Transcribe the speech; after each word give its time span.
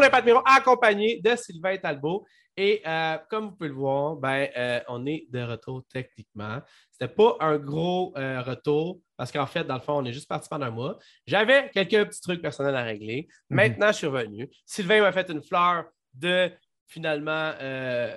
Impact 0.00 0.24
Miro, 0.24 0.42
accompagné 0.44 1.20
de 1.20 1.36
Sylvain 1.36 1.76
Talbot. 1.76 2.24
Et 2.56 2.82
euh, 2.86 3.16
comme 3.30 3.46
vous 3.46 3.52
pouvez 3.52 3.68
le 3.70 3.74
voir, 3.74 4.16
ben, 4.16 4.48
euh, 4.56 4.80
on 4.88 5.06
est 5.06 5.26
de 5.30 5.40
retour 5.42 5.82
techniquement. 5.90 6.60
C'était 6.90 7.12
pas 7.12 7.36
un 7.40 7.56
gros 7.56 8.12
euh, 8.16 8.42
retour 8.42 8.98
parce 9.16 9.32
qu'en 9.32 9.46
fait, 9.46 9.64
dans 9.64 9.76
le 9.76 9.80
fond, 9.80 9.94
on 9.94 10.04
est 10.04 10.12
juste 10.12 10.28
parti 10.28 10.48
pendant 10.50 10.66
un 10.66 10.70
mois. 10.70 10.98
J'avais 11.26 11.70
quelques 11.70 12.08
petits 12.08 12.20
trucs 12.20 12.42
personnels 12.42 12.76
à 12.76 12.82
régler. 12.82 13.26
Maintenant, 13.48 13.88
je 13.88 13.98
suis 13.98 14.06
revenu. 14.06 14.50
Sylvain 14.66 15.00
m'a 15.00 15.12
fait 15.12 15.30
une 15.30 15.42
fleur 15.42 15.86
de 16.12 16.50
finalement 16.86 17.54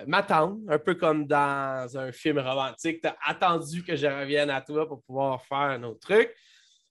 m'attendre, 0.06 0.58
un 0.68 0.78
peu 0.78 0.96
comme 0.96 1.26
dans 1.26 1.88
un 1.96 2.12
film 2.12 2.38
romantique. 2.38 3.00
Tu 3.00 3.08
as 3.08 3.16
attendu 3.24 3.82
que 3.82 3.96
je 3.96 4.06
revienne 4.06 4.50
à 4.50 4.60
toi 4.60 4.86
pour 4.86 5.02
pouvoir 5.02 5.42
faire 5.46 5.58
un 5.58 5.82
autre 5.84 6.00
truc. 6.00 6.30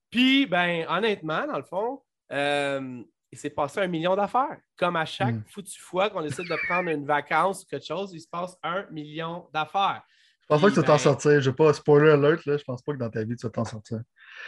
Puis, 0.09 0.47
ben, 0.47 0.87
honnêtement, 0.89 1.45
dans 1.45 1.57
le 1.57 1.63
fond, 1.63 2.01
il 3.35 3.37
s'est 3.37 3.49
passé 3.49 3.81
un 3.81 3.87
million 3.87 4.15
d'affaires. 4.15 4.57
Comme 4.77 4.95
à 4.95 5.05
chaque 5.05 5.35
Mm. 5.35 5.43
foutue 5.51 5.79
fois 5.79 6.09
qu'on 6.09 6.21
décide 6.21 6.47
de 6.47 6.55
prendre 6.67 6.89
une 6.89 7.05
vacance 7.05 7.63
ou 7.63 7.65
quelque 7.65 7.85
chose, 7.85 8.11
il 8.13 8.21
se 8.21 8.27
passe 8.27 8.57
un 8.63 8.85
million 8.91 9.45
d'affaires. 9.53 10.01
Je 10.41 10.47
pense 10.47 10.61
pas 10.61 10.67
que 10.69 10.73
tu 10.73 10.79
vas 10.79 10.85
t'en 10.85 10.93
Ben- 10.93 10.99
sortir. 10.99 11.41
Je 11.41 11.49
vais 11.49 11.55
pas 11.55 11.73
spoiler 11.73 12.11
alert, 12.11 12.45
là. 12.45 12.55
Je 12.57 12.63
pense 12.63 12.81
pas 12.81 12.93
que 12.93 12.97
dans 12.97 13.09
ta 13.09 13.23
vie, 13.23 13.35
tu 13.35 13.45
vas 13.45 13.51
t'en 13.51 13.65
sortir. 13.65 13.97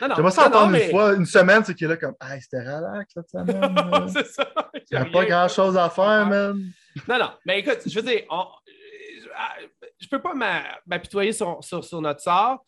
Non, 0.02 0.08
non, 0.08 0.16
J'aimerais 0.16 0.32
ça 0.32 0.48
entendre 0.48 0.72
mais- 0.72 0.86
une 0.86 0.92
fois, 0.92 1.14
une 1.16 1.26
semaine, 1.26 1.64
c'est 1.66 1.74
qu'il 1.76 1.86
est 1.86 1.90
là 1.90 1.98
comme 1.98 2.16
Hey, 2.22 2.40
c'était 2.42 2.62
relax 2.62 3.14
cette 3.14 3.30
semaine. 3.30 3.76
c'est 4.14 4.28
ça. 4.28 4.48
Il 4.76 4.84
n'y 4.92 4.98
a 4.98 5.06
pas 5.06 5.26
grand 5.26 5.48
chose 5.48 5.76
à 5.78 5.90
faire, 5.90 6.26
man. 6.28 6.64
Non, 7.08 7.20
non. 7.20 7.32
Mais 7.46 7.60
écoute, 7.60 7.80
je 7.86 7.96
veux 8.00 8.06
dire, 8.06 8.22
on- 8.30 8.46
je 10.00 10.06
ne 10.06 10.10
peux 10.10 10.22
pas 10.22 10.34
m'a- 10.34 10.64
m'apitoyer 10.86 11.32
sur, 11.34 11.64
sur, 11.64 11.84
sur 11.84 12.00
notre 12.02 12.22
sort. 12.22 12.64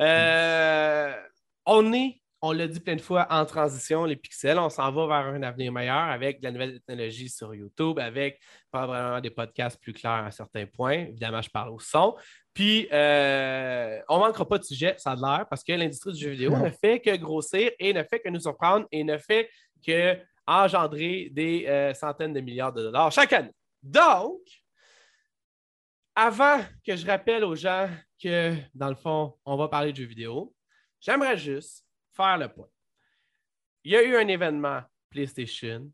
Euh, 0.00 1.12
on 1.66 1.92
est, 1.92 2.19
on 2.42 2.52
l'a 2.52 2.66
dit 2.66 2.80
plein 2.80 2.96
de 2.96 3.00
fois, 3.00 3.26
en 3.30 3.44
transition, 3.44 4.04
les 4.04 4.16
pixels. 4.16 4.58
On 4.58 4.70
s'en 4.70 4.90
va 4.92 5.06
vers 5.06 5.34
un 5.34 5.42
avenir 5.42 5.72
meilleur 5.72 5.96
avec 5.96 6.40
de 6.40 6.44
la 6.44 6.52
nouvelle 6.52 6.72
technologie 6.74 7.28
sur 7.28 7.54
YouTube, 7.54 7.98
avec 7.98 8.40
probablement 8.72 9.20
des 9.20 9.30
podcasts 9.30 9.80
plus 9.80 9.92
clairs 9.92 10.24
à 10.24 10.30
certains 10.30 10.66
points. 10.66 11.06
Évidemment, 11.08 11.42
je 11.42 11.50
parle 11.50 11.70
au 11.70 11.78
son. 11.78 12.16
Puis, 12.54 12.88
euh, 12.92 14.00
on 14.08 14.16
ne 14.16 14.20
manquera 14.24 14.48
pas 14.48 14.58
de 14.58 14.64
sujet, 14.64 14.94
ça 14.96 15.12
a 15.12 15.16
l'air, 15.16 15.46
parce 15.48 15.62
que 15.62 15.72
l'industrie 15.72 16.12
du 16.12 16.18
jeu 16.20 16.30
vidéo 16.30 16.50
Non. 16.50 16.64
ne 16.64 16.70
fait 16.70 17.00
que 17.00 17.14
grossir 17.16 17.70
et 17.78 17.92
ne 17.92 18.02
fait 18.02 18.20
que 18.20 18.28
nous 18.30 18.40
surprendre 18.40 18.86
et 18.90 19.04
ne 19.04 19.18
fait 19.18 19.50
que 19.86 20.18
engendrer 20.46 21.28
des 21.32 21.66
euh, 21.68 21.94
centaines 21.94 22.32
de 22.32 22.40
milliards 22.40 22.72
de 22.72 22.82
dollars 22.82 23.12
chaque 23.12 23.32
année. 23.32 23.52
Donc, 23.82 24.40
avant 26.14 26.58
que 26.84 26.96
je 26.96 27.06
rappelle 27.06 27.44
aux 27.44 27.54
gens 27.54 27.88
que, 28.22 28.54
dans 28.74 28.88
le 28.88 28.94
fond, 28.94 29.34
on 29.44 29.56
va 29.56 29.68
parler 29.68 29.92
de 29.92 29.96
jeux 29.98 30.06
vidéo, 30.06 30.54
j'aimerais 31.00 31.36
juste 31.36 31.86
faire 32.20 32.38
le 32.38 32.48
point. 32.48 32.68
Il 33.84 33.92
y 33.92 33.96
a 33.96 34.02
eu 34.02 34.16
un 34.16 34.28
événement 34.28 34.82
PlayStation 35.10 35.90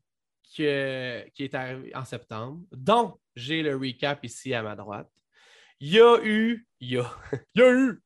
que- 0.56 1.28
qui 1.34 1.44
est 1.44 1.54
arrivé 1.54 1.94
en 1.94 2.04
septembre, 2.04 2.62
dont 2.72 3.18
j'ai 3.34 3.62
le 3.62 3.76
recap 3.76 4.24
ici 4.24 4.54
à 4.54 4.62
ma 4.62 4.74
droite. 4.76 5.10
Il 5.80 5.90
y 5.92 6.00
a 6.00 6.18
eu, 6.24 6.66
il 6.80 6.92
y 6.92 6.98
a, 6.98 7.10
il 7.54 7.60
y 7.60 7.62
a 7.62 7.72
eu, 7.72 8.00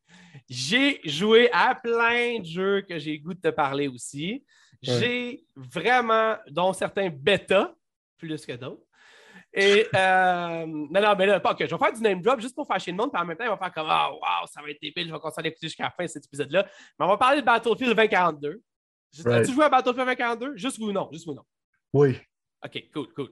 j'ai 0.49 1.01
joué 1.09 1.51
à 1.53 1.75
plein 1.75 2.41
de 2.41 2.45
jeux 2.45 2.83
que 2.83 2.99
j'ai 2.99 3.13
le 3.17 3.23
goût 3.23 3.35
de 3.35 3.41
te 3.41 3.49
parler 3.49 3.89
aussi. 3.89 4.45
J'ai 4.83 5.45
vraiment, 5.57 6.37
dont 6.49 6.73
certains 6.73 7.11
bêta, 7.11 7.75
plus 8.19 8.45
que 8.47 8.53
d'autres. 8.53 8.83
Et 9.53 9.87
euh, 9.95 10.65
non, 10.67 11.01
non, 11.01 11.15
mais 11.19 11.27
là, 11.27 11.41
pas 11.41 11.55
que 11.55 11.67
je 11.67 11.75
vais 11.75 11.79
faire 11.79 11.93
du 11.93 12.01
name 12.01 12.23
drop 12.23 12.41
juste 12.41 12.55
pour 12.55 12.67
faire 12.67 12.79
chier 12.79 12.93
le 12.93 12.99
monde, 12.99 13.11
puis 13.13 13.21
en 13.21 13.25
même 13.25 13.37
temps, 13.37 13.45
il 13.45 13.51
va 13.51 13.57
faire 13.57 13.73
comme 13.73 13.87
Ah, 13.89 14.11
wow, 14.13 14.47
ça 14.47 14.63
va 14.63 14.71
être 14.71 14.81
débile, 14.81 15.09
je 15.09 15.13
vais 15.13 15.19
continuer 15.19 15.47
à 15.47 15.49
l'écouter 15.49 15.67
jusqu'à 15.67 15.85
la 15.85 15.91
fin 15.91 16.05
de 16.05 16.09
cet 16.09 16.25
épisode-là. 16.27 16.65
Mais 16.99 17.05
on 17.05 17.09
va 17.09 17.17
parler 17.17 17.41
de 17.41 17.47
Battlefield 17.47 17.91
2042. 17.97 18.63
As-tu 19.13 19.29
Right. 19.29 19.51
joué 19.51 19.65
à 19.65 19.69
Battlefield 19.69 20.07
2042? 20.07 20.57
Juste 20.57 20.79
oui 20.79 20.85
ou 20.85 20.93
non? 20.93 21.09
Juste 21.11 21.27
oui 21.27 21.33
ou 21.33 21.37
non? 21.37 21.45
Oui. 21.93 22.21
OK, 22.65 22.85
cool, 22.93 23.13
cool. 23.15 23.31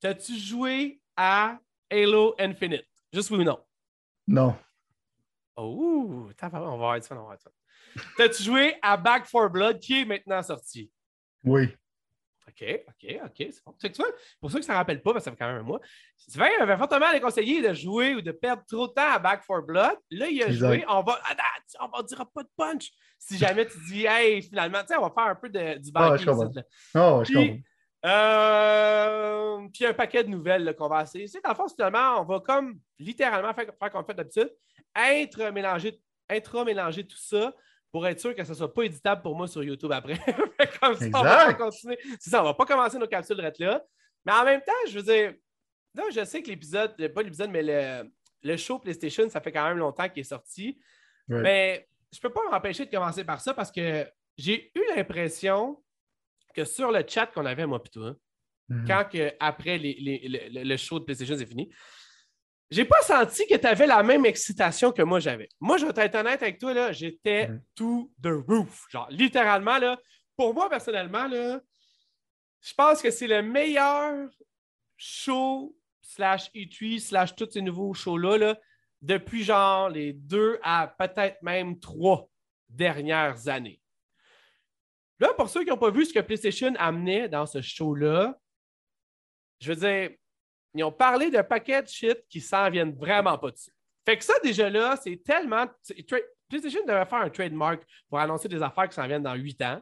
T'as-tu 0.00 0.34
joué 0.36 1.00
à 1.16 1.58
Halo 1.88 2.34
Infinite? 2.38 2.86
Juste 3.12 3.30
oui 3.30 3.38
ou 3.38 3.44
non? 3.44 3.58
Non. 4.26 4.56
Oh, 5.56 6.28
on 6.42 6.48
va 6.48 6.58
avoir 6.58 7.00
du 7.00 7.06
fun, 7.06 7.14
on 7.16 7.18
va 7.18 7.22
avoir 7.22 7.36
du 7.36 7.42
fun. 7.44 7.50
T'as-tu 8.16 8.42
joué 8.42 8.74
à 8.82 8.96
Back 8.96 9.28
4 9.30 9.48
Blood 9.48 9.78
qui 9.78 10.00
est 10.00 10.04
maintenant 10.04 10.42
sorti? 10.42 10.90
Oui. 11.44 11.68
OK, 12.48 12.82
OK, 12.88 13.20
OK, 13.24 13.34
c'est 13.38 13.64
bon. 13.64 13.74
Tu 13.80 13.88
vois, 13.92 14.06
pour 14.40 14.50
ceux 14.50 14.58
qui 14.58 14.66
ne 14.68 14.72
s'en 14.72 14.78
rappellent 14.78 15.02
pas, 15.02 15.12
parce 15.12 15.24
que 15.24 15.30
ça 15.30 15.36
fait 15.36 15.36
quand 15.38 15.46
même 15.48 15.60
un 15.60 15.62
mois, 15.62 15.80
Sylvain 16.16 16.48
avait 16.60 16.76
fortement 16.76 17.12
déconseillé 17.12 17.62
de 17.62 17.72
jouer 17.72 18.14
ou 18.14 18.20
de 18.20 18.32
perdre 18.32 18.62
trop 18.66 18.88
de 18.88 18.92
temps 18.92 19.12
à 19.12 19.18
Back 19.18 19.44
4 19.46 19.60
Blood. 19.66 19.96
Là, 20.10 20.26
il 20.28 20.42
a 20.42 20.46
Exact. 20.46 20.68
joué. 20.68 20.84
On 20.88 21.02
va, 21.02 21.20
ah, 21.24 21.36
ah, 21.38 21.86
on 21.86 21.96
va 21.96 22.02
dira 22.02 22.26
pas 22.26 22.42
de 22.42 22.48
punch. 22.56 22.90
Si 23.18 23.38
jamais 23.38 23.66
tu 23.66 23.78
dis, 23.88 24.06
hey, 24.06 24.42
finalement, 24.42 24.80
tu 24.80 24.88
sais, 24.88 24.96
on 24.96 25.02
va 25.02 25.10
faire 25.10 25.30
un 25.30 25.34
peu 25.34 25.48
de, 25.48 25.78
du 25.78 25.90
Ah, 25.94 26.02
ouais, 26.02 26.18
banking 26.18 26.26
je 26.26 26.30
comprends. 26.30 26.62
Oh, 27.18 27.24
je 27.24 27.32
Puis, 27.32 27.34
comprends. 27.34 27.60
Euh, 28.06 29.68
puis 29.72 29.86
un 29.86 29.92
paquet 29.94 30.24
de 30.24 30.30
nouvelles 30.30 30.74
qu'on 30.76 30.88
va 30.88 31.02
essayer. 31.02 31.26
C'est 31.26 31.42
dans 31.42 31.50
le 31.50 31.54
fond, 31.56 31.68
finalement, 31.68 32.20
on 32.20 32.24
va 32.24 32.40
comme 32.40 32.78
littéralement 32.98 33.52
faire, 33.52 33.66
faire 33.78 33.90
comme 33.90 34.00
on 34.02 34.04
fait 34.04 34.14
d'habitude, 34.14 34.50
intra-mélanger 34.94 36.00
intra-mélanger 36.30 37.06
tout 37.06 37.18
ça 37.18 37.52
pour 37.92 38.06
être 38.06 38.20
sûr 38.20 38.34
que 38.34 38.44
ce 38.44 38.50
ne 38.50 38.54
soit 38.54 38.72
pas 38.72 38.82
éditable 38.82 39.22
pour 39.22 39.34
moi 39.36 39.48
sur 39.48 39.62
YouTube 39.64 39.90
après. 39.92 40.14
Comme 40.80 40.94
ça, 40.94 41.06
on 41.14 41.22
va 41.22 41.54
continuer. 41.54 41.98
C'est 42.18 42.30
ça, 42.30 42.40
on 42.40 42.44
va 42.44 42.54
pas 42.54 42.64
commencer 42.66 42.98
nos 42.98 43.06
capsules 43.08 43.36
de 43.36 43.42
là. 43.64 43.82
Mais 44.24 44.32
en 44.32 44.44
même 44.44 44.60
temps, 44.62 44.72
je 44.88 44.98
veux 44.98 45.02
dire, 45.04 45.34
là, 45.94 46.04
je 46.14 46.24
sais 46.24 46.42
que 46.42 46.48
l'épisode, 46.48 46.94
pas 47.12 47.22
l'épisode, 47.22 47.50
mais 47.50 47.62
le, 47.62 48.10
le 48.42 48.56
show 48.56 48.78
PlayStation, 48.78 49.28
ça 49.28 49.40
fait 49.40 49.52
quand 49.52 49.66
même 49.66 49.78
longtemps 49.78 50.08
qu'il 50.08 50.20
est 50.20 50.24
sorti. 50.24 50.78
Mais 51.28 51.88
je 52.12 52.18
peux 52.20 52.30
pas 52.30 52.40
m'empêcher 52.50 52.86
de 52.86 52.90
commencer 52.90 53.24
par 53.24 53.40
ça 53.40 53.54
parce 53.54 53.70
que 53.70 54.06
j'ai 54.36 54.72
eu 54.74 54.82
l'impression 54.96 55.82
que 56.54 56.64
sur 56.64 56.90
le 56.90 57.04
chat 57.06 57.26
qu'on 57.26 57.46
avait, 57.46 57.66
moi, 57.66 57.80
plutôt, 57.82 58.14
Mhm. 58.68 58.84
quand 58.86 59.04
que, 59.12 59.32
après 59.40 59.78
les- 59.78 59.94
les- 59.94 60.28
le, 60.28 60.62
le 60.62 60.76
show 60.76 61.00
de 61.00 61.04
PlayStation 61.04 61.34
est 61.36 61.46
fini, 61.46 61.72
j'ai 62.70 62.84
pas 62.84 63.00
senti 63.02 63.46
que 63.48 63.56
tu 63.56 63.66
avais 63.66 63.86
la 63.86 64.02
même 64.02 64.24
excitation 64.24 64.92
que 64.92 65.02
moi 65.02 65.18
j'avais. 65.20 65.48
Moi, 65.60 65.76
je 65.78 65.86
vais 65.86 66.04
être 66.04 66.14
honnête 66.14 66.42
avec 66.42 66.58
toi, 66.58 66.72
là, 66.72 66.92
j'étais 66.92 67.48
Mhm. 67.48 67.62
to 67.74 68.12
the 68.22 68.28
roof. 68.48 68.86
Genre, 68.90 69.08
littéralement, 69.10 69.78
là, 69.78 69.98
pour 70.36 70.54
moi, 70.54 70.68
personnellement, 70.70 71.26
là, 71.26 71.60
je 72.60 72.74
pense 72.74 73.02
que 73.02 73.10
c'est 73.10 73.26
le 73.26 73.42
meilleur 73.42 74.28
show 74.96 75.76
slash 76.02 76.50
E3 76.54 76.98
slash 77.00 77.34
tous 77.34 77.50
ces 77.50 77.62
nouveaux 77.62 77.94
shows-là 77.94 78.38
là, 78.38 78.58
depuis 79.02 79.42
genre 79.44 79.88
les 79.88 80.12
deux 80.12 80.58
à 80.62 80.86
peut-être 80.98 81.42
même 81.42 81.78
trois 81.80 82.28
dernières 82.68 83.48
années. 83.48 83.80
Là, 85.18 85.32
pour 85.34 85.48
ceux 85.48 85.64
qui 85.64 85.70
n'ont 85.70 85.76
pas 85.78 85.90
vu 85.90 86.04
ce 86.06 86.12
que 86.14 86.20
PlayStation 86.20 86.72
amenait 86.78 87.28
dans 87.28 87.46
ce 87.46 87.60
show-là, 87.60 88.38
je 89.60 89.72
veux 89.72 89.76
dire, 89.76 90.16
ils 90.74 90.84
ont 90.84 90.92
parlé 90.92 91.30
d'un 91.30 91.42
paquet 91.44 91.82
de 91.82 91.88
shit 91.88 92.18
qui 92.28 92.40
s'en 92.40 92.68
viennent 92.70 92.94
vraiment 92.94 93.36
pas 93.38 93.50
dessus. 93.50 93.70
Fait 94.04 94.16
que 94.16 94.24
ça, 94.24 94.34
déjà 94.42 94.68
là, 94.70 94.96
c'est 95.02 95.16
tellement. 95.22 95.66
PlayStation 96.48 96.80
devrait 96.86 97.06
faire 97.06 97.20
un 97.20 97.30
trademark 97.30 97.82
pour 98.08 98.18
annoncer 98.18 98.48
des 98.48 98.62
affaires 98.62 98.88
qui 98.88 98.94
s'en 98.94 99.06
viennent 99.06 99.22
dans 99.22 99.34
huit 99.34 99.60
ans. 99.62 99.80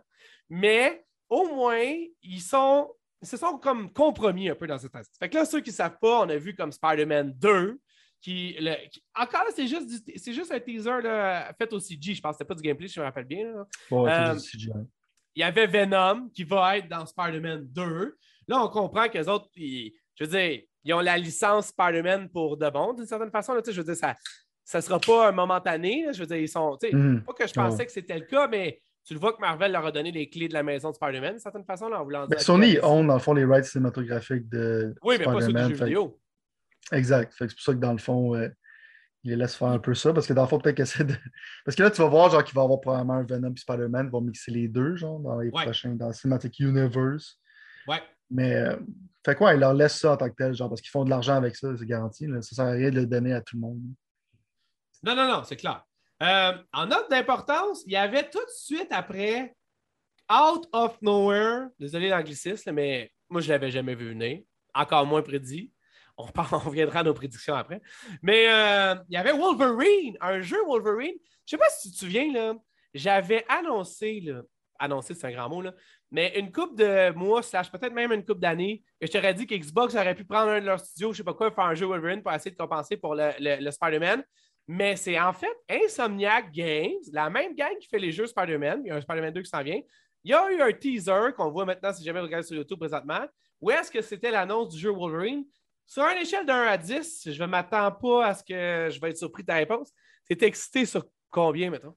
Mais 0.51 1.05
au 1.29 1.47
moins, 1.55 1.95
ils 2.23 2.41
sont. 2.41 2.93
Ils 3.23 3.27
se 3.29 3.37
sont 3.37 3.59
comme 3.59 3.93
compromis 3.93 4.49
un 4.49 4.55
peu 4.55 4.67
dans 4.69 4.79
cette 4.79 4.95
aspect. 4.95 5.17
Fait 5.19 5.29
que 5.29 5.35
là, 5.39 5.45
ceux 5.45 5.61
qui 5.61 5.71
ne 5.71 5.75
savent 5.75 5.99
pas, 6.01 6.21
on 6.21 6.29
a 6.29 6.37
vu 6.37 6.55
comme 6.55 6.71
Spider-Man 6.71 7.33
2, 7.37 7.81
qui, 8.21 8.55
le- 8.61 8.89
qui- 8.91 9.03
encore 9.15 9.43
là, 9.45 9.51
c'est 9.55 9.67
juste, 9.67 9.91
c'est 10.17 10.33
juste 10.33 10.53
un 10.53 10.61
teaser 10.61 11.03
là, 11.03 11.53
fait 11.59 11.73
au 11.73 11.81
CG. 11.81 12.15
Je 12.15 12.21
pense 12.21 12.33
que 12.33 12.39
c'était 12.39 12.49
pas 12.49 12.55
du 12.55 12.63
gameplay, 12.63 12.87
si 12.87 12.95
je 12.95 13.01
me 13.01 13.05
rappelle 13.07 13.25
bien. 13.25 13.51
là. 13.53 13.67
Ouais, 13.91 14.11
Euh. 14.13 14.39
Il 15.35 15.41
y 15.41 15.43
avait 15.43 15.67
Venom 15.67 16.29
qui 16.31 16.45
va 16.45 16.79
être 16.79 16.89
dans 16.89 17.05
Spider-Man 17.07 17.67
2. 17.69 18.17
Là, 18.47 18.63
on 18.63 18.69
comprend 18.69 19.09
que 19.09 19.19
les 19.19 19.29
autres, 19.29 19.49
ils- 19.57 19.93
je 20.15 20.25
veux 20.25 20.31
dire, 20.31 20.63
ils 20.85 20.95
ont 20.95 21.01
la 21.01 21.17
licence 21.19 21.69
Spider-Man 21.69 22.29
pour 22.31 22.57
de 22.57 22.69
bon, 22.71 22.93
d'une 22.95 23.07
certaine 23.07 23.31
façon. 23.31 23.55
là, 23.55 23.61
je 23.67 23.73
veux 23.81 23.85
dire, 23.85 23.97
ça 23.97 24.79
ne 24.79 24.81
sera 24.83 24.99
pas 25.01 25.29
un 25.29 25.33
momentané. 25.33 26.05
là, 26.07 26.13
je 26.13 26.21
veux 26.21 26.27
dire, 26.27 26.37
ils 26.37 26.49
sont. 26.49 26.77
tu 26.81 26.91
sais, 26.91 26.95
Mhm. 26.97 27.23
Pas 27.25 27.33
que 27.33 27.47
je 27.47 27.53
pensais 27.55 27.85
que 27.87 27.93
c'était 27.93 28.19
le 28.19 28.25
cas, 28.27 28.47
mais 28.49 28.81
tu 29.05 29.15
le 29.15 29.21
vois 29.21 29.33
que 29.33 29.41
Marvel 29.41 29.73
leur 29.73 29.87
a 29.87 29.91
donné 29.93 30.13
les 30.13 30.29
clés 30.29 30.49
de 30.49 30.53
la 30.55 30.63
maison 30.63 30.91
de 30.91 30.95
Spider-Man, 30.95 31.31
d'une 31.33 31.39
certaine 31.41 31.65
façon, 31.65 31.89
là, 31.89 32.01
en 32.01 32.05
voulant 32.05 32.27
dire. 32.27 32.41
Sony 32.41 32.79
own, 32.83 33.07
dans 33.07 33.15
le 33.15 33.21
fond, 33.21 33.33
les 33.33 33.45
rights 33.47 33.65
cinématographiques 33.65 34.49
de 34.51 34.95
Oui, 35.03 35.17
mais 35.19 35.25
pas 35.25 35.33
ceux 35.33 35.39
du 35.39 35.43
Spider-Man, 35.45 35.69
jeu 35.75 35.85
vidéo. 35.87 36.21
Exact. 36.93 37.33
C'est 37.39 37.47
pour 37.51 37.61
ça 37.61 37.73
que 37.73 37.79
dans 37.79 37.93
le 37.93 37.99
fond, 37.99 38.35
euh, 38.35 38.49
il 39.25 39.31
les 39.31 39.37
laisse 39.37 39.57
faire 39.57 39.69
un 39.69 39.79
peu 39.79 39.95
ça. 39.95 40.13
Parce 40.13 40.27
que 40.27 40.33
dans 40.35 40.43
le 40.43 40.49
fond, 40.49 40.59
peut-être 40.59 40.77
que 40.77 40.85
c'est 40.85 41.05
de... 41.05 41.15
Parce 41.65 41.75
que 41.77 41.83
là, 41.83 41.91
tu 41.91 42.01
vas 42.03 42.09
voir 42.09 42.31
genre 42.31 42.45
qu'il 42.45 42.55
va 42.55 42.61
y 42.63 42.65
avoir 42.65 42.81
probablement 42.81 43.23
Venom 43.25 43.53
et 43.55 43.59
Spider-Man, 43.59 44.07
ils 44.07 44.13
vont 44.13 44.21
mixer 44.21 44.51
les 44.51 44.69
deux, 44.69 44.95
genre, 44.97 45.19
dans 45.21 45.39
les 45.41 45.49
Ouais. 45.51 45.65
prochains, 45.65 45.95
dans 45.95 46.13
Cinematic 46.13 46.59
Universe. 46.61 47.39
Ouais. 47.87 48.03
Mais 48.31 48.55
euh, 48.55 48.77
fait 49.25 49.35
quoi, 49.35 49.55
ils 49.55 49.61
leur 49.61 49.75
laissent 49.75 49.99
ça 49.99 50.13
en 50.13 50.17
tant 50.17 50.29
que 50.29 50.35
tel, 50.35 50.55
genre, 50.55 50.69
parce 50.69 50.81
qu'ils 50.81 50.91
font 50.91 51.05
de 51.05 51.11
l'argent 51.11 51.35
avec 51.35 51.57
ça, 51.57 51.69
c'est 51.77 51.87
garanti. 51.87 52.27
Là. 52.27 52.43
Ça 52.43 52.57
sert 52.57 52.65
à 52.67 52.71
rien 52.71 52.91
de 52.91 52.97
le 52.97 53.07
donner 53.07 53.33
à 53.33 53.41
tout 53.41 53.57
le 53.57 53.61
monde. 53.61 53.81
Non, 55.03 55.15
non, 55.15 55.29
non, 55.29 55.45
c'est 55.45 55.57
clair. 55.57 55.85
Euh, 56.23 56.53
en 56.73 56.87
note 56.87 57.09
d'importance, 57.11 57.83
il 57.87 57.93
y 57.93 57.97
avait 57.97 58.29
tout 58.29 58.39
de 58.39 58.51
suite 58.51 58.89
après 58.91 59.55
Out 60.31 60.69
of 60.73 61.01
Nowhere, 61.01 61.69
désolé 61.79 62.09
l'anglicisme, 62.09 62.73
mais 62.73 63.13
moi, 63.29 63.41
je 63.41 63.49
ne 63.49 63.53
l'avais 63.53 63.71
jamais 63.71 63.95
vu 63.95 64.09
venir, 64.09 64.43
encore 64.75 65.07
moins 65.07 65.23
prédit. 65.23 65.73
On, 66.17 66.25
reviendra 66.59 67.01
à 67.01 67.03
nos 67.05 67.15
prédictions 67.15 67.55
après. 67.55 67.81
Mais 68.23 68.49
euh, 68.49 68.97
il 69.09 69.15
y 69.15 69.17
avait 69.17 69.33
Wolverine, 69.33 70.17
un 70.21 70.41
jeu 70.41 70.59
Wolverine. 70.67 71.15
Je 71.47 71.55
ne 71.55 71.59
sais 71.61 71.65
pas 71.65 71.71
si 71.71 71.91
tu 71.91 71.95
te 71.95 72.01
souviens, 72.01 72.33
là, 72.33 72.55
j'avais 72.93 73.45
annoncé 73.49 74.21
là, 74.21 74.43
annoncé, 74.79 75.15
c'est 75.15 75.27
un 75.27 75.33
grand 75.33 75.49
mot, 75.49 75.63
là. 75.63 75.75
Mais 76.11 76.39
une 76.39 76.51
coupe 76.51 76.77
de 76.77 77.13
mois, 77.13 77.43
slash 77.43 77.71
peut-être 77.71 77.93
même 77.93 78.13
une 78.13 78.25
coupe 78.25 78.41
d'années, 78.41 78.83
je 79.01 79.09
t'aurais 79.09 79.35
dit 79.35 79.47
qu'Xbox 79.47 79.95
aurait 79.95 80.15
pu 80.15 80.25
prendre 80.25 80.51
un 80.51 80.61
de 80.61 80.67
leurs 80.67 80.81
studios, 80.81 81.13
je 81.13 81.19
sais 81.19 81.25
pas 81.25 81.35
quoi, 81.35 81.51
faire 81.51 81.65
un 81.65 81.75
jeu 81.75 81.87
Wolverine 81.87 82.23
pour 82.23 82.33
essayer 82.33 82.51
de 82.51 82.57
compenser 82.57 82.97
pour 82.97 83.15
le, 83.15 83.31
le 83.39 83.71
Spider-Man. 83.71 84.23
Mais 84.67 84.97
c'est 84.97 85.19
en 85.19 85.33
fait 85.33 85.55
Insomniac 85.69 86.53
Games, 86.53 87.01
la 87.13 87.31
même 87.31 87.55
gang 87.55 87.77
qui 87.79 87.89
fait 87.89 87.99
les 87.99 88.13
jeux 88.13 88.27
Spider-Man. 88.27 88.83
Il 88.85 88.89
y 88.89 88.91
a 88.91 88.97
un 88.97 89.01
Spider-Man 89.01 89.33
2 89.33 89.43
qui 89.43 89.49
s'en 89.49 89.63
vient. 89.63 89.81
Il 90.25 90.31
y 90.31 90.35
a 90.35 90.51
eu 90.53 90.61
un 90.61 90.73
teaser 90.73 91.33
qu'on 91.37 91.51
voit 91.51 91.65
maintenant 91.65 91.93
si 91.93 92.05
jamais 92.05 92.21
vous 92.21 92.27
regardez 92.27 92.47
sur 92.47 92.57
YouTube 92.57 92.79
présentement. 92.79 93.25
Où 93.61 93.71
est-ce 93.71 93.91
que 93.91 94.03
c'était 94.03 94.31
l'annonce 94.31 94.75
du 94.75 94.79
jeu 94.79 94.91
Wolverine? 94.91 95.45
Sur 95.87 96.05
une 96.05 96.19
échelle 96.19 96.45
de 96.45 96.53
1 96.53 96.67
à 96.67 96.77
10, 96.77 97.31
je 97.33 97.43
ne 97.43 97.49
m'attends 97.49 97.91
pas 97.91 98.27
à 98.27 98.35
ce 98.35 98.45
que 98.45 98.93
je 98.93 99.01
vais 99.01 99.11
être 99.11 99.17
surpris 99.17 99.43
de 99.43 99.47
ta 99.47 99.55
réponse. 99.55 99.91
T'es 100.29 100.47
excité 100.47 100.85
sur 100.85 101.07
combien, 101.31 101.71
mettons? 101.71 101.97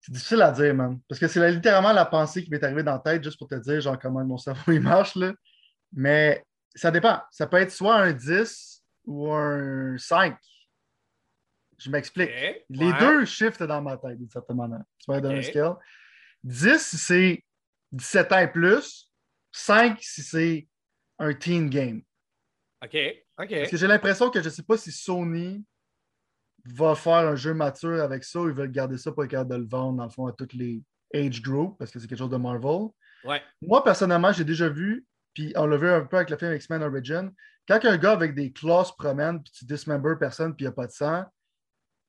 C'est 0.00 0.12
difficile 0.12 0.42
à 0.42 0.52
dire, 0.52 0.74
man. 0.74 1.00
Parce 1.08 1.18
que 1.18 1.28
c'est 1.28 1.50
littéralement 1.50 1.92
la 1.92 2.04
pensée 2.04 2.42
qui 2.42 2.50
m'est 2.50 2.62
arrivée 2.62 2.82
dans 2.82 2.92
la 2.92 2.98
tête, 3.00 3.22
juste 3.22 3.38
pour 3.38 3.48
te 3.48 3.56
dire, 3.56 3.80
genre, 3.80 3.98
comment 3.98 4.24
mon 4.24 4.38
cerveau 4.38 4.72
il 4.72 4.80
marche, 4.80 5.16
là. 5.16 5.34
Mais 5.92 6.44
ça 6.74 6.90
dépend. 6.90 7.20
Ça 7.30 7.46
peut 7.46 7.56
être 7.56 7.72
soit 7.72 7.96
un 7.96 8.12
10 8.12 8.84
ou 9.06 9.32
un 9.32 9.96
5. 9.98 10.36
Je 11.78 11.90
m'explique. 11.90 12.30
Les 12.68 12.92
deux 12.98 13.24
shiftent 13.24 13.62
dans 13.62 13.82
ma 13.82 13.96
tête, 13.96 14.18
d'une 14.18 14.30
certaine 14.30 14.56
manière. 14.56 14.82
Tu 14.98 15.10
vas 15.10 15.20
donner 15.20 15.38
un 15.38 15.42
scale. 15.42 15.76
10 16.44 16.78
si 16.78 16.96
c'est 16.96 17.44
17 17.92 18.32
ans 18.32 18.38
et 18.38 18.48
plus. 18.48 19.10
5 19.52 19.98
si 20.00 20.22
c'est 20.22 20.68
un 21.18 21.32
teen 21.34 21.68
game. 21.68 22.02
OK. 22.84 22.96
OK. 23.38 23.50
Parce 23.50 23.70
que 23.70 23.76
j'ai 23.76 23.86
l'impression 23.86 24.30
que 24.30 24.40
je 24.40 24.46
ne 24.46 24.50
sais 24.50 24.62
pas 24.62 24.76
si 24.76 24.92
Sony 24.92 25.64
va 26.64 26.94
faire 26.94 27.28
un 27.28 27.36
jeu 27.36 27.54
mature 27.54 28.02
avec 28.02 28.24
ça 28.24 28.40
ils 28.40 28.52
veulent 28.52 28.70
garder 28.70 28.98
ça 28.98 29.12
pour 29.12 29.24
être 29.24 29.30
capable 29.30 29.50
de 29.50 29.56
le 29.56 29.68
vendre, 29.68 29.98
dans 29.98 30.04
le 30.04 30.10
fond, 30.10 30.26
à 30.26 30.32
toutes 30.32 30.54
les 30.54 30.82
age 31.14 31.40
groups, 31.42 31.76
parce 31.78 31.90
que 31.90 31.98
c'est 31.98 32.06
quelque 32.06 32.18
chose 32.18 32.30
de 32.30 32.36
Marvel. 32.36 32.88
Ouais. 33.24 33.42
Moi, 33.62 33.82
personnellement, 33.82 34.32
j'ai 34.32 34.44
déjà 34.44 34.68
vu, 34.68 35.06
puis 35.34 35.52
on 35.56 35.66
l'a 35.66 35.76
vu 35.76 35.88
un 35.88 36.04
peu 36.04 36.16
avec 36.16 36.30
le 36.30 36.36
film 36.36 36.52
X-Men 36.52 36.82
Origin, 36.82 37.32
quand 37.66 37.84
un 37.84 37.96
gars 37.96 38.12
avec 38.12 38.34
des 38.34 38.52
claws 38.52 38.84
se 38.84 38.92
promène, 38.92 39.42
puis 39.42 39.52
tu 39.52 39.64
dismember 39.64 40.14
personne, 40.18 40.54
puis 40.54 40.64
il 40.64 40.68
n'y 40.68 40.72
a 40.72 40.74
pas 40.74 40.86
de 40.86 40.92
sang, 40.92 41.24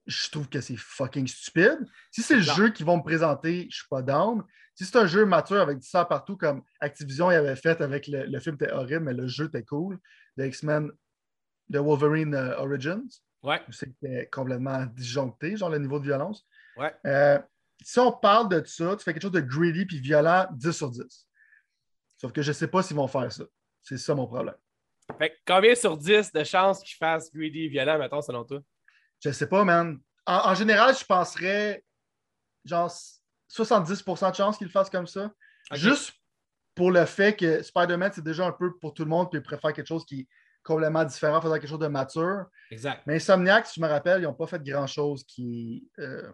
je 0.06 0.30
trouve 0.30 0.50
que 0.50 0.62
c'est 0.62 0.78
fucking 0.78 1.28
stupide. 1.28 1.86
Si 2.12 2.24
c'est 2.24 2.36
le 2.36 2.42
jeu 2.42 2.70
qu'ils 2.70 2.86
vont 2.86 2.98
me 2.98 3.04
présenter, 3.04 3.68
je 3.70 3.78
suis 3.78 3.88
pas 3.90 4.02
down. 4.02 4.44
Si 4.74 4.86
c'est 4.86 4.98
un 4.98 5.06
jeu 5.06 5.26
mature 5.26 5.62
avec 5.62 5.80
du 5.80 5.88
sang 5.88 6.06
partout, 6.06 6.38
comme 6.38 6.64
Activision 6.80 7.30
y 7.30 7.36
avait 7.36 7.56
fait 7.56 7.82
avec 7.82 8.08
le, 8.08 8.26
le 8.26 8.40
film 8.40 8.56
était 8.56 8.72
horrible, 8.72 9.06
mais 9.06 9.14
le 9.14 9.28
jeu 9.28 9.46
était 9.46 9.64
cool, 9.64 10.00
de 10.38 10.46
X-Men, 10.46 10.90
de 11.70 11.80
Wolverine 11.80 12.34
euh, 12.34 12.58
Origins. 12.58 13.08
Ouais. 13.42 13.62
C'était 13.72 14.28
complètement 14.32 14.86
disjoncté, 14.86 15.56
genre 15.56 15.70
le 15.70 15.80
niveau 15.80 16.00
de 16.00 16.06
violence. 16.06 16.46
Ouais. 16.78 16.94
Euh, 17.06 17.40
si 17.82 18.00
on 18.00 18.12
parle 18.12 18.50
de 18.50 18.64
ça, 18.66 18.96
tu 18.96 19.04
fais 19.04 19.14
quelque 19.14 19.24
chose 19.24 19.32
de 19.32 19.40
greedy 19.40 19.86
puis 19.86 20.00
violent, 20.00 20.48
10 20.52 20.72
sur 20.72 20.92
10. 20.92 21.28
Sauf 22.18 22.34
que 22.34 22.42
je 22.42 22.50
ne 22.50 22.54
sais 22.54 22.68
pas 22.68 22.84
s'ils 22.84 22.98
vont 22.98 23.08
faire 23.08 23.32
ça. 23.32 23.46
C'est 23.82 23.98
ça 23.98 24.14
mon 24.14 24.28
problème. 24.28 24.56
Fait 25.18 25.38
combien 25.48 25.74
sur 25.74 25.98
10 25.98 26.32
de 26.32 26.44
chances 26.44 26.84
qu'ils 26.84 26.98
fassent 26.98 27.32
greedy 27.32 27.66
et 27.66 27.68
violent, 27.70 27.98
mettons, 27.98 28.22
selon 28.22 28.44
toi? 28.44 28.60
Je 29.24 29.32
sais 29.32 29.48
pas, 29.48 29.64
man. 29.64 30.00
En, 30.26 30.54
général, 30.54 30.96
je 30.96 31.04
penserais 31.04 31.84
genre 32.66 32.92
70% 33.50 34.32
de 34.32 34.36
chances 34.36 34.58
qu'il 34.58 34.68
le 34.68 34.72
fasse 34.72 34.90
comme 34.90 35.08
ça. 35.08 35.34
Juste 35.72 36.14
pour 36.76 36.92
le 36.92 37.06
fait 37.06 37.36
que 37.36 37.64
Spider-Man, 37.64 38.12
c'est 38.14 38.24
déjà 38.24 38.46
un 38.46 38.52
peu 38.52 38.78
pour 38.78 38.94
tout 38.94 39.04
le 39.04 39.10
monde, 39.10 39.30
puis 39.32 39.40
il 39.40 39.44
préfère 39.44 39.74
quelque 39.74 39.88
chose 39.88 40.06
qui 40.06 40.28
complètement 40.64 41.04
différent, 41.04 41.42
faisant 41.42 41.56
quelque 41.56 41.68
chose 41.68 41.80
de 41.80 41.88
mature. 41.88 42.46
Exact. 42.72 43.02
Mais 43.06 43.16
Insomniac, 43.16 43.66
si 43.66 43.80
je 43.80 43.86
me 43.86 43.90
rappelle, 43.90 44.22
ils 44.22 44.26
n'ont 44.26 44.34
pas 44.34 44.48
fait 44.48 44.64
grand-chose 44.64 45.24
qui 45.24 45.90
est 45.98 46.02
euh, 46.02 46.32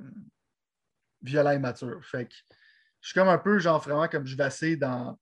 violent 1.22 1.52
et 1.52 1.60
mature. 1.60 2.04
Fait 2.06 2.26
que 2.26 2.34
je 3.02 3.10
suis 3.10 3.20
comme 3.20 3.30
un 3.30 3.38
peu, 3.38 3.60
genre, 3.60 3.80
vraiment 3.80 4.08
comme 4.08 4.26
je 4.26 4.36
vais 4.36 4.76
dans. 4.76 5.18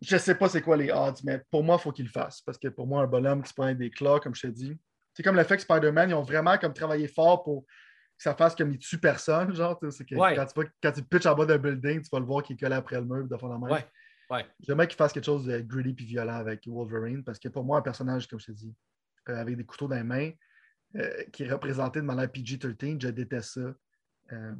Je 0.00 0.16
sais 0.16 0.36
pas 0.36 0.48
c'est 0.48 0.62
quoi 0.62 0.76
les 0.76 0.92
odds, 0.92 1.20
mais 1.24 1.42
pour 1.50 1.64
moi, 1.64 1.76
il 1.76 1.82
faut 1.82 1.90
qu'il 1.90 2.04
le 2.04 2.10
fasse. 2.10 2.40
Parce 2.42 2.56
que 2.56 2.68
pour 2.68 2.86
moi, 2.86 3.02
un 3.02 3.08
bonhomme 3.08 3.42
qui 3.42 3.48
se 3.48 3.54
prend 3.54 3.72
des 3.74 3.90
claws, 3.90 4.20
comme 4.20 4.34
je 4.34 4.42
t'ai 4.42 4.52
dit, 4.52 4.78
c'est 5.12 5.24
comme 5.24 5.34
le 5.34 5.42
fait 5.42 5.56
que 5.56 5.62
Spider-Man, 5.62 6.10
ils 6.10 6.14
ont 6.14 6.22
vraiment 6.22 6.56
comme 6.56 6.72
travaillé 6.72 7.08
fort 7.08 7.42
pour 7.42 7.64
que 7.64 8.22
ça 8.22 8.34
fasse 8.36 8.54
comme 8.54 8.72
il 8.72 8.78
tue 8.78 8.98
personne. 8.98 9.52
Genre, 9.52 9.76
quand, 9.80 9.88
tu 9.90 10.70
quand 10.80 10.92
tu 10.92 11.02
pitches 11.02 11.26
en 11.26 11.34
bas 11.34 11.46
d'un 11.46 11.58
building, 11.58 12.02
tu 12.02 12.08
vas 12.12 12.20
le 12.20 12.26
voir 12.26 12.44
qu'il 12.44 12.54
est 12.54 12.60
collé 12.60 12.76
après 12.76 12.96
le 12.96 13.04
mur 13.04 13.26
de 13.26 13.36
fond 13.36 13.52
Ouais. 13.62 13.84
Ouais. 14.30 14.46
J'aimerais 14.60 14.86
qu'il 14.86 14.96
fasse 14.96 15.12
quelque 15.12 15.24
chose 15.24 15.46
de 15.46 15.60
gritty 15.60 16.04
et 16.04 16.06
violent 16.06 16.34
avec 16.34 16.66
Wolverine 16.66 17.24
parce 17.24 17.38
que 17.38 17.48
pour 17.48 17.64
moi, 17.64 17.78
un 17.78 17.82
personnage, 17.82 18.26
comme 18.26 18.38
je 18.40 18.46
t'ai 18.46 18.52
dit, 18.52 18.74
euh, 19.28 19.36
avec 19.36 19.56
des 19.56 19.64
couteaux 19.64 19.88
dans 19.88 19.96
les 19.96 20.02
mains, 20.02 20.30
euh, 20.96 21.22
qui 21.32 21.44
est 21.44 21.50
représenté 21.50 22.00
de 22.00 22.04
manière 22.04 22.30
PG-13, 22.30 23.00
je 23.00 23.08
déteste 23.08 23.54
ça. 23.54 23.74
Euh, 24.32 24.52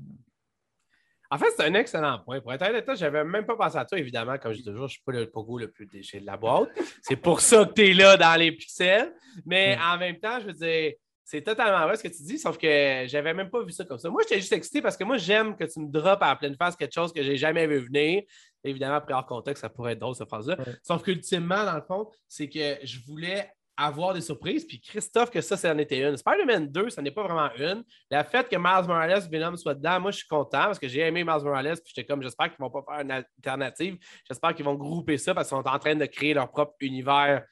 en 1.31 1.37
fait, 1.39 1.51
c'est 1.57 1.65
un 1.65 1.75
excellent 1.75 2.21
point. 2.21 2.41
Pour 2.41 2.53
être 2.55 2.67
honnête, 2.67 2.87
je 2.87 3.05
n'avais 3.05 3.25
même 3.25 3.45
pas 3.45 3.57
pensé 3.57 3.77
à 3.77 3.85
toi, 3.85 3.99
évidemment. 3.99 4.39
Comme 4.39 4.53
je 4.53 4.59
dis 4.59 4.65
toujours, 4.65 4.89
je 4.89 4.95
ne 4.95 4.97
suis 4.97 5.03
pas 5.05 5.13
le 5.13 5.31
pogo 5.31 5.59
le 5.59 5.71
plus 5.71 5.87
déchet 5.87 6.21
de 6.21 6.27
la 6.27 6.39
boîte. 6.39 6.71
C'est 7.03 7.17
pour 7.17 7.41
ça 7.41 7.67
que 7.67 7.75
tu 7.75 7.91
es 7.91 7.93
là 7.93 8.17
dans 8.17 8.35
les 8.39 8.53
pixels. 8.53 9.15
Mais 9.45 9.77
en 9.83 9.99
même 9.99 10.19
temps, 10.19 10.41
je 10.41 10.47
veux 10.47 10.53
dire, 10.55 10.95
c'est 11.25 11.43
totalement 11.43 11.87
vrai 11.87 11.97
ce 11.97 12.03
que 12.03 12.09
tu 12.09 12.23
dis, 12.23 12.39
sauf 12.39 12.57
que 12.57 13.05
j'avais 13.07 13.35
même 13.35 13.51
pas 13.51 13.63
vu 13.63 13.71
ça 13.71 13.85
comme 13.85 13.99
ça. 13.99 14.09
Moi, 14.09 14.23
j'étais 14.23 14.41
juste 14.41 14.53
excité 14.55 14.81
parce 14.81 14.97
que 14.97 15.05
moi, 15.05 15.19
j'aime 15.19 15.55
que 15.55 15.65
tu 15.65 15.79
me 15.81 15.91
droppes 15.91 16.23
à 16.23 16.35
pleine 16.37 16.57
face 16.57 16.75
quelque 16.75 16.95
chose 16.95 17.13
que 17.13 17.23
j'ai 17.23 17.37
jamais 17.37 17.67
vu 17.67 17.81
venir. 17.81 18.23
Évidemment, 18.65 18.97
après 18.97 19.15
hors 19.15 19.27
contexte, 19.27 19.63
ça 19.63 19.69
pourrait 19.69 19.93
être 19.93 20.01
drôle, 20.01 20.15
cette 20.15 20.29
phrase-là. 20.29 20.57
Sauf 20.83 21.03
qu'ultimement, 21.03 21.65
dans 21.65 21.77
le 21.77 21.83
fond, 21.83 22.11
c'est 22.27 22.49
que 22.49 22.77
je 22.85 22.99
voulais 23.07 23.49
avoir 23.79 24.13
des 24.13 24.21
surprises. 24.21 24.67
Puis 24.67 24.81
Christophe, 24.81 25.31
que 25.31 25.41
ça, 25.41 25.57
ça 25.57 25.73
en 25.73 25.79
était 25.79 26.01
une. 26.01 26.17
Spider-Man 26.17 26.69
2, 26.69 26.91
ça 26.91 27.01
n'est 27.01 27.13
pas 27.13 27.23
vraiment 27.23 27.49
une. 27.57 27.85
Le 28.11 28.23
fait 28.25 28.49
que 28.49 28.57
Miles 28.57 28.89
Morales 28.89 29.29
Venom 29.31 29.57
soit 29.57 29.75
dedans, 29.75 30.01
moi, 30.01 30.11
je 30.11 30.19
suis 30.19 30.27
content 30.27 30.65
parce 30.65 30.79
que 30.79 30.89
j'ai 30.89 31.01
aimé 31.01 31.23
Miles 31.23 31.45
Morales. 31.45 31.77
Puis 31.77 31.93
j'étais 31.95 32.05
comme, 32.05 32.23
j'espère 32.23 32.47
qu'ils 32.49 32.57
ne 32.61 32.69
vont 32.69 32.71
pas 32.71 32.93
faire 32.93 33.05
une 33.05 33.13
alternative. 33.13 33.97
J'espère 34.27 34.55
qu'ils 34.55 34.65
vont 34.65 34.75
grouper 34.75 35.17
ça 35.17 35.33
parce 35.33 35.49
qu'ils 35.49 35.57
sont 35.57 35.67
en 35.67 35.79
train 35.79 35.95
de 35.95 36.07
créer 36.07 36.35
leur 36.35 36.51
propre 36.51 36.75
univers. 36.81 37.45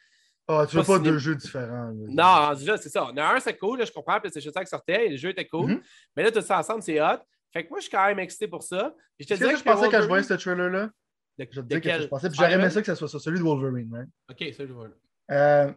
Ah, 0.48 0.64
tu 0.68 0.76
veux 0.76 0.84
pas, 0.84 0.98
deux 0.98 1.18
jeux 1.18 1.36
différents. 1.36 1.92
Non, 2.08 2.54
déjà, 2.54 2.76
c'est 2.76 2.88
ça. 2.88 3.08
On 3.12 3.16
a 3.16 3.34
un, 3.34 3.40
c'est 3.40 3.56
cool. 3.56 3.84
je 3.84 3.92
comprends. 3.92 4.20
Puis 4.20 4.30
c'est 4.32 4.40
juste 4.40 4.54
ça 4.54 4.64
qui 4.64 4.70
sortait. 4.70 5.06
Et 5.06 5.10
le 5.10 5.16
jeu 5.16 5.30
était 5.30 5.46
cool. 5.46 5.72
Mm-hmm. 5.72 5.82
Mais 6.16 6.22
là, 6.24 6.32
tout 6.32 6.40
ça 6.40 6.58
ensemble, 6.58 6.82
c'est 6.82 7.00
hot. 7.00 7.18
Fait 7.56 7.64
que 7.64 7.70
moi, 7.70 7.78
je 7.78 7.84
suis 7.84 7.90
quand 7.90 8.06
même 8.06 8.18
excité 8.18 8.48
pour 8.48 8.62
ça. 8.62 8.94
je 9.18 9.24
te 9.24 9.32
disais 9.32 9.52
que 9.52 9.58
je 9.58 9.64
pensais 9.64 9.88
quand 9.88 10.02
je 10.02 10.08
voyais 10.08 10.22
ce 10.22 10.34
trailer-là? 10.34 10.90
Je 11.38 11.44
te 11.44 11.78
que 11.78 12.02
je 12.02 12.06
pensais. 12.06 12.28
j'aurais 12.30 12.52
aimé 12.52 12.68
ça 12.68 12.82
que 12.82 12.86
ce 12.86 12.94
soit 12.94 13.08
ça, 13.08 13.18
celui 13.18 13.38
de 13.38 13.44
Wolverine. 13.44 13.90
Right? 13.90 14.08
OK, 14.30 14.54
celui 14.54 14.68
de 14.68 14.74
Wolverine. 14.74 15.00
Euh, 15.30 15.72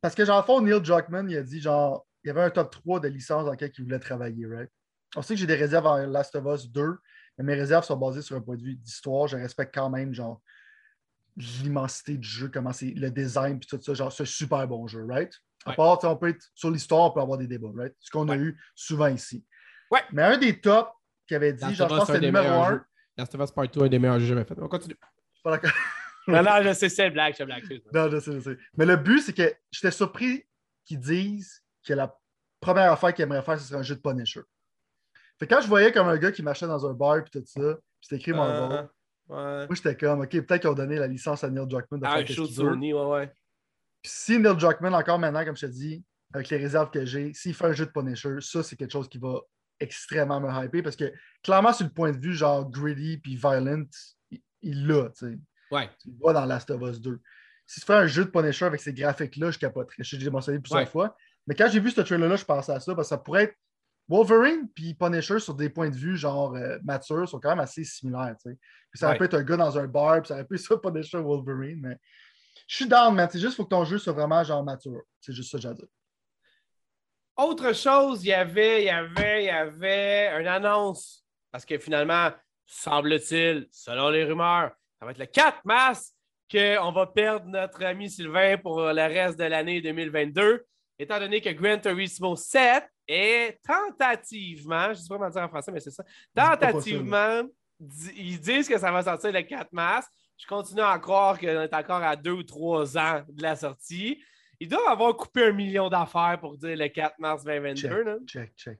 parce 0.00 0.14
que, 0.14 0.24
genre, 0.24 0.44
fond, 0.46 0.62
Neil 0.62 0.80
Druckmann, 0.80 1.28
il 1.28 1.36
a 1.36 1.42
dit, 1.42 1.60
genre, 1.60 2.06
il 2.24 2.28
y 2.28 2.30
avait 2.30 2.40
un 2.40 2.48
top 2.48 2.70
3 2.70 3.00
de 3.00 3.08
licences 3.08 3.44
dans 3.44 3.50
lequel 3.50 3.70
il 3.76 3.84
voulait 3.84 3.98
travailler, 3.98 4.46
right? 4.46 4.70
On 5.14 5.20
sait 5.20 5.34
que 5.34 5.40
j'ai 5.40 5.46
des 5.46 5.54
réserves 5.54 5.86
en 5.86 5.98
Last 6.06 6.34
of 6.34 6.46
Us 6.46 6.70
2, 6.70 6.96
mais 7.36 7.44
mes 7.44 7.54
réserves 7.54 7.84
sont 7.84 7.96
basées 7.98 8.22
sur 8.22 8.36
un 8.36 8.40
point 8.40 8.56
de 8.56 8.62
vue 8.62 8.76
d'histoire. 8.76 9.28
Je 9.28 9.36
respecte 9.36 9.74
quand 9.74 9.90
même, 9.90 10.14
genre, 10.14 10.40
l'immensité 11.36 12.16
du 12.16 12.26
jeu, 12.26 12.48
comment 12.48 12.72
c'est 12.72 12.94
le 12.94 13.10
design, 13.10 13.58
puis 13.58 13.68
tout 13.68 13.82
ça. 13.82 13.92
Genre, 13.92 14.10
c'est 14.10 14.22
un 14.22 14.26
super 14.26 14.66
bon 14.66 14.86
jeu, 14.86 15.04
right? 15.06 15.30
À 15.66 15.74
part, 15.74 16.02
on 16.04 16.16
peut 16.16 16.30
être 16.30 16.44
sur 16.54 16.70
l'histoire, 16.70 17.10
on 17.10 17.10
peut 17.10 17.20
avoir 17.20 17.36
des 17.36 17.46
débats, 17.46 17.68
right? 17.76 17.94
Ce 18.00 18.10
qu'on 18.10 18.30
a 18.30 18.36
eu 18.38 18.58
souvent 18.74 19.08
ici. 19.08 19.44
Ouais. 19.92 20.00
Mais 20.10 20.22
un 20.22 20.38
des 20.38 20.58
tops 20.58 20.90
qui 21.26 21.34
avait 21.34 21.52
dit, 21.52 21.74
genre, 21.74 21.88
je 21.88 21.94
pense 21.94 22.06
que 22.06 22.14
c'était 22.14 22.20
le 22.20 22.26
numéro 22.26 22.62
1. 22.62 22.84
Last 23.16 23.34
of 23.34 23.40
Us 23.42 23.50
Part 23.50 23.68
2, 23.68 23.82
un 23.82 23.88
des 23.88 23.98
meilleurs 23.98 24.18
jeux 24.20 24.26
jamais 24.26 24.44
fait. 24.44 24.54
On 24.58 24.68
continue. 24.68 24.96
Je 25.00 25.36
suis 25.36 25.42
pas 25.42 25.50
d'accord. 25.50 25.70
non, 26.26 26.42
non, 26.42 26.62
je 26.62 26.72
sais, 26.72 26.88
c'est 26.88 27.10
blague, 27.10 27.34
c'est 27.36 27.44
blague. 27.44 27.64
Non, 27.92 28.10
je 28.10 28.20
sais, 28.20 28.32
je 28.32 28.40
sais. 28.40 28.56
Mais 28.76 28.86
le 28.86 28.96
but, 28.96 29.20
c'est 29.20 29.32
que 29.32 29.54
j'étais 29.70 29.90
surpris 29.90 30.44
qu'ils 30.84 31.00
disent 31.00 31.62
que 31.84 31.92
la 31.92 32.16
première 32.60 32.92
affaire 32.92 33.12
qu'ils 33.12 33.24
aimeraient 33.24 33.42
faire, 33.42 33.58
ce 33.58 33.66
serait 33.66 33.80
un 33.80 33.82
jeu 33.82 33.96
de 33.96 34.00
Punisher. 34.00 34.40
Fait 35.38 35.46
quand 35.46 35.60
je 35.60 35.68
voyais 35.68 35.92
comme 35.92 36.08
un 36.08 36.16
gars 36.16 36.32
qui 36.32 36.42
marchait 36.42 36.66
dans 36.66 36.86
un 36.86 36.94
bar 36.94 37.18
et 37.18 37.24
tout 37.24 37.42
ça, 37.44 37.74
puis 37.74 37.82
c'était 38.00 38.16
écrit 38.16 38.32
Marvel, 38.32 38.88
moi 39.28 39.66
j'étais 39.70 39.96
comme, 39.96 40.20
OK, 40.20 40.30
peut-être 40.30 40.60
qu'ils 40.60 40.70
ont 40.70 40.74
donné 40.74 40.96
la 40.96 41.06
licence 41.06 41.42
à 41.42 41.50
Neil 41.50 41.66
Druckmann 41.66 42.00
de 42.00 42.06
ah, 42.06 42.16
faire 42.16 42.24
quelque 42.24 42.36
chose 42.36 42.58
ouais, 42.60 42.92
ouais. 42.92 43.26
Puis 44.02 44.12
si 44.12 44.38
Neil 44.38 44.56
Druckmann, 44.56 44.94
encore 44.94 45.18
maintenant, 45.18 45.44
comme 45.44 45.56
je 45.56 45.66
te 45.66 45.72
dis, 45.72 46.04
avec 46.32 46.48
les 46.48 46.56
réserves 46.56 46.90
que 46.90 47.04
j'ai, 47.04 47.32
s'il 47.34 47.54
fait 47.54 47.66
un 47.66 47.72
jeu 47.72 47.86
de 47.86 47.90
Punisher, 47.90 48.36
ça, 48.40 48.62
c'est 48.62 48.76
quelque 48.76 48.92
chose 48.92 49.08
qui 49.08 49.18
va 49.18 49.40
extrêmement 49.82 50.40
me 50.40 50.64
hyper 50.64 50.82
parce 50.82 50.96
que 50.96 51.12
clairement, 51.42 51.72
sur 51.72 51.86
le 51.86 51.92
point 51.92 52.12
de 52.12 52.18
vue 52.18 52.34
genre 52.34 52.68
gritty 52.68 53.18
puis 53.18 53.36
violent, 53.36 53.84
il 54.62 54.86
l'a, 54.86 55.10
tu 55.10 55.26
sais. 55.26 55.38
Ouais. 55.70 55.90
Tu 56.00 56.08
le 56.08 56.14
vois 56.18 56.32
dans 56.32 56.44
Last 56.44 56.70
of 56.70 56.82
Us 56.82 57.00
2. 57.00 57.20
Si 57.66 57.80
tu 57.80 57.86
fais 57.86 57.94
un 57.94 58.06
jeu 58.06 58.24
de 58.24 58.30
Punisher 58.30 58.66
avec 58.66 58.80
ces 58.80 58.92
graphiques-là, 58.92 59.50
je 59.50 59.58
capoterais. 59.58 60.02
Je 60.04 60.16
l'ai 60.16 60.30
mentionné 60.30 60.58
plusieurs 60.58 60.88
fois. 60.88 61.16
Mais 61.46 61.54
quand 61.54 61.68
j'ai 61.70 61.80
vu 61.80 61.90
ce 61.90 62.00
trailer-là, 62.00 62.36
je 62.36 62.44
pensais 62.44 62.72
à 62.72 62.80
ça 62.80 62.94
parce 62.94 63.08
que 63.08 63.14
ça 63.14 63.18
pourrait 63.18 63.44
être 63.44 63.56
Wolverine 64.08 64.68
puis 64.74 64.94
Punisher 64.94 65.38
sur 65.38 65.54
des 65.54 65.70
points 65.70 65.88
de 65.88 65.96
vue 65.96 66.16
genre 66.16 66.54
euh, 66.54 66.78
matures 66.84 67.28
sont 67.28 67.40
quand 67.40 67.50
même 67.50 67.60
assez 67.60 67.84
similaires. 67.84 68.36
Tu 68.42 68.50
sais. 68.50 68.58
ça 68.94 69.06
aurait 69.06 69.18
pu 69.18 69.24
être 69.24 69.34
un 69.34 69.42
gars 69.42 69.56
dans 69.56 69.78
un 69.78 69.86
bar, 69.86 70.20
puis 70.20 70.28
ça 70.28 70.34
aurait 70.34 70.44
pu 70.44 70.56
être 70.56 70.60
ça 70.60 70.76
Punisher 70.82 71.18
Wolverine. 71.18 71.80
Mais 71.80 71.96
je 72.66 72.76
suis 72.76 72.86
down, 72.86 73.14
man. 73.14 73.28
C'est 73.30 73.38
juste 73.38 73.56
faut 73.56 73.64
que 73.64 73.70
ton 73.70 73.84
jeu 73.84 73.98
soit 73.98 74.12
vraiment 74.12 74.42
genre 74.44 74.62
mature. 74.62 75.02
C'est 75.20 75.32
juste 75.32 75.50
ça 75.50 75.58
que 75.58 75.62
j'ai 75.62 75.68
à 75.68 75.74
dire. 75.74 75.86
Autre 77.36 77.72
chose, 77.74 78.24
il 78.24 78.28
y 78.28 78.32
avait, 78.32 78.82
il 78.82 78.86
y 78.86 78.90
avait, 78.90 79.44
il 79.44 79.46
y 79.46 79.50
avait 79.50 80.40
une 80.40 80.46
annonce. 80.46 81.24
Parce 81.50 81.64
que 81.64 81.78
finalement, 81.78 82.30
semble-t-il, 82.66 83.68
selon 83.70 84.10
les 84.10 84.24
rumeurs, 84.24 84.72
ça 84.98 85.06
va 85.06 85.12
être 85.12 85.18
le 85.18 85.26
4 85.26 85.64
mars 85.64 86.14
qu'on 86.50 86.92
va 86.92 87.06
perdre 87.06 87.46
notre 87.46 87.84
ami 87.84 88.10
Sylvain 88.10 88.58
pour 88.58 88.80
le 88.80 89.02
reste 89.02 89.38
de 89.38 89.44
l'année 89.44 89.80
2022, 89.80 90.64
étant 90.98 91.18
donné 91.18 91.40
que 91.40 91.50
Gran 91.50 91.78
Turismo 91.78 92.36
7 92.36 92.84
est 93.08 93.58
tentativement, 93.66 94.86
je 94.86 94.90
ne 94.90 94.94
sais 94.94 95.08
pas 95.08 95.16
comment 95.16 95.30
dire 95.30 95.42
en 95.42 95.48
français, 95.48 95.72
mais 95.72 95.80
c'est 95.80 95.90
ça, 95.90 96.04
tentativement 96.34 97.42
ils 98.16 98.40
disent 98.40 98.68
que 98.68 98.78
ça 98.78 98.92
va 98.92 99.02
sortir 99.02 99.32
le 99.32 99.42
4 99.42 99.72
mars. 99.72 100.06
Je 100.38 100.46
continue 100.46 100.82
à 100.82 100.98
croire 100.98 101.38
qu'on 101.38 101.46
est 101.46 101.74
encore 101.74 102.02
à 102.02 102.16
deux 102.16 102.32
ou 102.32 102.42
trois 102.42 102.96
ans 102.96 103.22
de 103.28 103.42
la 103.42 103.56
sortie. 103.56 104.22
Ils 104.62 104.68
doivent 104.68 104.86
avoir 104.86 105.16
coupé 105.16 105.46
un 105.46 105.52
million 105.52 105.88
d'affaires 105.88 106.38
pour 106.40 106.56
dire 106.56 106.76
le 106.76 106.86
4 106.86 107.18
mars 107.18 107.42
2022. 107.42 108.20
Check, 108.26 108.28
check, 108.28 108.52
check. 108.56 108.78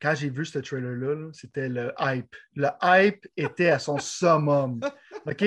Quand 0.00 0.14
j'ai 0.14 0.30
vu 0.30 0.46
ce 0.46 0.60
trailer-là, 0.60 1.28
c'était 1.34 1.68
le 1.68 1.92
hype. 2.00 2.34
Le 2.54 2.68
hype 2.82 3.26
était 3.36 3.68
à 3.68 3.78
son 3.78 3.98
summum. 3.98 4.80
OK? 5.26 5.42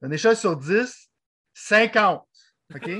Une 0.00 0.12
échelle 0.14 0.38
sur 0.38 0.56
10, 0.56 1.10
50. 1.52 2.26
OK? 2.74 2.90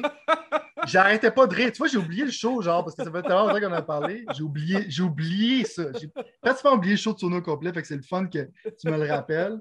J'arrêtais 0.84 1.30
pas 1.30 1.46
de 1.46 1.54
rire. 1.54 1.72
Tu 1.72 1.78
vois, 1.78 1.88
j'ai 1.88 1.96
oublié 1.96 2.26
le 2.26 2.30
show, 2.30 2.60
genre, 2.60 2.84
parce 2.84 2.94
que 2.94 3.02
ça 3.02 3.10
fait 3.10 3.22
tellement 3.22 3.46
longtemps 3.46 3.66
qu'on 3.66 3.72
a 3.72 3.80
parlé. 3.80 4.26
J'ai 4.36 4.42
oublié, 4.42 4.84
j'ai 4.90 5.02
oublié 5.02 5.64
ça. 5.64 5.84
J'ai 5.98 6.10
pratiquement 6.42 6.74
oublié 6.74 6.96
le 6.96 7.00
show 7.00 7.14
de 7.14 7.18
Sono 7.18 7.40
complet, 7.40 7.72
fait 7.72 7.80
que 7.80 7.88
c'est 7.88 7.96
le 7.96 8.02
fun 8.02 8.26
que 8.26 8.46
tu 8.78 8.90
me 8.90 8.98
le 8.98 9.10
rappelles. 9.10 9.58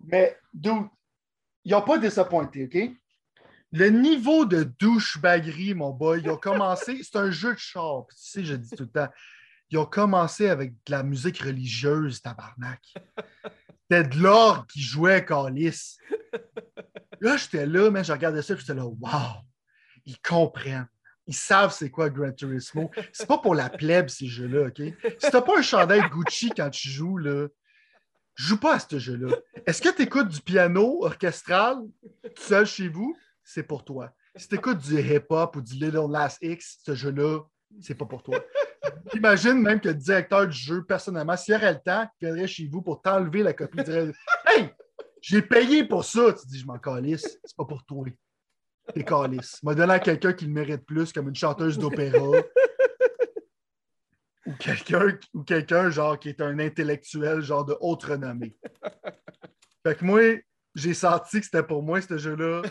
Mais, 0.00 0.38
d'où 0.54 0.88
ils 1.64 1.72
n'ont 1.72 1.82
pas 1.82 1.98
disappointé, 1.98 2.64
OK? 2.64 3.01
Le 3.72 3.88
niveau 3.88 4.44
de 4.44 4.64
douche-baguerie, 4.64 5.74
mon 5.74 5.90
boy, 5.90 6.20
ils 6.22 6.30
ont 6.30 6.36
commencé. 6.36 7.00
C'est 7.02 7.16
un 7.16 7.30
jeu 7.30 7.54
de 7.54 7.58
char. 7.58 8.04
Tu 8.10 8.16
sais, 8.18 8.44
je 8.44 8.54
dis 8.54 8.70
tout 8.70 8.84
le 8.84 8.90
temps. 8.90 9.08
Ils 9.70 9.78
ont 9.78 9.86
commencé 9.86 10.50
avec 10.50 10.72
de 10.86 10.90
la 10.90 11.02
musique 11.02 11.38
religieuse, 11.38 12.20
tabarnak. 12.20 12.92
C'était 13.90 14.08
de 14.08 14.18
l'or 14.18 14.66
qui 14.66 14.82
jouait 14.82 15.24
Calis. 15.24 15.96
Là, 17.20 17.36
j'étais 17.38 17.64
là, 17.64 17.90
mais 17.90 18.04
je 18.04 18.12
regardais 18.12 18.42
ça, 18.42 18.54
j'étais 18.54 18.74
là, 18.74 18.84
wow! 18.84 19.42
Ils 20.04 20.20
comprennent. 20.20 20.88
Ils 21.26 21.34
savent 21.34 21.72
c'est 21.72 21.90
quoi 21.90 22.10
Gran 22.10 22.32
Turismo. 22.32 22.90
C'est 23.12 23.26
pas 23.26 23.38
pour 23.38 23.54
la 23.54 23.70
plèbe, 23.70 24.08
ces 24.08 24.26
jeux-là, 24.26 24.66
OK? 24.66 24.82
Si 25.18 25.30
t'as 25.30 25.40
pas 25.40 25.58
un 25.58 25.62
chandail 25.62 26.02
Gucci 26.10 26.50
quand 26.50 26.68
tu 26.68 26.88
joues, 26.88 27.16
là, 27.16 27.46
joue 28.34 28.58
pas 28.58 28.74
à 28.74 28.78
ce 28.78 28.98
jeu-là. 28.98 29.36
Est-ce 29.66 29.80
que 29.80 29.94
tu 29.94 30.02
écoutes 30.02 30.28
du 30.28 30.40
piano 30.40 31.04
orchestral 31.04 31.76
tout 32.22 32.42
seul 32.42 32.66
chez 32.66 32.88
vous? 32.88 33.16
C'est 33.44 33.62
pour 33.62 33.84
toi. 33.84 34.12
Si 34.34 34.48
tu 34.48 34.54
écoutes 34.54 34.78
du 34.78 34.98
hip-hop 34.98 35.56
ou 35.56 35.60
du 35.60 35.74
Little 35.74 36.10
Last 36.10 36.38
X, 36.40 36.78
ce 36.86 36.94
jeu-là, 36.94 37.40
c'est 37.82 37.94
pas 37.94 38.06
pour 38.06 38.22
toi. 38.22 38.42
Imagine 39.14 39.60
même 39.60 39.78
que 39.78 39.88
le 39.88 39.94
directeur 39.94 40.48
du 40.48 40.56
jeu, 40.56 40.82
personnellement, 40.84 41.36
s'il 41.36 41.54
aurait 41.54 41.74
le 41.74 41.80
temps, 41.80 42.08
il 42.18 42.28
viendrait 42.28 42.46
chez 42.46 42.66
vous 42.66 42.80
pour 42.80 43.02
t'enlever 43.02 43.42
la 43.42 43.52
copie, 43.52 43.76
il 43.78 43.84
dirait 43.84 44.12
Hey, 44.46 44.70
j'ai 45.20 45.42
payé 45.42 45.84
pour 45.84 46.04
ça. 46.04 46.32
Tu 46.32 46.46
dis, 46.46 46.60
je 46.60 46.66
m'en 46.66 46.78
calisse, 46.78 47.38
c'est 47.44 47.56
pas 47.56 47.66
pour 47.66 47.84
toi. 47.84 48.06
T'es 48.94 49.04
calisse. 49.04 49.62
M'a 49.62 49.74
donné 49.74 49.92
à 49.92 49.98
quelqu'un 50.00 50.32
qui 50.32 50.46
le 50.46 50.52
mérite 50.52 50.86
plus, 50.86 51.12
comme 51.12 51.28
une 51.28 51.34
chanteuse 51.34 51.78
d'opéra. 51.78 52.18
ou 54.46 54.52
quelqu'un 54.58 55.18
ou 55.34 55.42
quelqu'un 55.42 55.90
genre 55.90 56.18
qui 56.18 56.30
est 56.30 56.40
un 56.40 56.58
intellectuel 56.58 57.42
genre 57.42 57.64
de 57.64 57.76
haute 57.80 58.02
renommée. 58.04 58.56
Fait 59.86 59.94
que 59.94 60.04
moi, 60.04 60.20
j'ai 60.74 60.94
senti 60.94 61.40
que 61.40 61.44
c'était 61.44 61.62
pour 61.62 61.82
moi 61.82 62.00
ce 62.00 62.16
jeu-là. 62.16 62.62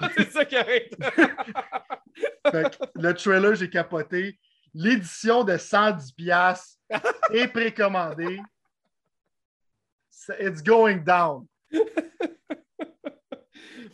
c'est 0.16 0.30
ça 0.30 0.44
qui 0.44 0.56
arrive. 0.56 0.88
fait 2.50 2.78
que 2.78 2.84
le 2.94 3.14
trailer, 3.14 3.54
j'ai 3.54 3.70
capoté. 3.70 4.38
L'édition 4.72 5.44
de 5.44 5.56
110 5.56 6.12
pièces 6.12 6.78
est 7.32 7.48
précommandée. 7.48 8.40
It's 10.40 10.62
going 10.62 10.98
down. 11.04 11.46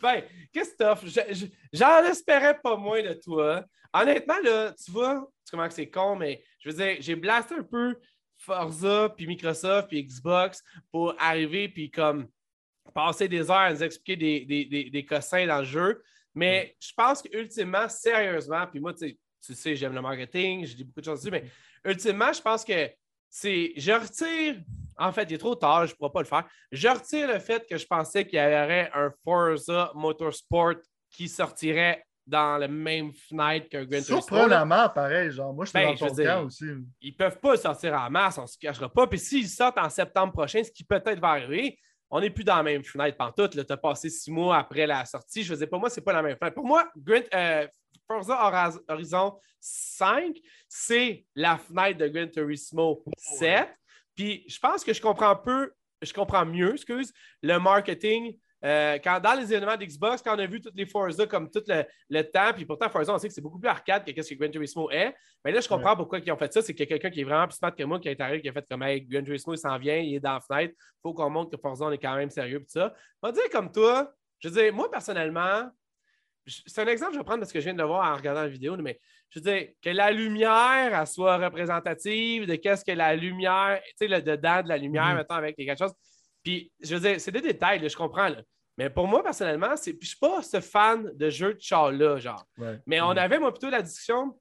ben, 0.01 0.23
Christophe, 0.53 1.05
j'en 1.71 2.03
espérais 2.05 2.59
pas 2.59 2.75
moins 2.75 3.01
de 3.03 3.13
toi. 3.13 3.63
Honnêtement, 3.93 4.39
là, 4.43 4.73
tu 4.73 4.91
vois, 4.91 5.29
tu 5.45 5.51
comment 5.51 5.69
c'est 5.69 5.89
con, 5.89 6.15
mais 6.15 6.43
je 6.59 6.69
veux 6.69 6.75
dire, 6.75 6.97
j'ai 6.99 7.15
blasté 7.15 7.55
un 7.55 7.63
peu 7.63 7.95
Forza, 8.37 9.09
puis 9.15 9.27
Microsoft, 9.27 9.89
puis 9.89 10.03
Xbox 10.03 10.63
pour 10.91 11.13
arriver, 11.19 11.69
puis 11.69 11.91
comme 11.91 12.27
passer 12.93 13.27
des 13.27 13.49
heures 13.49 13.57
à 13.57 13.73
nous 13.73 13.83
expliquer 13.83 14.15
des, 14.45 14.65
des, 14.65 14.89
des, 14.89 15.05
cossins 15.05 15.45
dans 15.45 15.59
le 15.59 15.65
jeu. 15.65 16.03
Mais 16.33 16.75
je 16.79 16.91
pense 16.95 17.21
qu'ultimement, 17.21 17.87
sérieusement, 17.89 18.65
puis 18.67 18.79
moi, 18.79 18.93
tu 18.93 19.17
sais, 19.39 19.75
j'aime 19.75 19.93
le 19.93 20.01
marketing, 20.01 20.65
je 20.65 20.75
dis 20.75 20.83
beaucoup 20.83 21.01
de 21.01 21.05
choses 21.05 21.19
dessus, 21.19 21.31
mais 21.31 21.43
ultimement, 21.85 22.31
je 22.31 22.41
pense 22.41 22.63
que 22.63 22.89
c'est. 23.29 23.73
Je 23.77 23.91
retire. 23.91 24.61
En 24.97 25.11
fait, 25.11 25.23
il 25.23 25.33
est 25.33 25.39
trop 25.39 25.55
tard, 25.55 25.87
je 25.87 25.93
ne 25.93 25.97
pourrais 25.97 26.11
pas 26.11 26.19
le 26.19 26.27
faire. 26.27 26.47
Je 26.71 26.87
retire 26.87 27.27
le 27.27 27.39
fait 27.39 27.65
que 27.67 27.77
je 27.77 27.87
pensais 27.87 28.25
qu'il 28.25 28.37
y 28.37 28.41
aurait 28.41 28.91
un 28.93 29.11
Forza 29.23 29.91
Motorsport 29.95 30.75
qui 31.09 31.27
sortirait 31.27 32.05
dans 32.27 32.57
le 32.57 32.67
même 32.67 33.11
fenêtre 33.13 33.67
qu'un 33.69 33.83
Gran 33.83 34.01
Turismo. 34.01 34.21
Surprenamment, 34.21 34.89
pareil, 34.89 35.31
genre, 35.31 35.53
moi 35.53 35.65
je 35.65 35.71
suis 35.71 35.79
ben, 35.79 35.95
dans 35.95 36.07
ton 36.07 36.15
camp 36.15 36.45
aussi. 36.45 36.65
Ils 37.01 37.15
peuvent 37.15 37.39
pas 37.39 37.57
sortir 37.57 37.93
en 37.93 38.09
masse, 38.09 38.37
on 38.37 38.43
ne 38.43 38.47
se 38.47 38.57
cachera 38.57 38.89
pas. 38.89 39.07
Puis 39.07 39.19
s'ils 39.19 39.49
sortent 39.49 39.77
en 39.77 39.89
septembre 39.89 40.33
prochain, 40.33 40.63
ce 40.63 40.71
qui 40.71 40.83
peut-être 40.83 41.19
va 41.19 41.29
arriver, 41.29 41.79
on 42.11 42.19
n'est 42.19 42.29
plus 42.29 42.43
dans 42.43 42.57
la 42.57 42.63
même 42.63 42.83
fenêtre 42.83 43.17
pantoute. 43.17 43.65
Tu 43.65 43.73
as 43.73 43.77
passé 43.77 44.09
six 44.09 44.29
mois 44.29 44.57
après 44.57 44.85
la 44.85 45.05
sortie. 45.05 45.43
Je 45.43 45.53
faisais 45.53 45.67
pas 45.67 45.77
moi, 45.77 45.89
c'est 45.89 46.01
pas 46.01 46.13
la 46.13 46.21
même 46.21 46.37
fenêtre. 46.37 46.55
Pour 46.55 46.65
moi, 46.65 46.91
euh, 47.33 47.67
Forza 48.05 48.81
Horizon 48.89 49.39
5, 49.61 50.37
c'est 50.67 51.25
la 51.35 51.57
fenêtre 51.57 51.99
de 51.99 52.07
Gran 52.09 52.27
Turismo 52.27 53.03
7. 53.15 53.69
Puis 54.13 54.43
je 54.47 54.59
pense 54.59 54.83
que 54.83 54.93
je 54.93 55.01
comprends 55.01 55.29
un 55.29 55.35
peu, 55.35 55.71
je 56.01 56.11
comprends 56.11 56.45
mieux, 56.45 56.73
excuse, 56.73 57.13
le 57.41 57.57
marketing 57.57 58.37
euh, 58.63 58.99
quand, 59.03 59.19
dans 59.19 59.33
les 59.33 59.51
événements 59.51 59.75
d'Xbox, 59.75 60.21
quand 60.21 60.35
on 60.35 60.39
a 60.39 60.45
vu 60.45 60.61
toutes 60.61 60.75
les 60.75 60.85
Forza 60.85 61.25
comme 61.25 61.49
tout 61.49 61.63
le, 61.67 62.21
temps, 62.21 62.53
puis 62.53 62.65
pourtant 62.65 62.89
Forza, 62.89 63.13
on 63.13 63.17
sait 63.17 63.27
que 63.27 63.33
c'est 63.33 63.41
beaucoup 63.41 63.59
plus 63.59 63.69
arcade 63.69 64.05
que 64.05 64.21
ce 64.21 64.33
que 64.33 64.39
Gran 64.39 64.49
Turismo 64.49 64.89
est. 64.91 65.15
Mais 65.43 65.51
là, 65.51 65.61
je 65.61 65.67
comprends 65.67 65.95
pourquoi 65.95 66.19
ils 66.19 66.31
ont 66.31 66.37
fait 66.37 66.53
ça. 66.53 66.61
C'est 66.61 66.75
quelqu'un 66.75 67.09
qui 67.09 67.21
est 67.21 67.23
vraiment 67.23 67.47
plus 67.47 67.57
smart 67.57 67.75
que 67.75 67.83
moi 67.83 67.99
qui 67.99 68.09
est 68.09 68.21
arrivé, 68.21 68.41
qui 68.41 68.49
a 68.49 68.53
fait 68.53 68.65
comme 68.69 68.83
hey, 68.83 69.01
Gran 69.01 69.23
Turismo, 69.23 69.53
il 69.53 69.57
s'en 69.57 69.77
vient, 69.79 69.97
il 69.97 70.15
est 70.15 70.19
dans 70.19 70.33
la 70.33 70.41
fenêtre. 70.41 70.75
Il 70.77 71.01
faut 71.01 71.13
qu'on 71.13 71.29
montre 71.29 71.49
que 71.49 71.57
Forza, 71.57 71.85
on 71.85 71.91
est 71.91 71.97
quand 71.97 72.15
même 72.15 72.29
sérieux. 72.29 72.59
Puis 72.59 72.69
ça. 72.69 72.93
On 73.21 73.27
va 73.27 73.31
dire 73.31 73.49
comme 73.51 73.71
toi, 73.71 74.13
je 74.39 74.49
veux 74.49 74.61
dire, 74.61 74.73
moi, 74.73 74.91
personnellement, 74.91 75.69
c'est 76.45 76.81
un 76.81 76.87
exemple 76.87 77.11
que 77.11 77.15
je 77.15 77.19
vais 77.19 77.25
prendre 77.25 77.39
parce 77.39 77.51
que 77.51 77.59
je 77.59 77.65
viens 77.65 77.73
de 77.73 77.81
le 77.81 77.87
voir 77.87 78.11
en 78.11 78.15
regardant 78.15 78.41
la 78.41 78.47
vidéo, 78.47 78.75
mais 78.77 78.99
je 79.29 79.39
veux 79.39 79.43
dire, 79.43 79.69
que 79.81 79.89
la 79.89 80.11
lumière 80.11 80.99
elle 80.99 81.07
soit 81.07 81.37
représentative 81.37 82.45
de 82.45 82.55
qu'est-ce 82.55 82.83
que 82.83 82.91
la 82.91 83.15
lumière, 83.15 83.79
tu 83.81 83.93
sais, 83.97 84.07
le 84.07 84.21
dedans 84.21 84.61
de 84.61 84.67
la 84.67 84.77
lumière, 84.77 85.05
mm-hmm. 85.05 85.15
maintenant, 85.15 85.35
avec 85.37 85.55
quelque 85.55 85.77
chose. 85.77 85.93
Puis, 86.43 86.71
je 86.81 86.95
veux 86.95 87.01
dire, 87.01 87.21
c'est 87.21 87.31
des 87.31 87.41
détails, 87.41 87.87
je 87.87 87.95
comprends. 87.95 88.29
Mais 88.77 88.89
pour 88.89 89.07
moi, 89.07 89.21
personnellement, 89.21 89.75
je 89.75 89.91
ne 89.91 89.97
suis 90.01 90.17
pas 90.19 90.41
ce 90.41 90.59
fan 90.59 91.11
de 91.13 91.29
jeu 91.29 91.53
de 91.53 91.61
char-là, 91.61 92.17
genre. 92.17 92.45
Mais 92.85 93.01
on 93.01 93.09
avait, 93.09 93.39
moi, 93.39 93.51
plutôt 93.51 93.69
la 93.69 93.81
discussion 93.81 94.37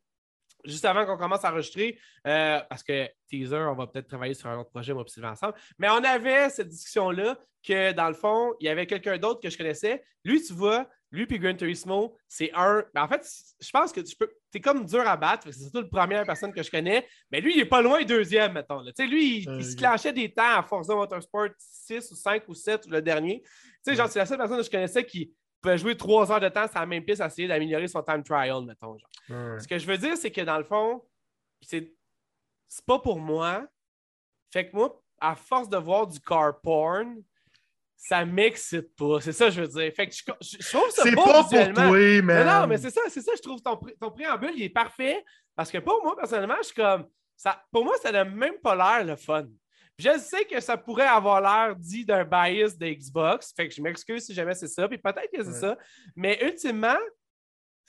juste 0.64 0.84
avant 0.84 1.06
qu'on 1.06 1.16
commence 1.16 1.44
à 1.44 1.50
enregistrer, 1.50 1.98
euh, 2.26 2.60
parce 2.68 2.82
que 2.82 3.08
teaser, 3.28 3.56
on 3.56 3.74
va 3.74 3.86
peut-être 3.86 4.08
travailler 4.08 4.34
sur 4.34 4.48
un 4.48 4.58
autre 4.58 4.70
projet, 4.70 4.92
moi 4.92 5.04
et 5.04 5.24
ensemble. 5.24 5.54
Mais 5.78 5.88
on 5.88 6.04
avait 6.04 6.50
cette 6.50 6.68
discussion-là 6.68 7.38
que, 7.66 7.92
dans 7.92 8.08
le 8.08 8.14
fond, 8.14 8.54
il 8.60 8.66
y 8.66 8.68
avait 8.68 8.86
quelqu'un 8.86 9.18
d'autre 9.18 9.40
que 9.40 9.50
je 9.50 9.56
connaissais. 9.56 10.04
Lui, 10.24 10.42
tu 10.42 10.52
vois, 10.52 10.88
lui 11.12 11.26
puis 11.26 11.38
Gran 11.38 11.54
Turismo, 11.54 12.16
c'est 12.28 12.50
un. 12.54 12.84
Ben, 12.94 13.02
en 13.02 13.08
fait, 13.08 13.26
je 13.60 13.70
pense 13.70 13.92
que 13.92 14.00
tu 14.00 14.14
peux. 14.16 14.30
es 14.54 14.60
comme 14.60 14.84
dur 14.84 15.06
à 15.06 15.16
battre. 15.16 15.48
C'est 15.50 15.60
surtout 15.64 15.80
la 15.80 15.88
première 15.88 16.24
personne 16.24 16.52
que 16.52 16.62
je 16.62 16.70
connais. 16.70 17.06
Mais 17.30 17.40
lui, 17.40 17.54
il 17.54 17.60
est 17.60 17.66
pas 17.66 17.82
loin 17.82 18.02
deuxième, 18.04 18.52
mettons. 18.52 18.84
sais, 18.94 19.06
Lui, 19.06 19.38
il, 19.38 19.50
il 19.58 19.64
se 19.64 19.76
clenchait 19.76 20.12
des 20.12 20.32
temps 20.32 20.58
à 20.58 20.62
Forza 20.62 20.94
Motorsport 20.94 21.48
6 21.58 22.12
ou 22.12 22.14
5 22.14 22.48
ou 22.48 22.54
7 22.54 22.86
ou 22.86 22.90
le 22.90 23.02
dernier. 23.02 23.42
Tu 23.42 23.50
sais, 23.82 23.96
genre, 23.96 24.08
c'est 24.08 24.20
la 24.20 24.26
seule 24.26 24.38
personne 24.38 24.58
que 24.58 24.64
je 24.64 24.70
connaissais 24.70 25.04
qui 25.04 25.34
pouvait 25.60 25.78
jouer 25.78 25.96
trois 25.96 26.30
heures 26.30 26.40
de 26.40 26.48
temps 26.48 26.68
sur 26.68 26.78
la 26.78 26.86
même 26.86 27.04
piste 27.04 27.20
à 27.20 27.26
essayer 27.26 27.48
d'améliorer 27.48 27.88
son 27.88 28.02
time 28.02 28.22
trial, 28.22 28.64
mettons. 28.64 28.96
Genre. 28.96 29.60
Ce 29.60 29.66
que 29.66 29.78
je 29.78 29.86
veux 29.86 29.98
dire, 29.98 30.16
c'est 30.16 30.30
que 30.30 30.40
dans 30.42 30.58
le 30.58 30.64
fond, 30.64 31.02
c'est 31.60 31.92
pas 32.86 32.98
pour 32.98 33.18
moi. 33.18 33.66
Fait 34.52 34.68
que 34.68 34.76
moi, 34.76 35.00
à 35.20 35.34
force 35.34 35.68
de 35.68 35.76
voir 35.76 36.06
du 36.06 36.20
car 36.20 36.60
porn, 36.60 37.22
ça 38.00 38.24
m'excite 38.24 38.96
pas. 38.96 39.20
C'est 39.20 39.32
ça 39.32 39.46
que 39.46 39.50
je 39.50 39.60
veux 39.60 39.68
dire. 39.68 39.92
Fait 39.94 40.06
que 40.06 40.14
je, 40.14 40.24
trouve 40.24 40.90
ça 40.90 41.02
C'est 41.02 41.14
pas 41.14 41.22
pour 41.22 41.48
toi, 41.50 42.22
mais. 42.22 42.44
Non, 42.44 42.66
mais 42.66 42.78
c'est 42.78 42.90
ça, 42.90 43.02
c'est 43.08 43.20
ça. 43.20 43.32
Je 43.36 43.42
trouve 43.42 43.60
ton, 43.60 43.78
ton 44.00 44.10
préambule, 44.10 44.52
il 44.56 44.62
est 44.62 44.70
parfait. 44.70 45.22
Parce 45.54 45.70
que 45.70 45.78
pour 45.78 46.02
moi, 46.02 46.16
personnellement, 46.16 46.56
je 46.58 46.66
suis 46.66 46.74
comme. 46.74 47.06
Ça, 47.36 47.62
pour 47.70 47.84
moi, 47.84 47.94
ça 48.02 48.10
n'a 48.10 48.24
même 48.24 48.58
pas 48.62 48.74
l'air 48.74 49.04
le 49.04 49.16
fun. 49.16 49.46
je 49.98 50.18
sais 50.18 50.46
que 50.46 50.60
ça 50.60 50.78
pourrait 50.78 51.06
avoir 51.06 51.42
l'air 51.42 51.76
dit 51.76 52.06
d'un 52.06 52.24
bias 52.24 52.74
de 52.78 52.86
Xbox. 52.86 53.52
Fait 53.54 53.68
que 53.68 53.74
je 53.74 53.82
m'excuse 53.82 54.24
si 54.24 54.32
jamais 54.32 54.54
c'est 54.54 54.68
ça. 54.68 54.88
Puis 54.88 54.98
peut-être 54.98 55.30
que 55.30 55.44
c'est 55.44 55.60
ça. 55.60 55.76
Mais 56.16 56.42
ultimement, 56.42 56.98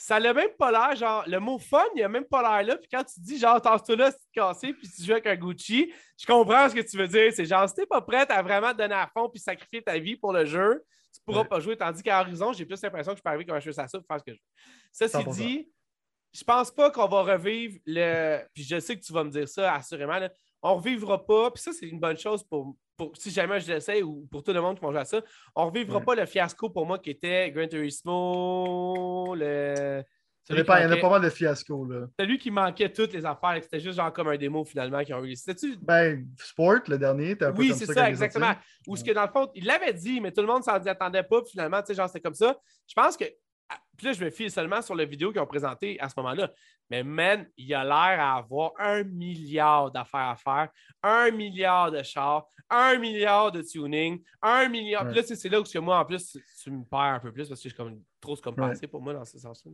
ça 0.01 0.19
n'a 0.19 0.33
même 0.33 0.49
pas 0.57 0.71
l'air, 0.71 0.95
genre, 0.95 1.23
le 1.27 1.39
mot 1.39 1.59
fun, 1.59 1.83
il 1.95 2.01
n'a 2.01 2.09
même 2.09 2.25
pas 2.25 2.41
l'air 2.41 2.69
là. 2.69 2.77
Puis 2.77 2.87
quand 2.91 3.03
tu 3.03 3.19
dis, 3.19 3.37
genre, 3.37 3.61
tasse-toi 3.61 3.95
là, 3.95 4.09
c'est 4.09 4.31
cassé, 4.33 4.73
puis 4.73 4.89
tu 4.89 5.03
joues 5.03 5.11
avec 5.11 5.27
un 5.27 5.35
Gucci, 5.35 5.93
je 6.17 6.25
comprends 6.25 6.67
ce 6.67 6.73
que 6.73 6.81
tu 6.81 6.97
veux 6.97 7.07
dire. 7.07 7.31
C'est 7.31 7.45
genre, 7.45 7.69
si 7.69 7.75
t'es 7.75 7.85
pas 7.85 8.01
prête 8.01 8.31
à 8.31 8.41
vraiment 8.41 8.71
te 8.71 8.77
donner 8.77 8.95
à 8.95 9.07
fond 9.13 9.29
puis 9.29 9.39
sacrifier 9.39 9.83
ta 9.83 9.99
vie 9.99 10.15
pour 10.15 10.33
le 10.33 10.43
jeu, 10.43 10.83
tu 11.13 11.21
pourras 11.23 11.43
pas 11.45 11.59
jouer. 11.59 11.77
Tandis 11.77 12.01
qu'à 12.01 12.19
Horizon, 12.19 12.51
j'ai 12.51 12.65
plus 12.65 12.81
l'impression 12.81 13.11
que 13.11 13.19
je 13.19 13.21
peux 13.21 13.29
arriver 13.29 13.45
comme 13.45 13.57
un 13.57 13.59
jeu 13.59 13.71
ça 13.71 13.85
pour 13.85 14.03
faire 14.07 14.19
ce 14.19 14.23
que 14.23 14.33
je 14.33 14.37
veux. 14.37 14.71
Ça, 14.91 15.07
c'est 15.07 15.29
dit, 15.29 15.71
je 16.33 16.43
pense 16.43 16.71
pas 16.71 16.89
qu'on 16.89 17.07
va 17.07 17.21
revivre 17.21 17.77
le. 17.85 18.39
Puis 18.55 18.63
je 18.63 18.79
sais 18.79 18.97
que 18.97 19.05
tu 19.05 19.13
vas 19.13 19.23
me 19.23 19.29
dire 19.29 19.47
ça, 19.47 19.75
assurément. 19.75 20.17
Là. 20.17 20.31
On 20.61 20.75
revivra 20.75 21.25
pas, 21.25 21.51
puis 21.51 21.61
ça, 21.61 21.71
c'est 21.73 21.87
une 21.87 21.99
bonne 21.99 22.17
chose 22.17 22.43
pour, 22.43 22.75
si 23.15 23.31
jamais 23.31 23.59
je 23.59 23.71
l'essaie 23.71 24.03
ou 24.03 24.27
pour 24.29 24.43
tout 24.43 24.53
le 24.53 24.61
monde 24.61 24.79
qui 24.79 24.85
jouer 24.85 24.97
à 24.97 25.05
ça, 25.05 25.21
on 25.55 25.65
ne 25.65 25.69
revivra 25.71 26.01
pas 26.01 26.15
le 26.15 26.25
fiasco 26.25 26.69
pour 26.69 26.85
moi 26.85 26.99
qui 26.99 27.09
était 27.09 27.49
Gran 27.51 27.67
Turismo, 27.67 29.35
le. 29.35 30.03
Ça 30.43 30.55
dépend, 30.55 30.75
il 30.77 30.83
y 30.83 30.85
en 30.87 30.91
a 30.91 30.97
pas 30.97 31.09
mal 31.09 31.21
de 31.21 31.29
fiascos. 31.29 31.85
là. 31.85 32.25
Lui 32.25 32.39
qui 32.39 32.49
manquait 32.49 32.91
toutes 32.91 33.13
les 33.13 33.25
affaires. 33.25 33.59
C'était 33.61 33.79
juste 33.79 33.97
genre 33.97 34.11
comme 34.11 34.27
un 34.27 34.37
démo 34.37 34.65
finalement 34.65 35.03
qui 35.03 35.13
ont 35.13 35.21
réussi. 35.21 35.43
C'était-tu. 35.43 35.77
Ben, 35.81 36.27
Sport, 36.39 36.79
le 36.87 36.97
dernier, 36.97 37.37
t'es 37.37 37.45
un 37.45 37.53
Oui, 37.55 37.73
c'est 37.75 37.85
ça. 37.85 38.09
exactement. 38.09 38.53
Ou 38.87 38.95
ce 38.95 39.03
que 39.03 39.11
dans 39.11 39.21
le 39.21 39.27
fond, 39.31 39.49
il 39.53 39.65
l'avait 39.65 39.93
dit, 39.93 40.19
mais 40.19 40.31
tout 40.31 40.41
le 40.41 40.47
monde 40.47 40.63
s'en 40.63 40.73
attendait 40.73 41.23
pas. 41.23 41.41
Puis 41.41 41.51
finalement, 41.51 41.79
tu 41.81 41.87
sais, 41.87 41.93
genre, 41.93 42.07
c'était 42.07 42.21
comme 42.21 42.33
ça. 42.33 42.57
Je 42.87 42.93
pense 42.95 43.15
que. 43.17 43.25
Puis 44.01 44.07
là, 44.07 44.13
je 44.13 44.25
me 44.25 44.31
fie 44.31 44.49
seulement 44.49 44.81
sur 44.81 44.95
la 44.95 45.05
vidéo 45.05 45.31
qu'ils 45.31 45.41
ont 45.41 45.45
présenté 45.45 45.99
à 45.99 46.09
ce 46.09 46.15
moment-là. 46.17 46.51
Mais 46.89 47.03
man, 47.03 47.45
il 47.55 47.71
a 47.75 47.83
l'air 47.83 48.19
à 48.19 48.37
avoir 48.37 48.71
un 48.79 49.03
milliard 49.03 49.91
d'affaires 49.91 50.21
à 50.21 50.35
faire, 50.35 50.69
un 51.03 51.29
milliard 51.29 51.91
de 51.91 52.01
chars, 52.01 52.47
un 52.67 52.97
milliard 52.97 53.51
de 53.51 53.61
tuning, 53.61 54.19
un 54.41 54.67
milliard. 54.69 55.05
Puis 55.05 55.17
là, 55.17 55.21
c'est 55.23 55.49
là 55.49 55.61
où 55.61 55.63
que 55.63 55.77
moi, 55.77 55.99
en 55.99 56.05
plus, 56.05 56.35
tu 56.63 56.71
me 56.71 56.83
perds 56.83 56.99
un 56.99 57.19
peu 57.19 57.31
plus 57.31 57.47
parce 57.47 57.61
que 57.61 57.69
je 57.69 57.75
suis 57.75 57.77
comme 57.77 58.01
trop 58.19 58.35
se 58.35 58.41
compenser 58.41 58.87
pour 58.87 59.03
moi 59.03 59.13
dans 59.13 59.23
ce 59.23 59.37
sens-là. 59.37 59.71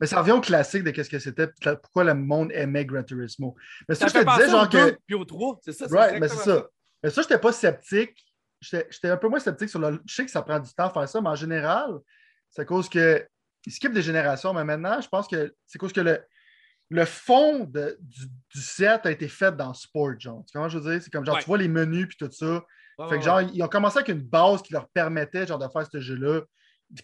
Mais 0.00 0.06
ça 0.06 0.20
revient 0.20 0.32
au 0.32 0.40
classique 0.40 0.82
de 0.82 0.90
qu'est-ce 0.90 1.10
que 1.10 1.18
c'était, 1.18 1.48
pourquoi 1.82 2.04
le 2.04 2.14
monde 2.14 2.50
aimait 2.52 2.86
Gran 2.86 3.02
Turismo. 3.02 3.56
Mais 3.86 3.94
ça, 3.94 4.08
Ça 4.08 4.20
je 4.20 4.24
te 4.24 4.30
disais, 4.30 4.50
genre 4.50 4.62
au 4.62 4.68
2 4.68 4.90
que. 4.92 4.98
puis 5.06 5.14
au 5.16 5.24
3, 5.26 5.58
c'est 5.62 5.72
ça? 5.72 5.86
Right, 5.90 6.18
mais 6.18 6.28
c'est 6.28 6.50
ça. 6.50 6.66
Mais 7.02 7.10
ça, 7.10 7.20
j'étais 7.20 7.38
pas 7.38 7.52
sceptique. 7.52 8.16
J'étais 8.58 8.86
j'étais 8.88 9.10
un 9.10 9.18
peu 9.18 9.28
moins 9.28 9.38
sceptique 9.38 9.68
sur 9.68 9.80
le. 9.80 10.00
Je 10.06 10.14
sais 10.14 10.24
que 10.24 10.30
ça 10.30 10.40
prend 10.40 10.58
du 10.58 10.72
temps 10.72 10.86
à 10.86 10.90
faire 10.90 11.06
ça, 11.06 11.20
mais 11.20 11.28
en 11.28 11.34
général, 11.34 11.90
c'est 12.48 12.62
à 12.62 12.64
cause 12.64 12.88
que. 12.88 13.22
Ils 13.66 13.72
skippent 13.72 13.92
des 13.92 14.02
générations, 14.02 14.54
mais 14.54 14.64
maintenant, 14.64 15.00
je 15.00 15.08
pense 15.08 15.26
que 15.28 15.54
c'est 15.66 15.78
cause 15.78 15.92
que 15.92 16.00
le, 16.00 16.24
le 16.88 17.04
fond 17.04 17.64
de- 17.64 17.98
du, 18.00 18.26
du 18.54 18.60
set 18.60 19.04
a 19.06 19.10
été 19.10 19.28
fait 19.28 19.54
dans 19.56 19.74
Sport, 19.74 20.18
genre. 20.18 20.44
Tu 20.50 20.56
que 20.58 20.68
je 20.68 20.78
veux 20.78 20.92
dire? 20.92 21.02
C'est 21.02 21.10
comme 21.12 21.26
genre, 21.26 21.34
Ouais. 21.36 21.40
tu 21.42 21.46
vois 21.48 21.58
les 21.58 21.68
menus 21.68 22.06
puis 22.08 22.16
tout 22.16 22.30
ça. 22.32 22.64
Ouais, 22.98 23.08
fait 23.10 23.18
que 23.18 23.24
genre, 23.24 23.40
ils 23.42 23.62
ont 23.62 23.68
commencé 23.68 23.98
avec 23.98 24.08
une 24.08 24.22
base 24.22 24.62
qui 24.62 24.72
leur 24.72 24.88
permettait 24.88 25.46
genre 25.46 25.58
de 25.58 25.68
faire 25.68 25.86
ce 25.86 26.00
jeu-là, 26.00 26.42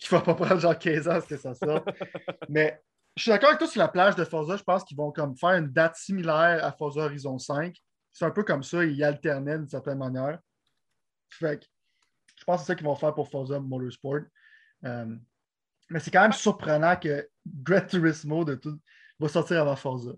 qui 0.00 0.08
va 0.08 0.20
pas 0.20 0.34
prendre 0.34 0.58
genre 0.60 0.78
15 0.78 1.08
ans 1.08 1.12
à 1.12 1.20
ce 1.20 1.26
que 1.26 1.36
ça 1.36 1.52
sorte. 1.54 1.86
Mais 2.48 2.80
je 3.16 3.22
suis 3.22 3.30
d'accord 3.30 3.48
avec 3.50 3.58
toi 3.58 3.68
sur 3.68 3.80
la 3.80 3.88
plage 3.88 4.14
de 4.16 4.24
Forza, 4.24 4.56
je 4.56 4.62
pense 4.62 4.84
qu'ils 4.84 4.96
vont 4.96 5.10
comme 5.12 5.36
faire 5.36 5.50
une 5.50 5.68
date 5.68 5.96
similaire 5.96 6.64
à 6.64 6.72
Forza 6.72 7.02
Horizon 7.02 7.38
5. 7.38 7.76
C'est 8.12 8.24
un 8.24 8.30
peu 8.30 8.44
comme 8.44 8.62
ça, 8.62 8.84
ils 8.84 9.02
alternaient 9.02 9.58
d'une 9.58 9.68
certaine 9.68 9.98
manière. 9.98 10.38
Fait 11.28 11.58
que 11.60 11.66
je 12.38 12.44
pense 12.44 12.60
que 12.60 12.66
c'est 12.66 12.72
ça 12.72 12.74
qu'ils 12.76 12.86
vont 12.86 12.94
faire 12.96 13.14
pour 13.14 13.28
Forza 13.28 13.58
Motorsport. 13.58 14.20
Euh, 14.84 15.16
mais 15.92 16.00
c'est 16.00 16.10
quand 16.10 16.22
même 16.22 16.32
surprenant 16.32 16.96
que 16.96 17.28
Gran 17.46 17.80
Turismo 17.86 18.44
de 18.44 18.54
tout 18.56 18.78
va 19.20 19.28
sortir 19.28 19.60
avant 19.60 19.76
Forza. 19.76 20.10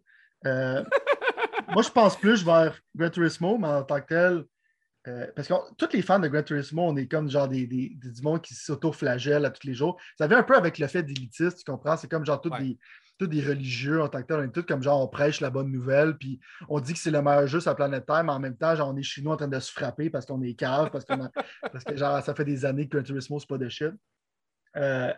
Euh, 0.46 0.82
moi, 1.68 1.82
je 1.82 1.90
pense 1.90 2.16
plus 2.18 2.44
vers 2.44 2.78
Gran 2.94 3.10
Turismo, 3.10 3.58
mais 3.58 3.68
en 3.68 3.82
tant 3.82 4.00
que 4.00 4.06
tel, 4.06 4.44
euh, 5.06 5.26
parce 5.36 5.48
que 5.48 5.54
tous 5.76 5.88
les 5.94 6.00
fans 6.02 6.18
de 6.18 6.28
Gran 6.28 6.42
Turismo, 6.42 6.82
on 6.82 6.96
est 6.96 7.06
comme 7.06 7.28
genre 7.28 7.48
des, 7.48 7.66
des, 7.66 7.92
des- 7.96 8.10
du 8.10 8.22
monde 8.22 8.40
qui 8.40 8.54
s'auto-flagelle 8.54 9.44
à 9.44 9.50
tous 9.50 9.66
les 9.66 9.74
jours. 9.74 10.00
Ça 10.18 10.26
vient 10.26 10.38
un 10.38 10.42
peu 10.42 10.56
avec 10.56 10.78
le 10.78 10.86
fait 10.86 11.02
d'élitiste, 11.02 11.58
tu 11.58 11.64
comprends? 11.70 11.96
C'est 11.96 12.10
comme 12.10 12.24
genre 12.24 12.40
tous 12.40 12.50
Ouais. 12.50 12.60
des, 12.60 12.78
tous 13.18 13.26
des 13.28 13.42
religieux 13.42 14.02
en 14.02 14.08
tant 14.08 14.22
que 14.22 14.26
tel. 14.26 14.38
On 14.40 14.42
est 14.44 14.50
tous 14.52 14.62
comme 14.64 14.82
genre 14.82 15.00
on 15.02 15.06
prêche 15.08 15.40
la 15.40 15.50
bonne 15.50 15.70
nouvelle, 15.70 16.16
puis 16.16 16.40
on 16.68 16.80
dit 16.80 16.94
que 16.94 16.98
c'est 16.98 17.10
le 17.10 17.20
meilleur 17.22 17.46
jeu 17.46 17.60
sur 17.60 17.70
la 17.70 17.74
planète 17.76 18.06
Terre, 18.06 18.24
mais 18.24 18.32
en 18.32 18.40
même 18.40 18.56
temps, 18.56 18.74
genre 18.74 18.88
on 18.88 18.96
est 18.96 19.02
chez 19.02 19.20
nous 19.22 19.30
en 19.30 19.36
train 19.36 19.46
de 19.48 19.58
se 19.60 19.70
frapper 19.70 20.08
parce 20.10 20.24
qu'on 20.26 20.40
est 20.42 20.54
cave, 20.54 20.90
parce, 20.90 21.04
a- 21.10 21.30
parce 21.70 21.84
que 21.84 21.96
genre 21.96 22.22
ça 22.22 22.34
fait 22.34 22.44
des 22.46 22.64
années 22.64 22.88
que 22.88 22.96
Gran 22.96 23.04
Turismo, 23.04 23.38
c'est 23.38 23.48
pas 23.48 23.58
de 23.58 23.68
shit. 23.68 23.92
Euh, 24.76 25.12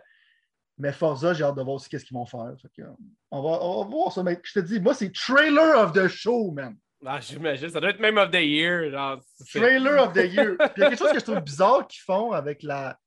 mais 0.77 0.91
Forza, 0.91 1.33
j'ai 1.33 1.43
hâte 1.43 1.55
de 1.55 1.61
voir 1.61 1.75
aussi 1.75 1.89
qu'est-ce 1.89 2.05
qu'ils 2.05 2.15
vont 2.17 2.25
faire. 2.25 2.53
Que, 2.75 2.81
euh, 2.81 2.87
on, 3.31 3.41
va, 3.41 3.63
on 3.63 3.83
va 3.83 3.89
voir 3.89 4.11
ça, 4.11 4.23
mec. 4.23 4.41
Je 4.43 4.59
te 4.59 4.65
dis, 4.65 4.79
moi, 4.79 4.93
c'est 4.93 5.11
trailer 5.13 5.77
of 5.79 5.91
the 5.93 6.07
show, 6.07 6.51
man. 6.51 6.75
Ah, 7.05 7.19
j'imagine. 7.19 7.69
Ça 7.69 7.79
doit 7.79 7.91
être 7.91 7.99
même 7.99 8.17
of 8.17 8.31
the 8.31 8.35
year. 8.41 8.89
Genre, 8.91 9.19
Trailer 9.53 10.01
of 10.07 10.13
the 10.13 10.25
year. 10.31 10.55
Puis 10.59 10.69
il 10.77 10.81
y 10.81 10.83
a 10.85 10.89
quelque 10.89 10.99
chose 10.99 11.11
que 11.11 11.19
je 11.19 11.23
trouve 11.23 11.39
bizarre 11.41 11.87
qu'ils 11.87 12.01
font 12.01 12.31
avec 12.31 12.63
la 12.63 12.97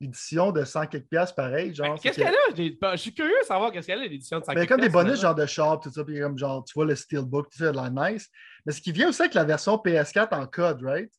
l'édition 0.00 0.52
de 0.52 0.64
100 0.64 0.86
quelques 0.86 1.08
piastres 1.08 1.34
pareil. 1.34 1.74
Genre, 1.74 1.98
Qu'est-ce 2.00 2.18
que- 2.18 2.22
qu'elle 2.22 2.78
a? 2.84 2.94
Je 2.94 3.00
suis 3.00 3.12
curieux 3.12 3.34
de 3.42 3.46
savoir 3.46 3.72
qu'est-ce 3.72 3.86
qu'elle 3.86 3.98
a, 3.98 4.02
l'édition 4.06 4.38
de 4.38 4.44
5 4.44 4.54
Ben, 4.54 4.66
comme 4.66 4.80
des 4.80 4.88
bonus, 4.88 5.20
genre 5.20 5.34
de 5.34 5.44
shop, 5.46 5.78
tout 5.82 5.90
ça, 5.90 6.04
puis 6.04 6.20
comme 6.20 6.38
genre, 6.38 6.64
tu 6.64 6.72
vois 6.74 6.84
le 6.84 6.94
Steelbook, 6.94 7.50
tout 7.50 7.58
ça, 7.58 7.72
de 7.72 7.76
la 7.76 7.90
nice. 7.90 8.28
Mais 8.64 8.72
ce 8.72 8.80
qui 8.80 8.92
vient 8.92 9.08
aussi 9.08 9.22
avec 9.22 9.34
la 9.34 9.42
version 9.44 9.74
PS4 9.74 10.34
en 10.34 10.46
code, 10.46 10.82
right? 10.82 11.10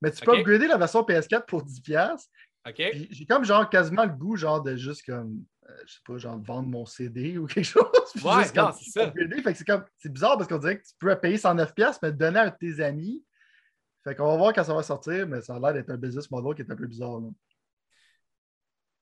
Mais 0.00 0.12
tu 0.12 0.24
peux 0.24 0.38
upgrader 0.38 0.68
la 0.68 0.76
version 0.76 1.02
PS4 1.02 1.46
pour 1.46 1.64
10$. 1.64 1.82
piastres. 1.82 2.30
J'ai 2.76 3.26
comme 3.26 3.44
genre 3.44 3.68
quasiment 3.68 4.04
le 4.04 4.12
goût, 4.12 4.36
genre, 4.36 4.62
de 4.62 4.76
juste 4.76 5.04
comme, 5.06 5.44
euh, 5.68 5.72
je 5.86 5.94
sais 5.94 6.00
pas, 6.04 6.18
genre 6.18 6.38
vendre 6.38 6.68
mon 6.68 6.84
CD 6.84 7.38
ou 7.38 7.46
quelque 7.46 7.64
chose. 7.64 7.84
Ouais, 8.22 8.44
c'est 8.44 8.54
ça. 8.54 9.12
c'est 9.54 9.64
comme, 9.64 9.84
c'est 9.96 10.12
bizarre 10.12 10.36
parce 10.36 10.48
qu'on 10.48 10.58
dirait 10.58 10.78
que 10.78 10.86
tu 10.86 10.94
peux 10.98 11.14
payer 11.18 11.36
109$, 11.36 11.74
piastres, 11.74 12.00
mais 12.02 12.12
donner 12.12 12.40
à 12.40 12.50
tes 12.50 12.80
amis. 12.82 13.24
Fait 14.04 14.14
qu'on 14.14 14.26
va 14.26 14.36
voir 14.36 14.52
quand 14.52 14.64
ça 14.64 14.74
va 14.74 14.82
sortir, 14.82 15.26
mais 15.26 15.40
ça 15.40 15.56
a 15.56 15.58
l'air 15.58 15.72
d'être 15.74 15.90
un 15.90 15.96
business 15.96 16.30
model 16.30 16.54
qui 16.54 16.62
est 16.62 16.72
un 16.72 16.76
peu 16.76 16.86
bizarre. 16.86 17.20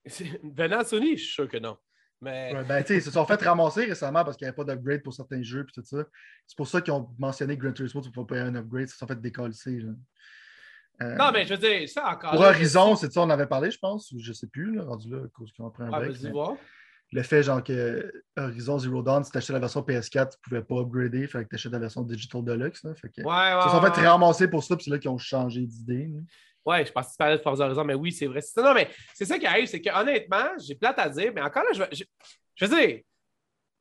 Venant 0.43 0.83
de 0.83 0.87
Sony, 0.87 1.17
je 1.17 1.25
suis 1.25 1.35
sûr 1.35 1.49
que 1.49 1.59
non. 1.59 1.77
Mais 2.21 2.55
Ouais, 2.55 2.65
ben, 2.65 2.83
ils 2.89 3.03
se 3.03 3.11
sont 3.11 3.27
fait 3.27 3.43
ramasser 3.43 3.85
récemment 3.85 4.25
parce 4.25 4.37
qu'il 4.37 4.47
n'y 4.47 4.49
avait 4.49 4.57
pas 4.57 4.65
d'upgrade 4.65 5.03
pour 5.03 5.13
certains 5.13 5.43
jeux 5.43 5.67
tout 5.67 5.83
ça. 5.85 6.05
C'est 6.47 6.57
pour 6.57 6.67
ça 6.67 6.81
qu'ils 6.81 6.95
ont 6.95 7.15
mentionné 7.19 7.57
Gran 7.57 7.73
Turismo, 7.73 8.01
tu 8.01 8.09
ne 8.09 8.15
pas 8.15 8.25
payer 8.25 8.41
un 8.41 8.55
upgrade. 8.55 8.85
Ils 8.85 8.89
se 8.89 8.97
sont 8.97 9.07
fait 9.07 9.21
décoller. 9.21 9.55
Euh, 11.03 11.15
non, 11.17 11.31
mais 11.33 11.45
je 11.47 11.55
veux 11.55 11.59
dire, 11.61 11.89
ça 11.89 12.09
encore. 12.11 12.31
pour 12.33 12.43
là, 12.43 12.49
Horizon, 12.51 12.97
c'est 12.97 13.13
ça, 13.13 13.21
on 13.23 13.31
avait 13.31 13.47
parlé, 13.47 13.71
je 13.71 13.79
pense, 13.79 14.11
ou 14.13 14.19
je 14.19 14.33
sais 14.33 14.47
plus, 14.47 14.75
là, 14.77 14.85
rendu 14.85 15.11
là, 15.11 15.19
à 15.25 15.29
cause 15.29 15.53
qu'ils 15.53 15.65
ont 15.65 15.71
pris 15.71 15.83
un 15.85 15.91
Ah, 15.93 16.01
break. 16.01 16.17
voir. 16.33 16.55
le 17.13 17.23
fait, 17.23 17.43
genre, 17.43 17.63
que 17.63 18.11
Horizon 18.37 18.79
Zero 18.79 19.03
Dawn, 19.03 19.23
si 19.23 19.31
tu 19.31 19.39
achetais 19.39 19.53
la 19.53 19.59
version 19.59 19.83
PS4, 19.83 20.11
tu 20.31 20.37
ne 20.39 20.43
pouvais 20.43 20.63
pas 20.63 20.81
upgrader, 20.81 21.21
il 21.21 21.29
fallait 21.29 21.45
que 21.45 21.51
tu 21.51 21.57
achètes 21.57 21.73
la 21.73 21.79
version 21.79 22.03
Digital 22.03 22.43
Deluxe. 22.43 22.83
Là, 22.85 22.95
fait 22.95 23.09
que, 23.11 23.21
Ouais, 23.23 23.27
ouais. 23.27 23.61
ils 23.61 23.63
se 23.65 23.69
sont 23.77 23.83
ouais, 23.83 23.93
fait 23.95 24.01
ouais. 24.01 24.09
ramasser 24.09 24.49
pour 24.49 24.65
ça, 24.65 24.75
puis 24.77 24.85
c'est 24.85 24.91
là 24.91 24.99
qu'ils 24.99 25.11
ont 25.11 25.19
changé 25.19 25.61
d'idée. 25.61 26.11
Ouais, 26.65 26.85
je 26.85 26.91
pense 26.91 27.07
que 27.07 27.11
tu 27.13 27.17
parlais 27.19 27.37
de 27.37 27.43
Forza 27.43 27.65
Horizon, 27.67 27.85
mais 27.85 27.95
oui, 27.95 28.11
c'est 28.11 28.27
vrai. 28.27 28.41
C'est 28.41 28.55
ça. 28.61 28.63
Non, 28.63 28.75
mais 28.75 28.89
c'est 29.15 29.25
ça 29.25 29.39
qui 29.39 29.47
arrive, 29.47 29.67
c'est 29.67 29.81
que 29.81 29.91
honnêtement, 30.01 30.49
j'ai 30.59 30.75
plate 30.75 30.99
à 30.99 31.09
dire, 31.09 31.31
mais 31.35 31.41
encore 31.43 31.63
là, 31.63 31.71
je 31.75 31.79
veux, 31.81 31.89
je, 31.93 32.03
je 32.57 32.65
veux 32.65 32.77
dire, 32.77 33.01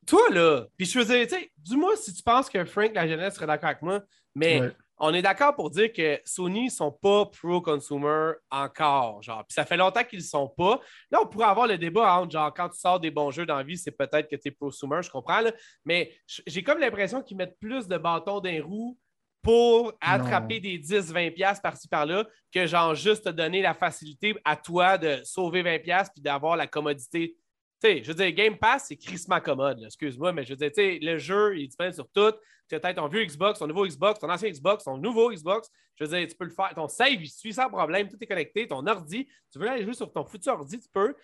toi 0.05 0.21
là, 0.31 0.65
puis 0.77 0.85
je 0.85 0.99
veux 0.99 1.05
dire, 1.05 1.25
tu 1.27 1.33
sais, 1.33 1.49
dis-moi 1.57 1.95
si 1.95 2.13
tu 2.13 2.21
penses 2.21 2.47
que 2.47 2.63
Frank 2.65 2.91
la 2.93 3.07
jeunesse 3.07 3.33
serait 3.35 3.47
d'accord 3.47 3.69
avec 3.69 3.81
moi, 3.81 4.01
mais. 4.35 4.61
On 4.97 5.13
est 5.13 5.21
d'accord 5.21 5.55
pour 5.55 5.69
dire 5.69 5.91
que 5.91 6.19
Sony 6.23 6.65
ne 6.65 6.69
sont 6.69 6.91
pas 6.91 7.25
pro-consumer 7.25 8.33
encore, 8.49 9.21
genre. 9.21 9.45
Puis 9.45 9.53
ça 9.53 9.65
fait 9.65 9.77
longtemps 9.77 10.03
qu'ils 10.03 10.19
ne 10.19 10.23
le 10.23 10.27
sont 10.27 10.47
pas. 10.47 10.79
Là, 11.11 11.19
on 11.21 11.27
pourrait 11.27 11.47
avoir 11.47 11.67
le 11.67 11.77
débat 11.77 12.15
entre, 12.15 12.31
genre, 12.31 12.53
quand 12.53 12.69
tu 12.69 12.79
sors 12.79 12.99
des 12.99 13.11
bons 13.11 13.31
jeux 13.31 13.45
dans 13.45 13.57
la 13.57 13.63
vie, 13.63 13.77
c'est 13.77 13.91
peut-être 13.91 14.29
que 14.29 14.35
tu 14.35 14.47
es 14.47 14.51
prosumer, 14.51 15.01
je 15.01 15.09
comprends, 15.09 15.41
là. 15.41 15.51
Mais 15.83 16.13
j'ai 16.47 16.63
comme 16.63 16.79
l'impression 16.79 17.21
qu'ils 17.21 17.37
mettent 17.37 17.59
plus 17.59 17.87
de 17.87 17.97
bâtons 17.97 18.39
dans 18.39 18.49
les 18.49 18.61
roues 18.61 18.97
pour 19.41 19.93
attraper 20.01 20.59
des 20.59 20.79
10-20$ 20.79 21.31
piastres 21.31 21.61
par-ci 21.61 21.87
par-là 21.87 22.25
que, 22.51 22.65
genre, 22.65 22.95
juste 22.95 23.25
te 23.25 23.29
donner 23.29 23.61
la 23.61 23.73
facilité 23.73 24.35
à 24.43 24.55
toi 24.55 24.97
de 24.97 25.19
sauver 25.23 25.61
20$ 25.61 25.83
piastres 25.83 26.13
puis 26.13 26.21
d'avoir 26.23 26.55
la 26.55 26.65
commodité. 26.67 27.35
Sais, 27.85 28.03
je 28.03 28.07
veux 28.11 28.15
dire, 28.15 28.31
Game 28.31 28.57
Pass, 28.57 28.85
c'est 28.87 28.95
crissement 28.95 29.39
commode, 29.39 29.81
excuse-moi, 29.85 30.33
mais 30.33 30.43
je 30.43 30.49
veux 30.51 30.55
dire, 30.55 30.69
tu 30.69 30.75
sais, 30.75 30.99
le 31.01 31.17
jeu, 31.17 31.55
il 31.57 31.63
est 31.63 31.67
disponible 31.67 31.93
sur 31.93 32.07
tout. 32.09 32.31
Tu 32.67 32.73
as 32.75 32.79
peut-être 32.79 32.95
ton 32.95 33.07
vieux 33.07 33.23
Xbox, 33.23 33.59
ton 33.59 33.67
nouveau 33.67 33.85
Xbox, 33.85 34.19
ton 34.19 34.29
ancien 34.29 34.49
Xbox, 34.49 34.83
ton 34.85 34.97
nouveau 34.97 35.31
Xbox. 35.31 35.69
Je 35.95 36.03
veux 36.03 36.17
dire, 36.17 36.27
tu 36.27 36.35
peux 36.35 36.45
le 36.45 36.51
faire. 36.51 36.73
Ton 36.73 36.87
save, 36.87 37.21
il 37.21 37.29
suit 37.29 37.53
sans 37.53 37.69
problème. 37.69 38.09
Tout 38.09 38.17
est 38.19 38.25
connecté. 38.25 38.67
Ton 38.67 38.85
ordi, 38.87 39.27
tu 39.51 39.59
veux 39.59 39.69
aller 39.69 39.83
jouer 39.83 39.93
sur 39.93 40.11
ton 40.11 40.25
futur 40.25 40.53
ordi, 40.53 40.79
tu 40.79 40.89
peux. 40.91 41.15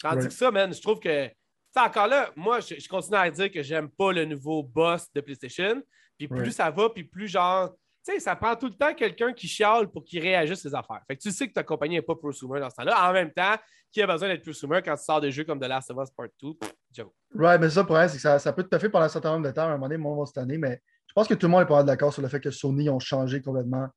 Tandis 0.00 0.18
Ouais. 0.18 0.28
que 0.28 0.32
ça, 0.32 0.50
man, 0.50 0.72
je 0.72 0.80
trouve 0.80 1.00
que. 1.00 1.28
Encore 1.76 2.06
là, 2.06 2.30
moi, 2.36 2.60
je, 2.60 2.76
je 2.78 2.88
continue 2.88 3.16
à 3.16 3.28
dire 3.28 3.50
que 3.50 3.60
j'aime 3.60 3.90
pas 3.90 4.12
le 4.12 4.24
nouveau 4.24 4.62
boss 4.62 5.12
de 5.12 5.20
PlayStation. 5.20 5.82
Puis 6.16 6.28
plus 6.28 6.38
Ouais. 6.42 6.50
ça 6.52 6.70
va, 6.70 6.88
puis 6.90 7.02
plus 7.02 7.26
genre. 7.26 7.70
Tu 8.06 8.12
sais, 8.12 8.20
ça 8.20 8.36
prend 8.36 8.54
tout 8.54 8.66
le 8.66 8.74
temps 8.74 8.94
quelqu'un 8.94 9.32
qui 9.32 9.48
chiale 9.48 9.90
pour 9.90 10.04
qu'il 10.04 10.20
réagisse 10.20 10.60
ses 10.60 10.74
affaires. 10.74 11.00
Fait 11.08 11.16
que 11.16 11.22
tu 11.22 11.32
sais 11.32 11.48
que 11.48 11.54
ta 11.54 11.64
compagnie 11.64 11.96
n'est 11.96 12.02
pas 12.02 12.14
prosumer 12.14 12.60
dans 12.60 12.70
ce 12.70 12.76
temps-là. 12.76 13.10
En 13.10 13.12
même 13.12 13.32
temps, 13.32 13.56
qui 13.94 14.02
a 14.02 14.06
besoin 14.06 14.28
d'être 14.28 14.42
prosumer 14.42 14.82
quand 14.84 14.96
tu 14.96 15.04
sors 15.04 15.20
des 15.20 15.30
jeux 15.30 15.44
comme 15.44 15.60
The 15.60 15.68
Last 15.68 15.90
of 15.90 15.98
Us 16.02 16.10
Part 16.10 16.28
2? 16.42 16.54
Pff, 16.54 16.72
Joe. 16.92 17.06
Ouais, 17.34 17.58
mais 17.58 17.70
ça, 17.70 17.84
pour 17.84 17.98
elle, 17.98 18.10
c'est 18.10 18.16
que 18.16 18.22
ça, 18.22 18.38
ça 18.40 18.52
peut 18.52 18.64
tout 18.64 18.74
à 18.74 18.78
fait 18.78 18.88
pendant 18.88 19.06
un 19.06 19.08
certain 19.08 19.32
nombre 19.32 19.46
de 19.46 19.52
temps. 19.52 19.62
À 19.62 19.66
un 19.66 19.72
moment 19.72 19.86
donné, 19.86 19.96
moi, 19.96 20.12
on 20.12 20.20
va 20.20 20.26
cette 20.26 20.38
année, 20.38 20.58
mais 20.58 20.82
je 21.06 21.12
pense 21.14 21.28
que 21.28 21.34
tout 21.34 21.46
le 21.46 21.52
monde 21.52 21.62
est 21.62 21.66
pas 21.66 21.82
d'accord 21.84 22.12
sur 22.12 22.20
le 22.20 22.28
fait 22.28 22.40
que 22.40 22.50
Sony 22.50 22.90
ont 22.90 22.98
changé 22.98 23.40
complètement 23.40 23.88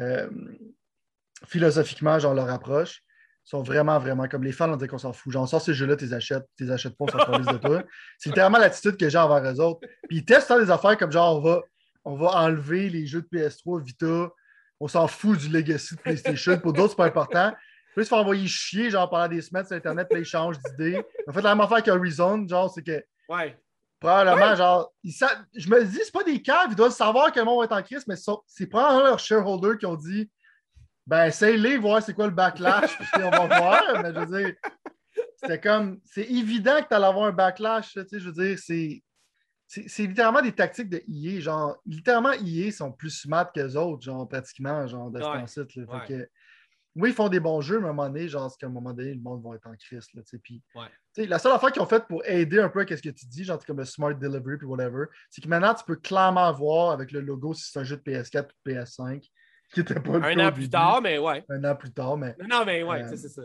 euh, 0.00 0.30
philosophiquement, 1.46 2.18
genre 2.20 2.34
leur 2.34 2.48
approche. 2.50 3.02
Ils 3.44 3.50
sont 3.50 3.62
vraiment, 3.64 3.98
vraiment 3.98 4.28
comme 4.28 4.44
les 4.44 4.52
fans, 4.52 4.72
on 4.72 4.76
dit 4.76 4.86
qu'on 4.86 4.98
s'en 4.98 5.12
fout. 5.12 5.32
Genre, 5.32 5.48
sors 5.48 5.60
ces 5.60 5.74
jeux-là, 5.74 5.96
tu 5.96 6.04
les 6.04 6.14
achètes, 6.14 6.44
tu 6.56 6.64
les 6.64 6.70
achètes 6.70 6.96
pas, 6.96 7.04
on 7.04 7.08
s'en 7.08 7.52
de 7.52 7.58
toi. 7.58 7.82
C'est 8.18 8.30
littéralement 8.30 8.58
l'attitude 8.58 8.96
que 8.96 9.08
j'ai 9.08 9.18
envers 9.18 9.52
eux 9.52 9.60
autres. 9.60 9.80
Puis 10.08 10.18
ils 10.18 10.24
testent 10.24 10.52
des 10.52 10.70
affaires 10.70 10.96
comme 10.96 11.10
genre, 11.10 11.36
on 11.36 11.40
va, 11.40 11.62
on 12.04 12.14
va 12.14 12.28
enlever 12.44 12.88
les 12.88 13.06
jeux 13.06 13.22
de 13.22 13.38
PS3, 13.38 13.82
Vita, 13.82 14.30
on 14.78 14.86
s'en 14.86 15.08
fout 15.08 15.36
du 15.38 15.48
legacy 15.48 15.96
de 15.96 16.00
PlayStation. 16.00 16.56
Pour 16.60 16.72
d'autres, 16.72 16.90
c'est 16.90 16.96
pas 16.96 17.06
important. 17.06 17.52
Ils 17.96 18.04
se 18.04 18.08
font 18.08 18.16
envoyer 18.16 18.46
chier, 18.46 18.90
genre, 18.90 19.08
pendant 19.10 19.28
des 19.28 19.42
semaines 19.42 19.64
sur 19.66 19.76
Internet, 19.76 20.06
puis 20.08 20.16
là, 20.16 20.20
ils 20.22 20.24
changent 20.26 20.58
d'idée. 20.60 21.00
En 21.28 21.32
fait, 21.32 21.42
la 21.42 21.54
même 21.54 21.60
affaire 21.64 21.82
qu'Horizon, 21.82 22.46
genre, 22.48 22.70
c'est 22.72 22.82
que 22.82 23.04
Ouais. 23.28 23.58
Probablement, 24.00 24.50
Ouais. 24.50 24.56
genre, 24.56 24.92
ils 25.04 25.12
sa- 25.12 25.38
je 25.54 25.68
me 25.70 25.84
dis, 25.84 26.00
c'est 26.02 26.12
pas 26.12 26.24
des 26.24 26.42
caves, 26.42 26.68
ils 26.70 26.74
doivent 26.76 26.90
savoir 26.92 27.30
que 27.32 27.38
le 27.38 27.44
monde 27.44 27.58
va 27.60 27.64
être 27.66 27.72
en 27.80 27.82
crise, 27.84 28.04
mais 28.08 28.16
c'est- 28.16 28.32
c'est 28.46 28.66
probablement 28.66 29.04
leurs 29.04 29.18
shareholders 29.20 29.78
qui 29.78 29.86
ont 29.86 29.94
dit, 29.94 30.28
ben, 31.06 31.26
essaye-les, 31.26 31.76
voir 31.78 32.02
c'est 32.02 32.12
quoi 32.14 32.26
le 32.26 32.32
backlash, 32.32 32.96
puis 32.98 33.22
on 33.22 33.30
va 33.30 33.46
voir. 33.46 33.82
Mais 34.02 34.12
je 34.12 34.18
veux 34.20 34.38
dire, 34.38 34.54
c'était 35.36 35.60
comme, 35.60 36.00
c'est 36.04 36.24
évident 36.24 36.82
que 36.82 36.88
tu 36.88 36.94
allais 36.94 37.06
avoir 37.06 37.26
un 37.26 37.32
backlash, 37.32 37.92
tu 37.92 38.00
sais, 38.08 38.18
je 38.18 38.28
veux 38.30 38.32
dire, 38.44 38.58
c'est. 38.58 39.02
C'est 39.86 40.02
littéralement 40.02 40.42
des 40.42 40.52
tactiques 40.52 40.90
de 40.90 41.02
EA. 41.08 41.40
Genre, 41.40 41.78
littéralement, 41.86 42.32
EA 42.32 42.70
sont 42.70 42.92
plus 42.92 43.08
smart 43.08 43.50
que 43.50 43.58
les 43.60 43.74
autres, 43.74 44.02
genre, 44.02 44.28
pratiquement, 44.28 44.86
genre, 44.86 45.10
de 45.10 45.18
Ouais. 45.18 45.46
ce 45.46 45.62
site. 45.64 45.76
là. 45.76 45.84
Ouais. 46.08 46.28
Oui, 46.96 47.10
ils 47.10 47.14
font 47.14 47.28
des 47.28 47.40
bons 47.40 47.60
jeux, 47.60 47.78
mais 47.80 47.86
à 47.86 47.90
un 47.90 47.92
moment 47.94 48.08
donné, 48.08 48.28
genre, 48.28 48.50
c'est 48.50 48.58
qu'à 48.58 48.66
un 48.66 48.70
moment 48.70 48.92
donné, 48.92 49.14
le 49.14 49.20
monde 49.20 49.42
va 49.42 49.54
être 49.56 49.66
en 49.66 49.74
crise. 49.76 50.06
Là, 50.14 50.22
Ouais. 50.74 51.26
la 51.26 51.38
seule 51.38 51.52
affaire 51.52 51.72
qu'ils 51.72 51.82
ont 51.82 51.86
faite 51.86 52.06
pour 52.06 52.22
aider 52.26 52.58
un 52.60 52.68
peu 52.68 52.80
à 52.80 52.86
ce 52.96 53.02
que 53.02 53.08
tu 53.10 53.26
dis, 53.26 53.44
genre 53.44 53.58
comme 53.64 53.78
le 53.78 53.84
Smart 53.84 54.14
Delivery 54.14 54.58
puis 54.58 54.66
whatever, 54.66 55.06
c'est 55.30 55.40
que 55.42 55.48
maintenant, 55.48 55.74
tu 55.74 55.84
peux 55.84 55.96
clairement 55.96 56.52
voir 56.52 56.90
avec 56.92 57.10
le 57.12 57.20
logo 57.20 57.54
si 57.54 57.70
c'est 57.70 57.78
un 57.78 57.84
jeu 57.84 57.96
de 57.96 58.02
PS4 58.02 58.44
ou 58.44 58.70
de 58.70 58.74
PS5, 58.74 59.26
qui 59.72 59.80
était 59.80 59.94
pas 60.00 60.18
le 60.18 60.24
Un 60.24 60.48
an 60.48 60.52
plus 60.52 60.60
début. 60.62 60.70
tard, 60.70 61.00
mais 61.02 61.18
ouais. 61.18 61.44
Un 61.48 61.64
an 61.64 61.74
plus 61.74 61.92
tard, 61.92 62.16
mais. 62.18 62.36
Non, 62.48 62.64
mais 62.66 62.82
ouais, 62.82 63.02
Euh, 63.04 63.16
c'est 63.16 63.28
ça. 63.28 63.42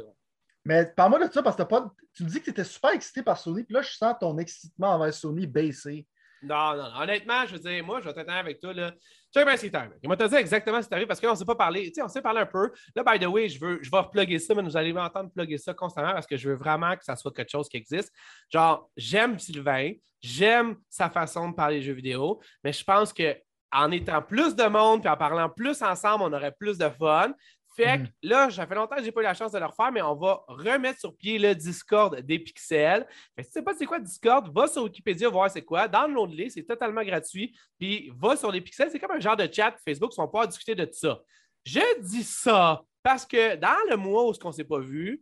Mais 0.65 0.86
parle-moi 0.86 1.25
de 1.25 1.31
ça 1.31 1.41
parce 1.41 1.55
que 1.55 1.62
t'as 1.62 1.67
pas... 1.67 1.89
tu 2.13 2.23
me 2.25 2.29
dis 2.29 2.39
que 2.39 2.43
tu 2.45 2.49
étais 2.49 2.65
super 2.65 2.89
excité 2.91 3.23
par 3.23 3.38
Sony, 3.38 3.63
puis 3.63 3.73
là, 3.73 3.81
je 3.81 3.91
sens 3.93 4.13
ton 4.19 4.38
excitement 4.38 4.89
envers 4.89 5.13
Sony 5.13 5.47
baisser. 5.47 6.05
Non, 6.43 6.76
non, 6.76 6.84
non. 6.91 7.02
Honnêtement, 7.02 7.45
je 7.45 7.54
veux 7.54 7.60
dire, 7.60 7.84
moi, 7.84 8.00
je 8.00 8.06
vais 8.06 8.13
t'attendre 8.13 8.38
avec 8.38 8.60
toi. 8.60 8.73
Là. 8.73 8.93
C'est 9.32 9.76
arrivé. 9.76 9.95
Il 10.02 10.10
m'a 10.10 10.15
dire 10.15 10.34
exactement 10.36 10.82
ce 10.82 10.88
qui 10.88 10.93
est 10.93 10.95
arrivé 10.95 11.08
parce 11.08 11.19
qu'on 11.19 11.32
ne 11.32 11.36
s'est 11.36 11.45
pas 11.45 11.56
parlé. 11.56 11.88
Tu 11.88 11.95
sais, 11.95 12.02
on 12.02 12.08
s'est 12.08 12.21
parlé 12.21 12.41
un 12.41 12.45
peu. 12.45 12.71
Là, 12.95 13.04
by 13.04 13.19
the 13.19 13.28
way, 13.28 13.50
je, 13.50 13.60
veux, 13.60 13.80
je 13.82 13.91
vais 13.91 13.97
repluguer 13.97 14.39
ça, 14.39 14.56
mais 14.56 14.63
vous 14.63 14.78
allez 14.78 14.93
m'entendre 14.93 15.30
plugger 15.32 15.58
ça 15.58 15.73
constamment 15.73 16.13
parce 16.13 16.26
que 16.26 16.38
je 16.38 16.50
veux 16.50 16.56
vraiment 16.56 16.95
que 16.95 17.04
ça 17.04 17.15
soit 17.15 17.34
quelque 17.34 17.52
chose 17.52 17.67
qui 17.69 17.78
existe. 17.78 18.12
Genre, 18.50 18.89
j'aime 18.95 19.38
Sylvain, 19.38 19.91
j'aime 20.21 20.78
sa 20.89 21.10
façon 21.10 21.50
de 21.50 21.56
parler 21.56 21.82
jeux 21.82 21.93
vidéo, 21.93 22.41
mais 22.63 22.73
je 22.73 22.84
pense 22.84 23.13
que 23.13 23.36
en 23.71 23.91
étant 23.91 24.21
plus 24.21 24.56
de 24.56 24.63
monde 24.63 25.02
puis 25.02 25.10
en 25.10 25.17
parlant 25.17 25.50
plus 25.50 25.82
ensemble, 25.82 26.23
on 26.23 26.34
aurait 26.34 26.54
plus 26.54 26.78
de 26.78 26.89
fun. 26.89 27.34
Fait 27.78 27.98
que 28.00 28.04
Mhm. 28.04 28.08
là, 28.24 28.50
ça 28.50 28.66
fait 28.66 28.74
longtemps 28.76 28.96
que 28.96 29.02
je 29.02 29.06
n'ai 29.06 29.12
pas 29.12 29.22
eu 29.22 29.26
la 29.26 29.34
chance 29.36 29.52
de 29.52 29.60
le 29.60 29.66
refaire, 29.66 29.92
mais 29.92 30.02
on 30.02 30.16
va 30.16 30.44
remettre 30.48 31.00
sur 31.00 31.16
pied 31.16 31.38
le 31.38 31.54
Discord 31.54 32.20
des 32.22 32.40
pixels. 32.40 33.06
Fait 33.36 33.44
que 33.44 33.44
si 33.44 33.54
tu 33.54 33.60
sais 33.60 33.62
pas 33.62 33.74
c'est 33.78 33.86
quoi 33.86 34.00
Discord, 34.00 34.52
va 34.54 34.68
sur 34.68 34.84
Wikipédia 34.84 35.30
voir 35.30 35.50
c'est 35.52 35.62
quoi. 35.62 35.88
Download-les, 35.88 36.50
c'est 36.50 36.63
totalement 36.63 37.04
gratuit. 37.04 37.56
Puis 37.80 38.12
va 38.18 38.36
sur 38.36 38.52
les 38.52 38.62
pixels, 38.62 38.90
c'est 38.92 39.00
comme 39.00 39.12
un 39.12 39.20
genre 39.20 39.38
de 39.38 39.48
chat 39.52 39.76
Facebook, 39.88 40.12
on 40.18 40.28
peut 40.28 40.48
discuter 40.48 40.74
de 40.76 40.90
ça. 40.92 41.22
Je 41.63 42.02
dis 42.02 42.24
ça 42.24 42.82
parce 43.04 43.26
que 43.26 43.56
dans 43.56 43.90
le 43.90 43.96
mois 43.96 44.28
où 44.28 44.34
on 44.44 44.48
ne 44.48 44.54
s'est 44.54 44.63
pas 44.63 44.80
vu, 44.80 45.22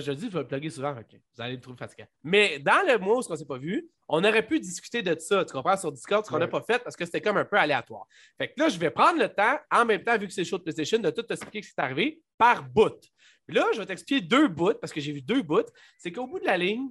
je 0.00 0.10
le 0.10 0.16
dis, 0.16 0.26
je 0.26 0.32
vais 0.32 0.40
le 0.40 0.46
plugger 0.46 0.70
souvent, 0.70 0.92
ok, 0.92 1.06
vous 1.34 1.42
allez 1.42 1.54
le 1.56 1.60
trouver 1.60 1.76
fatigant. 1.76 2.06
Mais 2.22 2.58
dans 2.58 2.86
le 2.86 2.98
mois 2.98 3.16
où 3.18 3.22
on 3.28 3.32
ne 3.32 3.36
s'est 3.36 3.44
pas 3.44 3.58
vu, 3.58 3.88
on 4.08 4.24
aurait 4.24 4.46
pu 4.46 4.58
discuter 4.60 5.02
de 5.02 5.18
ça, 5.18 5.44
tu 5.44 5.52
comprends, 5.52 5.76
sur 5.76 5.92
Discord, 5.92 6.24
ce 6.24 6.30
qu'on 6.30 6.38
n'a 6.38 6.46
Ouais. 6.46 6.50
pas 6.50 6.62
fait 6.62 6.82
parce 6.82 6.96
que 6.96 7.04
c'était 7.04 7.20
comme 7.20 7.36
un 7.36 7.44
peu 7.44 7.56
aléatoire. 7.56 8.06
Fait 8.38 8.48
que 8.48 8.54
là, 8.60 8.68
je 8.68 8.78
vais 8.78 8.90
prendre 8.90 9.18
le 9.18 9.28
temps, 9.28 9.58
en 9.70 9.84
même 9.84 10.02
temps, 10.02 10.16
vu 10.18 10.26
que 10.26 10.32
c'est 10.32 10.44
show 10.44 10.58
de 10.58 10.62
PlayStation, 10.62 10.98
de 10.98 11.10
tout 11.10 11.22
t'expliquer 11.22 11.62
ce 11.62 11.68
qui 11.68 11.74
est 11.78 11.82
arrivé 11.82 12.22
par 12.38 12.62
bout. 12.64 12.98
Puis 13.46 13.56
là, 13.56 13.66
je 13.74 13.80
vais 13.80 13.86
t'expliquer 13.86 14.20
deux 14.20 14.48
bouts 14.48 14.74
parce 14.80 14.92
que 14.92 15.00
j'ai 15.00 15.12
vu 15.12 15.20
deux 15.22 15.42
bouts. 15.42 15.62
C'est 15.98 16.12
qu'au 16.12 16.26
bout 16.26 16.38
de 16.38 16.46
la 16.46 16.56
ligne, 16.56 16.88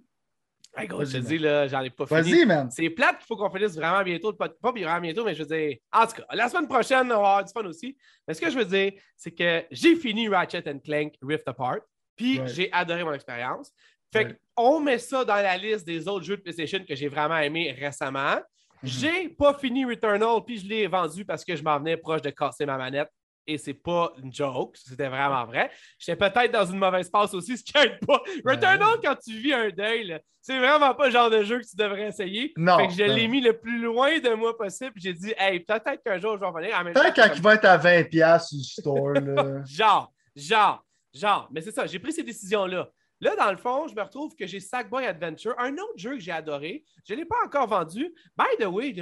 hey, 0.76 0.86
gros, 0.88 1.06
je 1.06 1.14
te 1.14 1.18
dis, 1.18 1.38
là, 1.38 1.68
j'en 1.68 1.82
ai 1.82 1.90
pas 1.90 2.06
fini. 2.06 2.20
Vas-y, 2.22 2.46
man. 2.46 2.70
C'est 2.70 2.90
plate 2.90 3.18
qu'il 3.20 3.26
faut 3.28 3.38
qu'on 3.38 3.50
finisse 3.50 3.76
vraiment 3.76 4.04
bientôt. 4.04 4.34
Pas 4.34 4.50
vraiment 4.62 5.00
bientôt, 5.00 5.24
mais 5.24 5.34
je 5.34 5.44
veux 5.44 5.48
dire. 5.58 5.78
En 5.94 6.06
tout 6.06 6.14
cas, 6.14 6.26
la 6.34 6.50
semaine 6.50 6.68
prochaine, 6.68 7.06
on 7.06 7.08
va 7.08 7.16
avoir 7.16 7.46
du 7.46 7.52
fun 7.54 7.64
aussi. 7.66 7.98
Mais 8.28 8.34
ce 8.34 8.42
que 8.42 8.50
je 8.50 8.58
veux 8.58 8.66
dire, 8.66 8.92
c'est 9.16 9.32
que 9.32 9.64
j'ai 9.72 9.96
fini 9.96 10.28
Ratchet 10.28 10.64
Clank 10.84 11.14
Rift 11.22 11.48
Apart. 11.48 11.80
Puis 12.16 12.40
Ouais. 12.40 12.48
j'ai 12.48 12.72
adoré 12.72 13.04
mon 13.04 13.14
expérience. 13.14 13.72
Fait 14.14 14.26
Ouais. 14.26 14.38
qu'on 14.56 14.80
met 14.80 14.98
ça 14.98 15.24
dans 15.24 15.36
la 15.36 15.58
liste 15.58 15.86
des 15.86 16.08
autres 16.08 16.26
jeux 16.26 16.38
de 16.38 16.42
PlayStation 16.42 16.80
que 16.88 16.96
j'ai 16.96 17.08
vraiment 17.08 17.38
aimé 17.38 17.76
récemment. 17.80 18.36
Mhm. 18.36 18.42
J'ai 18.84 19.30
pas 19.30 19.54
fini 19.54 19.86
Returnal, 19.86 20.42
puis 20.46 20.58
je 20.60 20.68
l'ai 20.68 20.88
vendu 20.88 21.24
parce 21.24 21.46
que 21.46 21.56
je 21.56 21.64
m'en 21.64 21.78
venais 21.80 21.98
proche 21.98 22.22
de 22.22 22.30
casser 22.32 22.66
ma 22.66 22.78
manette. 22.78 23.10
Et 23.48 23.58
c'est 23.58 23.74
pas 23.74 24.12
une 24.22 24.32
joke, 24.32 24.78
c'était 24.78 25.08
vraiment 25.08 25.46
vrai. 25.46 25.72
J'étais 25.98 26.16
peut-être 26.16 26.52
dans 26.52 26.66
une 26.66 26.78
mauvaise 26.78 27.10
passe 27.10 27.34
aussi, 27.34 27.58
ce 27.58 27.64
qui 27.64 27.76
aide 27.76 28.00
pas. 28.06 28.22
Returnal, 28.46 29.00
quand 29.04 29.16
tu 29.16 29.34
vis 29.38 29.54
un 29.54 29.70
deuil, 29.70 30.20
c'est 30.42 30.60
vraiment 30.60 30.94
pas 30.94 31.06
le 31.08 31.12
genre 31.12 31.30
de 31.30 31.44
jeu 31.44 31.60
que 31.60 31.66
tu 31.68 31.76
devrais 31.76 32.08
essayer. 32.10 32.54
Non, 32.56 32.78
Fait 32.78 32.88
que 32.88 32.94
je 32.94 33.04
l'ai 33.04 33.28
mis 33.28 33.42
le 33.42 33.58
plus 33.58 33.80
loin 33.82 34.20
de 34.20 34.34
moi 34.36 34.56
possible. 34.56 34.94
J'ai 34.96 35.14
dit, 35.14 35.34
hey, 35.38 35.60
peut-être 35.62 36.04
qu'un 36.04 36.20
jour 36.20 36.36
je 36.36 36.40
vais 36.42 36.46
revenir. 36.48 36.94
Peut-être 36.94 37.16
quand 37.16 37.36
il 37.36 37.42
va 37.42 37.56
être 37.56 37.66
à 37.66 37.78
20$ 37.78 38.48
sur 38.48 39.08
le 39.08 39.14
store. 39.14 39.14
Genre, 39.66 40.14
genre, 40.36 40.86
genre. 41.14 41.50
Mais 41.52 41.62
c'est 41.62 41.72
ça, 41.72 41.86
j'ai 41.88 42.00
pris 42.00 42.14
ces 42.14 42.24
décisions-là. 42.24 42.92
Là, 43.20 43.36
dans 43.36 43.52
le 43.52 43.58
fond, 43.58 43.88
je 43.88 43.94
me 43.96 44.02
retrouve 44.02 44.36
que 44.36 44.48
j'ai 44.48 44.60
Sackboy 44.60 45.06
Adventure, 45.06 45.54
un 45.60 45.74
autre 45.74 45.94
jeu 45.98 46.16
que 46.16 46.20
j'ai 46.20 46.32
adoré. 46.32 46.84
Je 47.08 47.14
ne 47.14 47.20
l'ai 47.20 47.26
pas 47.26 47.36
encore 47.46 47.68
vendu. 47.68 48.12
By 48.36 48.46
the 48.60 48.66
way, 48.66 48.96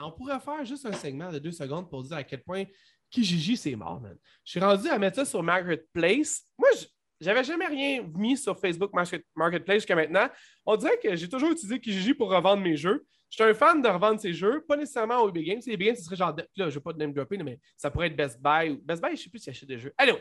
on 0.00 0.12
pourrait 0.12 0.38
faire 0.38 0.64
juste 0.64 0.86
un 0.86 0.92
segment 0.92 1.32
de 1.32 1.40
deux 1.40 1.50
secondes 1.50 1.90
pour 1.90 2.04
dire 2.04 2.16
à 2.16 2.22
quel 2.24 2.42
point 2.42 2.64
Kijiji, 3.10 3.56
c'est 3.56 3.74
mort, 3.74 4.00
man. 4.00 4.16
Je 4.44 4.50
suis 4.52 4.60
rendu 4.60 4.88
à 4.88 4.98
mettre 4.98 5.16
ça 5.16 5.24
sur 5.24 5.42
Marketplace. 5.42 6.42
Moi, 6.56 6.68
je- 6.78 6.86
j'avais 7.20 7.42
jamais 7.44 7.66
rien 7.66 8.02
mis 8.14 8.36
sur 8.36 8.58
Facebook 8.58 8.92
Market- 8.92 9.24
Marketplace 9.34 9.78
jusqu'à 9.78 9.96
maintenant. 9.96 10.28
On 10.64 10.76
dirait 10.76 10.98
que 10.98 11.14
j'ai 11.16 11.28
toujours 11.28 11.50
utilisé 11.50 11.80
Kijiji 11.80 12.14
pour 12.14 12.30
revendre 12.30 12.62
mes 12.62 12.76
jeux. 12.76 13.04
Je 13.30 13.42
suis 13.42 13.50
un 13.50 13.54
fan 13.54 13.82
de 13.82 13.88
revendre 13.88 14.20
ces 14.20 14.32
jeux, 14.32 14.64
pas 14.68 14.76
nécessairement 14.76 15.20
au 15.22 15.28
EB 15.30 15.42
Games. 15.44 15.60
Si 15.60 15.72
EB 15.72 15.82
Games, 15.82 15.96
ce 15.96 16.02
serait 16.04 16.14
genre, 16.16 16.34
là, 16.36 16.44
je 16.56 16.62
ne 16.64 16.70
vais 16.70 16.80
pas 16.80 16.92
de 16.92 16.98
name 16.98 17.12
dropper, 17.12 17.36
mais 17.38 17.58
ça 17.76 17.90
pourrait 17.90 18.06
être 18.06 18.16
Best 18.16 18.40
Buy. 18.40 18.70
ou- 18.70 18.80
Best 18.84 19.02
Buy, 19.02 19.08
je 19.10 19.12
ne 19.14 19.16
sais 19.24 19.30
plus 19.30 19.38
s'ils 19.40 19.50
achètent 19.50 19.68
des 19.68 19.78
jeux. 19.80 19.92
Allez, 19.98 20.14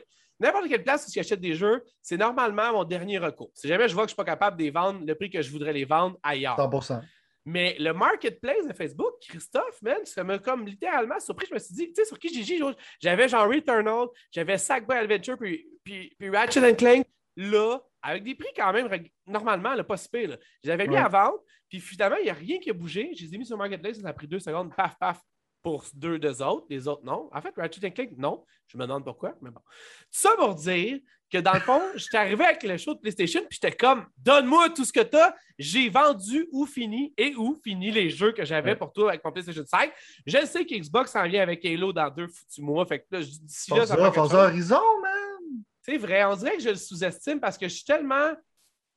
n'importe 0.44 0.68
quelle 0.68 0.84
place 0.84 1.08
où 1.08 1.12
ils 1.16 1.20
achètent 1.20 1.42
des 1.42 1.56
jeux, 1.56 1.84
c'est 2.02 2.18
normalement 2.18 2.72
mon 2.74 2.84
dernier 2.84 3.18
recours. 3.18 3.52
Si 3.54 3.68
jamais 3.68 3.88
je 3.88 3.94
vois 3.94 4.04
que 4.04 4.10
je 4.10 4.14
ne 4.14 4.16
suis 4.16 4.24
pas 4.24 4.32
capable 4.32 4.58
de 4.58 4.64
les 4.64 4.72
vendre 4.72 5.06
le 5.06 5.16
prix 5.16 5.30
que 5.30 5.42
je 5.42 5.50
voudrais 5.52 5.74
les 5.74 5.86
vendre 5.86 6.18
ailleurs. 6.24 6.58
100%. 6.58 7.02
Mais 7.46 7.76
le 7.78 7.92
marketplace 7.92 8.66
de 8.68 8.74
Facebook, 8.74 9.14
Christophe, 9.28 9.82
man, 9.82 9.98
ça 10.06 10.24
m'a 10.24 10.40
comme 10.40 10.66
littéralement 10.66 11.20
surpris. 11.20 11.46
Je 11.50 11.54
me 11.54 11.60
suis 11.60 11.76
dit, 11.76 11.88
tu 11.88 11.96
sais, 11.96 12.06
sur 12.06 12.18
qui 12.18 12.44
j'ai 12.44 12.60
j'avais 13.02 13.28
genre 13.28 13.50
Returnal, 13.50 14.08
j'avais 14.32 14.58
Sackboy 14.58 14.98
Adventure, 14.98 15.38
puis, 15.38 15.68
puis, 15.84 16.16
puis 16.18 16.30
Ratchet 16.30 16.76
Clank, 16.76 17.06
là, 17.36 17.80
avec 18.02 18.24
des 18.24 18.36
prix 18.36 18.48
quand 18.56 18.72
même, 18.72 18.90
normalement, 19.28 19.76
le 19.76 19.84
pas 19.84 19.98
si 19.98 20.08
pire, 20.08 20.30
là. 20.30 20.38
Je 20.64 20.70
les 20.70 20.74
avais 20.74 20.88
mis 20.88 20.94
Ouais. 20.96 21.02
à 21.02 21.10
vendre, 21.10 21.40
puis 21.68 21.82
finalement, 21.82 22.16
il 22.18 22.24
n'y 22.24 22.30
a 22.30 22.34
rien 22.34 22.60
qui 22.60 22.70
a 22.70 22.74
bougé. 22.74 23.12
Je 23.14 23.26
les 23.26 23.36
ai 23.36 23.38
mis 23.38 23.46
sur 23.46 23.58
Marketplace, 23.58 24.00
ça 24.00 24.08
a 24.08 24.14
pris 24.14 24.28
deux 24.28 24.40
secondes, 24.40 24.74
paf, 24.76 24.98
paf, 24.98 25.20
pour 25.64 25.86
deux 25.94 26.20
des 26.20 26.42
autres. 26.42 26.66
Les 26.70 26.88
autres, 26.88 27.04
non. 27.04 27.30
En 27.34 27.42
fait, 27.42 27.54
Ratchet 27.56 27.88
and 27.88 27.92
Clank, 27.92 28.10
non. 28.18 28.46
Je 28.68 28.78
me 28.78 28.84
demande 28.84 29.04
pourquoi, 29.06 29.34
mais 29.42 29.50
bon. 29.50 29.62
Tout 29.62 30.08
ça 30.12 30.32
pour 30.38 30.54
dire 30.56 31.00
que 31.32 31.38
dans 31.40 31.54
le 31.54 31.62
fond, 31.62 31.82
j'étais 31.96 32.18
arrivé 32.18 32.44
avec 32.44 32.62
le 32.64 32.78
show 32.78 32.94
de 32.94 33.00
PlayStation, 33.00 33.40
puis 33.50 33.58
j'étais 33.62 33.76
comme, 33.76 34.06
donne-moi 34.18 34.70
tout 34.72 34.84
ce 34.86 34.92
que 34.94 35.00
tu 35.00 35.16
as. 35.18 35.36
J'ai 35.58 35.90
vendu 35.90 36.48
ou 36.52 36.66
fini 36.66 37.14
et 37.18 37.34
ou 37.36 37.56
fini 37.64 37.92
les 37.92 38.10
jeux 38.10 38.34
que 38.34 38.44
j'avais 38.46 38.72
Ouais. 38.72 38.76
pour 38.76 38.92
toi 38.92 39.10
avec 39.10 39.24
mon 39.24 39.32
PlayStation 39.32 39.64
5. 39.66 39.92
Je 40.26 40.46
sais 40.46 40.66
que 40.66 40.76
Xbox 40.76 41.12
s'en 41.12 41.28
vient 41.28 41.42
avec 41.42 41.64
Halo 41.66 41.94
dans 41.94 42.10
deux 42.10 42.28
foutus 42.28 42.60
mois. 42.64 42.86
Fait 42.86 43.00
que 43.00 43.06
là, 43.12 43.22
je- 43.22 43.28
d'ici 43.40 43.72
là, 43.72 43.86
ça 43.86 43.96
Forza 43.96 44.14
chose. 44.22 44.34
Horizon, 44.34 45.02
man. 45.02 45.64
C'est 45.82 45.98
vrai, 45.98 46.24
on 46.26 46.36
dirait 46.36 46.58
que 46.58 46.64
je 46.64 46.70
le 46.70 46.76
sous-estime 46.76 47.40
parce 47.40 47.58
que 47.58 47.68
je 47.68 47.74
suis 47.76 47.86
tellement. 47.86 48.32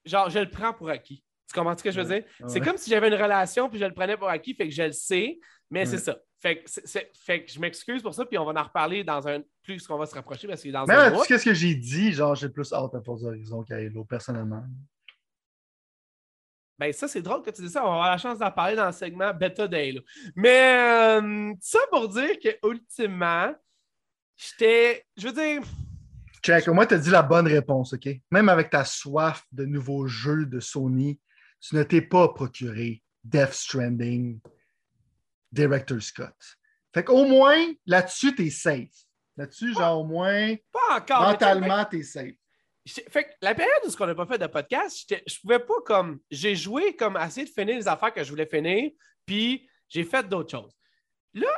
Genre, 0.05 0.31
je 0.31 0.39
le 0.39 0.51
prends 0.51 0.73
pour 0.73 0.89
acquis. 0.89 1.23
Tu 1.49 1.55
comprends 1.59 1.77
ce 1.77 1.83
que 1.83 1.91
je 1.91 2.01
veux 2.01 2.09
Ouais. 2.09 2.21
dire? 2.23 2.31
C'est 2.49 2.61
Ouais. 2.61 2.67
comme 2.67 2.77
si 2.77 2.91
j'avais 2.91 3.09
une 3.09 3.15
relation 3.15 3.69
puis 3.69 3.79
je 3.79 3.85
le 3.85 3.95
prenais 3.95 4.17
pour 4.17 4.29
acquis, 4.29 4.55
fait 4.55 4.69
que 4.69 4.75
je 4.75 4.83
le 4.85 4.93
sais, 4.93 5.39
mais 5.71 5.85
c'est 5.87 5.99
ça. 5.99 6.17
Fait 6.39 6.63
que, 6.63 6.71
fait 7.15 7.47
je 7.49 7.59
m'excuse 7.59 8.03
pour 8.03 8.15
ça, 8.15 8.27
puis 8.27 8.37
on 8.37 8.45
va 8.45 8.61
en 8.61 8.65
reparler 8.65 9.05
dans 9.05 9.27
un. 9.27 9.43
Plus 9.63 9.87
qu'on 9.87 9.97
va 9.97 10.07
se 10.07 10.15
rapprocher 10.15 10.47
parce 10.47 10.61
qu'il 10.61 10.71
est 10.71 10.73
dans 10.73 10.87
Mais 10.87 10.95
un 10.95 11.19
sais 11.19 11.27
qu'est-ce 11.27 11.45
que 11.45 11.55
j'ai 11.55 11.75
dit? 11.75 12.13
Genre, 12.13 12.35
j'ai 12.35 12.49
plus 12.49 12.73
hâte 12.73 12.95
à 12.95 13.01
Forza 13.01 13.29
Horizon 13.29 13.63
qu'à 13.65 13.77
Halo, 13.77 14.05
personnellement. 14.05 14.63
Ben, 16.79 16.93
ça, 16.93 17.09
c'est 17.09 17.23
drôle 17.23 17.43
que 17.43 17.51
tu 17.51 17.63
dis 17.63 17.71
ça. 17.71 17.83
On 17.83 17.87
va 17.87 17.93
avoir 17.93 18.11
la 18.11 18.19
chance 18.19 18.39
d'en 18.39 18.51
parler 18.51 18.77
dans 18.77 18.87
le 18.87 18.93
segment 18.93 19.33
bêta 19.33 19.67
d'Halo. 19.67 20.03
Mais 20.35 21.21
euh, 21.21 21.55
ça 21.61 21.79
pour 21.91 22.09
dire 22.09 22.39
que, 22.39 22.51
ultimement, 22.69 23.55
j'étais. 24.37 25.05
Je 25.17 25.29
veux 25.29 25.33
dire. 25.33 25.63
Check, 26.43 26.69
au 26.69 26.75
moins, 26.75 26.87
tu 26.87 26.95
as 26.95 26.99
dit 26.99 27.11
la 27.11 27.23
bonne 27.23 27.47
réponse, 27.47 27.95
OK? 27.95 28.09
Même 28.31 28.49
avec 28.49 28.71
ta 28.71 28.85
soif 28.85 29.43
de 29.53 29.65
nouveaux 29.65 30.07
jeux 30.07 30.47
de 30.47 30.61
Sony, 30.61 31.19
tu 31.61 31.75
ne 31.75 31.83
t'es 31.83 32.03
pas 32.03 32.29
procuré 32.29 33.03
Death 33.25 33.53
Stranding, 33.53 34.39
Director 35.57 36.01
Scott. 36.03 36.35
Fait 36.95 37.03
qu'au 37.05 37.25
moins, 37.25 37.73
là-dessus, 37.87 38.35
tu 38.35 38.47
es 38.47 38.51
safe. 38.51 38.91
Là-dessus, 39.37 39.75
genre, 39.75 40.01
au 40.01 40.05
moins, 40.05 40.55
Pas 40.73 40.97
encore. 40.99 41.23
mentalement, 41.23 41.85
tu 41.85 41.99
es 41.99 42.03
safe. 42.03 42.35
Fait 43.11 43.25
que 43.25 43.31
la 43.43 43.55
période 43.55 43.81
où 43.85 43.91
on 43.99 44.07
n'a 44.07 44.15
pas 44.15 44.27
fait 44.27 44.39
de 44.39 44.47
podcast, 44.47 45.13
je 45.27 45.41
pouvais 45.41 45.59
pas 45.59 45.81
comme. 45.85 46.21
J'ai 46.31 46.55
joué 46.55 46.95
comme 46.95 47.17
essayer 47.17 47.45
de 47.47 47.51
finir 47.53 47.77
les 47.77 47.89
affaires 47.89 48.15
que 48.15 48.23
je 48.23 48.31
voulais 48.31 48.47
finir, 48.47 48.91
puis 49.27 49.69
j'ai 49.89 50.05
fait 50.05 50.27
d'autres 50.29 50.51
choses. 50.51 50.73
Là, 51.35 51.49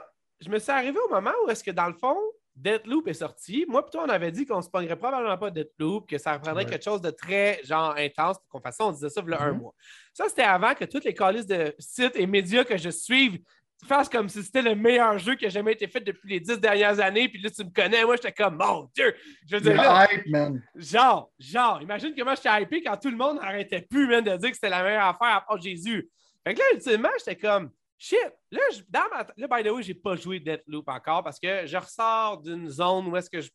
je 0.40 0.48
me 0.48 0.58
suis 0.58 0.72
arrivé 0.72 0.98
au 0.98 1.08
moment 1.11 1.32
où 1.44 1.50
est-ce 1.50 1.62
que 1.62 1.70
dans 1.70 1.87
le 1.88 1.94
fond, 1.94 2.16
Deathloop 2.56 3.06
est 3.08 3.14
sorti. 3.14 3.64
Moi, 3.68 3.82
plutôt, 3.84 4.00
on 4.00 4.08
avait 4.08 4.32
dit 4.32 4.44
qu'on 4.46 4.62
se 4.62 4.68
pognerait 4.70 4.96
probablement 4.96 5.37
pas 5.38 5.50
Deathloop, 5.50 6.08
que 6.08 6.18
ça 6.18 6.32
reprendrait 6.32 6.64
Ouais. 6.64 6.70
quelque 6.70 6.82
chose 6.84 7.00
de 7.02 7.11
très 7.11 7.61
genre 7.62 7.94
intense 7.96 8.38
pour 8.38 8.48
qu'on 8.48 8.61
fasse 8.61 8.76
ça. 8.78 8.87
On 8.87 8.90
disait 8.92 9.11
ça 9.11 9.22
il 9.24 9.30
y 9.30 9.34
a 9.34 9.42
un 9.42 9.52
Mhm. 9.52 9.58
mois. 9.61 9.74
Ça, 10.14 10.28
c'était 10.28 10.42
avant 10.42 10.74
que 10.74 10.84
toutes 10.87 11.04
les 11.04 11.14
calices 11.14 11.46
de 11.46 11.72
sites 11.78 12.16
et 12.16 12.26
médias 12.26 12.64
que 12.64 12.76
je 12.76 12.90
suive 12.90 13.38
fassent 13.86 14.08
comme 14.08 14.28
si 14.28 14.42
c'était 14.42 14.62
le 14.62 14.74
meilleur 14.74 15.18
jeu 15.18 15.34
qui 15.36 15.46
a 15.46 15.48
jamais 15.48 15.72
été 15.72 15.86
fait 15.86 16.00
depuis 16.00 16.28
les 16.28 16.40
dix 16.40 16.58
dernières 16.58 16.98
années. 17.00 17.28
Puis 17.28 17.40
là, 17.40 17.50
tu 17.50 17.64
me 17.64 17.70
connais. 17.70 18.04
Moi, 18.04 18.16
j'étais 18.16 18.32
comme, 18.32 18.56
mon 18.56 18.90
Dieu! 18.94 19.14
Je 19.46 19.56
veux 19.56 19.60
dire, 19.62 19.76
là, 19.76 20.08
hype, 20.12 20.26
man. 20.26 20.62
Genre, 20.74 21.30
genre, 21.38 21.80
imagine 21.82 22.14
comment 22.16 22.34
j'étais 22.34 22.62
hypé 22.62 22.82
quand 22.82 22.96
tout 22.96 23.10
le 23.10 23.16
monde 23.16 23.36
n'arrêtait 23.36 23.82
plus 23.82 24.08
même 24.08 24.24
de 24.24 24.36
dire 24.36 24.48
que 24.50 24.54
c'était 24.54 24.68
la 24.68 24.82
meilleure 24.82 25.06
affaire 25.06 25.36
à 25.36 25.40
part 25.46 25.60
Jésus. 25.60 26.08
Fait 26.44 26.54
que 26.54 26.58
là, 26.60 26.64
ultimement, 26.74 27.08
j'étais 27.18 27.36
comme 27.36 27.70
shit. 27.96 28.18
Là, 28.50 28.60
je- 28.72 28.80
dans 28.88 29.08
ma 29.12 29.26
là, 29.36 29.46
by 29.62 29.68
the 29.68 29.72
way, 29.72 29.82
j'ai 29.82 29.94
pas 29.94 30.16
joué 30.16 30.40
Deathloop 30.40 30.88
encore 30.88 31.22
parce 31.22 31.38
que 31.38 31.66
je 31.66 31.76
ressors 31.76 32.38
d'une 32.42 32.68
zone 32.68 33.06
où 33.08 33.16
est-ce 33.16 33.30
que 33.30 33.40
je. 33.40 33.50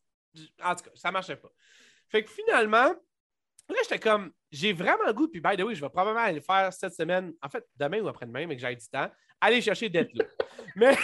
En 0.62 0.74
tout 0.74 0.84
cas, 0.84 0.90
ça 0.94 1.10
marchait 1.10 1.36
pas. 1.36 1.48
Fait 2.08 2.22
que 2.24 2.30
finalement, 2.30 2.92
là, 3.68 3.76
j'étais 3.82 3.98
comme 3.98 4.30
j'ai 4.50 4.72
vraiment 4.72 5.04
le 5.06 5.12
goût, 5.12 5.28
puis 5.28 5.40
by 5.40 5.56
the 5.56 5.62
way, 5.62 5.74
je 5.74 5.80
vais 5.80 5.88
probablement 5.88 6.24
aller 6.24 6.36
le 6.36 6.40
faire 6.40 6.72
cette 6.72 6.94
semaine, 6.94 7.32
en 7.42 7.48
fait, 7.48 7.64
demain 7.76 8.00
ou 8.00 8.08
après-demain, 8.08 8.46
mais 8.46 8.56
que 8.56 8.62
j'ai 8.62 8.74
du 8.76 8.88
temps, 8.88 9.10
aller 9.40 9.60
chercher 9.60 9.88
Deathloop. 9.88 10.28
mais, 10.76 10.96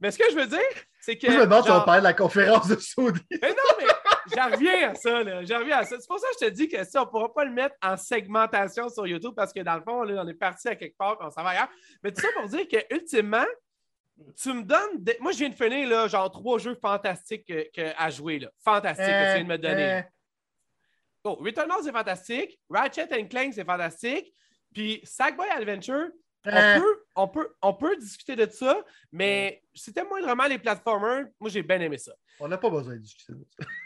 mais 0.00 0.10
ce 0.10 0.18
que 0.18 0.30
je 0.30 0.36
veux 0.36 0.46
dire, 0.46 0.58
c'est 1.00 1.16
que. 1.18 1.30
Je 1.30 1.36
me 1.38 1.44
demande 1.44 1.64
si 1.64 1.70
on 1.70 1.74
genre- 1.74 1.84
parle 1.84 2.00
de 2.00 2.04
la 2.04 2.14
conférence 2.14 2.68
de 2.68 2.76
Sony. 2.76 3.18
mais 3.30 3.48
non, 3.50 3.76
mais 3.78 3.84
J'en 4.34 4.50
reviens 4.50 4.90
à 4.90 4.94
ça, 4.94 5.22
là. 5.22 5.44
J'en 5.44 5.58
reviens 5.58 5.78
à 5.78 5.84
ça. 5.84 5.96
C'est 6.00 6.06
pour 6.08 6.18
ça 6.18 6.26
que 6.28 6.34
je 6.40 6.46
te 6.46 6.50
dis 6.54 6.66
que 6.66 6.82
si 6.82 6.96
on 6.96 7.02
ne 7.02 7.06
pourra 7.06 7.30
pas 7.34 7.44
le 7.44 7.50
mettre 7.52 7.74
en 7.82 7.94
segmentation 7.98 8.88
sur 8.88 9.06
YouTube 9.06 9.34
parce 9.36 9.52
que 9.52 9.60
dans 9.60 9.74
le 9.74 9.82
fond, 9.82 10.02
là, 10.02 10.22
on 10.24 10.28
est 10.28 10.32
parti 10.34 10.66
à 10.66 10.76
quelque 10.76 10.96
part 10.96 11.18
on 11.20 11.30
s'en 11.30 11.42
va 11.42 11.50
ailleurs. 11.50 11.68
Mais 12.02 12.10
tout 12.10 12.22
ça 12.22 12.28
pour 12.34 12.48
dire 12.48 12.66
que 12.66 12.78
ultimement, 12.94 13.44
tu 14.40 14.52
me 14.54 14.62
donnes. 14.62 14.96
des- 15.02 15.18
Moi, 15.20 15.32
je 15.32 15.38
viens 15.38 15.50
de 15.50 15.54
finir, 15.54 15.88
là, 15.90 16.08
genre, 16.08 16.30
trois 16.30 16.58
jeux 16.58 16.74
fantastiques 16.80 17.46
que- 17.46 17.68
que- 17.74 17.92
à 17.98 18.08
jouer, 18.08 18.38
là. 18.38 18.48
Fantastiques 18.64 19.04
que 19.06 19.26
tu 19.28 19.34
viens 19.34 19.44
de 19.44 19.48
me 19.48 19.58
donner. 19.58 19.92
Euh, 19.92 20.02
Oh, 21.24 21.36
Returnal, 21.40 21.78
c'est 21.82 21.92
fantastique. 21.92 22.60
Ratchet 22.68 23.08
and 23.12 23.26
Clank, 23.28 23.54
c'est 23.54 23.64
fantastique. 23.64 24.32
Puis 24.74 25.00
Sackboy 25.04 25.48
Adventure, 25.48 26.08
on, 26.46 26.50
euh, 26.50 26.78
peut, 26.78 27.04
on, 27.16 27.28
peut, 27.28 27.54
on 27.62 27.74
peut 27.74 27.96
discuter 27.96 28.36
de 28.36 28.46
ça, 28.50 28.84
mais 29.10 29.62
c'était 29.74 30.04
moindrement 30.04 30.44
les 30.44 30.58
platformers. 30.58 31.26
Moi, 31.40 31.48
j'ai 31.48 31.62
bien 31.62 31.80
aimé 31.80 31.96
ça. 31.96 32.12
on 32.40 32.48
n'a 32.48 32.58
pas 32.58 32.68
besoin 32.68 32.94
de 32.94 33.00
discuter 33.00 33.32
de 33.32 33.46
ça. 33.58 33.66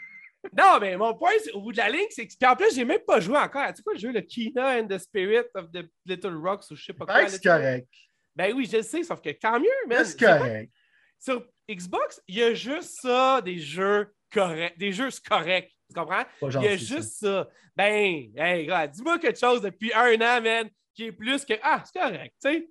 Non, 0.57 0.79
mais 0.79 0.95
mon 0.95 1.13
point, 1.15 1.33
au 1.53 1.61
bout 1.61 1.73
de 1.73 1.77
la 1.77 1.89
ligne, 1.89 2.07
c'est 2.11 2.25
que. 2.25 2.33
Puis 2.39 2.49
en 2.49 2.55
plus, 2.55 2.73
j'ai 2.73 2.85
même 2.85 3.01
pas 3.05 3.19
joué 3.19 3.37
encore. 3.37 3.67
Tu 3.67 3.75
sais 3.75 3.83
quoi 3.83 3.93
le 3.93 3.99
jeu, 3.99 4.11
le 4.13 4.21
Kina 4.21 4.79
and 4.79 4.87
the 4.87 4.97
Spirit 4.97 5.43
of 5.53 5.69
the 5.71 5.89
Little 6.05 6.37
Rocks 6.37 6.63
ou 6.71 6.75
je 6.75 6.85
sais 6.85 6.93
pas 6.93 7.05
quoi. 7.05 7.27
C'est 7.27 7.43
correct. 7.43 7.89
Ben 8.35 8.53
oui, 8.55 8.65
je 8.71 8.77
le 8.77 8.83
sais, 8.83 9.03
sauf 9.03 9.21
que 9.21 9.29
quand 9.31 9.59
mieux, 9.59 9.67
man. 9.87 10.05
C'est 10.05 10.17
correct. 10.17 10.71
Sur 11.19 11.45
Xbox, 11.69 12.21
il 12.27 12.35
y 12.35 12.43
a 12.43 12.53
juste 12.53 12.99
ça, 13.01 13.41
des 13.41 13.59
jeux 13.59 14.13
corrects, 14.31 14.77
des 14.77 14.93
jeux 14.93 15.09
corrects. 15.27 15.73
Tu 15.89 15.95
comprends? 15.95 16.23
Il 16.41 16.63
y 16.63 16.67
a 16.67 16.77
juste 16.77 17.13
ça. 17.19 17.47
Ben, 17.75 18.31
hey, 18.35 18.65
gars, 18.67 18.87
dis-moi 18.87 19.17
quelque 19.17 19.39
chose 19.39 19.61
depuis 19.61 19.91
un 19.93 20.13
an, 20.21 20.41
man, 20.41 20.69
qui 20.93 21.05
est 21.05 21.11
plus 21.11 21.43
que. 21.45 21.53
Ah, 21.63 21.81
c'est 21.85 21.99
correct, 21.99 22.35
tu 22.41 22.49
sais. 22.51 22.69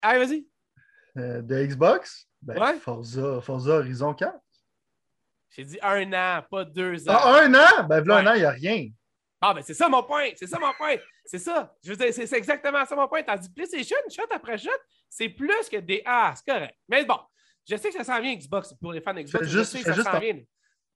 Allez, 0.00 0.24
vas-y. 0.24 0.46
Euh, 1.16 1.42
de 1.42 1.64
Xbox, 1.66 2.28
ben, 2.42 2.58
Ouais. 2.58 2.74
Forza, 2.78 3.40
Forza 3.40 3.72
Horizon 3.78 4.14
4. 4.14 4.34
J'ai 5.50 5.64
dit 5.64 5.78
un 5.82 6.12
an, 6.12 6.42
pas 6.50 6.64
deux 6.64 7.08
ans. 7.08 7.14
Ah, 7.16 7.40
un 7.42 7.54
an? 7.54 7.84
Ben, 7.88 8.04
là, 8.04 8.16
un 8.18 8.26
an, 8.26 8.34
il 8.34 8.40
n'y 8.40 8.44
a 8.44 8.50
rien. 8.50 8.88
Ah, 9.40 9.52
ben 9.52 9.62
c'est 9.62 9.74
ça 9.74 9.88
mon 9.88 10.02
point. 10.02 10.30
C'est 10.36 10.46
ça 10.46 10.58
mon 10.58 10.72
point. 10.72 10.96
C'est 11.24 11.38
ça. 11.38 11.74
Je 11.84 11.90
veux 11.90 11.96
dire, 11.96 12.12
c'est 12.14 12.32
exactement 12.32 12.84
ça 12.86 12.96
mon 12.96 13.06
point. 13.08 13.22
Tandis 13.22 13.48
que 13.48 13.54
PlayStation, 13.54 13.96
shot 14.10 14.22
après 14.30 14.56
shot, 14.58 14.70
c'est 15.10 15.28
plus 15.28 15.68
que 15.70 15.76
des 15.76 16.02
Ah, 16.06 16.32
c'est 16.36 16.50
correct. 16.50 16.74
Mais 16.88 17.04
bon, 17.04 17.18
je 17.68 17.76
sais 17.76 17.90
que 17.90 17.94
ça 17.96 18.04
s'en 18.04 18.20
vient 18.22 18.34
Xbox 18.34 18.72
pour 18.80 18.92
les 18.92 19.00
fans 19.02 19.12
Xbox. 19.14 19.44
Fais 19.44 19.50
Je 19.50 19.62
sais 19.62 19.82
que 19.82 19.92
ça 19.92 20.02
s'en 20.02 20.16
en- 20.16 20.20
vient. 20.20 20.40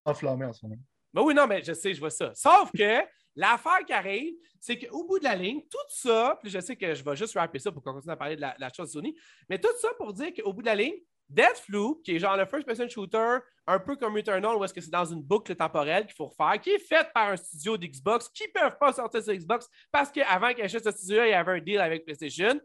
Enflammé 0.05 0.47
en 0.47 0.53
ce 0.53 0.65
moment. 0.67 0.81
Ben 1.13 1.23
oui, 1.23 1.35
non, 1.35 1.47
mais 1.47 1.63
je 1.63 1.73
sais, 1.73 1.95
je 1.95 2.01
vois 2.01 2.11
ça. 2.11 2.33
Sauf 2.35 2.71
que 2.77 3.01
l'affaire 3.37 3.85
qui 3.87 3.93
arrive, 3.93 4.35
c'est 4.61 4.79
qu'au 4.79 5.05
bout 5.05 5.19
de 5.19 5.25
la 5.25 5.37
ligne, 5.37 5.63
tout 5.71 5.79
ça, 5.89 6.39
puis 6.43 6.51
je 6.51 6.61
sais 6.61 6.77
que 6.77 6.95
je 6.95 7.05
vais 7.05 7.17
juste 7.17 7.35
rapper 7.35 7.59
ça 7.59 7.73
pour 7.73 7.83
qu'on 7.83 7.95
continue 7.95 8.13
à 8.13 8.17
parler 8.17 8.37
de 8.37 8.41
la, 8.41 8.73
chose 8.77 8.93
Sony, 8.93 9.17
mais 9.49 9.59
tout 9.59 9.69
ça 9.81 9.89
pour 9.97 10.13
dire 10.13 10.33
qu'au 10.35 10.53
bout 10.53 10.63
de 10.63 10.67
la 10.67 10.75
ligne, 10.75 10.97
Deathloop, 11.29 12.03
qui 12.03 12.17
est 12.17 12.19
genre 12.19 12.37
le 12.37 12.47
first-person 12.47 12.89
shooter, 12.89 13.39
un 13.67 13.79
peu 13.79 13.97
comme 13.97 14.15
Returnal, 14.17 14.57
où 14.57 14.65
est-ce 14.65 14.73
que 14.73 14.81
c'est 14.81 14.91
dans 14.91 15.05
une 15.05 15.23
boucle 15.23 15.55
temporelle 15.55 16.07
qu'il 16.07 16.15
faut 16.15 16.27
refaire, 16.27 16.59
qui 16.61 16.71
est 16.71 16.79
faite 16.79 17.11
par 17.13 17.29
un 17.29 17.37
studio 17.37 17.77
d'Xbox, 17.77 18.31
qui 18.31 18.45
ne 18.45 18.61
peuvent 18.61 18.79
pas 18.79 18.93
sortir 18.95 19.23
sur 19.23 19.35
Xbox 19.35 19.69
parce 19.93 20.11
qu'avant 20.11 20.55
qu'il 20.55 20.65
achète 20.65 20.85
ce 20.85 20.91
studio-là, 20.91 21.27
il 21.27 21.31
y 21.31 21.35
avait 21.35 21.53
un 21.53 21.61
deal 21.61 21.81
avec 21.81 22.05
PlayStation. 22.05 22.59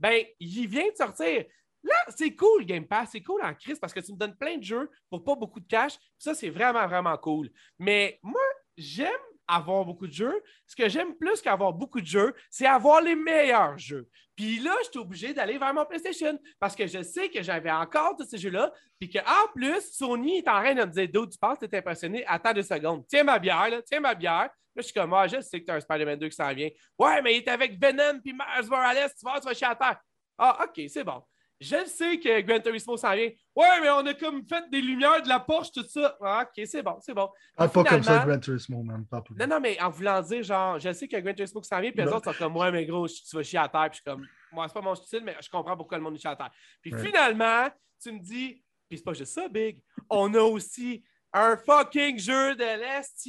Ben, 0.00 0.24
il 0.40 0.66
vient 0.66 0.90
de 0.90 0.96
sortir. 0.96 1.44
Là, 1.86 1.94
c'est 2.16 2.34
cool, 2.34 2.64
Game 2.64 2.86
Pass. 2.86 3.10
C'est 3.12 3.22
cool 3.22 3.40
en 3.42 3.54
crise 3.54 3.78
parce 3.78 3.92
que 3.92 4.00
tu 4.00 4.12
me 4.12 4.18
donnes 4.18 4.36
plein 4.36 4.56
de 4.56 4.64
jeux 4.64 4.90
pour 5.08 5.22
pas 5.22 5.36
beaucoup 5.36 5.60
de 5.60 5.66
cash. 5.66 5.96
Ça, 6.18 6.34
c'est 6.34 6.50
vraiment, 6.50 6.86
vraiment 6.88 7.16
cool. 7.16 7.48
Mais 7.78 8.18
moi, 8.22 8.42
j'aime 8.76 9.10
avoir 9.46 9.84
beaucoup 9.84 10.08
de 10.08 10.12
jeux. 10.12 10.42
Ce 10.66 10.74
que 10.74 10.88
j'aime 10.88 11.14
plus 11.14 11.40
qu'avoir 11.40 11.72
beaucoup 11.72 12.00
de 12.00 12.06
jeux, 12.06 12.34
c'est 12.50 12.66
avoir 12.66 13.00
les 13.00 13.14
meilleurs 13.14 13.78
jeux. 13.78 14.08
Puis 14.34 14.58
là, 14.58 14.74
je 14.84 14.90
suis 14.90 14.98
obligé 14.98 15.32
d'aller 15.32 15.58
vers 15.58 15.72
mon 15.72 15.84
PlayStation 15.84 16.36
parce 16.58 16.74
que 16.74 16.88
je 16.88 17.02
sais 17.02 17.30
que 17.30 17.40
j'avais 17.40 17.70
encore 17.70 18.16
tous 18.16 18.26
ces 18.26 18.38
jeux-là. 18.38 18.72
Puis 18.98 19.08
qu'en 19.08 19.48
plus, 19.54 19.80
Sony 19.92 20.38
est 20.38 20.48
en 20.48 20.60
train 20.60 20.74
de 20.74 20.80
me 20.80 20.90
dire 20.90 21.08
D'où 21.12 21.26
tu 21.26 21.38
penses, 21.38 21.60
t'es 21.60 21.76
impressionné, 21.76 22.26
attends 22.26 22.52
deux 22.52 22.62
secondes. 22.62 23.04
Tiens 23.06 23.22
ma 23.22 23.38
bière, 23.38 23.70
là, 23.70 23.80
tiens 23.82 24.00
ma 24.00 24.14
bière. 24.14 24.50
Là, 24.76 24.82
je 24.82 24.82
suis 24.82 24.92
comme, 24.92 25.14
ah, 25.14 25.26
je 25.26 25.40
sais 25.40 25.60
que 25.60 25.64
tu 25.64 25.70
as 25.70 25.76
un 25.76 25.80
Spider-Man 25.80 26.18
2 26.18 26.28
qui 26.28 26.34
s'en 26.34 26.52
vient. 26.52 26.68
Ouais, 26.98 27.22
mais 27.22 27.34
il 27.34 27.36
est 27.38 27.48
avec 27.48 27.80
Venom 27.80 28.20
puis 28.20 28.34
Miles 28.34 28.68
Morales, 28.68 29.10
tu 29.18 29.24
vas, 29.24 29.40
tu 29.40 29.46
vas 29.46 29.54
chier 29.54 29.68
à 29.68 29.74
terre. 29.74 29.98
Ah, 30.36 30.64
OK, 30.64 30.84
c'est 30.88 31.04
bon. 31.04 31.22
Je 31.58 31.76
le 31.76 31.86
sais 31.86 32.18
que 32.18 32.40
Gran 32.42 32.60
Turismo 32.60 32.96
s'en 32.96 33.14
vient. 33.14 33.30
Ouais, 33.54 33.80
mais 33.80 33.88
on 33.90 34.04
a 34.06 34.12
comme 34.14 34.46
fait 34.46 34.68
des 34.70 34.82
lumières 34.82 35.22
de 35.22 35.28
la 35.28 35.40
Porsche, 35.40 35.72
tout 35.72 35.86
ça. 35.88 36.16
Ah, 36.20 36.44
OK, 36.46 36.66
c'est 36.66 36.82
bon, 36.82 36.98
c'est 37.00 37.14
bon. 37.14 37.30
Ah, 37.56 37.66
pas 37.68 37.84
comme 37.84 38.02
ça, 38.02 38.24
Gran 38.26 38.38
Turismo, 38.38 38.82
man. 38.82 39.06
Pas. 39.06 39.22
Non, 39.38 39.46
non, 39.46 39.60
mais 39.60 39.80
en 39.80 39.88
voulant 39.88 40.20
dire, 40.20 40.42
genre, 40.42 40.78
je 40.78 40.92
sais 40.92 41.08
a 41.14 41.20
Gran 41.20 41.32
Turismo 41.32 41.62
s'en 41.62 41.80
vient, 41.80 41.90
puis 41.90 42.04
les 42.04 42.12
autres 42.12 42.30
sont 42.30 42.38
comme, 42.38 42.56
ouais, 42.56 42.70
mais 42.70 42.84
gros, 42.84 43.08
tu 43.08 43.36
vas 43.36 43.42
chier 43.42 43.58
à 43.58 43.68
terre, 43.68 43.88
puis 43.90 43.98
je 43.98 44.02
suis 44.02 44.04
comme, 44.04 44.26
moi, 44.52 44.68
c'est 44.68 44.74
pas 44.74 44.82
mon 44.82 44.94
style, 44.94 45.22
mais 45.24 45.36
je 45.40 45.48
comprends 45.48 45.76
pourquoi 45.76 45.96
le 45.96 46.04
monde 46.04 46.16
est 46.16 46.18
chier 46.18 46.30
à 46.30 46.36
terre. 46.36 46.50
Puis 46.82 46.92
finalement, 46.92 47.68
tu 48.02 48.12
me 48.12 48.18
dis, 48.18 48.62
puis 48.88 48.98
c'est 48.98 49.04
pas 49.04 49.14
juste 49.14 49.32
ça, 49.32 49.48
Big, 49.48 49.82
on 50.10 50.32
a 50.34 50.40
aussi 50.40 51.02
un 51.32 51.56
fucking 51.56 52.18
jeu 52.18 52.54
de 52.54 52.64
l'Est 52.64 53.28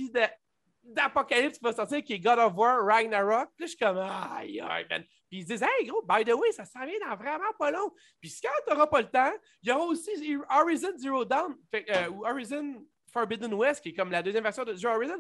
d'Apocalypse 0.84 1.58
qui 1.58 1.64
va 1.64 1.74
sortir, 1.74 2.04
qui 2.04 2.14
est 2.14 2.20
God 2.20 2.40
of 2.40 2.54
War 2.56 2.86
Ragnarok. 2.86 3.50
Puis 3.58 3.68
je 3.68 3.70
suis 3.70 3.78
comme, 3.78 3.98
aïe, 3.98 4.62
aïe, 4.62 4.86
man. 4.90 5.04
Puis 5.30 5.40
ils 5.40 5.42
se 5.44 5.48
disent, 5.48 5.64
hey, 5.64 5.86
gros, 5.86 6.02
by 6.04 6.24
the 6.24 6.34
way, 6.34 6.52
ça 6.52 6.66
s'en 6.66 6.86
vient 6.86 7.00
dans 7.08 7.16
vraiment 7.16 7.52
pas 7.60 7.72
long. 7.72 7.92
Puis 8.22 8.34
quand 8.42 8.50
tu 8.66 8.74
n'auras 8.74 8.88
pas 8.88 9.02
le 9.02 9.10
temps, 9.10 9.34
il 9.62 9.70
y 9.70 9.72
aura 9.72 9.86
aussi 9.86 10.38
Horizon 10.50 10.98
Zero 10.98 11.26
Dawn, 11.26 11.56
euh, 11.76 12.10
ou 12.10 12.26
Horizon 12.26 12.86
Forbidden 13.12 13.54
West, 13.54 13.82
qui 13.82 13.90
est 13.90 13.94
comme 13.94 14.12
la 14.12 14.24
deuxième 14.24 14.44
version 14.44 14.64
de 14.64 14.76
jeu 14.76 14.88
Horizon. 14.88 15.20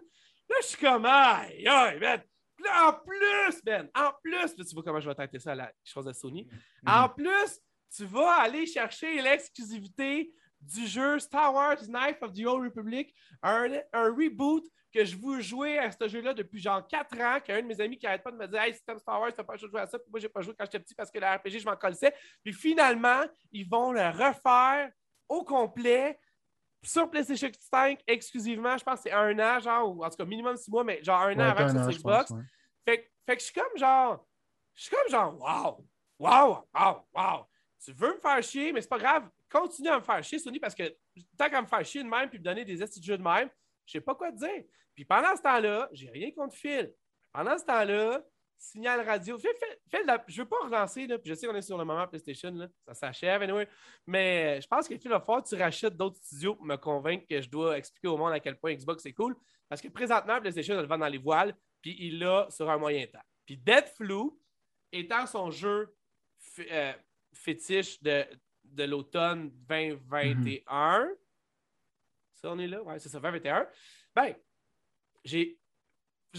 Là, 0.50 0.56
je 0.62 0.68
suis 0.68 0.78
comme, 0.78 1.06
aïe, 1.06 1.68
aïe, 1.68 2.00
man. 2.00 2.22
Puis 2.56 2.66
Là, 2.66 2.90
en 2.90 2.94
plus, 2.94 3.62
Ben, 3.64 3.90
en 3.96 4.12
plus, 4.24 4.58
là, 4.58 4.66
tu 4.66 4.74
vois 4.74 4.84
comment 4.84 5.00
je 5.00 5.08
vais 5.08 5.16
traiter 5.16 5.40
ça 5.40 5.52
à 5.52 5.56
la 5.56 5.72
chose 5.84 6.06
de 6.06 6.14
Sony. 6.14 6.48
En 6.86 7.10
plus, 7.10 7.60
tu 7.96 8.06
vas 8.06 8.42
aller 8.42 8.66
chercher 8.66 9.22
l'exclusivité 9.22 10.34
du 10.68 10.86
jeu 10.88 11.20
Star 11.20 11.54
Wars 11.54 11.78
Knife 11.88 12.22
of 12.22 12.34
the 12.34 12.46
Old 12.46 12.64
Republic, 12.64 13.14
un, 13.44 13.70
un 13.94 14.10
reboot 14.14 14.64
que 14.94 15.04
je 15.06 15.16
veux 15.18 15.42
jouer 15.42 15.78
à 15.78 15.92
ce 15.92 16.08
jeu-là 16.08 16.34
depuis 16.34 16.60
genre 16.62 16.86
4 16.88 17.20
ans, 17.22 17.40
qu'un 17.40 17.62
de 17.62 17.68
mes 17.68 17.80
amis 17.82 17.98
qui 17.98 18.08
arrête 18.08 18.24
pas 18.24 18.32
de 18.32 18.38
me 18.38 18.48
dire 18.48 18.62
Hey, 18.62 18.74
si 18.74 18.84
t'aimes 18.84 19.00
Star 19.00 19.20
Wars, 19.22 19.32
t'as 19.36 19.44
pas 19.44 19.54
le 19.54 19.60
choix 19.60 19.68
de 19.68 19.72
jouer 19.72 19.82
à 19.82 19.88
ça. 19.88 20.00
Puis 20.00 20.10
moi, 20.10 20.20
j'ai 20.20 20.30
pas 20.30 20.42
joué 20.42 20.54
quand 20.58 20.66
j'étais 20.66 20.80
petit 20.80 20.96
parce 20.96 21.12
que 21.12 21.20
le 21.20 21.26
RPG, 21.28 21.60
je 21.60 21.66
m'en 21.66 21.76
colissais. 21.76 22.14
Puis 22.44 22.54
finalement, 22.54 23.24
ils 23.52 23.68
vont 23.68 23.92
le 23.92 24.02
refaire 24.08 24.92
au 25.30 25.44
complet 25.44 26.20
sur 26.84 27.10
PlayStation 27.10 27.50
5 27.60 28.00
exclusivement. 28.08 28.78
Je 28.78 28.84
pense 28.84 28.96
que 29.02 29.10
c'est 29.10 29.12
un 29.12 29.38
an, 29.40 29.60
genre, 29.60 29.96
ou 29.96 30.04
en 30.06 30.10
tout 30.10 30.16
cas 30.18 30.26
minimum 30.26 30.56
6 30.56 30.72
mois, 30.72 30.84
mais 30.84 31.04
genre 31.04 31.22
un 31.22 31.36
Ouais, 31.36 31.44
an 31.44 31.50
avant 31.50 31.66
que 31.86 31.92
je 31.92 31.98
Xbox. 31.98 32.32
ouais. 32.32 32.42
Fait, 32.86 33.02
que- 33.04 33.10
fait 33.26 33.36
que 33.36 33.42
je 33.42 33.46
suis 33.46 33.54
comme 33.54 33.78
genre, 33.78 34.26
je 34.74 34.84
suis 34.84 34.96
comme 34.96 35.10
genre, 35.10 35.38
wow, 35.40 35.86
wow, 36.20 36.66
wow, 36.74 37.08
wow. 37.14 37.46
Tu 37.84 37.92
veux 37.92 38.14
me 38.16 38.20
faire 38.20 38.42
chier, 38.42 38.72
mais 38.72 38.82
c'est 38.82 38.88
pas 38.90 38.98
grave. 39.00 39.30
Continue 39.50 39.90
à 39.90 40.00
me 40.00 40.04
faire 40.04 40.24
chier, 40.24 40.40
Sony, 40.40 40.60
parce 40.60 40.76
que 40.76 40.96
tant 41.38 41.50
qu'à 41.50 41.62
me 41.62 41.68
faire 41.68 41.86
chier 41.86 42.04
de 42.04 42.10
même 42.10 42.30
puis 42.30 42.40
me 42.40 42.44
donner 42.44 42.66
des 42.66 42.82
estis 42.84 43.00
de 43.00 43.16
même, 43.18 43.50
je 43.86 43.94
sais 43.94 44.02
pas 44.02 44.16
quoi 44.16 44.32
te 44.32 44.38
dire. 44.38 44.64
Puis 44.94 45.06
pendant 45.06 45.36
ce 45.36 45.42
temps-là, 45.42 45.90
j'ai 45.92 46.10
rien 46.10 46.32
contre 46.32 46.56
Phil. 46.56 46.94
Pendant 47.32 47.58
ce 47.58 47.66
temps-là, 47.66 48.24
signal 48.58 49.02
radio. 49.08 49.38
Fais 49.38 50.02
de 50.02 50.08
la- 50.08 50.24
Je 50.28 50.42
veux 50.42 50.48
pas 50.48 50.58
relancer, 50.64 51.08
là, 51.08 51.18
puis 51.20 51.30
je 51.30 51.36
sais 51.36 51.48
qu'on 51.48 51.56
est 51.56 51.62
sur 51.62 51.78
le 51.78 51.86
moment 51.86 52.08
PlayStation, 52.08 52.52
là, 52.52 52.68
ça 52.88 52.94
s'achève, 52.94 53.42
anyway. 53.42 53.68
Mais 54.06 54.60
je 54.62 54.68
pense 54.68 54.88
que 54.88 54.98
Phil 54.98 55.10
va 55.10 55.20
falloir 55.20 55.44
que 55.44 55.50
tu 55.50 55.56
rachètes 55.56 55.96
d'autres 55.96 56.18
studios 56.18 56.56
pour 56.56 56.66
me 56.66 56.76
convaincre 56.76 57.26
que 57.30 57.40
je 57.40 57.50
dois 57.50 57.78
expliquer 57.78 58.08
au 58.08 58.18
monde 58.18 58.34
à 58.34 58.40
quel 58.40 58.58
point 58.58 58.74
Xbox 58.74 59.04
c'est 59.04 59.14
cool. 59.14 59.36
Parce 59.70 59.82
que 59.82 59.88
présentement, 59.90 60.40
PlayStation, 60.40 60.76
elle 60.76 60.82
le 60.82 60.88
dans 60.88 61.08
les 61.08 61.18
voiles, 61.18 61.56
puis 61.82 61.96
il 62.00 62.20
l'a 62.20 62.48
sur 62.50 62.70
un 62.70 62.78
moyen 62.78 63.06
temps. 63.08 63.22
Puis 63.46 63.58
Deadflow, 63.58 64.40
étant 64.92 65.26
son 65.28 65.52
jeu 65.52 65.94
euh, 66.72 66.94
fétiche 67.34 68.02
de, 68.02 68.26
de 68.78 68.84
l'automne 68.84 69.50
2021, 69.68 71.10
ça, 72.34 72.52
on 72.52 72.60
est 72.60 72.68
là? 72.68 72.82
Ouais, 72.84 73.00
c'est 73.00 73.10
ça, 73.10 73.20
2021. 73.20 73.68
Ben, 74.16 74.36
j'ai. 75.24 75.58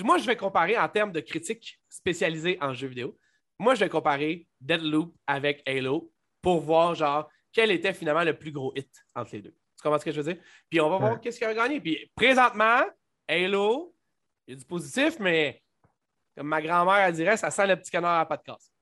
Moi, 0.00 0.18
je 0.18 0.26
vais 0.26 0.36
comparer 0.36 0.78
en 0.78 0.88
termes 0.88 1.10
de 1.10 1.20
critiques 1.20 1.80
spécialisées 1.88 2.56
en 2.60 2.72
jeux 2.72 2.86
vidéo. 2.86 3.18
Moi, 3.58 3.74
je 3.74 3.80
vais 3.80 3.88
comparer 3.88 4.46
Deadloop 4.60 5.12
avec 5.26 5.68
Halo 5.68 6.12
pour 6.40 6.60
voir, 6.60 6.94
genre, 6.94 7.28
quel 7.52 7.72
était 7.72 7.92
finalement 7.92 8.22
le 8.22 8.38
plus 8.38 8.52
gros 8.52 8.72
hit 8.76 8.88
entre 9.16 9.34
les 9.34 9.42
deux. 9.42 9.56
Tu 9.76 9.82
comprends 9.82 9.98
ce 9.98 10.04
que 10.04 10.12
je 10.12 10.20
veux 10.20 10.32
dire? 10.32 10.42
Puis 10.70 10.80
on 10.80 10.88
va 10.88 10.98
voir 10.98 11.20
qu'est-ce 11.20 11.38
qui 11.38 11.44
a 11.44 11.52
gagné. 11.52 11.80
Puis 11.80 12.10
présentement, 12.14 12.82
Halo, 13.26 13.92
il 14.46 14.54
y 14.54 14.56
a 14.56 14.60
du 14.60 14.64
positif, 14.64 15.18
mais 15.18 15.60
comme 16.36 16.46
ma 16.46 16.62
grand-mère 16.62 17.06
elle 17.06 17.14
dirait, 17.14 17.36
ça 17.36 17.50
sent 17.50 17.66
le 17.66 17.74
petit 17.76 17.90
canard 17.90 18.20
à 18.20 18.26
pas 18.26 18.36
de 18.36 18.42
casse. 18.42 18.72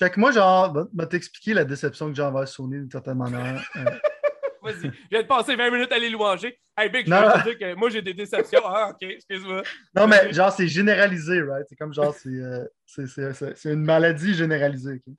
Fait 0.00 0.10
que 0.10 0.18
moi, 0.18 0.32
genre, 0.32 0.88
va, 0.94 1.06
t'expliquer 1.06 1.52
la 1.54 1.64
déception 1.64 2.08
que 2.08 2.14
j'ai 2.14 2.22
envers 2.22 2.48
Sony 2.48 2.78
d'une 2.78 2.90
certaine 2.90 3.18
manière. 3.18 3.62
Euh, 3.76 3.84
Vas-y, 4.62 4.86
je 4.90 5.08
viens 5.10 5.22
de 5.22 5.26
passer 5.26 5.56
20 5.56 5.70
minutes 5.70 5.92
à 5.92 5.98
les 5.98 6.10
louanger. 6.10 6.58
Hey, 6.76 6.88
Big, 6.90 7.06
je 7.06 7.10
Non. 7.10 7.20
veux 7.22 7.32
te 7.42 7.48
dire 7.48 7.58
que 7.58 7.74
moi, 7.74 7.88
j'ai 7.90 8.02
des 8.02 8.12
déceptions. 8.14 8.60
Ah, 8.64 8.90
OK, 8.90 9.02
excuse-moi. 9.02 9.62
non, 9.94 10.06
mais 10.06 10.32
genre, 10.32 10.52
c'est 10.52 10.68
généralisé, 10.68 11.42
right? 11.42 11.66
C'est 11.68 11.76
comme 11.76 11.92
genre, 11.94 12.14
c'est 12.14 12.28
euh, 12.28 12.64
c'est- 12.86 13.06
c'est- 13.06 13.32
c'est- 13.34 13.56
c'est 13.56 13.72
une 13.72 13.84
maladie 13.84 14.34
généralisée. 14.34 15.00
ok? 15.06 15.14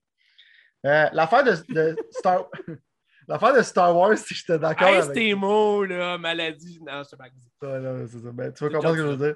Euh, 0.85 1.05
L'affaire 1.13 1.43
de, 1.43 1.73
de 1.73 1.95
Star... 2.11 2.45
L'affaire 3.27 3.53
de 3.55 3.61
Star 3.61 3.95
Wars, 3.95 4.15
que 4.15 4.33
j'étais 4.35 4.57
d'accord 4.59 4.87
Hey, 4.87 4.95
avec 4.97 5.13
tes 5.13 5.33
mots, 5.35 5.85
là, 5.85 6.17
maladie. 6.17 6.79
Non, 6.85 7.03
je 7.03 7.09
sais 7.09 7.17
pas. 7.17 7.79
là, 7.79 8.07
c'est 8.07 8.19
ça. 8.19 8.31
Ben, 8.31 8.51
tu 8.51 8.63
vas 8.63 8.69
comprendre 8.71 8.95
ce 8.97 9.01
que 9.01 9.07
je 9.07 9.13
veux 9.15 9.25
dire. 9.27 9.35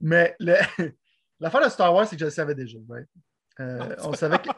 Mais 0.00 0.34
le- 0.40 0.56
l'affaire 1.40 1.62
de 1.64 1.68
Star 1.70 1.94
Wars, 1.94 2.06
c'est 2.06 2.16
que 2.16 2.20
je 2.20 2.24
le 2.24 2.30
savais 2.30 2.54
déjà, 2.54 2.78
right? 2.88 3.06
Euh, 3.60 3.96
on 4.04 4.12
savait 4.12 4.38
que... 4.38 4.48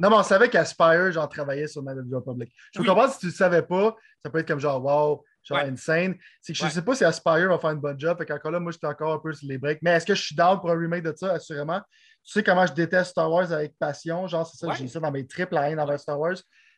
Non, 0.00 0.10
mais 0.10 0.16
on 0.16 0.22
savait 0.22 0.48
qu'Aspire, 0.48 1.12
genre, 1.12 1.28
travaillait 1.28 1.68
sur 1.68 1.82
Night 1.82 1.98
of 1.98 2.04
the 2.10 2.14
Republic. 2.14 2.52
Je 2.74 2.80
Oui. 2.80 2.86
comprendre 2.86 3.12
si 3.12 3.18
tu 3.18 3.26
ne 3.26 3.30
le 3.30 3.36
savais 3.36 3.62
pas, 3.62 3.96
ça 4.24 4.30
peut 4.30 4.38
être 4.38 4.48
comme 4.48 4.60
genre, 4.60 4.84
wow, 4.84 5.24
genre 5.42 5.58
insane. 5.58 6.16
C'est 6.42 6.52
que 6.52 6.58
je 6.58 6.68
sais 6.68 6.82
pas 6.82 6.94
si 6.94 7.04
Aspire 7.04 7.48
va 7.48 7.58
faire 7.58 7.70
une 7.70 7.80
bonne 7.80 7.98
job. 7.98 8.18
Fait 8.18 8.26
qu'encore 8.26 8.50
là, 8.50 8.60
moi, 8.60 8.72
j'étais 8.72 8.86
encore 8.86 9.14
un 9.14 9.18
peu 9.18 9.32
sur 9.32 9.48
les 9.48 9.58
breaks. 9.58 9.80
Mais 9.82 9.92
est-ce 9.92 10.06
que 10.06 10.14
je 10.14 10.22
suis 10.22 10.34
down 10.36 10.60
pour 10.60 10.70
un 10.70 10.78
remake 10.78 11.02
de 11.02 11.14
ça? 11.16 11.32
Assurément? 11.32 11.80
Tu 12.24 12.32
sais 12.32 12.42
comment 12.42 12.66
je 12.66 12.72
déteste 12.72 13.12
Star 13.12 13.30
Wars 13.30 13.50
avec 13.52 13.78
passion. 13.78 14.26
Genre, 14.26 14.46
c'est 14.46 14.58
ça, 14.58 14.72
j'ai 14.74 14.88
ça 14.88 15.00
dans 15.00 15.12
mes 15.12 15.26
triples 15.26 15.56
à 15.56 15.70
haine 15.70 15.80
envers 15.80 15.98
Star 16.00 16.18
Wars. 16.18 16.36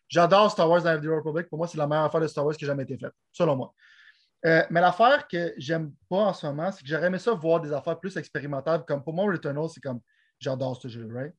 J'adore 0.09 0.51
Star 0.51 0.69
Wars 0.69 0.83
dans 0.83 1.01
The 1.01 1.07
Republic. 1.07 1.49
Pour 1.49 1.59
moi, 1.59 1.67
c'est 1.67 1.79
la 1.79 1.87
meilleure 1.87 2.05
affaire 2.05 2.21
de 2.21 2.27
Star 2.29 2.45
Wars 2.45 2.55
qui 2.57 2.65
a 2.65 2.69
jamais 2.69 2.85
été 2.85 2.97
faite, 2.99 3.13
selon 3.33 3.57
moi. 3.57 3.75
Euh, 4.47 4.63
mais 4.71 4.81
l'affaire 4.81 5.27
que 5.27 5.53
j'aime 5.57 5.93
pas 6.09 6.17
en 6.19 6.33
ce 6.33 6.47
moment, 6.47 6.71
c'est 6.71 6.83
que 6.83 6.89
j'aurais 6.89 7.07
aimé 7.07 7.19
ça 7.19 7.33
voir 7.33 7.61
des 7.61 7.73
affaires 7.73 7.99
plus 7.99 8.17
expérimentales. 8.17 8.85
Comme 8.87 9.03
pour 9.03 9.13
moi, 9.13 9.25
Returnal, 9.33 9.69
c'est 9.69 9.81
comme 9.81 10.01
j'adore 10.39 10.81
ce 10.81 10.87
jeu, 10.89 11.09
right? 11.13 11.35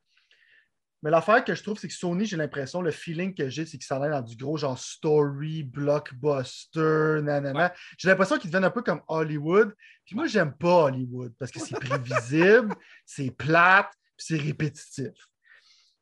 Mais 1.01 1.09
l'affaire 1.09 1.45
que 1.45 1.55
je 1.55 1.63
trouve, 1.63 1.79
c'est 1.79 1.87
que 1.87 1.93
Sony, 1.93 2.25
j'ai 2.25 2.35
l'impression, 2.35 2.81
le 2.81 2.91
feeling 2.91 3.33
que 3.33 3.47
j'ai, 3.47 3.65
c'est 3.65 3.77
qu'ils 3.77 3.85
s'en 3.85 3.99
dans 3.99 4.21
du 4.21 4.35
gros 4.35 4.57
genre 4.57 4.77
story, 4.77 5.63
blockbuster, 5.63 7.21
nanana. 7.23 7.73
J'ai 7.97 8.09
l'impression 8.09 8.37
qu'ils 8.37 8.49
deviennent 8.49 8.65
un 8.65 8.71
peu 8.71 8.81
comme 8.81 9.01
Hollywood. 9.07 9.73
Puis 10.05 10.15
moi, 10.15 10.27
j'aime 10.27 10.53
pas 10.53 10.85
Hollywood 10.85 11.33
parce 11.39 11.51
que 11.51 11.59
c'est 11.59 11.79
prévisible, 11.79 12.75
c'est 13.05 13.31
plate, 13.31 13.91
puis 14.17 14.25
c'est 14.27 14.41
répétitif. 14.41 15.13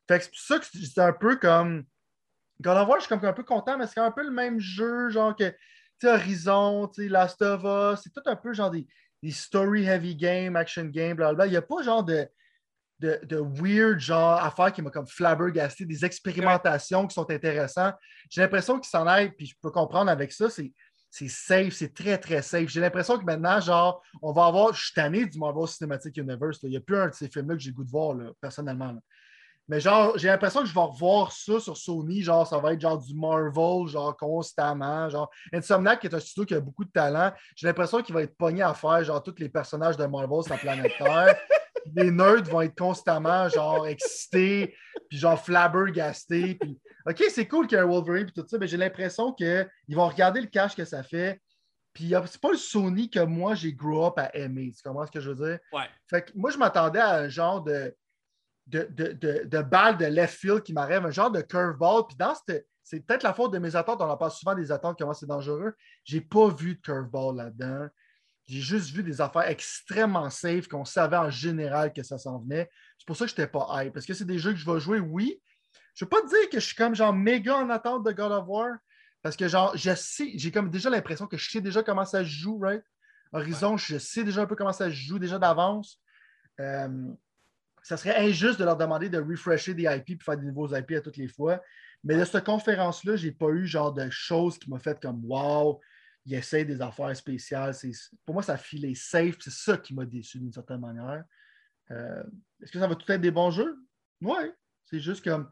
Fait 0.08 0.18
que 0.18 0.24
c'est 0.24 0.30
pour 0.30 0.40
ça 0.40 0.58
que 0.58 0.66
c'est 0.66 1.00
un 1.00 1.12
peu 1.12 1.36
comme. 1.36 1.84
God 2.60 2.76
of 2.76 2.88
War, 2.88 2.98
je 2.98 3.06
suis 3.06 3.08
comme 3.08 3.24
un 3.24 3.32
peu 3.32 3.44
content, 3.44 3.78
mais 3.78 3.86
c'est 3.86 4.00
un 4.00 4.10
peu 4.10 4.24
le 4.24 4.32
même 4.32 4.58
jeu, 4.58 5.10
genre 5.10 5.36
que, 5.36 5.48
tu 5.48 5.56
sais, 6.00 6.08
Horizon, 6.08 6.90
Last 6.98 7.40
of 7.40 7.62
Us, 7.62 8.02
c'est 8.02 8.12
tout 8.12 8.22
un 8.26 8.34
peu 8.34 8.52
genre 8.52 8.72
des, 8.72 8.84
des 9.22 9.30
story 9.30 9.84
heavy 9.84 10.16
games, 10.16 10.56
action 10.56 10.86
games, 10.86 11.14
blablabla. 11.14 11.46
Il 11.46 11.50
n'y 11.50 11.56
a 11.56 11.62
pas 11.62 11.82
genre 11.82 12.02
de 12.02 12.28
de, 13.00 13.36
weird 13.36 14.00
genre 14.00 14.42
affaires 14.42 14.72
qui 14.72 14.82
m'a 14.82 14.90
comme 14.90 15.06
flabbergasté, 15.06 15.84
des 15.84 16.04
expérimentations 16.04 17.06
qui 17.06 17.14
sont 17.14 17.30
intéressantes. 17.30 17.94
J'ai 18.30 18.40
l'impression 18.40 18.78
qu'ils 18.78 18.90
s'en 18.90 19.06
aillent, 19.06 19.30
puis 19.30 19.46
je 19.46 19.54
peux 19.60 19.70
comprendre 19.70 20.10
avec 20.10 20.32
ça, 20.32 20.50
c'est, 20.50 20.72
c'est 21.10 21.28
safe, 21.28 21.74
c'est 21.74 21.94
très, 21.94 22.18
très 22.18 22.42
safe. 22.42 22.68
J'ai 22.68 22.80
l'impression 22.80 23.18
que 23.18 23.24
maintenant, 23.24 23.60
genre, 23.60 24.02
on 24.20 24.32
va 24.32 24.46
avoir, 24.46 24.74
je 24.74 24.84
suis 24.84 24.94
tanné 24.94 25.26
du 25.26 25.38
Marvel 25.38 25.66
Cinematic 25.66 26.16
Universe. 26.16 26.58
Il 26.62 26.70
n'y 26.70 26.76
a 26.76 26.80
plus 26.80 26.96
un 26.96 27.08
de 27.08 27.14
ces 27.14 27.28
films-là 27.28 27.54
que 27.54 27.60
j'ai 27.60 27.70
le 27.70 27.76
goût 27.76 27.84
de 27.84 27.90
voir, 27.90 28.16
personnellement. 28.40 28.94
Mais 29.68 29.80
genre, 29.80 30.16
j'ai 30.16 30.28
l'impression 30.28 30.60
que 30.60 30.66
je 30.66 30.72
vais 30.72 30.80
revoir 30.80 31.30
ça 31.30 31.60
sur 31.60 31.76
Sony, 31.76 32.22
genre, 32.22 32.46
ça 32.46 32.58
va 32.58 32.72
être 32.72 32.80
genre 32.80 32.98
du 32.98 33.14
Marvel, 33.14 33.86
genre, 33.86 34.16
constamment. 34.16 35.10
Genre, 35.10 35.30
Insomniac, 35.52 36.00
qui 36.00 36.06
est 36.06 36.14
un 36.14 36.20
studio 36.20 36.46
qui 36.46 36.54
a 36.54 36.60
beaucoup 36.60 36.84
de 36.84 36.90
talent, 36.90 37.32
j'ai 37.54 37.66
l'impression 37.66 38.02
qu'il 38.02 38.14
va 38.14 38.22
être 38.22 38.36
pogné 38.36 38.62
à 38.62 38.72
faire, 38.72 39.04
genre, 39.04 39.22
tous 39.22 39.34
les 39.38 39.50
personnages 39.50 39.98
de 39.98 40.06
Marvel 40.06 40.42
sur 40.42 40.54
la 40.54 40.58
planète 40.58 40.92
Terre 40.96 41.38
les 41.94 42.10
nerds 42.10 42.44
vont 42.44 42.60
être 42.60 42.76
constamment 42.76 43.48
genre 43.48 43.86
excités, 43.86 44.74
puis 45.08 45.18
genre 45.18 45.42
flabbergastés. 45.42 46.54
Puis... 46.54 46.78
OK, 47.06 47.24
c'est 47.30 47.46
cool 47.48 47.66
qu'il 47.66 47.76
y 47.76 47.80
ait 47.80 47.84
un 47.84 47.86
Wolverine 47.86 48.26
puis 48.26 48.34
tout 48.34 48.46
ça, 48.46 48.58
mais 48.58 48.66
j'ai 48.66 48.76
l'impression 48.76 49.32
qu'ils 49.32 49.66
vont 49.90 50.08
regarder 50.08 50.40
le 50.40 50.46
cash 50.46 50.74
que 50.74 50.84
ça 50.84 51.02
fait. 51.02 51.40
Puis 51.92 52.12
c'est 52.26 52.40
pas 52.40 52.52
le 52.52 52.56
Sony 52.56 53.10
que 53.10 53.20
moi 53.20 53.54
j'ai 53.54 53.72
grow 53.72 54.06
up 54.06 54.18
à 54.18 54.34
aimer. 54.36 54.72
Tu 54.76 54.82
comprends 54.82 55.06
ce 55.06 55.10
que 55.10 55.20
je 55.20 55.30
veux 55.30 55.48
dire? 55.48 55.58
Ouais. 55.72 55.86
Fait 56.08 56.22
que 56.22 56.32
moi, 56.34 56.50
je 56.50 56.58
m'attendais 56.58 57.00
à 57.00 57.16
un 57.16 57.28
genre 57.28 57.62
de, 57.62 57.94
de, 58.68 58.86
de, 58.90 59.44
de, 59.44 59.62
balle 59.62 59.96
de 59.96 60.04
left 60.04 60.38
field 60.38 60.62
qui 60.62 60.72
m'arrive, 60.72 61.04
un 61.04 61.10
genre 61.10 61.30
de 61.30 61.40
curveball. 61.40 62.06
Puis 62.06 62.16
dans 62.16 62.34
c'est 62.84 63.00
peut-être 63.00 63.22
la 63.22 63.34
faute 63.34 63.52
de 63.52 63.58
mes 63.58 63.74
attentes. 63.74 64.00
On 64.00 64.08
en 64.08 64.16
parle 64.16 64.30
souvent 64.30 64.54
des 64.54 64.70
attentes, 64.70 64.96
comment 64.98 65.12
c'est 65.12 65.26
dangereux. 65.26 65.74
J'ai 66.04 66.20
pas 66.20 66.48
vu 66.48 66.76
de 66.76 66.80
curveball 66.80 67.36
là-dedans. 67.36 67.88
J'ai 68.48 68.60
juste 68.60 68.90
vu 68.90 69.02
des 69.02 69.20
affaires 69.20 69.46
extrêmement 69.46 70.30
safe 70.30 70.68
qu'on 70.68 70.86
savait 70.86 71.18
en 71.18 71.30
général 71.30 71.92
que 71.92 72.02
ça 72.02 72.16
s'en 72.16 72.38
venait. 72.38 72.70
C'est 72.98 73.06
pour 73.06 73.14
ça 73.14 73.26
que 73.26 73.30
je 73.30 73.34
n'étais 73.34 73.46
pas 73.46 73.68
hype. 73.74 73.92
Parce 73.92 74.06
que 74.06 74.14
c'est 74.14 74.24
des 74.24 74.38
jeux 74.38 74.52
que 74.52 74.58
je 74.58 74.70
vais 74.70 74.80
jouer, 74.80 75.00
oui. 75.00 75.40
Je 75.94 76.04
ne 76.04 76.06
veux 76.06 76.08
pas 76.08 76.22
te 76.22 76.28
dire 76.28 76.48
que 76.50 76.58
je 76.58 76.64
suis 76.64 76.74
comme 76.74 76.94
genre 76.94 77.12
méga 77.12 77.56
en 77.56 77.68
attente 77.68 78.06
de 78.06 78.12
God 78.12 78.32
of 78.32 78.44
War. 78.48 78.70
Parce 79.22 79.36
que 79.36 79.48
genre, 79.48 79.76
je 79.76 79.94
sais, 79.94 80.32
j'ai 80.36 80.50
comme 80.50 80.70
déjà 80.70 80.88
l'impression 80.88 81.26
que 81.26 81.36
je 81.36 81.50
sais 81.50 81.60
déjà 81.60 81.82
comment 81.82 82.06
ça 82.06 82.20
se 82.20 82.30
joue, 82.30 82.58
right? 82.58 82.82
Horizon, 83.32 83.76
je 83.76 83.98
sais 83.98 84.24
déjà 84.24 84.42
un 84.42 84.46
peu 84.46 84.56
comment 84.56 84.72
ça 84.72 84.86
se 84.86 84.94
joue 84.94 85.18
déjà 85.18 85.38
d'avance. 85.38 86.00
Euh, 86.60 86.88
ça 87.82 87.98
serait 87.98 88.16
injuste 88.16 88.58
de 88.58 88.64
leur 88.64 88.76
demander 88.76 89.10
de 89.10 89.18
refresher 89.18 89.74
des 89.74 89.84
IP 89.84 90.10
et 90.10 90.24
faire 90.24 90.38
des 90.38 90.46
nouveaux 90.46 90.74
IP 90.74 90.92
à 90.92 91.00
toutes 91.00 91.18
les 91.18 91.28
fois. 91.28 91.60
Mais 92.02 92.16
de 92.16 92.24
cette 92.24 92.44
conférence-là, 92.44 93.16
je 93.16 93.26
n'ai 93.26 93.32
pas 93.32 93.48
eu 93.48 93.66
genre 93.66 93.92
de 93.92 94.08
choses 94.08 94.58
qui 94.58 94.70
m'ont 94.70 94.78
fait 94.78 94.98
comme 95.00 95.20
Wow, 95.24 95.80
il 96.26 96.34
essaie 96.34 96.64
des 96.64 96.80
affaires 96.80 97.16
spéciales. 97.16 97.74
Pour 98.24 98.34
moi, 98.34 98.42
ça 98.42 98.56
filait 98.56 98.94
safe. 98.94 99.36
C'est 99.40 99.52
ça 99.52 99.76
qui 99.76 99.94
m'a 99.94 100.04
déçu 100.04 100.38
d'une 100.38 100.52
certaine 100.52 100.80
manière. 100.80 101.24
Euh, 101.90 102.22
est-ce 102.62 102.72
que 102.72 102.78
ça 102.78 102.86
va 102.86 102.94
tout 102.94 103.10
être 103.10 103.20
des 103.20 103.30
bons 103.30 103.50
jeux? 103.50 103.76
Oui. 104.20 104.52
C'est 104.84 105.00
juste 105.00 105.24
comme. 105.24 105.50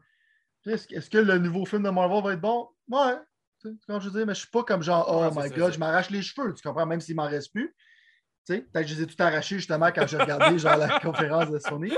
Est-ce 0.65 1.09
que 1.09 1.17
le 1.17 1.37
nouveau 1.37 1.65
film 1.65 1.83
de 1.83 1.89
Marvel 1.89 2.23
va 2.23 2.33
être 2.33 2.41
bon? 2.41 2.69
Ouais. 2.89 3.17
Quand 3.87 3.99
je 3.99 4.09
dis, 4.09 4.25
mais 4.25 4.33
je 4.33 4.41
suis 4.41 4.49
pas 4.49 4.63
comme 4.63 4.83
genre, 4.83 5.07
oh 5.09 5.39
my 5.39 5.49
god, 5.49 5.73
je 5.73 5.79
m'arrache 5.79 6.09
les 6.09 6.21
cheveux, 6.21 6.53
tu 6.53 6.61
comprends, 6.61 6.85
même 6.85 7.01
s'il 7.01 7.15
m'en 7.15 7.27
reste 7.27 7.51
plus. 7.51 7.75
Peut-être 8.47 8.71
que 8.73 8.87
je 8.87 8.95
les 8.95 9.01
ai 9.01 9.07
tout 9.07 9.21
arrachés 9.21 9.57
justement 9.57 9.91
quand 9.91 10.07
j'ai 10.07 10.17
regardé 10.17 10.57
genre, 10.59 10.77
la 10.77 10.99
conférence 10.99 11.49
de 11.49 11.59
Sony. 11.59 11.91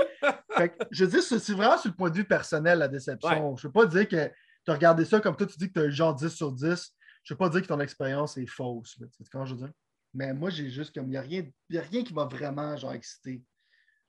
Fait 0.56 0.74
je 0.90 1.04
dis, 1.04 1.22
c'est 1.22 1.52
vraiment 1.52 1.78
sur 1.78 1.90
le 1.90 1.96
point 1.96 2.10
de 2.10 2.16
vue 2.16 2.24
personnel, 2.24 2.78
la 2.78 2.88
déception. 2.88 3.56
Je 3.56 3.66
ne 3.66 3.68
veux 3.68 3.72
pas 3.72 3.86
dire 3.86 4.08
que 4.08 4.26
tu 4.64 4.70
as 4.70 4.74
regardé 4.74 5.04
ça 5.04 5.20
comme 5.20 5.36
toi, 5.36 5.46
tu 5.46 5.58
dis 5.58 5.68
que 5.68 5.80
tu 5.80 5.86
as 5.86 5.90
genre 5.90 6.14
10 6.14 6.28
sur 6.28 6.52
10 6.52 6.94
je 7.22 7.32
ne 7.32 7.36
veux 7.36 7.38
pas 7.38 7.48
dire 7.48 7.62
que 7.62 7.66
ton 7.66 7.80
expérience 7.80 8.36
est 8.36 8.46
fausse. 8.46 8.96
Tu 8.98 9.24
sais 9.24 9.30
je 9.44 9.54
veux 9.54 9.60
dire? 9.60 9.72
Mais 10.14 10.34
moi, 10.34 10.50
j'ai 10.50 10.70
juste 10.70 10.94
comme. 10.94 11.06
Il 11.06 11.10
n'y 11.10 11.16
a, 11.16 11.22
rien, 11.22 11.44
a 11.74 11.80
rien 11.80 12.02
qui 12.02 12.12
m'a 12.14 12.24
vraiment 12.24 12.76
genre 12.76 12.92
excité. 12.92 13.42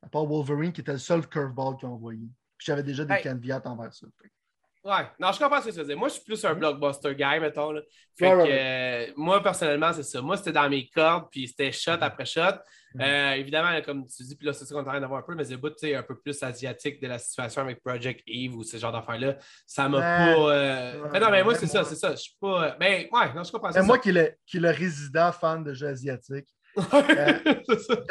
À 0.02 0.10
part 0.10 0.26
Wolverine 0.26 0.74
qui 0.74 0.82
était 0.82 0.94
le 0.94 0.98
seul 0.98 1.28
curveball 1.28 1.78
qu'ils 1.78 1.88
ont 1.88 1.94
envoyé. 1.94 2.28
Puis 2.58 2.66
j'avais 2.66 2.84
déjà 2.84 3.06
des 3.06 3.14
hey. 3.14 3.54
envers 3.66 3.94
ça. 3.94 4.08
Ouais, 4.84 5.08
non, 5.20 5.32
je 5.32 5.38
comprends 5.38 5.62
ce 5.62 5.70
que 5.70 5.80
tu 5.80 5.86
dire. 5.86 5.98
Moi, 5.98 6.08
je 6.08 6.14
suis 6.16 6.24
plus 6.24 6.44
un 6.44 6.56
blockbuster 6.56 7.14
guy, 7.14 7.40
mettons. 7.40 7.74
Fait 8.18 8.32
que, 8.32 8.48
euh, 8.48 9.14
moi, 9.16 9.42
personnellement, 9.44 9.94
c'est 9.94 10.04
ça. 10.04 10.22
Moi, 10.22 10.38
c'était 10.38 10.54
dans 10.54 10.68
mes 10.68 10.90
cordes, 10.90 11.28
puis 11.30 11.48
c'était 11.48 11.72
shot 11.72 11.98
après 12.02 12.26
shot. 12.26 12.58
Euh, 13.00 13.32
évidemment, 13.34 13.80
comme 13.84 14.06
tu 14.08 14.24
dis, 14.24 14.36
puis 14.36 14.48
là, 14.48 14.54
c'est 14.54 14.66
ça 14.66 14.74
qu'on 14.74 14.82
est 14.82 14.88
en 14.88 14.92
train 14.92 15.00
d'avoir 15.00 15.20
un 15.20 15.24
peu, 15.24 15.36
mais 15.36 15.46
c'est 15.46 15.56
bout 15.56 15.72
un 15.84 16.04
peu 16.04 16.20
plus 16.20 16.42
asiatique 16.42 17.02
de 17.02 17.08
la 17.08 17.20
situation 17.20 17.62
avec 17.62 17.82
Project 17.84 18.22
Eve 18.28 18.56
ou 18.56 18.64
ce 18.64 18.78
genre 18.78 18.92
d'affaires-là. 18.92 19.38
Ça 19.68 19.88
m'a 19.88 20.00
pas. 20.00 20.36
Euh, 20.36 21.08
mais 21.14 21.20
non, 21.20 21.30
mais 21.30 21.44
moi, 21.44 21.56
c'est 21.56 21.68
ça, 21.68 21.84
c'est 21.84 21.96
ça. 21.96 22.12
Je 22.12 22.22
suis 22.22 22.38
pas. 22.42 22.76
Ben, 22.80 23.08
ouais, 23.12 23.34
non, 23.36 23.44
je 23.44 23.52
comprends 23.52 23.72
ça. 23.72 23.84
Moi 23.84 24.00
qui 24.00 24.10
est, 24.10 24.14
le, 24.14 24.60
le 24.60 24.70
résident 24.72 25.32
fan 25.32 25.64
de 25.64 25.74
jeux 25.74 25.88
asiatiques. 25.88 26.48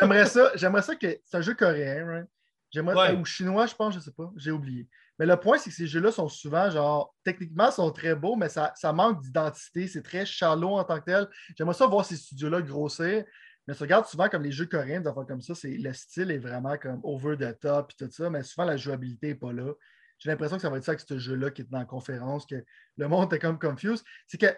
j'aimerais 0.00 0.26
ça, 0.26 0.52
j'aimerais 0.54 0.82
ça 0.82 0.94
que. 0.94 1.18
C'est 1.24 1.36
un 1.36 1.40
jeu 1.40 1.54
coréen, 1.54 2.06
right? 2.06 2.26
J'aimerais. 2.70 3.14
Ou 3.14 3.24
chinois, 3.24 3.66
je 3.66 3.74
pense, 3.74 3.94
je 3.94 4.00
sais 4.00 4.12
pas. 4.12 4.30
J'ai 4.36 4.50
oublié. 4.52 4.86
Mais 5.20 5.26
le 5.26 5.36
point, 5.36 5.58
c'est 5.58 5.68
que 5.68 5.76
ces 5.76 5.86
jeux-là 5.86 6.10
sont 6.10 6.28
souvent, 6.28 6.70
genre, 6.70 7.14
techniquement, 7.24 7.70
sont 7.70 7.90
très 7.90 8.14
beaux, 8.14 8.36
mais 8.36 8.48
ça, 8.48 8.72
manque 8.94 9.20
d'identité. 9.20 9.86
C'est 9.86 10.00
très 10.00 10.24
shallow 10.24 10.78
en 10.78 10.84
tant 10.84 10.98
que 10.98 11.04
tel. 11.04 11.28
J'aimerais 11.58 11.74
ça 11.74 11.86
voir 11.86 12.06
ces 12.06 12.16
studios-là 12.16 12.62
grossir. 12.62 13.24
Mais 13.66 13.74
tu 13.74 13.82
regardes 13.82 14.06
souvent 14.06 14.30
comme 14.30 14.42
les 14.42 14.50
jeux 14.50 14.64
coréens, 14.64 15.02
des 15.02 15.10
comme 15.28 15.42
ça, 15.42 15.52
le 15.62 15.92
style 15.92 16.30
est 16.30 16.38
vraiment 16.38 16.78
comme 16.78 17.00
over 17.02 17.36
the 17.36 17.60
top 17.60 17.92
et 17.92 18.04
tout 18.06 18.10
ça, 18.10 18.30
mais 18.30 18.42
souvent 18.42 18.64
la 18.64 18.78
jouabilité 18.78 19.28
n'est 19.28 19.34
pas 19.34 19.52
là. 19.52 19.74
J'ai 20.18 20.30
l'impression 20.30 20.56
que 20.56 20.62
ça 20.62 20.70
va 20.70 20.78
être 20.78 20.84
ça 20.84 20.92
avec 20.92 21.04
ce 21.06 21.18
jeu-là 21.18 21.50
qui 21.50 21.62
est 21.62 21.70
dans 21.70 21.80
la 21.80 21.84
conférence, 21.84 22.46
que 22.46 22.64
le 22.96 23.08
monde 23.08 23.30
est 23.34 23.38
comme 23.38 23.58
confused. 23.58 24.02
C'est 24.26 24.38
que, 24.38 24.46
tu 24.46 24.54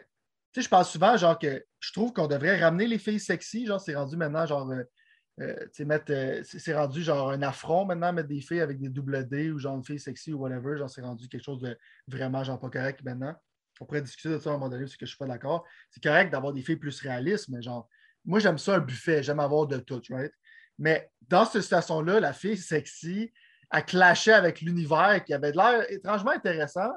sais, 0.55 0.62
je 0.62 0.68
pense 0.68 0.92
souvent, 0.92 1.16
genre, 1.16 1.40
que 1.40 1.64
je 1.81 1.92
trouve 1.92 2.12
qu'on 2.12 2.29
devrait 2.29 2.62
ramener 2.62 2.87
les 2.87 2.98
filles 2.98 3.18
sexy, 3.18 3.66
genre, 3.66 3.81
c'est 3.81 3.96
rendu 3.96 4.16
maintenant, 4.16 4.46
genre, 4.46 4.70
euh, 4.70 4.85
euh, 5.42 6.42
c'est 6.44 6.74
rendu 6.74 7.02
genre 7.02 7.31
un 7.31 7.42
affront 7.42 7.85
maintenant, 7.85 8.12
mettre 8.12 8.28
des 8.28 8.40
filles 8.40 8.61
avec 8.61 8.78
des 8.78 8.88
double 8.88 9.28
D 9.28 9.50
ou 9.50 9.59
genre 9.59 9.76
une 9.76 9.85
fille 9.85 9.98
sexy 9.98 10.33
ou 10.33 10.38
whatever. 10.38 10.76
Genre, 10.78 10.90
c'est 10.90 11.02
rendu 11.02 11.28
quelque 11.28 11.44
chose 11.44 11.61
de 11.61 11.76
vraiment 12.09 12.44
genre 12.44 12.61
pas 12.61 12.70
correct 12.70 13.02
maintenant. 13.05 13.35
On 13.81 13.87
pourrait 13.87 14.02
discuter 14.02 14.28
de 14.28 14.38
ça 14.38 14.50
à 14.50 14.52
un 14.52 14.57
moment 14.57 14.68
donné 14.68 14.85
parce 14.85 14.96
que 14.96 15.07
je 15.07 15.11
suis 15.11 15.18
pas 15.18 15.26
d'accord. 15.26 15.64
C'est 15.90 16.02
correct 16.02 16.31
d'avoir 16.31 16.52
des 16.52 16.62
filles 16.62 16.76
plus 16.76 17.00
réalistes, 17.00 17.48
mais 17.48 17.62
genre, 17.62 17.88
moi 18.24 18.38
j'aime 18.38 18.59
ça 18.59 18.76
un 18.76 18.81
buffet, 18.81 19.22
j'aime 19.22 19.40
avoir 19.40 19.66
de 19.66 19.78
tout, 19.78 20.02
right? 20.11 20.33
Mais 20.78 21.11
dans 21.28 21.44
cette 21.44 21.62
situation-là, 21.62 22.20
la 22.20 22.33
fille 22.33 22.57
sexy 22.57 23.33
a 23.70 23.83
clashé 23.83 24.33
avec 24.33 24.61
l'univers 24.61 25.24
qui 25.24 25.33
avait 25.35 25.52
l'air 25.52 25.90
étrangement 25.90 26.33
intéressant. 26.33 26.90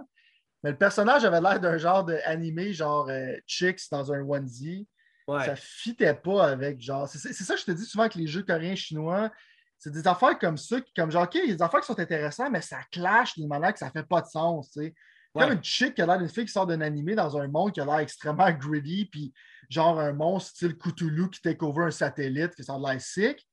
Mais 0.64 0.72
le 0.72 0.78
personnage 0.78 1.24
avait 1.24 1.42
l'air 1.42 1.60
d'un 1.60 1.78
genre 1.78 2.04
d'animé, 2.04 2.74
genre 2.74 3.10
euh, 3.10 3.36
Chicks 3.48 3.90
dans 3.92 4.12
un 4.12 4.22
onesie. 4.22 4.88
Ça 5.28 5.46
Ça 5.46 5.56
fitait 5.56 6.14
pas 6.14 6.48
avec 6.48 6.82
genre. 6.82 7.08
C'est 7.08 7.34
ça 7.34 7.56
que 7.56 7.60
je 7.60 7.66
te 7.66 7.72
dis 7.72 7.86
souvent 7.86 8.08
que 8.08 8.18
les 8.18 8.28
jeux 8.28 8.44
coréens, 8.44 8.76
chinois, 8.76 9.32
c'est 9.78 9.92
des 9.92 10.08
affaires 10.08 10.38
comme 10.40 10.58
ça, 10.58 10.82
qui, 10.82 10.94
comme 10.94 11.12
genre, 11.12 11.24
OK, 11.24 11.36
il 11.36 11.50
y 11.50 11.52
a 11.52 11.56
des 11.56 11.62
affaires 11.62 11.82
qui 11.82 11.88
sont 11.88 12.00
intéressantes, 12.00 12.52
mais 12.52 12.62
ça 12.62 12.80
clash 12.92 13.36
d'une 13.36 13.48
manière 13.48 13.74
que 13.74 13.80
ça 13.80 13.90
fait 13.90 14.04
pas 14.04 14.22
de 14.22 14.28
sens, 14.28 14.72
tu 14.72 14.82
sais. 14.82 14.96
Comme 15.34 15.52
une 15.52 15.64
chick 15.64 15.96
qui 15.96 16.02
a 16.02 16.06
l'air 16.06 16.18
d'une 16.18 16.30
fille 16.30 16.46
qui 16.46 16.52
sort 16.52 16.66
d'un 16.66 16.80
animé 16.80 17.14
dans 17.14 17.38
un 17.38 17.50
monde 17.50 17.74
qui 17.74 17.82
a 17.82 17.86
l'air 17.86 18.00
extrêmement 18.00 18.50
gritty, 18.58 19.06
puis 19.06 19.34
genre 19.70 20.00
un 20.00 20.14
monstre 20.14 20.52
style 20.52 20.78
Cthulhu 20.78 21.30
qui 21.30 21.42
take 21.42 21.64
over 21.64 21.84
un 21.84 21.92
satellite, 21.92 22.56
qui 22.56 22.64
sort 22.64 22.80
de 22.80 22.88
l'air 22.90 23.02
sick. 23.02 23.46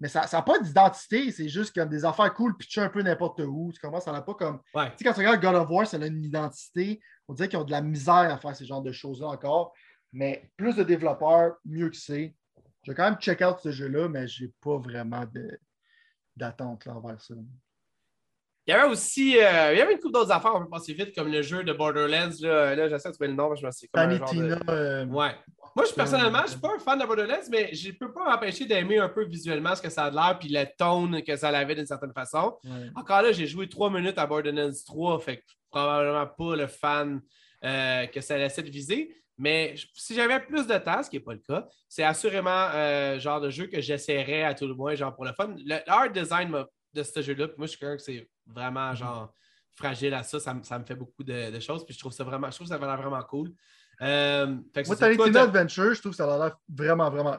Mais 0.00 0.08
ça 0.08 0.26
n'a 0.30 0.42
pas 0.42 0.58
d'identité, 0.58 1.30
c'est 1.30 1.48
juste 1.48 1.72
comme 1.72 1.88
des 1.88 2.04
affaires 2.04 2.34
cool, 2.34 2.56
pitcher 2.56 2.80
un 2.80 2.88
peu 2.88 3.00
n'importe 3.00 3.40
où. 3.40 3.70
Tu 3.72 3.80
commences, 3.80 4.04
ça 4.04 4.12
n'a 4.12 4.22
pas 4.22 4.34
comme. 4.34 4.60
Tu 4.74 4.80
sais, 4.98 5.04
quand 5.04 5.12
tu 5.12 5.20
regardes 5.20 5.40
God 5.40 5.54
of 5.54 5.70
War, 5.70 5.86
ça 5.86 5.98
a 5.98 6.06
une 6.06 6.24
identité. 6.24 7.00
On 7.28 7.32
dirait 7.32 7.48
qu'ils 7.48 7.60
ont 7.60 7.64
de 7.64 7.70
la 7.70 7.80
misère 7.80 8.14
à 8.14 8.36
faire 8.36 8.56
ce 8.56 8.64
genre 8.64 8.82
de 8.82 8.90
choses-là 8.90 9.28
encore. 9.28 9.72
Mais 10.14 10.48
plus 10.56 10.76
de 10.76 10.84
développeurs, 10.84 11.56
mieux 11.64 11.90
que 11.90 11.96
c'est. 11.96 12.34
Je 12.84 12.92
vais 12.92 12.94
quand 12.94 13.04
même 13.04 13.18
check 13.18 13.40
out 13.40 13.56
ce 13.60 13.72
jeu-là, 13.72 14.08
mais 14.08 14.28
je 14.28 14.44
n'ai 14.44 14.50
pas 14.62 14.78
vraiment 14.78 15.24
d'attente 16.36 16.86
envers 16.86 17.20
ça. 17.20 17.34
Il 18.66 18.70
y 18.70 18.72
avait 18.72 18.90
aussi 18.90 19.36
euh, 19.36 19.74
il 19.74 19.78
y 19.78 19.82
avait 19.82 19.92
une 19.92 19.98
couple 19.98 20.14
d'autres 20.14 20.30
affaires, 20.30 20.52
on 20.54 20.60
peut 20.60 20.70
passer 20.70 20.94
vite, 20.94 21.14
comme 21.14 21.30
le 21.30 21.42
jeu 21.42 21.64
de 21.64 21.72
Borderlands. 21.72 22.30
Là, 22.40 22.74
là 22.74 22.88
j'essaie 22.88 23.10
de 23.10 23.14
trouver 23.14 23.28
le 23.28 23.34
nom, 23.34 23.54
je 23.54 23.66
me 23.66 23.70
suis 23.72 23.88
comme 23.88 24.08
un 24.08 24.16
genre 24.16 24.32
de... 24.32 24.58
Euh, 24.70 25.04
ouais. 25.06 25.32
Moi, 25.76 25.84
je, 25.86 25.92
personnellement, 25.92 26.42
je 26.44 26.52
suis 26.52 26.60
pas 26.60 26.74
un 26.74 26.78
fan 26.78 26.98
de 26.98 27.04
Borderlands, 27.04 27.48
mais 27.50 27.74
je 27.74 27.90
peux 27.90 28.12
pas 28.12 28.24
m'empêcher 28.30 28.64
d'aimer 28.64 28.98
un 28.98 29.08
peu 29.08 29.24
visuellement 29.24 29.74
ce 29.74 29.82
que 29.82 29.90
ça 29.90 30.04
a 30.04 30.10
l'air, 30.10 30.38
puis 30.38 30.48
le 30.48 30.64
tone 30.78 31.22
que 31.22 31.36
ça 31.36 31.48
avait 31.48 31.74
d'une 31.74 31.86
certaine 31.86 32.12
façon. 32.12 32.56
Encore 32.94 33.22
là, 33.22 33.32
j'ai 33.32 33.46
joué 33.46 33.68
trois 33.68 33.90
minutes 33.90 34.18
à 34.18 34.26
Borderlands 34.26 34.70
3, 34.86 35.18
fait 35.20 35.38
que 35.38 35.42
probablement 35.70 36.26
pas 36.26 36.56
le 36.56 36.66
fan 36.68 37.20
euh, 37.64 38.06
que 38.06 38.20
ça 38.20 38.38
laissait 38.38 38.62
de 38.62 38.70
viser. 38.70 39.14
Mais 39.36 39.74
si 39.94 40.14
j'avais 40.14 40.40
plus 40.40 40.66
de 40.66 40.78
temps, 40.78 41.02
ce 41.02 41.10
qui 41.10 41.16
n'est 41.16 41.22
pas 41.22 41.32
le 41.32 41.40
cas, 41.40 41.66
c'est 41.88 42.04
assurément 42.04 42.68
le 42.68 42.74
euh, 42.74 43.18
genre 43.18 43.40
de 43.40 43.50
jeu 43.50 43.66
que 43.66 43.80
j'essaierais 43.80 44.44
à 44.44 44.54
tout 44.54 44.66
le 44.66 44.74
moins, 44.74 44.94
genre 44.94 45.14
pour 45.14 45.24
le 45.24 45.32
fun. 45.32 45.54
Le 45.58 45.78
art 45.90 46.10
design 46.10 46.54
de 46.92 47.02
ce 47.02 47.22
jeu-là, 47.22 47.48
moi, 47.56 47.66
je 47.66 47.70
suis 47.70 47.78
quelqu'un 47.78 47.96
que 47.96 48.02
c'est 48.02 48.28
vraiment 48.46 48.90
mhm. 48.90 48.96
genre 48.96 49.34
fragile 49.74 50.14
à 50.14 50.22
ça. 50.22 50.38
Ça, 50.38 50.54
me 50.54 50.84
fait 50.84 50.94
beaucoup 50.94 51.24
de, 51.24 51.58
choses. 51.58 51.84
Puis 51.84 51.94
je 51.94 51.98
trouve 51.98 52.12
ça 52.12 52.22
vraiment, 52.24 52.50
je 52.50 52.56
trouve 52.56 52.68
ça 52.68 52.78
vraiment 52.78 53.22
cool. 53.22 53.50
Euh, 54.02 54.46
moi, 54.46 54.96
Tiny 54.96 55.16
Tina 55.16 55.42
Adventure, 55.42 55.94
je 55.94 56.00
trouve 56.00 56.12
que 56.12 56.16
ça 56.16 56.32
a 56.32 56.38
l'air 56.38 56.56
vraiment, 56.68 57.10
vraiment 57.10 57.38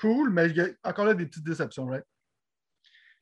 cool, 0.00 0.30
mais 0.30 0.46
il 0.50 0.56
y 0.56 0.60
a 0.60 0.68
encore 0.84 1.04
là 1.04 1.14
des 1.14 1.26
petites 1.26 1.44
déceptions, 1.44 1.86
right? 1.86 2.04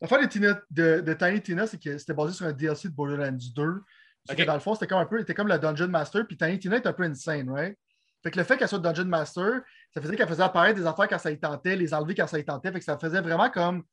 L'affaire 0.01 0.21
de, 0.21 0.57
de, 0.71 1.01
de, 1.01 1.15
Tiny 1.15 1.41
Tina, 1.41 1.67
c'est 1.67 1.83
que 1.83 1.97
c'était 1.97 2.13
basé 2.13 2.35
sur 2.35 2.47
un 2.47 2.53
DLC 2.53 2.89
de 2.89 2.95
Borderlands 2.95 3.39
2. 3.55 3.83
Okay. 4.31 4.45
dans 4.45 4.55
le 4.55 4.61
fond, 4.61 4.75
c'était 4.75 4.87
comme 4.87 4.99
un 4.99 5.07
peu, 5.07 5.19
c'était 5.19 5.35
comme 5.35 5.49
le 5.49 5.59
Dungeon 5.59 5.89
Master, 5.89 6.27
puis 6.27 6.37
Tiny 6.37 6.59
Tina 6.59 6.77
est 6.77 6.87
un 6.87 6.93
peu 6.93 7.05
insane, 7.05 7.49
right? 7.51 7.79
Fait 8.25 8.31
que 8.31 8.39
le 8.39 8.45
fait 8.45 8.57
qu'elle 8.57 8.69
soit 8.69 8.79
Dungeon 8.79 9.05
Master, 9.05 9.61
ça 9.93 10.01
faisait 10.01 10.17
qu'elle 10.17 10.29
faisait 10.29 10.43
apparaître 10.43 10.81
des 10.81 10.87
affaires 10.87 11.07
quand 11.09 11.19
ça 11.19 11.31
y 11.31 11.39
tentait, 11.39 11.77
les 11.77 11.93
enlever 11.93 12.15
quand 12.15 12.27
ça 12.27 12.39
y 12.39 12.45
tentait. 12.45 12.73
Fait 12.73 12.79
que 12.79 12.85
ça 12.85 12.99
faisait 12.99 13.21
vraiment 13.21 13.51
comme 13.51 13.85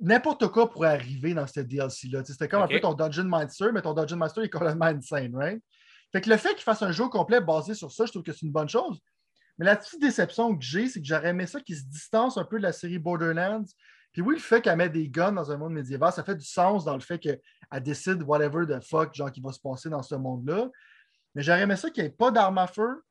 n'importe 0.00 0.48
quoi 0.48 0.70
pourrait 0.70 0.88
arriver 0.88 1.34
dans 1.34 1.46
cette 1.46 1.68
DLC-là. 1.68 2.24
C'était 2.24 2.48
comme 2.48 2.62
un 2.62 2.68
peu 2.68 2.80
ton 2.80 2.94
Dungeon 2.94 3.24
Master, 3.24 3.72
mais 3.74 3.82
ton 3.82 3.92
Dungeon 3.92 4.16
Master 4.16 4.44
est 4.44 4.50
complètement 4.50 4.86
insane, 4.86 5.36
right? 5.36 5.62
Fait 6.10 6.22
que 6.22 6.30
le 6.30 6.38
fait 6.38 6.54
qu'il 6.54 6.62
fasse 6.62 6.82
un 6.82 6.90
jeu 6.90 7.06
complet 7.08 7.40
basé 7.40 7.74
sur 7.74 7.92
ça, 7.92 8.06
je 8.06 8.12
trouve 8.12 8.22
que 8.22 8.32
c'est 8.32 8.46
une 8.46 8.52
bonne 8.52 8.68
chose. 8.68 8.98
Mais 9.58 9.66
la 9.66 9.76
petite 9.76 10.00
déception 10.00 10.56
que 10.56 10.64
j'ai, 10.64 10.88
c'est 10.88 11.00
que 11.00 11.06
j'aurais 11.06 11.28
aimé 11.28 11.46
ça 11.46 11.60
qu'il 11.60 11.76
se 11.76 11.84
distance 11.84 12.38
un 12.38 12.44
peu 12.44 12.56
de 12.56 12.62
la 12.62 12.72
série 12.72 12.98
Borderlands. 12.98 13.64
Puis 14.12 14.22
oui, 14.22 14.36
le 14.36 14.40
fait 14.40 14.62
qu'elle 14.62 14.76
met 14.76 14.88
des 14.88 15.10
guns 15.10 15.32
dans 15.32 15.50
un 15.50 15.58
monde 15.58 15.74
médiéval, 15.74 16.12
ça 16.12 16.24
fait 16.24 16.36
du 16.36 16.46
sens 16.46 16.84
dans 16.84 16.94
le 16.94 17.00
fait 17.00 17.18
qu'elle 17.18 17.40
décide 17.82 18.22
whatever 18.22 18.66
the 18.66 18.82
fuck, 18.82 19.14
genre, 19.14 19.30
qui 19.30 19.42
va 19.42 19.52
se 19.52 19.60
passer 19.60 19.90
dans 19.90 20.02
ce 20.02 20.14
monde-là. 20.14 20.70
Mais 21.34 21.42
j'aurais 21.42 21.62
aimé 21.62 21.76
ça 21.76 21.90
qu'il 21.90 22.02
n'y 22.04 22.08
ait 22.08 22.12
pas 22.12 22.30
d'armes 22.30 22.56
à 22.58 22.66
feu, 22.66 23.02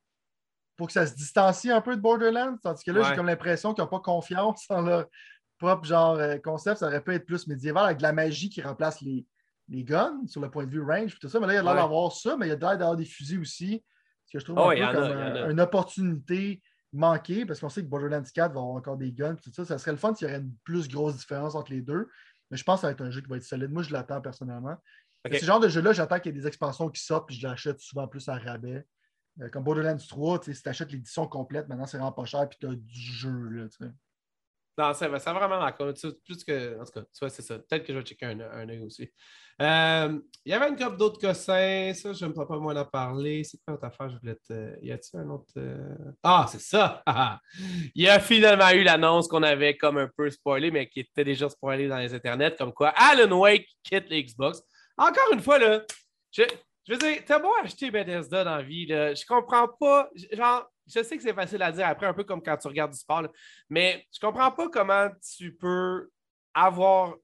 pour 0.77 0.87
que 0.87 0.93
ça 0.93 1.05
se 1.05 1.15
distancie 1.15 1.71
un 1.71 1.81
peu 1.81 1.95
de 1.95 2.01
Borderlands. 2.01 2.57
Tandis 2.61 2.83
que 2.83 2.91
là, 2.91 3.03
j'ai 3.03 3.15
comme 3.15 3.27
l'impression 3.27 3.73
qu'ils 3.73 3.83
n'ont 3.83 3.89
pas 3.89 3.99
confiance 3.99 4.65
en 4.69 4.81
leur 4.81 5.05
propre 5.57 5.85
genre 5.85 6.15
euh, 6.15 6.37
concept. 6.37 6.79
Ça 6.79 6.87
aurait 6.87 7.03
pu 7.03 7.13
être 7.13 7.25
plus 7.25 7.47
médiéval 7.47 7.85
avec 7.85 7.97
de 7.97 8.03
la 8.03 8.13
magie 8.13 8.49
qui 8.49 8.61
remplace 8.61 9.01
les, 9.01 9.25
les 9.69 9.83
guns 9.83 10.21
sur 10.27 10.41
le 10.41 10.49
point 10.49 10.65
de 10.65 10.71
vue 10.71 10.81
range. 10.81 11.17
Tout 11.19 11.29
ça. 11.29 11.39
Mais 11.39 11.47
là, 11.47 11.53
il 11.53 11.55
y 11.57 11.59
a 11.59 11.63
l'air 11.63 11.75
d'avoir 11.75 12.11
ça, 12.11 12.35
mais 12.37 12.47
il 12.47 12.49
y 12.49 12.51
a 12.51 12.55
l'air 12.55 12.77
d'avoir 12.77 12.95
des 12.95 13.05
fusils 13.05 13.39
aussi. 13.39 13.83
Ce 14.25 14.33
que 14.33 14.39
je 14.39 14.45
trouve 14.45 14.59
un 14.59 14.69
peu 14.69 14.93
comme 14.93 15.51
une 15.51 15.61
opportunité 15.61 16.61
manquée, 16.91 17.45
parce 17.45 17.59
qu'on 17.59 17.69
sait 17.69 17.81
que 17.81 17.87
Borderlands 17.87 18.23
4 18.23 18.53
va 18.53 18.59
avoir 18.59 18.75
encore 18.75 18.97
des 18.97 19.11
guns. 19.11 19.35
Tout 19.35 19.51
ça. 19.53 19.65
ça 19.65 19.77
serait 19.77 19.91
le 19.91 19.97
fun 19.97 20.13
s'il 20.15 20.27
y 20.27 20.31
aurait 20.31 20.39
une 20.39 20.53
plus 20.63 20.87
grosse 20.87 21.17
différence 21.17 21.55
entre 21.55 21.71
les 21.71 21.81
deux. 21.81 22.09
Mais 22.49 22.57
je 22.57 22.63
pense 22.63 22.77
que 22.77 22.81
ça 22.81 22.87
va 22.87 22.91
être 22.91 23.01
un 23.01 23.11
jeu 23.11 23.21
qui 23.21 23.27
va 23.27 23.37
être 23.37 23.43
solide. 23.43 23.71
Moi, 23.71 23.83
je 23.83 23.91
l'attends 23.91 24.21
personnellement. 24.21 24.77
Ce 25.31 25.43
genre 25.43 25.59
de 25.59 25.67
jeu-là, 25.67 25.91
j'attends 25.91 26.19
qu'il 26.19 26.33
y 26.33 26.37
ait 26.37 26.41
des 26.41 26.47
expansions 26.47 26.89
qui 26.89 27.01
sortent, 27.01 27.27
puis 27.27 27.35
je 27.35 27.47
l'achète 27.47 27.79
souvent 27.79 28.07
plus 28.07 28.27
à 28.29 28.37
rabais. 28.37 28.85
Euh, 29.41 29.49
comme 29.49 29.63
Borderlands 29.63 29.97
3, 29.97 30.43
si 30.43 30.61
tu 30.61 30.69
achètes 30.69 30.91
l'édition 30.91 31.27
complète, 31.27 31.67
maintenant 31.67 31.85
c'est 31.85 31.97
vraiment 31.97 32.11
pas 32.11 32.25
cher, 32.25 32.47
puis 32.47 32.57
tu 32.59 32.67
as 32.67 32.75
du 32.75 32.93
jeu. 32.93 33.49
Là, 33.49 33.67
non, 34.77 34.93
ça, 34.93 35.07
va 35.07 35.17
vraiment 35.17 35.63
d'accord. 35.63 35.93
Plus 36.25 36.43
que. 36.43 36.81
En 36.81 36.83
tout 36.83 36.91
cas, 36.99 37.29
c'est 37.29 37.41
ça. 37.41 37.57
Peut-être 37.59 37.85
que 37.85 37.93
je 37.93 37.97
vais 37.97 38.03
checker 38.03 38.25
un, 38.25 38.69
œil 38.69 38.81
aussi. 38.81 39.09
Euh, 39.61 40.19
il 40.43 40.51
y 40.51 40.53
avait 40.53 40.67
une 40.67 40.75
couple 40.75 40.97
d'autres 40.97 41.19
cossins. 41.19 41.93
Ça, 41.93 42.11
je 42.11 42.25
ne 42.25 42.31
me 42.31 42.45
pas 42.45 42.59
moins 42.59 42.75
en 42.75 42.83
parler. 42.83 43.45
C'est 43.45 43.57
quoi 43.59 43.73
l'autre 43.73 43.85
affaire? 43.85 44.09
Je 44.09 44.17
voulais 44.17 44.35
te... 44.35 44.83
Y 44.83 44.91
a-t-il 44.91 45.19
un 45.21 45.29
autre. 45.29 45.45
Euh? 45.55 45.95
Ah, 46.21 46.45
c'est 46.49 46.59
ça! 46.59 47.01
il 47.95 48.03
y 48.03 48.09
a 48.09 48.19
finalement 48.19 48.69
eu 48.71 48.83
l'annonce 48.83 49.29
qu'on 49.29 49.43
avait 49.43 49.77
comme 49.77 49.97
un 49.97 50.09
peu 50.09 50.29
spoilé, 50.29 50.71
mais 50.71 50.89
qui 50.89 50.99
était 50.99 51.23
déjà 51.23 51.47
spoilé 51.47 51.87
dans 51.87 51.97
les 51.97 52.13
internets, 52.13 52.57
comme 52.57 52.73
quoi 52.73 52.89
Alan 52.97 53.31
Wake 53.31 53.69
quitte 53.81 54.09
les 54.09 54.25
Xbox. 54.25 54.61
Encore 54.97 55.31
une 55.31 55.41
fois, 55.41 55.57
là, 55.57 55.83
je, 56.31 56.43
je 56.87 56.93
veux 56.93 56.99
dire, 56.99 57.23
t'as 57.25 57.39
beau 57.39 57.51
acheter 57.63 57.89
Bethesda 57.89 58.43
dans 58.43 58.57
la 58.57 58.63
vie, 58.63 58.85
là, 58.85 59.13
je 59.13 59.25
comprends 59.25 59.67
pas. 59.67 60.09
Genre, 60.31 60.69
je 60.87 61.01
sais 61.01 61.17
que 61.17 61.23
c'est 61.23 61.33
facile 61.33 61.61
à 61.63 61.71
dire 61.71 61.87
après, 61.87 62.05
un 62.05 62.13
peu 62.13 62.23
comme 62.23 62.43
quand 62.43 62.57
tu 62.57 62.67
regardes 62.67 62.91
du 62.91 62.99
sport, 62.99 63.27
mais 63.69 64.05
je 64.13 64.19
comprends 64.19 64.51
pas 64.51 64.69
comment 64.69 65.09
tu 65.35 65.53
peux 65.55 66.09
avoir. 66.53 67.15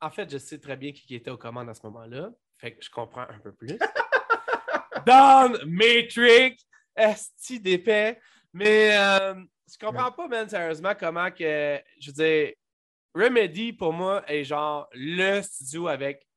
En 0.00 0.10
fait, 0.10 0.30
je 0.30 0.38
sais 0.38 0.58
très 0.58 0.76
bien 0.76 0.92
qui 0.92 1.14
était 1.14 1.30
aux 1.30 1.38
commandes 1.38 1.68
à 1.68 1.74
ce 1.74 1.84
moment-là. 1.86 2.30
Fait 2.58 2.74
que 2.74 2.84
je 2.84 2.90
comprends 2.90 3.22
un 3.22 3.38
peu 3.38 3.52
plus. 3.52 3.78
Don 5.06 5.52
Matrix, 5.66 6.56
esti 6.96 7.60
d'épais. 7.60 8.20
Mais 8.52 8.96
euh, 8.96 9.34
je 9.70 9.78
comprends 9.78 10.10
pas, 10.10 10.26
man, 10.26 10.48
sérieusement, 10.48 10.92
comment 10.98 11.30
que. 11.30 11.80
Je 12.00 12.10
veux 12.10 12.12
dire, 12.12 12.52
Remedy, 13.14 13.72
pour 13.72 13.92
moi, 13.92 14.22
est 14.30 14.44
genre 14.44 14.88
le 14.92 15.40
studio 15.42 15.88
avec 15.88 16.27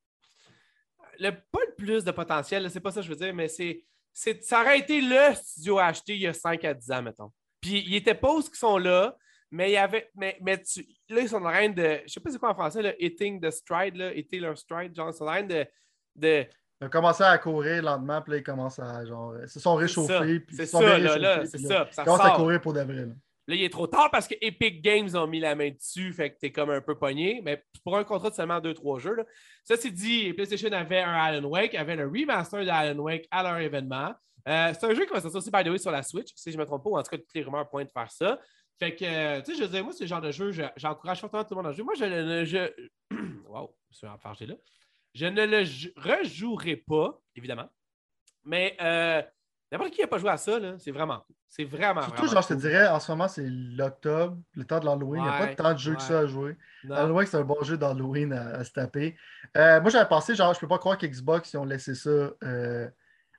le, 1.20 1.32
pas 1.32 1.60
le 1.68 1.76
plus 1.76 2.04
de 2.04 2.12
potentiel, 2.12 2.70
c'est 2.70 2.80
pas 2.80 2.92
ça 2.92 3.02
que 3.02 3.06
je 3.06 3.12
veux 3.12 3.18
dire, 3.18 3.34
mais 3.34 3.48
c'est, 3.48 3.84
ça 4.14 4.62
aurait 4.62 4.80
été 4.80 5.02
le 5.02 5.34
studio 5.36 5.80
à 5.80 5.86
acheter 5.86 6.16
il 6.16 6.22
y 6.22 6.28
a 6.28 6.34
5 6.34 6.64
à 6.66 6.74
10 6.74 6.92
ans, 6.92 7.02
mettons. 7.02 7.32
Puis 7.60 7.84
il 7.88 7.96
était 7.96 8.16
pas 8.16 8.34
qu'ils 8.42 8.56
sont 8.56 8.78
là, 8.78 9.16
mais 9.52 9.70
il 9.70 9.74
y 9.74 9.78
avait. 9.78 10.10
Mais, 10.16 10.38
mais 10.42 10.64
là, 11.10 11.22
ils 11.22 11.30
sont 11.30 11.38
en 11.38 11.52
train 11.52 11.70
de. 11.70 12.00
Je 12.06 12.14
sais 12.14 12.20
pas 12.20 12.32
c'est 12.32 12.40
quoi 12.40 12.52
en 12.52 12.56
français, 12.56 12.82
là, 12.82 12.94
hitting 13.00 13.40
the 13.42 13.52
stride, 13.52 13.96
là, 13.96 14.14
hitting 14.14 14.42
leur 14.42 14.58
stride, 14.58 14.96
genre, 14.96 15.10
ils 15.10 15.14
sont 15.14 15.26
en 15.26 15.28
train 15.28 15.44
de. 15.44 15.66
de 16.16 16.46
ils 16.80 16.88
ont 16.88 16.90
commencé 16.90 17.24
à 17.24 17.38
courir 17.38 17.84
lentement, 17.84 18.22
puis 18.24 18.32
là, 18.32 18.38
ils 18.40 18.44
commencent 18.44 18.80
à 18.80 19.06
genre. 19.06 19.36
Ils 19.42 19.50
se 19.50 19.60
sont 19.60 19.76
réchauffés. 19.76 20.44
C'est 20.52 20.66
ça, 20.66 20.98
là, 20.98 21.18
là, 21.18 21.46
c'est 21.46 21.60
ça. 21.60 21.88
Ils 21.96 22.04
commencent 22.04 22.26
à 22.26 22.32
courir 22.32 22.60
pour 22.62 22.74
de 22.74 22.82
vrai. 22.82 23.08
Là. 23.48 23.56
Il 23.56 23.64
est 23.64 23.70
trop 23.70 23.88
tard 23.88 24.10
parce 24.12 24.28
que 24.28 24.36
Epic 24.42 24.82
Games 24.82 25.10
ont 25.16 25.28
mis 25.28 25.40
la 25.40 25.56
main 25.56 25.70
dessus, 25.72 26.14
fait 26.14 26.32
que 26.32 26.40
t'es 26.40 26.52
comme 26.52 26.70
un 26.70 26.82
peu 26.82 26.98
pogné. 26.98 27.42
Mais 27.44 27.64
pour 27.84 27.98
un 27.98 28.04
contrat 28.04 28.30
de 28.30 28.36
seulement 28.36 28.60
2-3 28.60 29.00
jeux, 29.00 29.16
là. 29.16 29.24
ça 29.64 29.78
c'est 29.78 29.92
dit, 29.92 30.34
PlayStation 30.34 30.72
avait 30.72 31.02
un 31.02 31.14
Alan 31.14 31.48
Wake, 31.48 31.76
avait 31.76 31.96
le 31.96 32.08
remaster 32.08 32.66
d'Alan 32.66 33.00
Wake 33.00 33.28
à 33.32 33.44
leur 33.44 33.58
événement. 33.58 34.14
Euh, 34.48 34.74
c'est 34.74 34.86
un 34.86 34.94
jeu 34.94 35.06
qui 35.06 35.14
va 35.14 35.22
sortir 35.22 35.38
aussi, 35.38 35.52
by 35.52 35.64
the 35.64 35.68
way, 35.68 35.78
sur 35.78 35.92
la 35.92 36.04
Switch, 36.04 36.30
si 36.36 36.52
je 36.52 36.58
ne 36.58 36.62
me 36.62 36.66
trompe 36.66 36.84
pas, 36.84 36.90
ou 36.90 36.98
en 36.98 37.04
tout 37.04 37.12
cas, 37.12 37.18
toutes 37.18 37.34
les 37.34 37.44
rumeurs 37.44 37.70
pointent 37.70 37.92
faire 37.92 38.10
ça. 38.10 38.40
Fait 38.80 38.96
que, 38.96 39.06
euh, 39.06 39.42
tu 39.42 39.52
sais, 39.52 39.58
je 39.60 39.64
veux 39.64 39.70
dire, 39.70 39.84
moi, 39.84 39.94
le 40.00 40.08
genre 40.08 40.22
de 40.22 40.32
jeu, 40.32 40.52
j'encourage 40.76 41.20
fortement 41.22 41.44
tout 41.44 41.54
le 41.54 41.62
monde 41.62 41.72
à 41.72 41.72
jouer. 41.72 41.84
Moi, 41.84 41.94
je 41.94 42.06
ne. 42.06 42.46
Je... 42.46 42.72
wow, 43.48 43.76
je 43.92 43.98
suis 43.98 44.08
là. 44.48 44.56
Je 45.14 45.26
ne 45.28 45.46
le 45.46 45.58
rejouerai 45.98 46.78
pas, 46.78 47.22
évidemment. 47.36 47.70
Mais 48.44 48.76
euh, 48.82 49.22
N'importe 49.72 49.92
qui 49.92 50.02
n'a 50.02 50.08
pas 50.08 50.18
joué 50.18 50.30
à 50.30 50.38
ça, 50.38 50.60
c'est 50.80 50.92
vraiment 50.92 51.20
cool. 51.20 51.36
C'est 51.48 51.64
vraiment. 51.66 52.02
Surtout, 52.02 52.28
genre, 52.28 52.42
je 52.42 52.48
te 52.50 52.54
dirais, 52.54 52.88
en 52.88 53.00
ce 53.00 53.12
moment, 53.12 53.28
c'est 53.28 53.46
l'octobre, 53.46 54.38
le 54.56 54.64
temps 54.64 54.80
de 54.80 54.86
l'Halloween. 54.86 55.22
Il 55.22 55.30
n'y 55.30 55.30
a 55.30 55.48
pas 55.48 55.56
tant 55.56 55.74
de 55.74 55.78
jeux 55.78 55.96
que 55.96 56.02
ça 56.02 56.20
à 56.20 56.26
jouer. 56.26 56.56
Halloween, 56.90 57.28
c'est 57.28 57.38
un 57.38 57.44
bon 57.44 57.62
jeu 57.62 57.78
d'Halloween 57.78 58.34
à, 58.34 58.64
se 58.64 58.72
taper. 58.72 59.18
Euh, 59.58 59.82
moi, 59.82 59.90
j'avais 59.90 60.08
pensé, 60.08 60.34
genre, 60.34 60.54
je 60.54 60.60
peux 60.60 60.68
pas 60.68 60.78
croire 60.78 60.98
qu'Xbox, 60.98 61.54
ils 61.54 61.58
ont 61.58 61.66
laissé 61.66 61.94
ça 61.94 62.10
euh, 62.10 62.90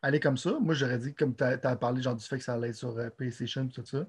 aller 0.03 0.20
comme 0.20 0.37
ça. 0.37 0.59
Moi, 0.61 0.74
j'aurais 0.74 0.99
dit, 0.99 1.14
comme 1.14 1.35
tu 1.35 1.45
as, 1.45 1.76
parlé, 1.76 2.03
genre, 2.03 2.14
du 2.14 2.24
fait 2.24 2.39
que 2.39 2.45
ça 2.45 2.55
allait 2.55 2.68
être 2.68 2.76
sur 2.76 2.99
euh, 2.99 3.09
PlayStation 3.11 3.66
tout 3.68 3.85
ça. 3.85 4.07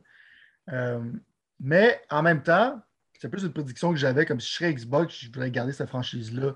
mais 1.61 2.01
en 2.09 2.23
même 2.23 2.43
temps, 2.43 2.81
c'est 3.19 3.29
plus 3.29 3.43
une 3.43 3.53
prédiction 3.53 3.91
que 3.91 3.97
j'avais, 3.97 4.25
comme 4.25 4.41
si 4.41 4.49
je 4.49 4.55
serais 4.55 4.73
Xbox, 4.73 5.15
je 5.15 5.27
voudrais 5.27 5.49
garder 5.49 5.71
cette 5.71 5.87
franchise-là 5.87 6.55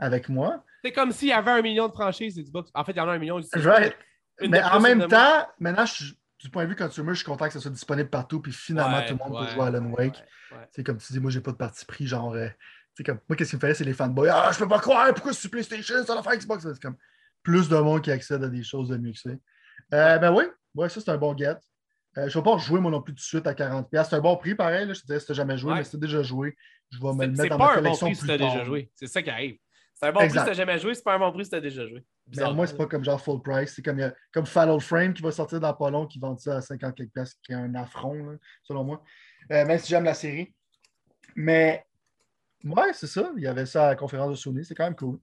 avec 0.00 0.28
moi. 0.28 0.64
C'est 0.84 0.92
comme 0.92 1.12
s'il 1.12 1.28
y 1.28 1.32
avait 1.32 1.52
un 1.52 1.62
million 1.62 1.86
de 1.86 1.92
franchises 1.92 2.36
Xbox. 2.36 2.70
En 2.74 2.84
fait, 2.84 2.92
il 2.92 2.98
y 2.98 3.00
en 3.00 3.08
a 3.08 3.12
un 3.12 3.18
million. 3.18 3.40
Right. 3.54 3.94
Mais 4.48 4.62
en 4.62 4.80
même 4.80 5.06
temps, 5.06 5.46
maintenant, 5.58 5.84
du 6.38 6.50
point 6.50 6.64
de 6.64 6.70
vue 6.70 6.76
consumer, 6.76 7.10
je 7.10 7.16
suis 7.16 7.24
content 7.24 7.46
que 7.46 7.52
ça 7.52 7.60
soit 7.60 7.70
disponible 7.70 8.08
partout, 8.08 8.40
puis 8.40 8.52
finalement, 8.52 9.02
tout 9.06 9.18
le 9.18 9.30
monde 9.30 9.44
peut 9.44 9.52
jouer 9.52 9.62
à 9.62 9.66
Alan 9.66 9.90
Wake. 9.90 10.22
C'est 10.72 10.84
comme 10.84 10.98
tu 10.98 11.12
dis, 11.12 11.20
moi, 11.20 11.30
j'ai 11.30 11.40
pas 11.40 11.52
de 11.52 11.56
parti 11.56 11.84
pris, 11.84 12.06
genre. 12.06 12.34
Euh, 12.34 12.48
comme, 13.04 13.18
moi, 13.28 13.36
qu'est-ce 13.36 13.50
qui 13.50 13.56
me 13.56 13.60
fait, 13.60 13.72
c'est 13.72 13.84
les 13.84 13.94
fanboys. 13.94 14.28
Ah, 14.30 14.50
je 14.52 14.58
peux 14.58 14.68
pas 14.68 14.78
croire, 14.78 15.12
pourquoi 15.14 15.32
c'est 15.32 15.48
PlayStation, 15.48 16.04
ça 16.04 16.14
va 16.14 16.22
faire 16.22 16.36
Xbox? 16.36 16.66
C'est 16.70 16.82
comme 16.82 16.96
plus 17.42 17.68
de 17.68 17.76
monde 17.76 18.02
qui 18.02 18.10
accède 18.10 18.44
à 18.44 18.48
des 18.48 18.62
choses 18.62 18.88
de 18.88 18.96
mieux 18.98 19.12
que 19.12 19.18
ça. 19.18 19.30
Euh, 19.94 20.18
ben 20.18 20.32
oui, 20.32 20.44
ouais, 20.74 20.88
ça, 20.88 21.00
c'est 21.00 21.10
un 21.10 21.16
bon 21.16 21.34
get. 21.36 21.56
Euh, 22.18 22.28
je 22.28 22.38
ne 22.38 22.44
vais 22.44 22.50
pas 22.50 22.58
jouer 22.58 22.80
moi 22.80 22.90
non 22.90 23.00
plus 23.00 23.14
tout 23.14 23.20
de 23.20 23.24
suite 23.24 23.46
à 23.46 23.54
40$. 23.54 23.86
C'est 23.90 24.16
un 24.16 24.20
bon 24.20 24.36
prix, 24.36 24.54
pareil. 24.54 24.86
Là. 24.86 24.92
Je 24.92 25.00
te 25.00 25.06
disais, 25.06 25.20
si 25.20 25.26
tu 25.26 25.34
jamais 25.34 25.56
joué, 25.56 25.74
mais 25.74 25.84
si 25.84 25.92
tu 25.92 25.98
déjà 25.98 26.22
joué, 26.22 26.56
je 26.90 26.98
vais 26.98 27.12
me 27.12 27.26
le 27.26 27.32
mettre 27.32 27.56
dans 27.56 27.58
ma 27.58 27.74
collection. 27.74 28.12
C'est 28.14 28.26
pas 28.26 28.34
un 28.34 28.36
bon 28.36 28.44
prix 28.44 28.50
si 28.50 28.50
tu 28.50 28.54
déjà 28.54 28.64
joué. 28.64 28.90
C'est 28.94 29.06
ça 29.06 29.22
qui 29.22 29.30
arrive. 29.30 29.56
C'est 30.00 30.06
un 30.06 30.12
bon 30.12 30.20
prix 30.20 30.30
si 30.30 30.44
tu 30.46 30.54
jamais 30.54 30.78
joué, 30.78 30.94
c'est 30.94 31.04
pas 31.04 31.16
un 31.16 31.18
bon 31.18 31.30
prix 31.30 31.44
si 31.44 31.50
tu 31.50 31.56
as 31.56 31.60
déjà 31.60 31.86
joué. 31.86 32.02
Mais 32.34 32.52
moi, 32.54 32.66
c'est 32.66 32.76
pas 32.76 32.86
comme 32.86 33.04
genre 33.04 33.20
full 33.20 33.42
price. 33.42 33.74
C'est 33.74 33.82
comme, 33.82 34.00
comme 34.32 34.46
Fallow 34.46 34.80
Frame 34.80 35.12
qui 35.12 35.20
va 35.20 35.30
sortir 35.30 35.60
dans 35.60 35.74
pas 35.74 35.90
long, 35.90 36.06
qui 36.06 36.18
vend 36.18 36.34
ça 36.38 36.56
à 36.56 36.60
50 36.62 36.94
quelques 36.94 37.12
places, 37.12 37.34
qui 37.42 37.52
est 37.52 37.56
un 37.56 37.74
affront, 37.74 38.38
selon 38.62 38.82
moi. 38.82 39.02
Euh, 39.52 39.66
même 39.66 39.78
si 39.78 39.88
j'aime 39.88 40.04
la 40.04 40.14
série. 40.14 40.54
Mais 41.36 41.84
ouais, 42.64 42.94
c'est 42.94 43.08
ça. 43.08 43.30
Il 43.36 43.42
y 43.42 43.46
avait 43.46 43.66
ça 43.66 43.84
à 43.84 43.88
la 43.88 43.96
conférence 43.96 44.30
de 44.30 44.36
Sony. 44.36 44.64
C'est 44.64 44.74
quand 44.74 44.84
même 44.84 44.96
cool. 44.96 45.18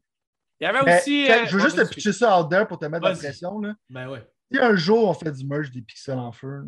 Il 0.60 0.66
y 0.66 0.68
avait 0.68 0.98
aussi. 0.98 1.28
Euh, 1.28 1.48
je 1.48 1.58
veux 1.58 1.64
juste 1.64 1.78
te 1.84 1.90
pitcher 1.92 2.14
ça 2.14 2.40
out 2.40 2.48
there 2.48 2.68
pour 2.68 2.78
te 2.78 2.86
mettre 2.86 3.04
la 3.04 3.16
pression. 3.16 3.60
Là. 3.60 3.74
Ben 3.90 4.08
ouais. 4.10 4.28
Si 4.52 4.60
un 4.60 4.76
jour 4.76 5.10
on 5.10 5.14
fait 5.16 5.32
du 5.32 5.44
merge 5.44 5.72
des 5.72 5.82
pixels 5.82 6.20
en 6.20 6.32
feu, 6.32 6.64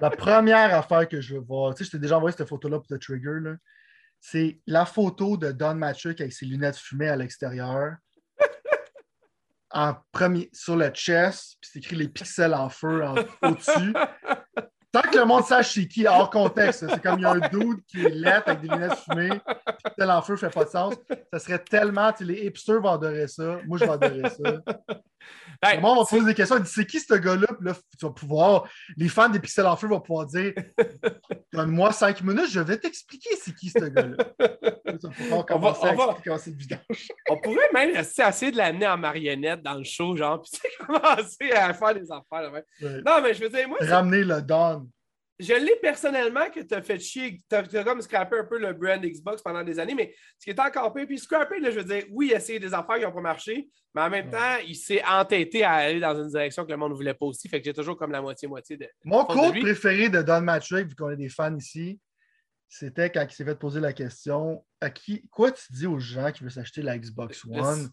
la 0.00 0.10
première 0.10 0.74
affaire 0.78 1.08
que 1.08 1.20
je 1.20 1.36
veux 1.36 1.40
voir, 1.40 1.74
tu 1.74 1.84
sais, 1.84 1.86
je 1.86 1.92
t'ai 1.92 2.00
déjà 2.00 2.16
envoyé 2.16 2.36
cette 2.36 2.48
photo-là 2.48 2.78
pour 2.78 2.88
te 2.88 2.94
trigger. 2.94 3.38
Là 3.40 3.54
c'est 4.20 4.60
la 4.66 4.84
photo 4.84 5.36
de 5.36 5.50
Don 5.52 5.74
Matrick 5.74 6.20
avec 6.20 6.32
ses 6.32 6.46
lunettes 6.46 6.76
fumées 6.76 7.08
à 7.08 7.16
l'extérieur. 7.16 7.96
en 9.70 9.94
premier, 10.12 10.50
sur 10.52 10.76
le 10.76 10.90
chest, 10.90 11.56
puis 11.60 11.70
c'est 11.72 11.78
écrit 11.78 11.96
les 11.96 12.08
pixels 12.08 12.54
en 12.54 12.68
feu 12.68 13.02
au-dessus. 13.42 13.94
Tant 14.92 15.02
que 15.02 15.16
le 15.18 15.24
monde 15.24 15.44
sache 15.44 15.72
c'est 15.74 15.86
qui, 15.86 16.06
hors 16.06 16.30
contexte, 16.30 16.86
c'est 16.88 17.00
comme 17.02 17.18
il 17.18 17.22
y 17.22 17.24
a 17.24 17.30
un 17.32 17.48
dude 17.48 17.84
qui 17.86 18.04
est 18.04 18.08
laid 18.10 18.42
avec 18.46 18.60
des 18.60 18.68
lunettes 18.68 18.98
fumées, 19.08 19.30
puis 19.84 19.94
tel 19.96 20.10
en 20.10 20.20
feu 20.22 20.36
fait 20.36 20.50
pas 20.52 20.64
de 20.64 20.70
sens. 20.70 20.94
Ça 21.32 21.38
serait 21.38 21.60
tellement, 21.60 22.12
les 22.20 22.46
hipsters 22.46 22.80
vont 22.80 22.92
adorer 22.94 23.28
ça. 23.28 23.58
Moi, 23.66 23.78
je 23.78 23.84
vais 23.84 23.90
adorer 23.90 24.28
ça. 24.30 24.52
Ben, 25.62 25.74
Le 25.76 25.80
monde 25.82 25.98
va 25.98 26.04
poser 26.06 26.24
des 26.24 26.34
questions. 26.34 26.58
Dit 26.58 26.70
c'est 26.70 26.86
qui 26.86 26.98
ce 26.98 27.12
gars-là? 27.14 27.46
Puis 27.48 27.66
là, 27.68 27.74
tu 27.98 28.06
vas 28.06 28.12
pouvoir, 28.12 28.64
les 28.96 29.08
fans 29.08 29.28
des 29.28 29.38
pixels 29.38 29.66
en 29.66 29.76
feu 29.76 29.86
vont 29.88 30.00
pouvoir 30.00 30.26
dire 30.26 30.54
Donne-moi 31.52 31.92
cinq 31.92 32.22
minutes, 32.22 32.50
je 32.50 32.60
vais 32.60 32.78
t'expliquer 32.78 33.30
c'est 33.38 33.54
qui 33.54 33.68
ce 33.68 33.84
gars-là. 33.84 34.16
Là, 34.38 34.92
tu 34.98 35.06
vas 35.06 35.12
pouvoir 35.14 35.46
commencer 35.46 35.80
on 35.82 35.86
à 35.88 35.94
va- 35.94 36.16
expliquer 36.16 36.56
vidange. 36.56 37.08
On 37.28 37.36
pourrait 37.38 37.68
même 37.74 37.90
essayer 37.94 38.50
de 38.52 38.56
l'amener 38.56 38.86
en 38.88 38.96
marionnette 38.96 39.62
dans 39.62 39.74
le 39.74 39.84
show, 39.84 40.16
genre, 40.16 40.40
puis 40.40 40.50
tu 40.54 40.60
sais, 40.60 40.68
commencer 40.86 41.52
à 41.52 41.74
faire 41.74 41.94
des 41.94 42.10
affaires. 42.10 42.52
ouais. 42.52 42.64
Non, 43.04 43.20
mais 43.22 43.34
je 43.34 43.42
veux 43.42 43.50
dire, 43.50 43.68
moi, 43.68 43.76
Ramener 43.82 44.24
le 44.24 44.40
Don. 44.40 44.79
Je 45.40 45.54
l'ai 45.54 45.76
personnellement 45.80 46.50
que 46.50 46.60
tu 46.60 46.74
as 46.74 46.82
fait 46.82 46.98
chier, 47.00 47.38
tu 47.48 47.56
as, 47.56 47.84
comme 47.84 48.00
scrappé 48.02 48.38
un 48.38 48.44
peu 48.44 48.58
le 48.58 48.72
brand 48.72 49.00
Xbox 49.02 49.42
pendant 49.42 49.62
des 49.64 49.78
années, 49.78 49.94
mais 49.94 50.14
ce 50.38 50.44
qui 50.44 50.50
est 50.50 50.60
encore 50.60 50.92
pire, 50.92 51.06
puis 51.06 51.18
scrappé, 51.18 51.58
là, 51.60 51.70
je 51.70 51.78
veux 51.80 51.84
dire, 51.84 52.04
oui, 52.10 52.32
essayer 52.34 52.58
des 52.60 52.72
affaires 52.74 52.96
qui 52.96 53.02
n'ont 53.02 53.12
pas 53.12 53.20
marché, 53.20 53.68
mais 53.94 54.02
en 54.02 54.10
même 54.10 54.26
Ouais. 54.26 54.32
temps, 54.32 54.56
il 54.66 54.76
s'est 54.76 55.02
entêté 55.04 55.64
à 55.64 55.72
aller 55.72 56.00
dans 56.00 56.14
une 56.22 56.28
direction 56.28 56.64
que 56.64 56.70
le 56.70 56.76
monde 56.76 56.90
ne 56.92 56.96
voulait 56.96 57.14
pas 57.14 57.26
aussi, 57.26 57.48
fait 57.48 57.58
que 57.60 57.64
j'ai 57.64 57.72
toujours 57.74 57.96
comme 57.96 58.12
la 58.12 58.20
moitié-moitié 58.22 58.76
de. 58.76 58.88
Mon 59.04 59.24
de 59.24 59.52
lui. 59.52 59.60
préféré 59.62 60.08
de 60.08 60.22
Don 60.22 60.42
Matrick, 60.42 60.86
vu 60.88 60.94
qu'on 60.94 61.10
est 61.10 61.16
des 61.16 61.28
fans 61.28 61.56
ici, 61.56 61.98
c'était 62.68 63.10
quand 63.10 63.26
il 63.28 63.34
s'est 63.34 63.44
fait 63.44 63.58
poser 63.58 63.80
la 63.80 63.92
question 63.92 64.64
à 64.80 64.90
qui, 64.90 65.26
quoi 65.30 65.50
tu 65.50 65.72
dis 65.72 65.86
aux 65.88 65.98
gens 65.98 66.30
qui 66.30 66.42
veulent 66.44 66.52
s'acheter 66.52 66.82
la 66.82 66.96
Xbox 66.98 67.44
Le- 67.44 67.60
One, 67.60 67.90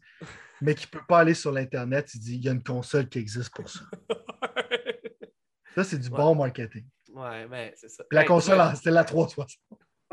mais 0.61 0.75
qui 0.75 0.85
ne 0.85 0.91
peut 0.99 1.05
pas 1.07 1.19
aller 1.19 1.33
sur 1.33 1.51
l'Internet, 1.51 2.09
il 2.13 2.19
dit 2.19 2.35
il 2.35 2.43
y 2.45 2.49
a 2.49 2.51
une 2.51 2.61
console 2.63 3.09
qui 3.09 3.17
existe 3.19 3.49
pour 3.55 3.69
ça. 3.69 3.79
Ça, 5.75 5.83
c'est 5.83 5.97
du 5.99 6.09
Ouais. 6.09 6.17
bon 6.17 6.33
marketing. 6.35 6.85
Ouais, 7.17 7.47
mais 7.47 7.73
c'est 7.75 7.89
ça. 7.89 8.03
Puis 8.09 8.15
la 8.15 8.23
console, 8.25 8.61
c'était 8.75 8.91
la 8.91 9.03
360. 9.03 9.49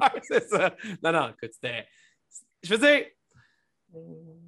Ouais, 0.01 0.21
c'est 0.23 0.49
ça. 0.49 0.75
Non, 1.03 1.13
non, 1.13 1.29
écoute, 1.29 1.53
c'était. 1.53 1.87
Je 2.63 2.75
veux 2.75 2.79
dire. 2.79 3.07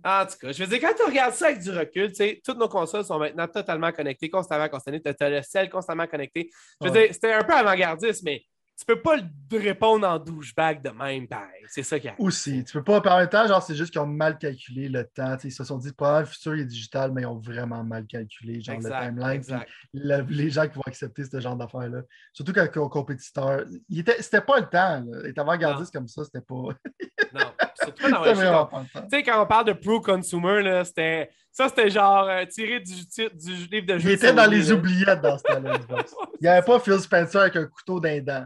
En 0.04 0.26
tout 0.26 0.38
cas, 0.40 0.50
je 0.52 0.64
veux 0.64 0.66
dire, 0.68 0.80
quand 0.80 0.94
tu 0.96 1.04
regardes 1.04 1.34
ça 1.34 1.46
avec 1.46 1.60
du 1.60 1.70
recul, 1.70 2.08
tu 2.08 2.16
sais, 2.16 2.40
toutes 2.44 2.58
nos 2.58 2.68
consoles 2.68 3.04
sont 3.04 3.18
maintenant 3.18 3.46
totalement 3.46 3.92
connectées, 3.92 4.28
constamment 4.28 4.68
constantées. 4.68 5.00
Tu 5.00 5.24
as 5.24 5.30
le 5.30 5.42
sel 5.42 5.70
constamment 5.70 6.06
connecté. 6.08 6.50
Je 6.80 6.88
veux 6.88 6.92
Ouais. 6.92 7.04
dire, 7.06 7.14
c'était 7.14 7.32
un 7.32 7.44
peu 7.44 7.52
avant-gardiste, 7.52 8.24
mais 8.24 8.44
tu 8.78 8.84
peux 8.84 9.00
pas 9.00 9.16
le 9.16 9.58
répondre 9.58 10.06
en 10.06 10.18
douchebag 10.18 10.82
de 10.82 10.90
même, 10.90 11.26
pareil. 11.26 11.64
C'est 11.68 11.82
ça 11.82 11.98
qui 11.98 12.08
arrive. 12.08 12.20
Aussi, 12.20 12.62
tu 12.64 12.74
peux 12.74 12.84
pas, 12.84 13.00
par 13.00 13.18
même 13.18 13.28
temps, 13.28 13.46
genre, 13.46 13.62
c'est 13.62 13.74
juste 13.74 13.90
qu'ils 13.90 14.00
ont 14.02 14.06
mal 14.06 14.36
calculé 14.38 14.88
le 14.88 15.04
temps. 15.04 15.36
Ils 15.42 15.50
se 15.52 15.64
sont 15.64 15.78
dit, 15.78 15.92
pas 15.92 16.20
le 16.20 16.26
futur 16.26 16.54
il 16.54 16.60
est 16.62 16.64
digital, 16.66 17.10
mais 17.12 17.22
ils 17.22 17.26
ont 17.26 17.38
vraiment 17.38 17.82
mal 17.82 18.06
calculé, 18.06 18.60
genre, 18.60 18.74
Exact, 18.76 19.00
le 19.00 19.06
timeline. 19.06 19.28
puis 19.28 19.36
exact. 19.54 19.70
le- 19.94 20.26
les 20.28 20.50
gens 20.50 20.68
qui 20.68 20.74
vont 20.76 20.82
accepter 20.86 21.24
ce 21.24 21.40
genre 21.40 21.56
d'affaires-là. 21.56 22.02
Surtout 22.32 22.52
quand 22.52 22.62
le 22.62 22.88
compétiteur. 22.88 23.64
il 23.88 24.00
était- 24.00 24.20
C'était 24.20 24.40
pas 24.42 24.60
le 24.60 24.66
temps. 24.66 25.04
Là. 25.06 25.28
Être 25.28 25.38
avant-gardiste 25.38 25.92
comme 25.92 26.08
ça, 26.08 26.24
c'était 26.24 26.40
pas. 26.40 26.54
Non, 27.34 27.40
surtout 27.82 28.02
pas 28.10 28.34
dans. 28.34 28.84
Tu 28.84 29.00
sais, 29.10 29.22
quand 29.22 29.42
on 29.42 29.46
parle 29.46 29.66
de 29.66 29.72
pro-consumer, 29.72 30.62
là, 30.62 30.84
c'était. 30.84 31.30
Ça, 31.50 31.68
c'était 31.68 31.90
genre 31.90 32.26
euh, 32.28 32.44
tiré 32.46 32.80
du, 32.80 32.94
du- 32.94 33.66
livre 33.66 33.86
de 33.86 33.94
Il 33.94 34.00
jeu. 34.00 34.08
de 34.10 34.14
était 34.14 34.32
dans 34.32 34.46
les 34.48 34.70
oubliettes 34.70 35.20
dans 35.22 35.36
ce 35.38 35.42
temps-là. 35.42 35.78
Il 36.40 36.42
n'y 36.44 36.48
avait 36.48 36.64
pas 36.64 36.78
Phil 36.78 36.98
Spencer 37.00 37.38
avec 37.40 37.56
un 37.56 37.66
couteau 37.66 37.98
d'un 37.98 38.20
dent. 38.20 38.44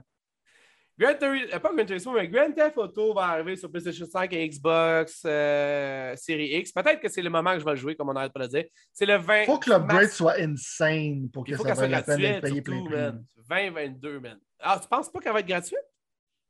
Turismo, 1.19 1.55
euh, 1.55 1.59
pas 1.59 1.73
Gran 1.75 1.85
Turismo, 1.87 2.13
mais 2.13 2.29
Grand 2.29 2.53
Theft 2.53 2.77
Auto 2.79 3.15
va 3.15 3.23
arriver 3.29 3.57
sur 3.57 3.71
PlayStation 3.71 4.07
5 4.07 4.33
et 4.33 4.49
Xbox 4.49 5.23
euh, 5.25 6.15
Series 6.17 6.57
X. 6.59 6.73
Peut-être 6.73 7.01
que 7.01 7.09
c'est 7.09 7.23
le 7.23 7.31
moment 7.31 7.55
que 7.55 7.61
je 7.61 7.65
vais 7.65 7.71
le 7.71 7.77
jouer, 7.77 7.97
comme 7.97 8.11
on 8.11 8.13
n'arrête 8.13 8.33
pas 8.33 8.41
de 8.41 8.45
le 8.45 8.63
dire. 8.63 8.71
C'est 8.93 9.07
le 9.07 9.17
20. 9.17 9.41
Il 9.41 9.47
faut 9.47 9.59
que 9.59 9.71
l'upgrade 9.71 10.03
mars. 10.03 10.13
soit 10.15 10.39
insane 10.41 11.31
pour 11.33 11.45
que 11.45 11.57
ça 11.57 11.75
vaille 11.75 11.91
la 11.91 12.03
peine 12.03 12.19
d'être 12.19 12.41
gratuite, 12.43 12.43
payé 12.43 12.55
surtout, 12.65 12.89
plein 12.89 13.13
prix. 13.13 13.13
man. 13.49 13.71
2022, 13.73 14.21
man. 14.21 14.39
Ah, 14.61 14.79
tu 14.81 14.89
penses 14.89 15.11
pas 15.11 15.21
qu'elle 15.21 15.33
va 15.33 15.41
être 15.41 15.47
gratuite? 15.49 15.79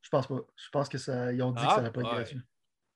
Je 0.02 0.08
pense 0.08 0.26
pas. 0.26 0.40
Je 0.56 0.68
pense 0.70 0.88
que 0.88 0.98
ça. 0.98 1.32
Ils 1.32 1.42
ont 1.42 1.52
dit 1.52 1.62
Ah, 1.62 1.66
que 1.66 1.74
ça 1.74 1.76
n'allait 1.82 1.92
pas 1.92 2.00
être 2.00 2.08
ouais. 2.10 2.16
gratuit. 2.16 2.40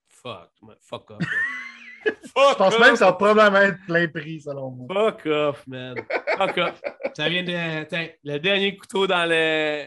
Fuck, 0.08 0.50
man. 0.62 0.76
Fuck 0.80 1.10
off. 1.10 1.18
man. 1.20 1.28
Je 2.26 2.54
pense 2.56 2.78
même 2.78 2.90
que 2.90 2.98
ça 2.98 3.06
va 3.06 3.12
probablement 3.14 3.62
être 3.62 3.78
plein 3.86 4.08
prix, 4.08 4.40
selon 4.40 4.70
moi. 4.70 4.86
Fuck 4.92 5.26
off, 5.26 5.66
man. 5.66 5.94
Fuck 6.36 6.58
off. 6.58 6.82
Ça 7.16 7.28
vient 7.28 7.42
de. 7.42 7.84
Tiens, 7.84 8.08
le 8.24 8.38
dernier 8.38 8.76
couteau 8.76 9.06
dans 9.06 9.28
le. 9.28 9.86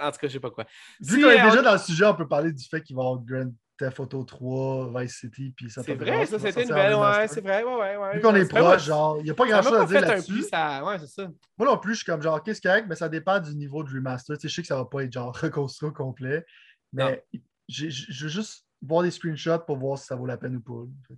En 0.00 0.10
tout 0.10 0.18
cas, 0.18 0.26
je 0.28 0.32
sais 0.32 0.40
pas 0.40 0.50
quoi. 0.50 0.64
Vu 1.00 1.16
Si, 1.16 1.20
qu'on 1.22 1.28
est 1.30 1.42
déjà 1.42 1.62
dans 1.62 1.72
le 1.72 1.78
sujet, 1.78 2.04
on 2.06 2.14
peut 2.14 2.28
parler 2.28 2.52
du 2.52 2.64
fait 2.64 2.82
qu'il 2.82 2.96
va 2.96 3.02
y 3.02 3.06
avoir 3.06 3.20
Grand 3.22 3.52
Theft 3.78 4.00
Auto 4.00 4.24
3, 4.24 5.00
Vice 5.02 5.16
City, 5.20 5.52
puis 5.54 5.68
ça 5.70 5.82
C'est 5.82 5.94
vrai, 5.94 6.24
ça, 6.24 6.38
c'était 6.38 6.62
une 6.62 6.68
nouvelle. 6.70 6.94
Ouais, 6.94 7.28
c'est 7.28 7.40
vrai. 7.42 7.62
Ouais, 7.62 7.74
ouais, 7.74 7.96
ouais. 7.98 8.14
Vu 8.14 8.20
qu'on 8.22 8.34
est 8.34 8.48
proche, 8.48 8.84
genre, 8.84 9.18
il 9.18 9.24
n'y 9.24 9.30
a 9.30 9.34
pas 9.34 9.46
grand-chose 9.46 9.74
à 9.74 9.84
dire 9.84 10.00
là-dessus. 10.00 10.42
ça. 10.44 10.84
Ouais, 10.84 10.98
c'est 10.98 11.06
ça. 11.08 11.28
Moi 11.58 11.68
non 11.68 11.76
plus, 11.78 11.92
je 11.92 11.96
suis 11.98 12.06
comme 12.06 12.22
genre, 12.22 12.42
qu'est-ce 12.42 12.60
qu'il 12.60 12.70
y 12.70 12.72
a, 12.72 12.82
mais 12.86 12.94
ça 12.96 13.08
dépend 13.10 13.38
du 13.38 13.54
niveau 13.54 13.84
de 13.84 13.90
remaster. 13.90 14.36
Tu 14.38 14.42
sais, 14.42 14.48
je 14.48 14.54
sais 14.54 14.62
que 14.62 14.68
ça 14.68 14.76
va 14.76 14.86
pas 14.86 15.04
être 15.04 15.12
genre 15.12 15.34
reconstruit 15.42 15.90
au 15.90 15.92
complet, 15.92 16.44
mais 16.92 17.22
je 17.68 18.22
veux 18.22 18.28
juste 18.30 18.64
voir 18.80 19.02
des 19.02 19.10
screenshots 19.10 19.58
pour 19.66 19.76
voir 19.76 19.98
si 19.98 20.06
ça 20.06 20.16
vaut 20.16 20.26
la 20.26 20.38
peine 20.38 20.56
ou 20.56 20.60
pas. 20.60 21.14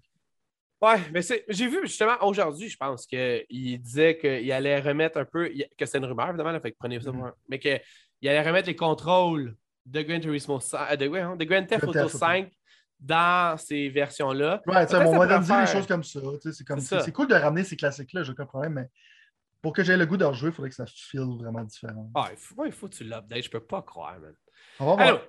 Ouais, 0.80 1.00
mais 1.12 1.22
c'est- 1.22 1.44
j'ai 1.48 1.66
vu 1.66 1.78
justement 1.82 2.16
aujourd'hui, 2.22 2.68
je 2.68 2.76
pense 2.76 3.04
qu'il 3.04 3.80
disait 3.80 4.16
qu'il 4.16 4.50
allait 4.52 4.80
remettre 4.80 5.18
un 5.18 5.24
peu, 5.24 5.50
que 5.76 5.86
c'est 5.86 5.98
une 5.98 6.04
rumeur 6.04 6.28
évidemment, 6.28 6.52
là, 6.52 6.60
fait 6.60 6.70
que 6.70 6.76
prenez 6.78 7.00
ça 7.00 7.10
pour 7.12 7.26
un- 7.26 7.34
mais 7.48 7.58
qu'il 8.20 8.28
allait 8.28 8.42
remettre 8.46 8.68
les 8.68 8.76
contrôles 8.76 9.56
de 9.86 10.02
Gran 10.02 10.20
Turismo 10.20 10.60
5, 10.60 10.92
euh, 10.92 10.96
de, 10.96 11.16
hein, 11.16 11.36
de 11.36 11.44
Grand 11.44 11.64
Theft 11.64 11.84
Auto 11.84 11.92
Theft 11.92 12.06
Auto. 12.14 12.18
5 12.18 12.50
dans 13.00 13.56
ces 13.56 13.88
versions-là. 13.88 14.60
Ouais, 14.66 14.84
tu 14.86 14.90
sais, 14.90 14.96
on 14.96 15.12
ça 15.12 15.18
va 15.18 15.38
les 15.38 15.44
faire- 15.44 15.66
choses 15.68 15.86
comme 15.86 16.02
ça. 16.02 16.20
C'est 16.52 16.64
comme- 16.64 16.80
ça. 16.80 17.10
cool 17.12 17.28
de 17.28 17.34
ramener 17.34 17.64
ces 17.64 17.76
classiques-là, 17.76 18.22
j'ai 18.24 18.32
aucun 18.32 18.46
problème, 18.46 18.72
mais 18.74 18.88
pour 19.62 19.72
que 19.72 19.82
j'aie 19.84 19.96
le 19.96 20.04
goût 20.06 20.16
de 20.16 20.24
rejouer, 20.24 20.50
il 20.50 20.52
faudrait 20.54 20.70
que 20.70 20.74
ça 20.74 20.86
file 20.86 21.20
vraiment 21.38 21.62
différent. 21.62 22.10
Ah, 22.14 22.28
il 22.32 22.36
faut, 22.36 22.54
ouais, 22.56 22.68
il 22.68 22.72
faut 22.72 22.88
que 22.88 22.94
tu 22.94 23.04
l'updates, 23.04 23.42
je 23.42 23.50
peux 23.50 23.60
pas 23.60 23.82
croire, 23.82 24.18
man. 24.18 24.34
On 24.80 24.86
va 24.86 24.94
voir. 24.94 25.06
Alors, 25.06 25.20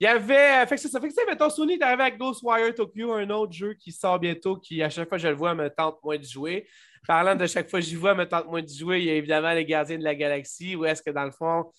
il 0.00 0.04
y 0.04 0.06
avait. 0.08 0.66
Fait 0.66 0.74
que 0.76 0.80
c'est 0.80 0.88
ça. 0.88 1.00
Fait 1.00 1.08
que, 1.08 1.30
mettons, 1.30 1.48
Sony 1.50 1.74
est 1.74 1.82
arrivé 1.82 2.02
avec 2.02 2.18
Ghostwire 2.18 2.74
Tokyo, 2.74 3.12
un 3.12 3.28
autre 3.30 3.52
jeu 3.52 3.74
qui 3.74 3.92
sort 3.92 4.18
bientôt, 4.18 4.56
qui, 4.56 4.82
à 4.82 4.88
chaque 4.90 5.08
fois 5.08 5.18
que 5.18 5.22
je 5.22 5.28
le 5.28 5.34
vois, 5.34 5.54
me 5.54 5.68
tente 5.68 5.98
moins 6.02 6.18
de 6.18 6.24
jouer. 6.24 6.66
Parlant 7.06 7.34
de 7.36 7.46
chaque 7.46 7.68
fois 7.68 7.80
que 7.80 7.84
j'y 7.86 7.94
vois, 7.96 8.14
me 8.14 8.24
tente 8.26 8.46
moins 8.46 8.62
de 8.62 8.68
jouer, 8.68 8.98
il 9.00 9.04
y 9.04 9.10
a 9.10 9.14
évidemment 9.14 9.52
les 9.52 9.64
Gardiens 9.64 9.98
de 9.98 10.04
la 10.04 10.14
Galaxie, 10.14 10.76
où 10.76 10.84
est-ce 10.84 11.02
que, 11.02 11.10
dans 11.10 11.24
le 11.24 11.30
fond, 11.30 11.70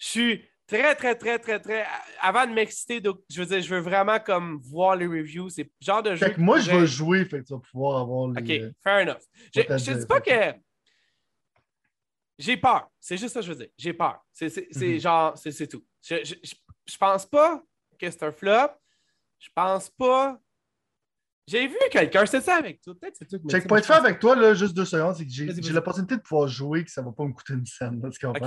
je 0.00 0.06
suis 0.08 0.44
très, 0.66 0.96
très, 0.96 1.14
très, 1.14 1.38
très, 1.38 1.60
très. 1.60 1.86
Avant 2.20 2.46
de 2.46 2.52
m'exciter, 2.52 3.00
je 3.28 3.40
veux 3.40 3.46
dire, 3.46 3.60
je 3.62 3.74
veux 3.74 3.80
vraiment 3.80 4.18
comme 4.18 4.58
voir 4.62 4.96
les 4.96 5.06
reviews. 5.06 5.48
C'est 5.50 5.62
le 5.64 5.70
genre 5.80 6.02
de 6.02 6.14
jeu. 6.16 6.26
Fait 6.26 6.34
que 6.34 6.40
moi, 6.40 6.58
je 6.58 6.70
vais 6.72 6.86
jouer, 6.86 7.24
fait 7.24 7.40
que 7.40 7.44
tu 7.46 7.52
vas 7.52 7.60
pouvoir 7.60 8.00
avoir 8.00 8.28
les. 8.32 8.64
OK, 8.66 8.72
fair 8.82 9.02
enough. 9.02 9.22
Je, 9.54 9.60
dire, 9.62 9.98
dis 9.98 10.06
pas 10.06 10.20
que. 10.20 10.54
J'ai 12.38 12.56
peur. 12.56 12.90
C'est 12.98 13.18
juste 13.18 13.34
ça 13.34 13.40
que 13.40 13.46
je 13.46 13.52
veux 13.52 13.58
dire. 13.58 13.68
J'ai 13.76 13.92
peur. 13.92 14.18
C'est 14.32 14.50
Mhm. 14.74 14.98
genre, 14.98 15.36
c'est 15.36 15.52
c'est 15.52 15.66
tout. 15.66 15.84
Je, 16.02 16.16
je, 16.24 16.34
je, 16.42 16.54
je 16.86 16.96
pense 16.96 17.26
pas 17.26 17.62
que 17.98 18.10
c'est 18.10 18.22
un 18.22 18.32
flop. 18.32 18.70
Je 19.38 19.48
pense 19.54 19.90
pas. 19.90 20.40
J'ai 21.50 21.66
vu 21.66 21.76
quelqu'un, 21.90 22.24
c'est 22.26 22.40
ça 22.40 22.56
avec 22.56 22.80
toi. 22.80 22.94
Peut-être 23.00 23.16
c'est 23.16 23.26
toi 23.26 23.38
qui 23.40 23.48
Check, 23.48 23.68
fait 23.84 23.92
avec 23.92 24.20
toi, 24.20 24.36
là, 24.36 24.54
juste 24.54 24.72
deux 24.72 24.84
secondes, 24.84 25.16
c'est 25.16 25.26
que 25.26 25.32
j'ai 25.32 25.72
l'opportunité 25.72 26.16
de 26.16 26.20
pouvoir 26.20 26.46
jouer, 26.46 26.84
que 26.84 26.90
ça 26.92 27.02
va 27.02 27.10
pas 27.10 27.24
me 27.24 27.32
coûter 27.32 27.54
une 27.54 27.66
scène. 27.66 28.00
Là, 28.00 28.08
tu 28.10 28.24
comprends? 28.24 28.46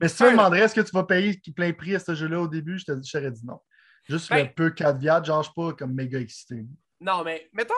Mais 0.00 0.08
si 0.08 0.16
tu 0.16 0.24
me 0.24 0.30
demanderais, 0.32 0.62
est-ce 0.62 0.74
que 0.74 0.80
tu 0.80 0.90
vas 0.92 1.04
payer 1.04 1.40
plein 1.54 1.72
prix 1.72 1.94
à 1.94 2.00
ce 2.00 2.14
jeu-là 2.16 2.40
au 2.40 2.48
début, 2.48 2.78
je 2.78 2.86
te- 2.86 3.00
je 3.00 3.12
t'aurais 3.12 3.30
dit 3.30 3.46
non. 3.46 3.60
Juste 4.08 4.28
Ben- 4.30 4.46
le 4.46 4.52
peu 4.52 4.70
caveat, 4.70 5.22
genre, 5.22 5.42
je 5.44 5.50
suis 5.50 5.54
pas 5.54 5.72
comme 5.74 5.94
méga 5.94 6.18
excité. 6.18 6.64
Non, 7.00 7.22
mais 7.22 7.48
mettons, 7.52 7.74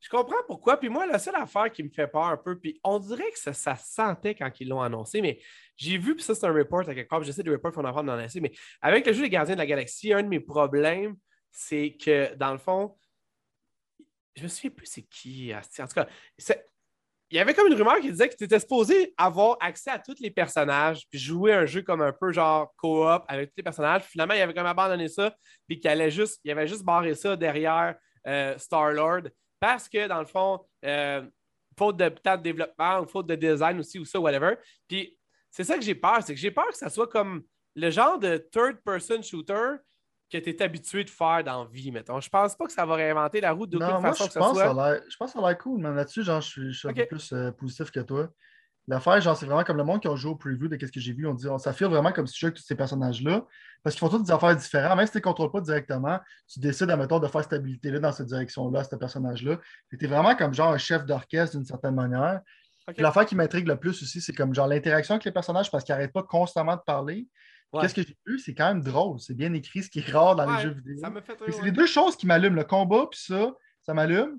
je 0.00 0.10
comprends 0.10 0.42
pourquoi. 0.46 0.78
Puis 0.78 0.90
moi, 0.90 1.06
la 1.06 1.18
seule 1.18 1.36
affaire 1.36 1.72
qui 1.72 1.82
me 1.82 1.88
fait 1.88 2.06
peur 2.06 2.24
un 2.24 2.36
peu, 2.36 2.58
puis 2.58 2.78
on 2.84 2.98
dirait 2.98 3.30
que 3.30 3.38
ça, 3.38 3.54
ça 3.54 3.76
se 3.76 3.94
sentait 3.94 4.34
quand 4.34 4.50
ils 4.60 4.68
l'ont 4.68 4.82
annoncé, 4.82 5.22
mais 5.22 5.40
j'ai 5.76 5.96
vu, 5.96 6.14
puis 6.14 6.22
ça, 6.22 6.34
c'est 6.34 6.44
un 6.44 6.52
report 6.52 6.80
à 6.88 6.94
quelque 6.94 7.08
part, 7.08 7.20
puis 7.20 7.28
je 7.28 7.32
sais 7.32 7.42
des 7.42 7.50
reports 7.50 7.72
qu'on 7.72 7.84
en 7.84 7.94
parle 7.94 8.06
dans 8.06 8.16
l'essai, 8.16 8.40
mais 8.40 8.52
avec 8.82 9.06
le 9.06 9.14
jeu 9.14 9.22
des 9.22 9.30
Gardiens 9.30 9.54
de 9.54 9.60
la 9.60 9.66
Galaxie, 9.66 10.12
un 10.12 10.22
de 10.22 10.28
mes 10.28 10.40
problèmes, 10.40 11.16
c'est 11.50 11.96
que 11.98 12.34
dans 12.34 12.52
le 12.52 12.58
fond, 12.58 12.94
je 14.34 14.42
me 14.42 14.48
souviens 14.48 14.70
plus 14.70 14.86
c'est 14.86 15.02
qui. 15.02 15.52
asti. 15.52 15.82
En 15.82 15.86
tout 15.86 15.94
cas, 15.94 16.08
il 17.30 17.36
y 17.36 17.40
avait 17.40 17.54
comme 17.54 17.66
une 17.66 17.74
rumeur 17.74 18.00
qui 18.00 18.10
disait 18.10 18.28
que 18.28 18.36
tu 18.36 18.44
étais 18.44 18.60
supposé 18.60 19.14
avoir 19.16 19.56
accès 19.60 19.90
à 19.90 19.98
tous 19.98 20.20
les 20.20 20.30
personnages, 20.30 21.06
puis 21.08 21.18
jouer 21.18 21.52
un 21.52 21.66
jeu 21.66 21.82
comme 21.82 22.02
un 22.02 22.12
peu 22.12 22.32
genre 22.32 22.72
coop 22.76 23.24
avec 23.28 23.50
tous 23.50 23.56
les 23.56 23.62
personnages. 23.62 24.02
Puis 24.02 24.12
finalement, 24.12 24.34
il 24.34 24.40
avait 24.40 24.54
comme 24.54 24.66
abandonné 24.66 25.08
ça, 25.08 25.34
puis 25.66 25.80
qu'il 25.80 25.90
allait 25.90 26.10
juste, 26.10 26.40
il 26.44 26.50
avait 26.50 26.68
juste 26.68 26.84
barré 26.84 27.14
ça 27.14 27.36
derrière 27.36 27.96
euh, 28.26 28.56
Star-Lord 28.58 29.22
parce 29.58 29.88
que 29.88 30.06
dans 30.06 30.20
le 30.20 30.26
fond, 30.26 30.60
euh, 30.84 31.22
faute 31.78 31.96
de 31.96 32.36
développement 32.42 33.00
ou 33.00 33.06
faute 33.06 33.26
de 33.26 33.34
design 33.34 33.78
aussi 33.80 33.98
ou 33.98 34.04
ça, 34.04 34.20
whatever. 34.20 34.56
Puis 34.86 35.18
c'est 35.50 35.64
ça 35.64 35.76
que 35.76 35.82
j'ai 35.82 35.94
peur, 35.94 36.22
c'est 36.22 36.34
que 36.34 36.40
j'ai 36.40 36.50
peur 36.50 36.68
que 36.68 36.76
ça 36.76 36.90
soit 36.90 37.08
comme 37.08 37.42
le 37.74 37.90
genre 37.90 38.18
de 38.18 38.36
third-person 38.36 39.22
shooter 39.22 39.76
que 40.40 40.44
tu 40.44 40.50
es 40.50 40.62
habitué 40.62 41.04
de 41.04 41.10
faire 41.10 41.42
dans 41.44 41.64
la 41.64 41.70
vie, 41.70 41.90
mettons. 41.92 42.20
Je 42.20 42.28
pense 42.28 42.54
pas 42.56 42.66
que 42.66 42.72
ça 42.72 42.84
va 42.84 42.94
réinventer 42.96 43.40
la 43.40 43.52
route 43.52 43.72
Non, 43.72 44.00
moi, 44.00 44.00
façon 44.12 44.24
je 44.24 44.30
que 44.30 44.38
pense, 44.38 44.58
ça 44.58 44.70
soit. 44.72 45.00
je 45.08 45.16
pense 45.16 45.32
que 45.32 45.38
ça 45.38 45.44
a 45.46 45.48
l'air 45.50 45.58
cool, 45.58 45.80
mais 45.80 45.90
là-dessus, 45.94 46.22
genre, 46.24 46.40
je 46.40 46.48
suis, 46.48 46.72
je 46.72 46.78
suis 46.78 46.88
un 46.88 46.92
peu 46.92 47.06
plus 47.06 47.32
euh, 47.32 47.50
positif 47.52 47.90
que 47.90 48.00
toi. 48.00 48.28
L'affaire, 48.86 49.18
genre, 49.20 49.34
c'est 49.36 49.46
vraiment 49.46 49.64
comme 49.64 49.78
le 49.78 49.84
monde 49.84 50.02
qui 50.02 50.08
a 50.08 50.14
joué 50.14 50.30
au 50.32 50.36
preview 50.36 50.68
de 50.68 50.76
ce 50.78 50.92
que 50.92 51.00
j'ai 51.00 51.12
vu. 51.14 51.26
On 51.26 51.32
dit, 51.32 51.48
on- 51.48 51.56
ça 51.56 51.72
file 51.72 51.86
vraiment 51.86 52.12
comme 52.12 52.26
si 52.26 52.34
tu 52.34 52.40
jouais 52.40 52.48
avec 52.48 52.58
tous 52.58 52.64
ces 52.66 52.74
personnages-là. 52.74 53.46
Parce 53.82 53.94
qu'ils 53.96 54.00
font 54.00 54.10
toutes 54.10 54.24
des 54.26 54.30
affaires 54.32 54.54
différentes. 54.54 54.96
Même 54.98 55.06
si 55.06 55.12
tu 55.12 55.16
ne 55.16 55.20
les 55.20 55.22
contrôles 55.22 55.50
pas 55.50 55.60
directement, 55.62 56.18
tu 56.52 56.60
décides, 56.60 56.90
admettons, 56.90 57.18
de 57.18 57.26
faire 57.28 57.42
cette 57.42 57.54
habilité-là 57.54 57.98
dans 58.00 58.12
cette 58.12 58.26
direction-là, 58.26 58.84
ce 58.84 58.94
personnage-là. 58.96 59.58
Tu 59.88 60.04
es 60.04 60.06
vraiment 60.06 60.34
comme 60.36 60.52
genre 60.52 60.72
un 60.72 60.78
chef 60.78 61.06
d'orchestre 61.06 61.56
d'une 61.56 61.64
certaine 61.64 61.94
manière. 61.94 62.40
L'affaire 62.98 63.24
qui 63.24 63.34
m'intrigue 63.34 63.66
le 63.66 63.76
plus 63.76 64.02
aussi, 64.02 64.20
c'est 64.20 64.34
comme 64.34 64.54
genre 64.54 64.66
l'interaction 64.66 65.14
avec 65.14 65.24
les 65.24 65.32
personnages 65.32 65.70
parce 65.70 65.82
qu'ils 65.84 65.94
n'arrêtent 65.94 66.12
pas 66.12 66.22
constamment 66.22 66.76
de 66.76 66.82
parler. 66.84 67.26
Ouais. 67.72 67.82
Qu'est-ce 67.82 67.94
que 67.94 68.02
j'ai 68.02 68.16
vu? 68.26 68.38
C'est 68.38 68.54
quand 68.54 68.68
même 68.68 68.82
drôle. 68.82 69.18
C'est 69.20 69.34
bien 69.34 69.52
écrit, 69.52 69.82
ce 69.82 69.90
qui 69.90 69.98
est 69.98 70.10
rare 70.12 70.36
dans 70.36 70.46
Ouais, 70.48 70.56
les 70.56 70.62
jeux 70.62 70.70
vidéo. 70.74 70.98
Ça 71.00 71.10
me 71.10 71.20
fait 71.20 71.36
Fait 71.36 71.44
que 71.46 71.52
C'est 71.52 71.62
les 71.62 71.72
deux 71.72 71.86
choses 71.86 72.16
qui 72.16 72.26
m'allument, 72.26 72.54
le 72.56 72.64
combat 72.64 73.06
puis 73.10 73.18
ça, 73.20 73.52
ça 73.82 73.94
m'allume. 73.94 74.38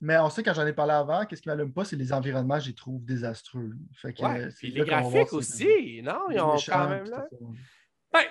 Mais 0.00 0.18
on 0.18 0.28
sait, 0.30 0.42
quand 0.42 0.52
j'en 0.54 0.66
ai 0.66 0.72
parlé 0.74 0.92
avant, 0.92 1.24
qu'est-ce 1.24 1.40
qui 1.42 1.48
m'allume 1.48 1.72
pas, 1.72 1.84
c'est 1.84 1.96
les 1.96 2.12
environnements, 2.12 2.58
je 2.60 2.68
les 2.68 2.74
trouve 2.74 3.02
désastreux. 3.04 3.70
Fait 3.94 4.12
que, 4.12 4.22
Ouais, 4.22 4.44
euh, 4.44 4.50
puis 4.58 4.70
les 4.70 4.84
graphiques 4.84 5.28
si- 5.28 5.34
aussi, 5.34 6.02
non? 6.02 6.30
Ils 6.30 6.40
ont 6.40 6.56
quand 6.66 6.88
même 6.88 7.04
là. 7.08 7.26
ouais. 7.40 7.48
Ben, 8.12 8.22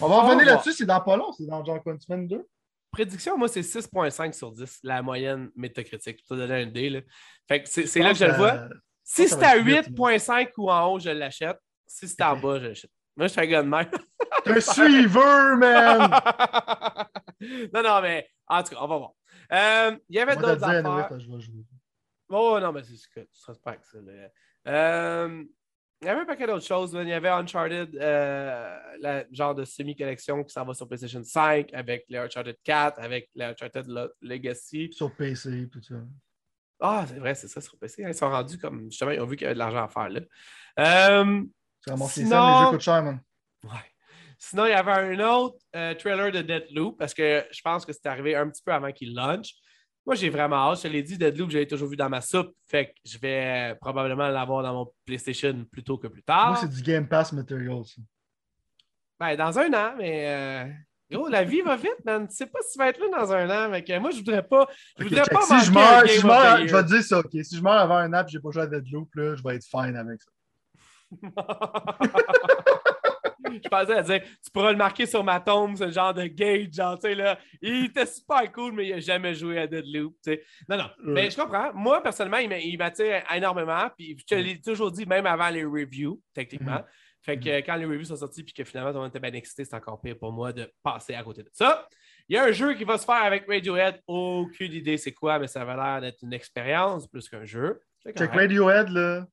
On 0.00 0.08
va 0.08 0.22
revenir 0.22 0.46
là-dessus, 0.46 0.72
c'est 0.72 0.86
dans 0.86 1.00
pas 1.00 1.16
long, 1.16 1.32
c'est 1.32 1.46
dans 1.46 1.64
John 1.64 1.80
Quantum 1.82 2.26
2. 2.28 2.46
Prédiction, 2.90 3.36
moi, 3.36 3.48
c'est 3.48 3.62
6.5 3.62 4.32
sur 4.34 4.52
10, 4.52 4.78
la 4.84 5.02
moyenne 5.02 5.50
métacritique. 5.56 6.18
Pour 6.28 6.36
te 6.36 6.46
donner 6.46 6.62
une. 6.62 6.92
Là. 6.94 7.00
Fait 7.48 7.62
que 7.62 7.68
c'est 7.68 7.98
là 8.00 8.12
que 8.12 8.18
je 8.18 8.24
le 8.24 8.34
vois. 8.34 8.68
Si 9.02 9.28
c'est 9.28 9.42
à 9.42 9.56
être 9.56 9.64
vite, 9.64 9.88
8.5 9.96 10.50
ou 10.58 10.70
en 10.70 10.86
haut, 10.92 10.98
je 11.00 11.10
l'achète. 11.10 11.58
Si 11.86 12.06
c'est 12.08 12.22
en 12.22 12.36
bas, 12.40 12.58
je 12.60 12.66
l'achète. 12.66 12.90
Moi, 13.16 13.26
je 13.28 13.32
suis 13.32 13.40
un 13.40 13.46
gars 13.46 13.62
de 13.62 13.68
même. 13.68 13.86
Un 14.46 14.60
suiveur, 14.60 15.56
man! 15.56 16.10
non, 17.72 17.82
non, 17.82 18.02
mais 18.02 18.28
en 18.46 18.62
tout 18.62 18.70
cas, 18.74 18.80
on 18.82 18.86
va 18.88 18.96
voir. 18.98 19.12
Euh, 19.52 19.96
Il 20.08 20.16
y 20.16 20.20
avait 20.20 20.34
te 20.36 20.40
le 20.40 20.46
d'autres 20.48 20.64
affaires. 20.64 21.18
je 21.20 21.30
vais 21.30 21.40
jouer. 21.40 21.64
Oh 22.28 22.58
non, 22.60 22.72
mais 22.72 22.82
c'est 22.82 22.96
ce 22.96 23.08
que 23.08 23.20
tu 23.20 23.44
respectes 23.46 23.84
ça. 23.84 23.98
là. 24.02 24.28
Euh, 24.66 25.44
il 26.02 26.06
y 26.06 26.10
avait 26.10 26.20
un 26.22 26.24
paquet 26.26 26.46
d'autres 26.46 26.66
choses. 26.66 26.92
Il 27.00 27.08
y 27.08 27.12
avait 27.12 27.28
Uncharted, 27.30 27.96
euh, 27.96 28.78
la 29.00 29.24
genre 29.32 29.54
de 29.54 29.64
semi-collection 29.64 30.44
qui 30.44 30.52
s'en 30.52 30.64
va 30.66 30.74
sur 30.74 30.86
PlayStation 30.86 31.22
5 31.22 31.72
avec 31.72 32.04
les 32.08 32.18
Uncharted 32.18 32.56
4, 32.62 32.98
avec 33.00 33.30
les 33.34 33.44
Uncharted 33.46 33.86
Le- 33.86 34.14
Legacy. 34.20 34.90
Sur 34.92 35.14
PC, 35.14 35.68
tout 35.72 35.80
ça. 35.82 35.94
Ah, 36.80 37.04
c'est 37.08 37.18
vrai, 37.18 37.34
c'est 37.34 37.48
ça 37.48 37.60
sur 37.62 37.78
PC. 37.78 38.02
Ils 38.06 38.14
sont 38.14 38.28
rendus 38.28 38.58
comme 38.58 38.90
justement, 38.90 39.12
ils 39.12 39.20
ont 39.20 39.26
vu 39.26 39.36
qu'il 39.36 39.44
y 39.44 39.46
avait 39.46 39.54
de 39.54 39.58
l'argent 39.60 39.84
à 39.84 39.88
faire 39.88 40.08
là. 40.10 40.20
Euh, 40.80 41.42
Tu 41.84 41.90
ramasses 41.90 42.16
les 42.16 42.24
Sinon- 42.24 42.30
scènes, 42.42 42.54
les 42.60 42.64
jeux 42.64 42.70
coûtent 42.70 42.80
cher, 42.80 43.02
man. 43.02 43.20
Ouais. 43.64 43.70
Sinon, 44.38 44.66
il 44.66 44.70
y 44.70 44.72
avait 44.72 44.92
un 44.92 45.20
autre 45.20 45.56
euh, 45.74 45.94
trailer 45.94 46.30
de 46.32 46.42
Deadloop 46.42 46.98
parce 46.98 47.14
que 47.14 47.44
je 47.50 47.60
pense 47.62 47.86
que 47.86 47.92
c'est 47.92 48.06
arrivé 48.06 48.34
un 48.34 48.48
petit 48.48 48.62
peu 48.62 48.72
avant 48.72 48.92
qu'il 48.92 49.14
launch. 49.14 49.54
Moi, 50.06 50.16
j'ai 50.16 50.28
vraiment 50.28 50.70
hâte. 50.70 50.82
Je 50.82 50.88
l'ai 50.88 51.02
dit, 51.02 51.16
Deadloop, 51.16 51.50
j'avais 51.50 51.66
toujours 51.66 51.88
vu 51.88 51.96
dans 51.96 52.10
ma 52.10 52.20
soupe. 52.20 52.54
Fait 52.66 52.88
que 52.88 52.92
je 53.06 53.16
vais 53.18 53.70
euh, 53.72 53.74
probablement 53.80 54.28
l'avoir 54.28 54.62
dans 54.62 54.74
mon 54.74 54.92
PlayStation 55.06 55.64
plus 55.72 55.82
tôt 55.82 55.96
que 55.96 56.08
plus 56.08 56.22
tard. 56.22 56.48
Moi, 56.48 56.56
c'est 56.60 56.68
du 56.68 56.82
Game 56.82 57.08
Pass 57.08 57.32
Material, 57.32 57.82
ça. 57.86 58.02
Ben, 59.18 59.36
dans 59.36 59.58
un 59.58 59.72
an, 59.72 59.94
mais 59.96 60.26
euh, 60.28 60.70
gros, 61.10 61.28
la 61.28 61.44
vie 61.44 61.62
va 61.62 61.76
vite, 61.76 62.04
man. 62.04 62.28
Tu 62.28 62.36
sais 62.36 62.46
pas 62.46 62.58
si 62.66 62.72
tu 62.72 62.78
vas 62.78 62.88
être 62.88 62.98
là 63.00 63.18
dans 63.18 63.32
un 63.32 63.48
an. 63.48 63.70
Mais 63.70 63.82
que 63.82 63.98
moi, 63.98 64.10
je 64.10 64.16
voudrais 64.16 64.42
pas. 64.46 64.66
Je 64.98 65.04
voudrais 65.04 65.22
pas 65.22 65.40
si 65.40 65.66
je 65.66 65.70
meurs, 65.70 66.06
je 66.06 66.26
meurs, 66.26 66.66
je 66.66 66.74
vais 66.76 66.82
te 66.82 66.88
dire 66.88 67.02
ça, 67.02 67.20
ok? 67.20 67.30
Si 67.42 67.56
je 67.56 67.62
meurs 67.62 67.72
avant 67.74 67.96
un 67.96 68.12
app 68.12 68.28
et 68.28 68.32
j'ai 68.32 68.40
pas 68.40 68.50
joué 68.50 68.62
à 68.64 68.66
Deadloop, 68.66 69.14
là, 69.14 69.36
je 69.36 69.42
vais 69.42 69.56
être 69.56 69.64
fine 69.64 69.96
avec 69.96 70.20
ça. 70.20 70.30
Je 73.62 73.68
pensais 73.68 73.92
à 73.94 74.02
dire, 74.02 74.22
tu 74.42 74.50
pourras 74.52 74.72
le 74.72 74.78
marquer 74.78 75.06
sur 75.06 75.22
ma 75.22 75.40
tombe, 75.40 75.76
ce 75.76 75.90
genre 75.90 76.12
de 76.14 76.26
gauge, 76.26 76.72
genre, 76.72 76.98
tu 76.98 77.08
sais, 77.08 77.14
là, 77.14 77.38
il 77.60 77.86
était 77.86 78.06
super 78.06 78.50
cool, 78.52 78.72
mais 78.72 78.88
il 78.88 78.94
n'a 78.94 79.00
jamais 79.00 79.34
joué 79.34 79.58
à 79.58 79.66
Deadloop, 79.66 80.14
tu 80.24 80.32
sais. 80.32 80.42
Non, 80.68 80.76
non, 80.78 80.90
mais 81.02 81.30
je 81.30 81.36
comprends. 81.36 81.72
Moi, 81.74 82.02
personnellement, 82.02 82.38
il 82.38 82.48
m'a- 82.48 82.58
il 82.58 82.76
m'attire 82.78 83.22
énormément, 83.34 83.88
puis 83.96 84.16
je 84.18 84.24
te 84.24 84.34
l'ai 84.34 84.60
toujours 84.60 84.90
dit, 84.90 85.06
même 85.06 85.26
avant 85.26 85.50
les 85.50 85.64
reviews, 85.64 86.20
techniquement. 86.32 86.72
Mhm. 86.78 86.84
Fait 87.22 87.38
que 87.38 87.48
euh, 87.48 87.62
quand 87.64 87.76
les 87.76 87.86
reviews 87.86 88.04
sont 88.04 88.16
sortis, 88.16 88.42
puis 88.42 88.52
que 88.52 88.64
finalement, 88.64 88.92
monde 88.92 89.08
était 89.08 89.20
bien 89.20 89.32
excité, 89.32 89.64
c'est 89.64 89.74
encore 89.76 89.98
pire 90.00 90.18
pour 90.18 90.30
moi 90.32 90.52
de 90.52 90.70
passer 90.82 91.14
à 91.14 91.22
côté 91.22 91.42
de 91.42 91.48
ça. 91.52 91.88
Il 92.28 92.36
y 92.36 92.38
a 92.38 92.44
un 92.44 92.52
jeu 92.52 92.74
qui 92.74 92.84
va 92.84 92.98
se 92.98 93.04
faire 93.06 93.22
avec 93.22 93.46
Radiohead, 93.48 94.00
aucune 94.06 94.72
idée 94.72 94.98
c'est 94.98 95.12
quoi, 95.12 95.38
mais 95.38 95.46
ça 95.46 95.62
avait 95.62 95.74
l'air 95.74 96.00
d'être 96.02 96.18
une 96.22 96.32
expérience 96.34 97.06
plus 97.06 97.28
qu'un 97.28 97.44
jeu. 97.44 97.80
C'est 98.02 98.16
Check. 98.18 98.30
Radiohead, 98.30 98.88
là, 98.90 99.26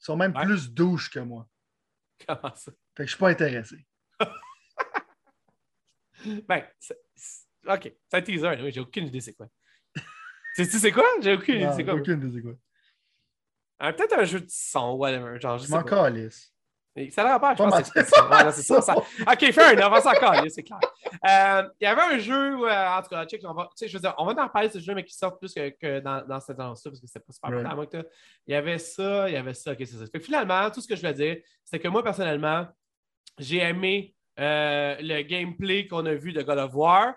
ils 0.00 0.04
sont 0.04 0.16
même 0.16 0.34
Ouais. 0.36 0.44
plus 0.44 0.70
douches 0.72 1.10
que 1.10 1.20
moi. 1.20 1.46
Comment 2.26 2.54
ça? 2.54 2.72
Fait 2.96 3.04
que 3.04 3.06
je 3.06 3.10
suis 3.10 3.18
pas 3.18 3.28
intéressé. 3.30 3.86
Ben, 6.46 6.62
OK, 7.66 7.82
c'est 8.08 8.14
un 8.16 8.20
teaser, 8.22 8.56
oui, 8.62 8.72
j'ai 8.72 8.80
aucune 8.80 9.06
idée 9.06 9.20
c'est 9.20 9.32
quoi. 9.32 9.48
Sais-tu 10.54 10.78
c'est 10.78 10.92
quoi? 10.92 11.06
J'ai 11.22 11.32
aucune 11.34 11.56
idée 11.56 11.70
c'est 11.74 11.84
quoi. 11.84 11.94
aucune 11.94 12.20
idée, 12.20 12.36
c'est 12.36 12.42
quoi. 12.42 12.54
Ah, 13.78 13.92
Peut-être 13.94 14.18
un 14.18 14.24
jeu 14.24 14.40
de 14.40 14.46
son, 14.50 14.92
whatever. 14.96 15.40
Genre, 15.40 15.56
je 15.56 15.62
Je 15.64 15.68
sais 15.68 15.74
m'en 15.74 15.82
pas. 15.82 15.88
calisse. 16.10 16.52
Ça 17.10 17.22
l'air 17.22 17.40
pas, 17.40 17.54
je 17.54 17.62
pense 17.62 17.90
que 17.90 18.00
c'est 18.02 18.62
ça. 18.62 18.80
C'est. 18.80 18.92
OK, 19.48 19.52
fair 19.52 19.72
enough, 19.72 19.96
on 19.96 20.00
s'en 20.00 20.48
c'est 20.48 20.62
clair. 20.64 20.80
Euh, 21.24 21.68
Il 21.80 21.84
y 21.84 21.86
avait 21.86 22.16
un 22.16 22.18
jeu, 22.18 22.68
euh, 22.68 22.88
en 22.88 23.02
tout 23.02 23.08
cas, 23.10 23.24
check, 23.26 23.40
on 23.44 23.54
va, 23.54 23.64
tu 23.64 23.70
sais, 23.76 23.88
je 23.88 23.96
veux 23.96 24.00
dire, 24.00 24.14
on 24.18 24.26
va 24.26 24.42
en 24.42 24.48
parler 24.48 24.68
de 24.68 24.74
ce 24.74 24.78
jeu, 24.80 24.94
mais 24.94 25.04
qui 25.04 25.14
sort 25.14 25.38
plus 25.38 25.54
que, 25.54 25.70
que 25.70 26.00
dans, 26.00 26.26
dans 26.26 26.40
cette 26.40 26.58
annonce-là, 26.58 26.90
parce 26.90 27.00
que 27.00 27.06
c'était 27.06 27.20
pas 27.20 27.32
super 27.32 27.50
important. 27.50 27.76
moi, 27.76 27.86
que 27.86 28.08
Il 28.46 28.52
y 28.52 28.56
avait 28.56 28.78
ça, 28.78 29.28
il 29.28 29.34
y 29.34 29.36
avait 29.36 29.54
ça, 29.54 29.72
OK, 29.72 29.78
c'est 29.78 29.86
ça. 29.86 30.04
Fait 30.06 30.18
que 30.18 30.24
finalement, 30.24 30.68
tout 30.70 30.80
ce 30.80 30.88
que 30.88 30.96
je 30.96 31.00
voulais 31.00 31.14
dire, 31.14 31.36
c'est 31.64 31.78
que 31.78 31.88
moi, 31.88 32.02
personnellement, 32.02 32.66
j'ai 33.38 33.58
aimé 33.58 34.14
euh, 34.38 34.96
le 35.00 35.22
gameplay 35.22 35.86
qu'on 35.86 36.06
a 36.06 36.14
vu 36.14 36.32
de 36.32 36.42
God 36.42 36.58
of 36.58 36.74
War. 36.74 37.14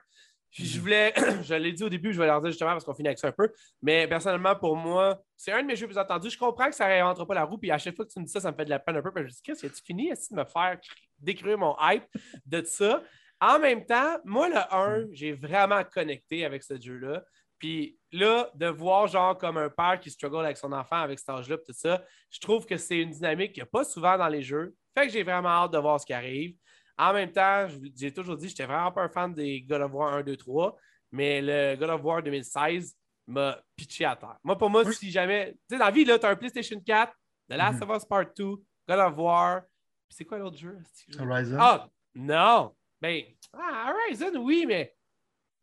Puis 0.53 0.65
je 0.65 0.79
voulais, 0.79 1.13
je 1.41 1.53
l'ai 1.55 1.71
dit 1.73 1.83
au 1.83 1.89
début, 1.89 2.13
je 2.13 2.19
vais 2.19 2.27
leur 2.27 2.39
dire 2.41 2.51
justement 2.51 2.71
parce 2.71 2.83
qu'on 2.83 2.93
finit 2.93 3.09
avec 3.09 3.19
ça 3.19 3.27
un 3.27 3.31
peu. 3.31 3.51
Mais 3.81 4.07
personnellement, 4.07 4.55
pour 4.55 4.75
moi, 4.75 5.19
c'est 5.35 5.51
un 5.51 5.61
de 5.61 5.67
mes 5.67 5.75
jeux 5.75 5.87
plus 5.87 5.97
attendus. 5.97 6.29
Je 6.29 6.37
comprends 6.37 6.69
que 6.69 6.75
ça 6.75 6.85
ne 6.85 6.91
réinventera 6.91 7.25
pas 7.25 7.33
la 7.33 7.43
roue. 7.43 7.57
Puis 7.57 7.71
à 7.71 7.77
chaque 7.77 7.95
fois 7.95 8.05
que 8.05 8.11
tu 8.11 8.19
me 8.19 8.25
dis 8.25 8.31
ça, 8.31 8.39
ça 8.39 8.51
me 8.51 8.55
fait 8.55 8.65
de 8.65 8.69
la 8.69 8.79
peine 8.79 8.95
un 8.95 9.01
peu. 9.01 9.11
Puis 9.11 9.23
je 9.23 9.27
me 9.27 9.31
dis, 9.31 9.41
qu'est-ce 9.43 9.67
que 9.67 9.73
tu 9.73 9.81
finis 9.83 10.09
Est-ce 10.09 10.33
de 10.33 10.39
me 10.39 10.45
faire 10.45 10.79
décrire 11.17 11.57
mon 11.57 11.75
hype 11.81 12.05
de 12.45 12.63
ça? 12.63 13.01
En 13.41 13.59
même 13.59 13.85
temps, 13.85 14.17
moi, 14.23 14.47
le 14.47 14.73
1, 14.73 15.07
j'ai 15.11 15.33
vraiment 15.33 15.83
connecté 15.83 16.45
avec 16.45 16.63
ce 16.63 16.79
jeu-là. 16.79 17.23
Puis 17.57 17.97
là, 18.11 18.49
de 18.55 18.67
voir 18.67 19.07
genre 19.07 19.37
comme 19.37 19.57
un 19.57 19.69
père 19.69 19.99
qui 19.99 20.11
struggle 20.11 20.45
avec 20.45 20.57
son 20.57 20.71
enfant 20.71 20.97
avec 20.97 21.17
cet 21.17 21.29
âge-là, 21.29 21.57
tout 21.57 21.73
ça, 21.73 22.03
je 22.29 22.39
trouve 22.39 22.65
que 22.65 22.77
c'est 22.77 22.97
une 22.97 23.09
dynamique 23.09 23.53
qu'il 23.53 23.63
n'y 23.63 23.67
a 23.67 23.71
pas 23.71 23.83
souvent 23.83 24.17
dans 24.17 24.27
les 24.27 24.43
jeux. 24.43 24.75
Fait 24.93 25.07
que 25.07 25.13
j'ai 25.13 25.23
vraiment 25.23 25.49
hâte 25.49 25.71
de 25.71 25.77
voir 25.77 25.99
ce 25.99 26.05
qui 26.05 26.13
arrive. 26.13 26.55
En 26.97 27.13
même 27.13 27.31
temps, 27.31 27.67
je- 27.67 27.79
j'ai 27.95 28.13
toujours 28.13 28.35
dit 28.37 28.45
que 28.45 28.49
j'étais 28.51 28.65
vraiment 28.65 28.91
pas 28.91 29.03
un 29.03 29.09
fan 29.09 29.33
des 29.33 29.61
God 29.61 29.81
of 29.81 29.91
War 29.93 30.13
1, 30.13 30.23
2, 30.23 30.37
3, 30.37 30.77
mais 31.11 31.41
le 31.41 31.75
God 31.75 31.89
of 31.89 32.03
War 32.03 32.21
2016 32.23 32.95
m'a 33.27 33.59
pitché 33.75 34.05
à 34.05 34.15
terre. 34.15 34.37
Moi, 34.43 34.57
pour 34.57 34.69
moi, 34.69 34.83
Oui. 34.85 34.93
si 34.93 35.09
jamais. 35.11 35.53
Tu 35.53 35.59
sais, 35.71 35.77
dans 35.79 35.85
la 35.85 35.91
vie, 35.91 36.05
là, 36.05 36.19
tu 36.19 36.25
as 36.25 36.29
un 36.29 36.35
PlayStation 36.35 36.79
4, 36.85 37.13
The 37.49 37.53
Last 37.55 37.81
Mhm. 37.81 37.89
of 37.89 37.97
Us 37.97 38.05
Part 38.05 38.25
2, 38.37 38.55
God 38.87 38.99
of 38.99 39.17
War. 39.17 39.61
C'est 40.09 40.25
quoi 40.25 40.37
l'autre 40.37 40.57
jeu? 40.57 40.77
Horizon. 41.19 41.57
Ah, 41.59 41.89
non! 42.13 42.75
Ben, 43.01 43.23
ah, 43.53 43.91
Horizon, 43.93 44.35
oui, 44.41 44.65
mais. 44.67 44.95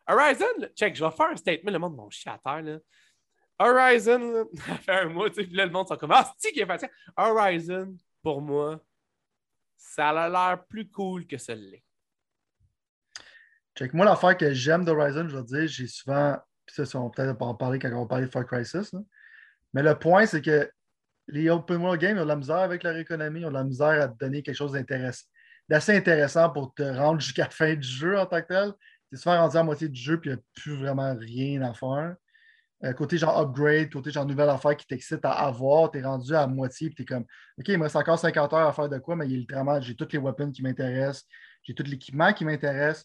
Horizon, 0.08 0.46
check, 0.74 0.96
je 0.96 1.04
vais 1.04 1.10
faire 1.12 1.26
un 1.28 1.36
statement, 1.36 1.70
le 1.70 1.78
monde 1.78 1.94
mon 1.96 2.10
chien 2.10 2.32
à 2.34 2.38
terre, 2.38 2.62
là. 2.62 2.78
Horizon, 3.58 4.18
là, 4.18 4.44
ça 4.54 4.76
fait 4.78 4.92
un 4.92 5.08
mois, 5.08 5.28
tu 5.28 5.36
sais, 5.36 5.44
puis 5.44 5.54
là, 5.54 5.66
le 5.66 5.70
monde 5.72 5.86
sont 5.86 5.96
comme 5.96 6.10
Ah, 6.12 6.32
c'est 6.38 6.50
qui 6.52 6.60
est 6.60 6.66
fatigué. 6.66 6.90
Horizon, 7.16 7.96
pour 8.22 8.40
moi, 8.40 8.80
ça 9.80 10.10
a 10.10 10.28
l'air 10.28 10.64
plus 10.66 10.88
cool 10.90 11.26
que 11.26 11.38
celui-là. 11.38 11.78
Check. 13.76 13.94
Moi, 13.94 14.04
l'affaire 14.04 14.36
que 14.36 14.52
j'aime 14.52 14.84
d'Horizon, 14.84 15.28
je 15.28 15.38
te 15.38 15.46
dire, 15.46 15.66
j'ai 15.66 15.86
souvent. 15.86 16.38
Puis 16.66 16.84
ça, 16.84 16.98
on 16.98 17.10
peut-être 17.10 17.40
en 17.40 17.54
parler 17.54 17.78
quand 17.78 17.90
on 17.92 18.02
va 18.02 18.06
parler 18.06 18.26
de 18.26 18.30
Far 18.30 18.46
Crisis. 18.46 18.94
Mais 19.72 19.82
le 19.82 19.98
point, 19.98 20.26
c'est 20.26 20.42
que 20.42 20.70
les 21.28 21.48
open 21.48 21.78
world 21.78 22.00
games 22.00 22.18
ont 22.18 22.24
de 22.24 22.28
la 22.28 22.36
misère 22.36 22.58
avec 22.58 22.82
leur 22.82 22.96
économie, 22.96 23.44
ont 23.44 23.48
de 23.48 23.54
la 23.54 23.64
misère 23.64 24.02
à 24.02 24.08
te 24.08 24.18
donner 24.18 24.42
quelque 24.42 24.56
chose 24.56 24.72
d'assez 25.68 25.96
intéressant 25.96 26.50
pour 26.50 26.74
te 26.74 26.82
rendre 26.82 27.20
jusqu'à 27.20 27.44
la 27.44 27.50
fin 27.50 27.74
du 27.74 27.88
jeu 27.88 28.18
en 28.18 28.26
tant 28.26 28.42
que 28.42 28.48
tel. 28.48 28.72
Tu 29.08 29.14
es 29.14 29.16
souvent 29.16 29.38
rendu 29.38 29.56
à 29.56 29.62
moitié 29.62 29.88
du 29.88 30.00
jeu 30.00 30.20
puis 30.20 30.30
il 30.30 30.34
n'y 30.34 30.38
a 30.38 30.42
plus 30.54 30.76
vraiment 30.76 31.16
rien 31.18 31.62
à 31.62 31.72
faire. 31.72 32.16
Euh, 32.82 32.94
côté 32.94 33.18
genre 33.18 33.38
upgrade, 33.38 33.92
côté 33.92 34.10
genre 34.10 34.24
nouvelle 34.24 34.48
affaire 34.48 34.74
qui 34.74 34.86
t'excite 34.86 35.22
à 35.24 35.32
avoir, 35.32 35.90
tu 35.90 35.98
es 35.98 36.02
rendu 36.02 36.34
à 36.34 36.46
moitié 36.46 36.88
puis 36.88 36.96
tu 36.96 37.02
es 37.02 37.04
comme 37.04 37.24
OK, 37.58 37.68
il 37.68 37.76
me 37.76 37.82
reste 37.82 37.96
encore 37.96 38.18
50 38.18 38.52
heures 38.54 38.68
à 38.68 38.72
faire 38.72 38.88
de 38.88 38.98
quoi, 38.98 39.16
mais 39.16 39.28
il 39.28 39.40
littéralement, 39.40 39.78
j'ai 39.82 39.94
tous 39.94 40.08
les 40.12 40.18
weapons 40.18 40.50
qui 40.50 40.62
m'intéressent, 40.62 41.26
j'ai 41.62 41.74
tout 41.74 41.82
l'équipement 41.86 42.32
qui 42.32 42.46
m'intéresse. 42.46 43.04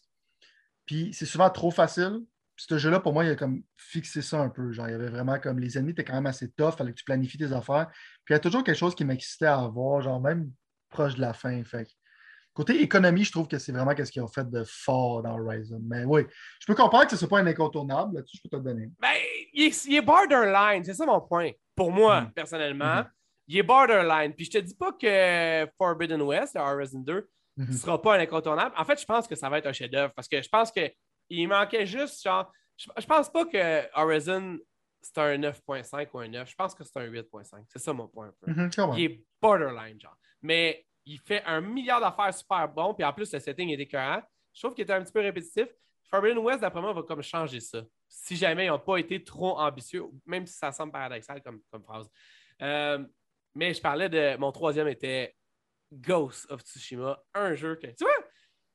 Puis 0.86 1.12
c'est 1.12 1.26
souvent 1.26 1.50
trop 1.50 1.70
facile. 1.70 2.20
Puis 2.54 2.66
ce 2.70 2.78
jeu-là, 2.78 3.00
pour 3.00 3.12
moi, 3.12 3.24
il 3.24 3.30
a 3.30 3.36
comme 3.36 3.62
fixé 3.76 4.22
ça 4.22 4.40
un 4.40 4.48
peu. 4.48 4.72
Genre, 4.72 4.88
il 4.88 4.92
y 4.92 4.94
avait 4.94 5.10
vraiment 5.10 5.38
comme 5.38 5.58
les 5.58 5.76
ennemis 5.76 5.92
étaient 5.92 6.04
quand 6.04 6.14
même 6.14 6.26
assez 6.26 6.50
tough, 6.52 6.72
fallait 6.72 6.92
que 6.92 6.98
tu 6.98 7.04
planifies 7.04 7.36
tes 7.36 7.52
affaires. 7.52 7.88
Puis 8.24 8.32
il 8.32 8.32
y 8.32 8.36
a 8.36 8.40
toujours 8.40 8.64
quelque 8.64 8.78
chose 8.78 8.94
qui 8.94 9.04
m'excitait 9.04 9.44
à 9.44 9.58
avoir, 9.58 10.00
genre 10.00 10.20
même 10.20 10.50
proche 10.88 11.16
de 11.16 11.20
la 11.20 11.34
fin. 11.34 11.62
Fait 11.64 11.86
côté 12.56 12.82
économie, 12.82 13.22
je 13.24 13.30
trouve 13.32 13.46
que 13.46 13.58
c'est 13.58 13.70
vraiment 13.72 13.92
ce 13.96 14.10
qu'ils 14.10 14.22
ont 14.22 14.28
fait 14.28 14.48
de 14.50 14.64
fort 14.64 15.22
dans 15.22 15.38
Horizon. 15.38 15.80
Mais 15.84 16.04
oui, 16.04 16.22
je 16.60 16.66
peux 16.66 16.74
comprendre 16.74 17.04
que 17.04 17.10
ce 17.10 17.14
ne 17.16 17.18
soit 17.20 17.28
pas 17.28 17.38
un 17.38 17.46
incontournable. 17.46 18.16
Là-dessus, 18.16 18.38
je 18.38 18.42
peux 18.42 18.48
te 18.48 18.56
le 18.56 18.62
donner. 18.62 18.88
Ben, 18.98 19.08
il 19.52 19.64
est, 19.64 19.84
il 19.86 19.96
est 19.96 20.00
borderline, 20.02 20.82
c'est 20.84 20.94
ça 20.94 21.06
mon 21.06 21.20
point. 21.20 21.50
Pour 21.74 21.92
moi, 21.92 22.22
Mm. 22.22 22.32
personnellement, 22.32 22.96
Mhm. 22.96 23.10
il 23.48 23.58
est 23.58 23.62
borderline. 23.62 24.32
Puis 24.34 24.46
je 24.46 24.50
te 24.52 24.58
dis 24.58 24.74
pas 24.74 24.92
que 24.92 25.70
Forbidden 25.78 26.22
West, 26.22 26.56
Horizon 26.56 27.00
2, 27.00 27.28
Mhm. 27.58 27.66
ne 27.68 27.72
sera 27.72 28.00
pas 28.02 28.16
un 28.16 28.20
incontournable. 28.20 28.74
En 28.76 28.84
fait, 28.84 29.00
je 29.00 29.04
pense 29.06 29.26
que 29.28 29.34
ça 29.34 29.48
va 29.48 29.58
être 29.58 29.66
un 29.66 29.72
chef-d'œuvre 29.72 30.12
parce 30.14 30.28
que 30.28 30.40
je 30.42 30.48
pense 30.48 30.72
qu'il 30.72 31.48
manquait 31.48 31.86
juste, 31.86 32.22
genre, 32.22 32.50
je, 32.76 32.86
je 32.98 33.06
pense 33.06 33.30
pas 33.30 33.44
que 33.46 33.82
Horizon 34.00 34.58
c'est 35.02 35.18
un 35.18 35.38
9.5 35.38 36.08
ou 36.14 36.18
un 36.18 36.28
9. 36.28 36.50
Je 36.50 36.54
pense 36.56 36.74
que 36.74 36.82
c'est 36.84 36.96
un 36.98 37.04
8.5. 37.04 37.64
C'est 37.68 37.78
ça 37.78 37.92
mon 37.92 38.08
point. 38.08 38.28
un 38.46 38.68
peu. 38.68 38.96
Il 38.98 39.04
est 39.04 39.24
borderline, 39.40 40.00
genre. 40.00 40.16
Mais 40.42 40.85
il 41.06 41.20
fait 41.20 41.42
un 41.44 41.60
milliard 41.60 42.00
d'affaires 42.00 42.34
super 42.34 42.68
bon, 42.68 42.92
puis 42.92 43.04
en 43.04 43.12
plus, 43.12 43.32
le 43.32 43.38
setting 43.38 43.70
est 43.70 43.80
écœurant. 43.80 44.22
Je 44.52 44.60
trouve 44.60 44.74
qu'il 44.74 44.82
était 44.82 44.92
un 44.92 45.02
petit 45.02 45.12
peu 45.12 45.20
répétitif. 45.20 45.68
Forbidden 46.10 46.38
West, 46.38 46.60
d'après 46.60 46.80
moi, 46.80 46.92
va 46.92 47.02
comme 47.02 47.22
changer 47.22 47.60
ça. 47.60 47.82
Si 48.08 48.36
jamais 48.36 48.66
ils 48.66 48.68
n'ont 48.68 48.78
pas 48.78 48.98
été 48.98 49.22
trop 49.22 49.58
ambitieux, 49.58 50.04
même 50.24 50.46
si 50.46 50.54
ça 50.54 50.72
semble 50.72 50.92
paradoxal 50.92 51.42
comme, 51.42 51.60
comme 51.70 51.82
phrase. 51.82 52.08
Euh, 52.62 53.04
mais 53.54 53.72
je 53.72 53.80
parlais 53.80 54.08
de. 54.08 54.36
Mon 54.36 54.52
troisième 54.52 54.88
était 54.88 55.34
Ghost 55.92 56.50
of 56.50 56.62
Tsushima, 56.62 57.22
un 57.34 57.54
jeu 57.54 57.76
que. 57.76 57.86
Tu 57.86 58.04
vois, 58.04 58.26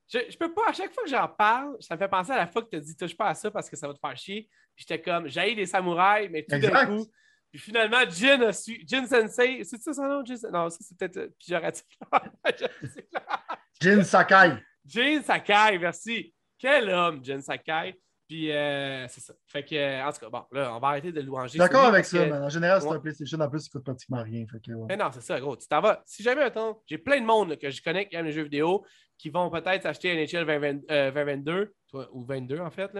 je, 0.07 0.19
je 0.29 0.37
peux 0.37 0.53
pas, 0.53 0.69
à 0.69 0.73
chaque 0.73 0.93
fois 0.93 1.03
que 1.03 1.09
j'en 1.09 1.27
parle, 1.27 1.77
ça 1.79 1.95
me 1.95 1.99
fait 1.99 2.09
penser 2.09 2.31
à 2.31 2.37
la 2.37 2.47
fois 2.47 2.61
que 2.61 2.69
tu 2.69 2.77
as 2.77 2.79
dit 2.79 2.95
touche 2.95 3.15
pas 3.15 3.27
à 3.27 3.33
ça 3.33 3.49
parce 3.49 3.69
que 3.69 3.75
ça 3.75 3.87
va 3.87 3.93
te 3.93 3.99
faire 3.99 4.17
chier. 4.17 4.49
J'étais 4.75 5.01
comme, 5.01 5.27
j'ai 5.27 5.55
les 5.55 5.65
samouraïs, 5.65 6.29
mais 6.29 6.43
tout 6.43 6.59
d'un 6.59 6.85
coup. 6.85 7.05
Puis 7.51 7.59
finalement, 7.59 8.09
Jin 8.09 8.41
a 8.43 8.53
su. 8.53 8.81
Jin 8.87 9.05
Sensei, 9.05 9.63
c'est 9.65 9.81
ça 9.81 9.93
son 9.93 10.07
nom? 10.07 10.23
Jin... 10.25 10.35
Non, 10.51 10.69
ça 10.69 10.77
c'est 10.81 10.97
peut-être 10.97 11.17
euh, 11.17 11.27
péjoratif. 11.37 11.85
Jin 13.81 14.03
Sakai. 14.03 14.53
Jin 14.85 15.21
Sakai, 15.21 15.77
merci. 15.79 16.33
Quel 16.57 16.89
homme, 16.89 17.23
Jin 17.23 17.41
Sakai. 17.41 17.95
Puis 18.27 18.49
euh, 18.51 19.05
c'est 19.09 19.19
ça. 19.19 19.33
Fait 19.47 19.63
que, 19.65 19.75
euh, 19.75 20.05
en 20.05 20.11
tout 20.13 20.19
cas, 20.21 20.29
bon, 20.29 20.43
là, 20.53 20.73
on 20.75 20.79
va 20.79 20.87
arrêter 20.89 21.11
de 21.11 21.19
louanger. 21.21 21.57
D'accord 21.57 21.85
avec 21.87 22.05
ça, 22.05 22.23
que- 22.23 22.29
man. 22.29 22.43
En 22.43 22.49
général, 22.49 22.81
c'est 22.81 22.87
Ouais. 22.87 22.95
un 22.95 22.99
PlayStation. 22.99 23.39
En 23.41 23.49
plus, 23.49 23.65
il 23.65 23.69
coûte 23.69 23.83
pratiquement 23.83 24.23
rien. 24.23 24.45
Fait 24.49 24.59
que, 24.61 24.71
ouais. 24.71 24.85
Mais 24.87 24.95
non, 24.95 25.09
c'est 25.11 25.21
ça, 25.21 25.37
gros. 25.39 25.57
Tu 25.57 25.67
t'en 25.67 25.81
vas. 25.81 26.01
Si 26.05 26.23
jamais, 26.23 26.43
attends, 26.43 26.81
j'ai 26.85 26.97
plein 26.97 27.19
de 27.19 27.25
monde 27.25 27.49
là, 27.49 27.57
que 27.57 27.69
je 27.69 27.81
connais 27.81 28.07
qui 28.07 28.15
aime 28.15 28.25
les 28.25 28.31
jeux 28.31 28.43
vidéo, 28.43 28.85
qui 29.17 29.29
vont 29.29 29.49
peut-être 29.49 29.85
acheter 29.85 30.13
NHL 30.15 30.45
2020, 30.45 30.79
euh, 30.91 31.11
2022, 31.11 31.73
toi, 31.89 32.07
ou 32.13 32.23
22 32.23 32.59
en 32.59 32.71
fait. 32.71 32.91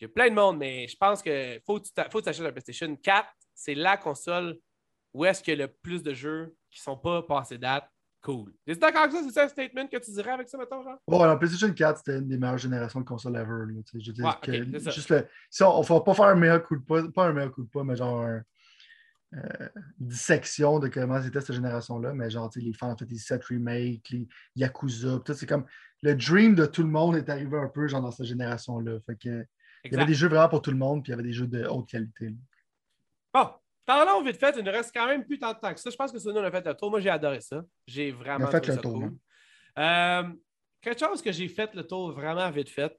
J'ai 0.00 0.06
plein 0.06 0.28
de 0.30 0.34
monde, 0.34 0.58
mais 0.58 0.86
je 0.86 0.96
pense 0.96 1.22
que 1.22 1.60
faut 1.66 1.80
que 1.80 1.86
tu 1.88 1.92
t'a- 1.92 2.08
faut 2.08 2.18
que 2.18 2.22
tu 2.24 2.28
achètes 2.28 2.46
un 2.46 2.52
PlayStation 2.52 2.94
4. 2.94 3.28
C'est 3.60 3.74
la 3.74 3.96
console 3.96 4.56
où 5.12 5.24
est-ce 5.24 5.42
qu'il 5.42 5.58
y 5.58 5.60
a 5.60 5.66
le 5.66 5.72
plus 5.82 6.00
de 6.00 6.14
jeux 6.14 6.54
qui 6.70 6.80
sont 6.80 6.96
pas 6.96 7.22
passés 7.24 7.58
date. 7.58 7.90
Cool. 8.22 8.52
D'accord 8.68 9.02
avec 9.02 9.12
ça? 9.12 9.22
C'est 9.24 9.32
ça 9.32 9.44
un 9.44 9.48
statement 9.48 9.88
que 9.88 9.96
tu 9.96 10.12
dirais 10.12 10.30
avec 10.30 10.48
ça, 10.48 10.56
mettons, 10.58 10.80
genre? 10.82 10.98
Bon, 11.08 11.24
la 11.24 11.36
PlayStation 11.36 11.72
4, 11.72 11.98
c'était 11.98 12.18
une 12.18 12.28
des 12.28 12.38
meilleures 12.38 12.58
générations 12.58 13.00
de 13.00 13.04
consoles 13.04 13.34
ever. 13.34 13.66
là, 13.72 13.80
je 13.94 14.06
veux 14.10 14.12
dire 14.12 14.24
Ouais, 14.26 14.30
que 14.42 14.62
ok, 14.62 14.68
c'est 14.74 14.80
ça. 14.80 14.90
juste 14.92 15.10
le- 15.10 15.26
si 15.50 15.62
on 15.64 15.80
ne 15.80 15.84
va 15.84 16.00
pas 16.00 16.14
faire 16.14 16.26
un 16.26 16.34
meilleur 16.36 16.62
coup 16.62 16.76
de 16.76 16.82
pas, 16.84 17.02
pas 17.10 17.26
un 17.26 17.32
meilleur 17.32 17.50
coup 17.52 17.64
de 17.64 17.68
pas, 17.68 17.82
mais 17.82 17.96
genre 17.96 18.22
un, 18.22 18.42
euh, 19.34 19.68
une 20.00 20.06
dissection 20.06 20.78
de 20.78 20.86
comment 20.88 21.20
c'était 21.20 21.40
cette 21.40 21.56
génération-là, 21.56 22.12
mais 22.14 22.30
genre 22.30 22.48
tu 22.50 22.60
sais, 22.60 22.66
les 22.66 22.72
Final 22.72 22.96
Fantasy 22.96 23.18
7 23.18 23.44
Remake, 23.44 24.08
les 24.10 24.28
Yakuza, 24.54 25.18
tout, 25.24 25.34
c'est 25.34 25.46
comme 25.46 25.66
le 26.02 26.14
dream 26.14 26.54
de 26.54 26.64
tout 26.66 26.82
le 26.84 26.90
monde 26.90 27.16
est 27.16 27.28
arrivé 27.28 27.56
un 27.58 27.68
peu 27.68 27.88
genre 27.88 28.02
dans 28.02 28.12
cette 28.12 28.26
génération-là. 28.26 29.00
Fait 29.04 29.16
que, 29.16 29.44
il 29.84 29.92
y 29.92 29.96
avait 29.96 30.06
des 30.06 30.14
jeux 30.14 30.28
vraiment 30.28 30.48
pour 30.48 30.62
tout 30.62 30.70
le 30.70 30.76
monde, 30.76 31.02
puis 31.02 31.10
il 31.10 31.12
y 31.12 31.14
avait 31.14 31.22
des 31.28 31.32
jeux 31.32 31.46
de 31.48 31.64
haute 31.66 31.88
qualité. 31.88 32.26
là. 32.30 32.36
Bon, 33.42 33.50
parlons 33.86 34.22
vite 34.22 34.36
fait, 34.38 34.54
il 34.58 34.64
ne 34.64 34.70
reste 34.70 34.90
quand 34.94 35.06
même 35.06 35.24
plus 35.24 35.38
tant 35.38 35.52
de 35.52 35.58
temps 35.58 35.72
que 35.72 35.80
ça. 35.80 35.90
Je 35.90 35.96
pense 35.96 36.12
que 36.12 36.18
ça, 36.18 36.30
nous, 36.32 36.38
on 36.38 36.44
a 36.44 36.50
fait 36.50 36.66
le 36.66 36.74
tour. 36.74 36.90
Moi, 36.90 37.00
j'ai 37.00 37.10
adoré 37.10 37.40
ça. 37.40 37.62
J'ai 37.86 38.10
vraiment 38.10 38.46
On 38.46 38.48
a 38.48 38.50
fait 38.50 38.66
le 38.66 38.74
ça 38.74 38.80
tour, 38.80 38.92
cool. 38.94 39.04
hein. 39.76 40.24
Euh, 40.26 40.32
quelque 40.80 40.98
chose 41.00 41.22
que 41.22 41.30
j'ai 41.32 41.48
fait 41.48 41.72
le 41.74 41.84
tour 41.84 42.12
vraiment 42.12 42.50
vite 42.50 42.68
fait. 42.70 42.94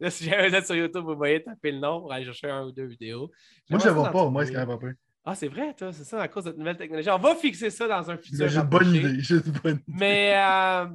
Là, 0.00 0.10
si 0.10 0.24
jamais 0.24 0.48
vous 0.48 0.54
êtes 0.54 0.66
sur 0.66 0.74
YouTube, 0.74 1.04
vous 1.04 1.16
voyez 1.16 1.42
taper 1.42 1.72
le 1.72 1.78
nom 1.78 2.00
pour 2.00 2.12
aller 2.12 2.24
chercher 2.24 2.50
un 2.50 2.64
ou 2.64 2.72
deux 2.72 2.86
vidéos. 2.86 3.30
Moi, 3.70 3.78
je 3.78 3.84
ne 3.84 3.90
le 3.90 3.96
vois 3.96 4.10
pas, 4.10 4.28
moi, 4.28 4.44
c'est 4.44 4.52
quand 4.52 4.58
même 4.66 4.68
pas 4.68 4.78
peu. 4.78 4.94
Ah, 5.26 5.34
c'est 5.34 5.48
vrai, 5.48 5.72
toi, 5.74 5.92
c'est 5.92 6.04
ça, 6.04 6.20
à 6.20 6.28
cause 6.28 6.44
de 6.44 6.50
cette 6.50 6.58
nouvelle 6.58 6.76
technologie. 6.76 7.08
On 7.10 7.18
va 7.18 7.34
fixer 7.34 7.70
ça 7.70 7.88
dans 7.88 8.10
un 8.10 8.16
futur. 8.18 8.46
J'ai 8.48 8.58
une 8.58 8.64
bonne 8.64 8.94
idée. 8.94 9.20
J'ai 9.20 9.36
une 9.36 9.52
bonne 9.62 9.74
idée. 9.74 9.84
Mais, 9.86 10.34
euh, 10.36 10.86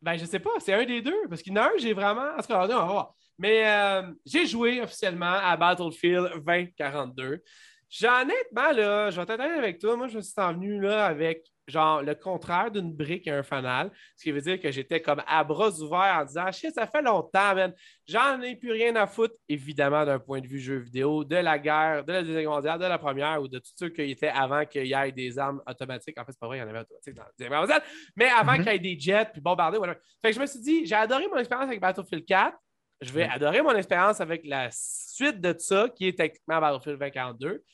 ben, 0.00 0.16
je 0.16 0.24
sais 0.24 0.38
pas, 0.38 0.50
c'est 0.60 0.72
un 0.74 0.84
des 0.84 1.02
deux. 1.02 1.28
Parce 1.28 1.42
qu'il 1.42 1.52
y 1.52 1.58
en 1.58 1.62
a 1.62 1.66
un, 1.66 1.70
j'ai 1.78 1.92
vraiment. 1.92 2.28
En 2.36 2.40
tout 2.40 2.46
cas, 2.48 2.62
on 2.62 2.66
va 2.68 2.84
voir. 2.84 3.14
Mais 3.38 3.68
euh, 3.68 4.02
j'ai 4.26 4.46
joué 4.46 4.80
officiellement 4.80 5.26
à 5.42 5.56
Battlefield 5.56 6.30
2042. 6.44 7.42
J'ai 7.88 8.08
honnêtement, 8.08 8.72
là, 8.72 9.10
je 9.10 9.20
vais 9.20 9.32
honnête 9.32 9.58
avec 9.58 9.78
toi. 9.78 9.96
Moi, 9.96 10.08
je 10.08 10.18
suis 10.20 10.32
venu 10.36 10.80
là 10.80 11.04
avec 11.06 11.46
genre 11.68 12.02
le 12.02 12.14
contraire 12.14 12.70
d'une 12.70 12.92
brique 12.92 13.28
à 13.28 13.36
un 13.38 13.42
fanal. 13.42 13.90
Ce 14.16 14.24
qui 14.24 14.32
veut 14.32 14.40
dire 14.40 14.58
que 14.58 14.70
j'étais 14.72 15.00
comme 15.02 15.22
à 15.26 15.44
bras 15.44 15.70
ouverts 15.78 16.18
en 16.20 16.24
disant 16.24 16.50
Shit, 16.50 16.74
ça 16.74 16.86
fait 16.86 17.02
longtemps, 17.02 17.54
man. 17.54 17.72
J'en 18.08 18.40
ai 18.40 18.56
plus 18.56 18.72
rien 18.72 18.96
à 18.96 19.06
foutre, 19.06 19.34
évidemment, 19.48 20.04
d'un 20.06 20.18
point 20.18 20.40
de 20.40 20.46
vue 20.48 20.58
jeu 20.58 20.78
vidéo, 20.78 21.22
de 21.22 21.36
la 21.36 21.58
guerre, 21.58 22.02
de 22.04 22.12
la 22.12 22.22
Deuxième 22.22 22.46
mondiale, 22.46 22.78
de 22.80 22.86
la 22.86 22.98
première 22.98 23.40
ou 23.42 23.46
de 23.46 23.58
tous 23.58 23.72
ceux 23.76 23.90
qui 23.90 24.02
étaient 24.10 24.28
avant 24.28 24.64
qu'il 24.64 24.86
y 24.86 24.94
ait 24.94 25.12
des 25.12 25.38
armes 25.38 25.62
automatiques. 25.68 26.18
En 26.18 26.24
fait, 26.24 26.32
c'est 26.32 26.40
pas 26.40 26.46
vrai, 26.46 26.56
il 26.58 26.60
y 26.60 26.64
en 26.64 26.68
avait 26.68 26.80
automatiques 26.80 27.14
dans 27.14 27.22
la 27.24 27.30
Deuxième 27.38 27.60
mondiale, 27.60 27.82
mais 28.16 28.28
avant 28.28 28.52
Mhm. 28.52 28.64
qu'il 28.64 28.72
y 28.72 28.74
ait 28.74 28.78
des 28.78 28.98
jets 28.98 29.26
puis 29.32 29.40
bombarder, 29.42 29.76
whatever. 29.78 29.98
Fait 30.22 30.30
que 30.30 30.34
je 30.34 30.40
me 30.40 30.46
suis 30.46 30.60
dit, 30.60 30.86
j'ai 30.86 30.94
adoré 30.94 31.28
mon 31.28 31.36
expérience 31.36 31.68
avec 31.68 31.80
Battlefield 31.80 32.24
4. 32.24 32.56
Je 33.02 33.12
vais 33.12 33.24
adorer 33.24 33.62
mon 33.62 33.74
expérience 33.74 34.20
avec 34.20 34.46
la 34.46 34.68
suite 34.70 35.40
de 35.40 35.54
ça, 35.58 35.88
qui 35.88 36.06
est 36.06 36.16
techniquement 36.16 36.60
Battlefield 36.60 37.00
2042. 37.00 37.64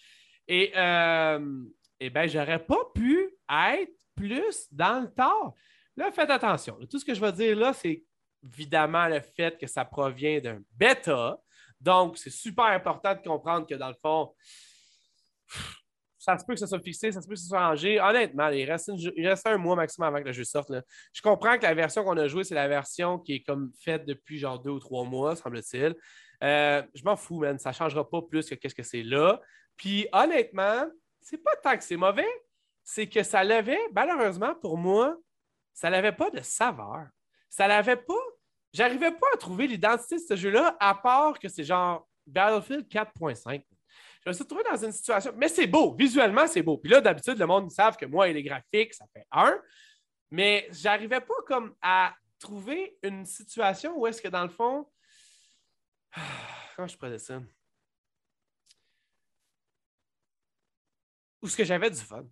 Et, 0.49 0.73
euh, 0.75 1.65
eh 2.01 2.09
bien, 2.09 2.27
j'aurais 2.27 2.65
pas 2.65 2.91
pu 2.95 3.29
être 3.51 3.93
plus 4.17 4.67
dans 4.73 5.03
le 5.03 5.13
tard. 5.13 5.53
Là, 5.99 6.11
faites 6.13 6.31
attention. 6.31 6.79
Tout 6.91 6.99
ce 6.99 7.05
que 7.05 7.13
je 7.13 7.21
vais 7.21 7.33
dire 7.33 7.57
là, 7.57 7.75
c'est 7.75 8.03
évidemment 8.43 9.07
le 9.07 9.21
fait 9.21 9.59
que 9.59 9.67
ça 9.67 9.85
provient 9.85 10.41
d'un 10.41 10.61
bêta. 10.75 11.39
Donc, 11.79 12.17
c'est 12.17 12.31
super 12.31 12.65
important 12.65 13.15
de 13.15 13.21
comprendre 13.21 13.67
que 13.67 13.75
dans 13.75 13.89
le 13.89 13.97
fond, 14.01 14.35
ça 16.29 16.37
se 16.37 16.45
peut 16.45 16.53
que 16.53 16.61
ça 16.61 16.67
soit 16.67 16.81
fixé, 16.81 17.11
ça 17.11 17.23
se 17.23 17.27
peut 17.27 17.33
que 17.33 17.41
ça 17.41 17.49
soit 17.49 17.67
rangé. 17.67 17.99
Honnêtement, 17.99 18.49
il 18.49 18.71
reste, 18.71 18.91
un 19.47 19.57
mois 19.57 19.77
maximum 19.77 20.09
avant 20.09 20.23
que 20.23 20.27
le 20.27 20.33
jeu 20.33 20.45
sorte. 20.45 20.71
Je 21.15 21.23
comprends 21.23 21.57
que 21.57 21.63
la 21.63 21.73
version 21.73 22.05
qu'on 22.05 22.19
a 22.19 22.29
jouée, 22.29 22.45
c'est 22.45 22.55
la 22.55 22.69
version 22.69 23.19
qui 23.19 23.37
est 23.37 23.43
comme 23.43 23.73
faite 23.83 24.05
depuis 24.05 24.39
genre 24.39 24.59
deux 24.59 24.73
ou 24.73 24.79
trois 24.79 25.05
mois, 25.05 25.37
semble-t-il. 25.37 25.95
Euh, 26.45 26.83
je 26.95 27.03
m'en 27.03 27.17
fous, 27.17 27.39
man. 27.39 27.59
Ça 27.59 27.71
ne 27.71 27.75
changera 27.75 28.09
pas 28.09 28.21
plus 28.21 28.47
que 28.47 28.55
qu'est-ce 28.55 28.75
que 28.75 28.83
c'est 28.83 29.03
là. 29.03 29.41
Puis 29.79 30.07
honnêtement, 30.13 30.85
c'est 31.23 31.43
pas 31.43 31.57
tant 31.63 31.75
que 31.79 31.83
c'est 31.83 31.97
mauvais, 31.97 32.29
c'est 32.85 33.09
que 33.09 33.23
ça 33.23 33.43
l'avait, 33.43 33.81
malheureusement 33.95 34.55
pour 34.55 34.77
moi, 34.77 35.17
ça 35.73 35.89
n'avait 35.89 36.13
pas 36.13 36.31
de 36.31 36.43
saveur. 36.43 37.07
Ça 37.49 37.67
l'avait 37.67 37.97
pas. 37.97 38.15
J'arrivais 38.75 39.13
pas 39.13 39.27
à 39.33 39.39
trouver 39.39 39.67
l'identité 39.67 40.17
de 40.17 40.23
ce 40.29 40.37
jeu-là, 40.37 40.77
à 40.79 40.95
part 40.95 41.39
que 41.39 41.49
c'est 41.49 41.65
genre 41.65 42.07
Battlefield 42.27 42.87
4.5. 42.87 43.63
Je 44.29 44.33
me 44.33 44.35
suis 44.35 44.43
retrouvé 44.43 44.63
dans 44.71 44.85
une 44.85 44.93
situation. 44.93 45.33
Mais 45.37 45.49
c'est 45.49 45.67
beau, 45.67 45.95
visuellement, 45.95 46.47
c'est 46.47 46.61
beau. 46.61 46.77
Puis 46.77 46.91
là, 46.91 47.01
d'habitude, 47.01 47.39
le 47.39 47.47
monde 47.47 47.69
ils 47.71 47.75
savent 47.75 47.97
que 47.97 48.05
moi 48.05 48.29
et 48.29 48.35
les 48.35 48.43
graphiques, 48.43 48.93
ça 48.93 49.07
fait 49.11 49.27
un. 49.33 49.59
Mais 50.31 50.69
j'arrivais 50.71 51.23
pas 51.23 51.35
comme 51.47 51.75
à 51.81 52.15
trouver 52.39 52.99
une 53.03 53.25
situation 53.25 53.99
où 53.99 54.07
est-ce 54.07 54.21
que 54.21 54.29
dans 54.29 54.43
le 54.43 54.51
fond. 54.51 54.87
Comment 56.77 56.87
je 56.87 56.97
dire 56.99 57.21
ça? 57.21 57.41
Où 61.41 61.47
est-ce 61.47 61.57
que 61.57 61.65
j'avais 61.65 61.91
du 61.91 61.97
fun? 61.97 62.27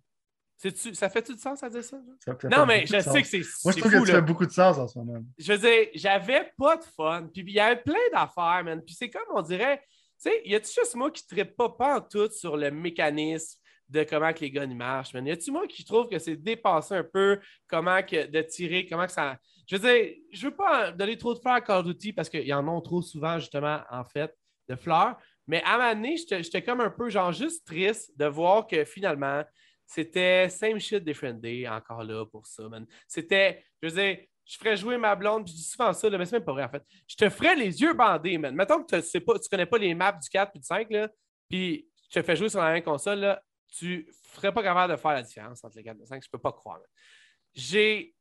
Ça 0.93 1.09
fait-tu 1.09 1.33
du 1.33 1.39
sens 1.39 1.63
à 1.63 1.69
dire 1.69 1.83
ça? 1.83 1.97
Non, 2.43 2.67
mais 2.67 2.85
je 2.85 2.99
sais 2.99 3.21
que 3.23 3.27
c'est. 3.27 3.41
Moi, 3.63 3.73
je 3.73 3.79
trouve 3.79 3.91
fou, 3.91 3.99
que 4.01 4.05
tu 4.05 4.11
là 4.11 4.17
fais 4.17 4.21
beaucoup 4.21 4.45
de 4.45 4.51
sens 4.51 4.77
en 4.77 4.87
ce 4.87 4.99
moment. 4.99 5.19
je 5.35 5.51
veux 5.51 5.57
dire, 5.57 5.87
j'avais 5.95 6.53
pas 6.59 6.77
de 6.77 6.83
fun. 6.83 7.27
Puis 7.33 7.41
il 7.41 7.53
y 7.53 7.59
avait 7.59 7.81
plein 7.81 7.95
d'affaires, 8.13 8.63
man. 8.63 8.83
Puis 8.83 8.93
c'est 8.93 9.09
comme 9.09 9.25
on 9.33 9.41
dirait, 9.41 9.83
tu 10.21 10.29
sais, 10.29 10.41
y 10.45 10.55
a-tu 10.55 10.71
juste 10.73 10.95
moi 10.95 11.11
qui 11.11 11.23
ne 11.35 11.43
pas, 11.43 11.69
pas 11.69 11.97
en 11.97 12.01
tout 12.01 12.29
sur 12.31 12.57
le 12.57 12.71
mécanisme 12.71 13.59
de 13.89 14.03
comment 14.03 14.33
que 14.33 14.41
les 14.41 14.51
guns 14.51 14.73
marchent, 14.73 15.13
man? 15.13 15.25
Y 15.25 15.31
a-tu 15.31 15.51
moi 15.51 15.67
qui 15.67 15.85
trouve 15.85 16.09
que 16.09 16.19
c'est 16.19 16.35
dépassé 16.35 16.95
un 16.95 17.03
peu 17.03 17.39
comment 17.67 18.01
que 18.03 18.25
de 18.25 18.41
tirer, 18.41 18.85
comment 18.85 19.05
que 19.05 19.11
ça. 19.11 19.37
Je 19.69 19.75
veux 19.75 19.81
dire, 19.81 20.15
je 20.31 20.47
veux 20.47 20.55
pas 20.55 20.91
donner 20.91 21.17
trop 21.17 21.33
de 21.33 21.39
fleurs 21.39 21.55
à 21.55 21.61
Call 21.61 21.79
of 21.79 21.85
Duty 21.85 22.13
parce 22.13 22.29
qu'ils 22.29 22.53
en 22.53 22.67
ont 22.67 22.81
trop 22.81 23.01
souvent, 23.01 23.39
justement, 23.39 23.81
en 23.89 24.03
fait, 24.03 24.33
de 24.67 24.75
fleurs. 24.75 25.17
Mais 25.45 25.61
à 25.63 25.77
moment 25.77 25.93
donné, 25.93 26.17
j'étais 26.17 26.61
comme 26.61 26.81
un 26.81 26.89
peu, 26.89 27.09
genre, 27.09 27.31
juste 27.31 27.65
triste 27.65 28.11
de 28.17 28.25
voir 28.25 28.67
que 28.67 28.83
finalement, 28.83 29.43
c'était 29.85 30.49
same 30.49 30.79
shit, 30.79 31.03
different 31.03 31.39
day, 31.39 31.67
encore 31.67 32.03
là 32.03 32.25
pour 32.25 32.45
ça. 32.45 32.63
C'était, 33.07 33.63
je 33.81 33.87
veux 33.87 34.01
dire, 34.01 34.17
je 34.47 34.57
ferais 34.57 34.77
jouer 34.77 34.97
ma 34.97 35.13
blonde, 35.15 35.43
puis 35.43 35.51
je 35.51 35.57
dis 35.57 35.63
souvent 35.63 35.91
ça, 35.91 36.09
là, 36.09 36.17
mais 36.17 36.25
c'est 36.25 36.37
même 36.37 36.45
pas 36.45 36.53
vrai, 36.53 36.63
en 36.63 36.69
fait. 36.69 36.83
Je 37.05 37.15
te 37.15 37.29
ferais 37.29 37.55
les 37.55 37.81
yeux 37.81 37.93
bandés, 37.93 38.37
man. 38.37 38.55
Mettons 38.55 38.81
que 38.81 38.99
tu 38.99 39.21
pas, 39.21 39.37
tu 39.37 39.49
connais 39.49 39.65
pas 39.65 39.77
les 39.77 39.93
maps 39.93 40.13
du 40.13 40.29
4 40.29 40.51
et 40.55 40.59
du 40.59 40.65
5, 40.65 40.89
là, 40.89 41.09
puis 41.49 41.87
je 42.09 42.19
te 42.19 42.25
fais 42.25 42.35
jouer 42.35 42.47
sur 42.47 42.61
la 42.61 42.71
même 42.71 42.83
console, 42.83 43.19
là, 43.19 43.41
tu 43.67 44.09
ferais 44.31 44.53
pas 44.53 44.63
capable 44.63 44.93
de 44.93 44.97
faire 44.97 45.11
la 45.11 45.21
différence 45.21 45.63
entre 45.63 45.75
les 45.75 45.83
4 45.83 45.97
et 45.97 45.99
le 45.99 46.05
5, 46.05 46.23
je 46.23 46.29
peux 46.29 46.39
pas 46.39 46.53
croire. 46.53 46.79
J'ai. 47.53 48.13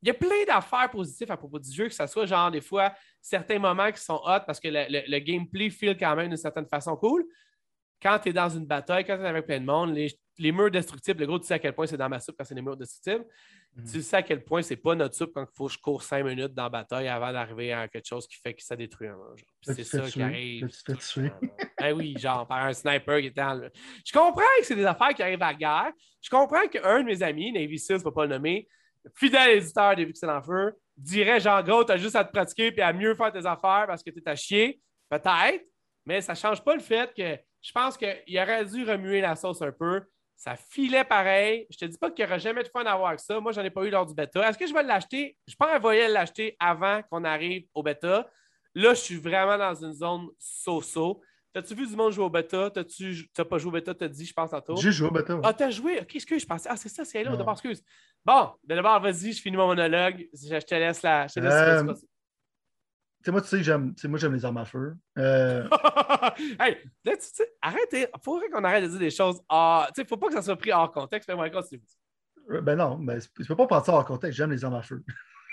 Il 0.00 0.08
y 0.08 0.10
a 0.10 0.14
plein 0.14 0.44
d'affaires 0.46 0.90
positives 0.90 1.30
à 1.30 1.36
propos 1.36 1.58
du 1.58 1.72
jeu, 1.72 1.88
que 1.88 1.94
ce 1.94 2.06
soit 2.06 2.26
genre 2.26 2.50
des 2.50 2.60
fois 2.60 2.92
certains 3.22 3.58
moments 3.58 3.90
qui 3.90 4.02
sont 4.02 4.20
hot 4.22 4.40
parce 4.46 4.60
que 4.60 4.68
le 4.68 5.18
gameplay 5.18 5.70
feel 5.70 5.96
quand 5.96 6.14
même 6.14 6.28
d'une 6.28 6.36
certaine 6.36 6.66
façon 6.66 6.94
cool. 6.94 7.24
Quand 8.02 8.18
tu 8.18 8.28
es 8.28 8.32
dans 8.34 8.50
une 8.50 8.66
bataille, 8.66 9.06
quand 9.06 9.16
tu 9.16 9.22
es 9.22 9.26
avec 9.26 9.46
plein 9.46 9.60
de 9.60 9.64
monde, 9.64 9.94
les, 9.94 10.14
les 10.36 10.52
murs 10.52 10.70
destructibles, 10.70 11.20
le 11.20 11.26
gros, 11.26 11.38
tu 11.38 11.46
sais 11.46 11.54
à 11.54 11.58
quel 11.58 11.74
point 11.74 11.86
c'est 11.86 11.96
dans 11.96 12.10
ma 12.10 12.20
soupe 12.20 12.36
quand 12.36 12.44
c'est 12.44 12.54
des 12.54 12.60
murs 12.60 12.76
destructibles. 12.76 13.24
Mhm. 13.76 13.90
Tu 13.90 14.02
sais 14.02 14.16
à 14.16 14.22
quel 14.22 14.44
point 14.44 14.62
c'est 14.62 14.76
pas 14.76 14.94
notre 14.94 15.14
soupe 15.14 15.32
quand 15.34 15.42
il 15.42 15.56
faut 15.56 15.66
que 15.66 15.72
je 15.72 15.78
cours 15.78 16.02
cinq 16.02 16.24
minutes 16.24 16.54
dans 16.54 16.64
la 16.64 16.68
bataille 16.68 17.08
avant 17.08 17.32
d'arriver 17.32 17.72
à 17.72 17.88
quelque 17.88 18.06
chose 18.06 18.26
qui 18.28 18.36
fait 18.36 18.54
que 18.54 18.62
ça 18.62 18.76
détruit 18.76 19.08
un. 19.08 19.18
Puis 19.36 19.44
Là, 19.66 19.74
C'est 19.74 19.84
ça 19.84 20.00
qui 20.02 20.22
arrive. 20.22 20.68
Tuer? 20.98 21.32
Ben 21.80 21.92
oui, 21.92 22.14
genre 22.16 22.46
par 22.46 22.64
un 22.64 22.72
sniper 22.72 23.20
qui 23.20 23.26
était 23.26 23.54
le. 23.54 23.70
Je 24.04 24.12
comprends 24.12 24.42
que 24.58 24.64
c'est 24.64 24.76
des 24.76 24.84
affaires 24.84 25.12
qui 25.14 25.22
arrivent 25.22 25.42
à 25.42 25.52
la 25.52 25.54
guerre. 25.54 25.92
Je 26.22 26.30
comprends 26.30 26.66
qu'un 26.68 27.00
de 27.00 27.04
mes 27.04 27.22
amis, 27.22 27.52
Navy 27.52 27.78
Seals, 27.78 27.98
je 27.98 28.04
ne 28.04 28.10
pas 28.10 28.26
le 28.26 28.34
nommer, 28.36 28.68
fidèle 29.14 29.58
éditeur 29.58 29.96
des 29.96 30.06
Pixel 30.06 30.30
en 30.30 30.40
Feu, 30.40 30.72
dirait 30.96 31.40
genre, 31.40 31.62
gros, 31.62 31.84
t'as 31.84 31.96
juste 31.96 32.16
à 32.16 32.24
te 32.24 32.32
pratiquer 32.32 32.72
et 32.74 32.82
à 32.82 32.92
mieux 32.92 33.14
faire 33.14 33.32
tes 33.32 33.44
affaires 33.44 33.84
parce 33.86 34.02
que 34.02 34.10
t'es 34.10 34.26
à 34.28 34.36
chier. 34.36 34.80
Peut-être, 35.10 35.64
mais 36.06 36.20
ça 36.20 36.32
ne 36.32 36.38
change 36.38 36.62
pas 36.62 36.74
le 36.74 36.80
fait 36.80 37.12
que 37.14 37.36
je 37.60 37.72
pense 37.72 37.96
qu'il 37.96 38.38
aurait 38.38 38.64
dû 38.64 38.84
remuer 38.84 39.20
la 39.20 39.36
sauce 39.36 39.62
un 39.62 39.72
peu. 39.72 40.02
Ça 40.36 40.56
filait 40.56 41.04
pareil. 41.04 41.66
Je 41.70 41.78
te 41.78 41.84
dis 41.84 41.96
pas 41.96 42.10
qu'il 42.10 42.24
n'y 42.24 42.28
aura 42.30 42.38
jamais 42.38 42.62
de 42.62 42.68
fun 42.68 42.84
à 42.84 42.92
avoir 42.92 43.08
avec 43.08 43.20
ça. 43.20 43.40
Moi, 43.40 43.52
j'en 43.52 43.62
ai 43.62 43.70
pas 43.70 43.84
eu 43.84 43.90
lors 43.90 44.04
du 44.04 44.14
bêta. 44.14 44.48
Est-ce 44.48 44.58
que 44.58 44.66
je 44.66 44.74
vais 44.74 44.82
l'acheter? 44.82 45.36
Je 45.46 45.54
pense 45.54 45.68
que 45.68 45.82
vais 45.88 46.08
l'acheter 46.08 46.56
avant 46.58 47.02
qu'on 47.04 47.24
arrive 47.24 47.66
au 47.74 47.82
bêta. 47.82 48.28
Là, 48.74 48.94
je 48.94 49.00
suis 49.00 49.16
vraiment 49.16 49.56
dans 49.56 49.74
une 49.74 49.92
zone 49.92 50.26
so-so. 50.38 51.20
T'as-tu 51.52 51.76
vu 51.76 51.86
du 51.86 51.94
monde 51.94 52.12
jouer 52.12 52.24
au 52.24 52.30
bêta? 52.30 52.68
T'as-tu 52.68 53.30
t'as 53.32 53.44
pas 53.44 53.58
joué 53.58 53.68
au 53.68 53.72
bêta, 53.72 53.94
t'as 53.94 54.08
dit, 54.08 54.26
je 54.26 54.32
pense, 54.32 54.50
tantôt? 54.50 54.74
J'ai 54.76 54.90
joué 54.90 55.06
au 55.06 55.12
bêta. 55.12 55.38
Ah, 55.44 55.54
t'as 55.54 55.70
joué? 55.70 56.00
Ok, 56.00 56.16
excuse, 56.16 56.42
je 56.42 56.46
pensais. 56.46 56.68
Ah, 56.68 56.76
c'est 56.76 56.88
ça, 56.88 57.04
c'est 57.04 57.22
là, 57.22 57.36
d'abord, 57.36 57.52
excuse. 57.52 57.80
Bon, 58.24 58.50
ben 58.64 58.74
d'abord, 58.74 59.00
vas-y, 59.00 59.32
je 59.32 59.40
finis 59.40 59.56
mon 59.56 59.68
monologue. 59.68 60.26
Je, 60.32 60.48
je 60.48 60.66
te 60.66 60.74
laisse 60.74 61.02
la. 61.02 61.28
Je 61.28 61.34
te 61.34 61.40
laisse 61.40 61.52
Euh, 61.52 61.94
sais, 63.24 63.30
moi, 63.30 63.40
tu 63.40 63.48
sais 63.48 63.62
j'aime, 63.62 63.94
moi, 64.04 64.18
j'aime 64.18 64.34
les 64.34 64.44
armes 64.44 64.58
à 64.58 64.64
feu. 64.64 64.96
Euh, 65.18 65.68
hey, 66.60 66.76
là, 67.04 67.16
tu 67.16 67.20
sais, 67.20 67.48
arrêtez. 67.62 68.08
Faudrait 68.22 68.48
qu'on 68.48 68.64
arrête 68.64 68.84
de 68.84 68.88
dire 68.88 68.98
des 68.98 69.10
choses. 69.10 69.40
Ah, 69.48 69.88
tu 69.94 70.00
sais, 70.00 70.08
faut 70.08 70.16
pas 70.16 70.28
que 70.28 70.34
ça 70.34 70.42
soit 70.42 70.56
pris 70.56 70.72
hors 70.72 70.90
contexte. 70.90 71.28
Fais-moi 71.28 71.50
continue. 71.50 71.82
ben 72.48 72.76
non, 72.76 72.98
ben, 72.98 73.20
tu 73.20 73.44
peux 73.44 73.56
pas 73.56 73.66
penser 73.66 73.90
en 73.90 74.02
contexte, 74.02 74.36
j'aime 74.36 74.50
les 74.50 74.64
armes 74.64 74.74
à 74.74 74.82
feu. 74.82 75.04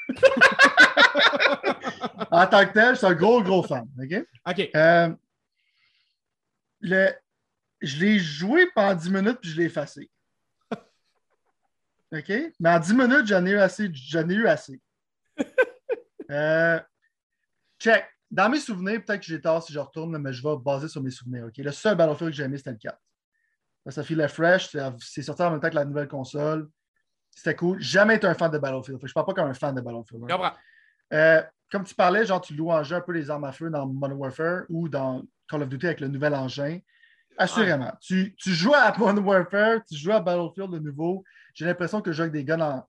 en 2.31 2.47
tant 2.47 2.65
que 2.65 2.73
tel, 2.73 2.95
je 2.95 2.99
suis 2.99 3.07
un 3.07 3.13
gros, 3.13 3.43
gros 3.43 3.63
fan. 3.63 3.87
OK? 4.01 4.25
Ok. 4.47 4.69
Euh, 4.75 5.13
le, 6.81 7.09
je 7.81 7.99
l'ai 7.99 8.19
joué 8.19 8.69
pendant 8.73 8.95
10 8.95 9.11
minutes 9.11 9.39
puis 9.41 9.51
je 9.51 9.57
l'ai 9.57 9.65
effacé. 9.65 10.09
OK? 12.13 12.31
Mais 12.59 12.69
en 12.69 12.79
10 12.79 12.93
minutes, 12.93 13.27
j'en 13.27 13.45
ai 13.45 13.51
eu 13.51 13.59
assez. 13.59 13.89
J'en 13.93 14.27
ai 14.29 14.33
eu 14.33 14.47
assez. 14.47 14.81
Euh, 16.29 16.79
check. 17.81 18.05
Dans 18.29 18.47
mes 18.49 18.59
souvenirs, 18.59 19.03
peut-être 19.05 19.19
que 19.19 19.25
j'ai 19.25 19.41
tort 19.41 19.61
si 19.61 19.73
je 19.73 19.79
retourne, 19.79 20.17
mais 20.17 20.31
je 20.31 20.41
vais 20.41 20.55
baser 20.63 20.87
sur 20.87 21.01
mes 21.03 21.11
souvenirs. 21.11 21.47
Le 21.57 21.71
seul 21.71 21.95
Battlefield 21.97 22.31
que 22.31 22.37
j'ai 22.37 22.43
aimé, 22.43 22.57
c'était 22.57 22.71
le 22.71 22.77
4. 22.77 22.97
Ça 23.89 24.03
filait 24.03 24.27
fresh. 24.27 24.69
c'est- 24.99 25.21
sorti 25.21 25.41
en 25.41 25.51
même 25.51 25.59
temps 25.59 25.69
que 25.69 25.75
la 25.75 25.83
nouvelle 25.85 26.07
console. 26.07 26.69
C'était 27.29 27.55
cool. 27.55 27.81
Jamais 27.81 28.15
été 28.15 28.27
un 28.27 28.33
fan 28.33 28.51
de 28.51 28.57
Battlefield. 28.57 28.99
Fait 28.99 29.03
que 29.05 29.07
je 29.09 29.13
parle 29.13 29.25
pas 29.25 29.33
comme 29.33 29.49
un 29.49 29.53
fan 29.53 29.73
de 29.75 29.81
Battlefield. 29.81 30.23
hein. 30.23 30.27
Euh, 31.13 31.41
comme 31.71 31.83
tu 31.83 31.95
parlais, 31.95 32.25
genre, 32.25 32.39
tu 32.41 32.55
jeu 32.55 32.95
un 32.95 33.01
peu 33.01 33.11
les 33.11 33.29
armes 33.29 33.43
à 33.45 33.51
feu 33.51 33.69
dans 33.69 33.85
Modern 33.87 34.17
Warfare 34.19 34.63
ou 34.69 34.87
dans 34.87 35.23
Call 35.49 35.63
of 35.63 35.69
Duty 35.69 35.85
avec 35.87 35.99
le 36.01 36.07
nouvel 36.07 36.33
engin. 36.35 36.79
Assurément. 37.37 37.91
Tu, 38.01 38.35
tu 38.37 38.51
joues 38.51 38.73
à 38.73 38.95
Modern 38.97 39.19
Warfare, 39.25 39.79
tu 39.89 39.95
joues 39.97 40.11
à 40.11 40.19
Battlefield 40.19 40.71
de 40.71 40.79
nouveau. 40.79 41.23
J'ai 41.53 41.65
l'impression 41.65 42.01
que 42.01 42.11
je 42.11 42.17
joue 42.17 42.21
avec 42.23 42.33
des 42.33 42.43
guns 42.45 42.61
en. 42.61 42.87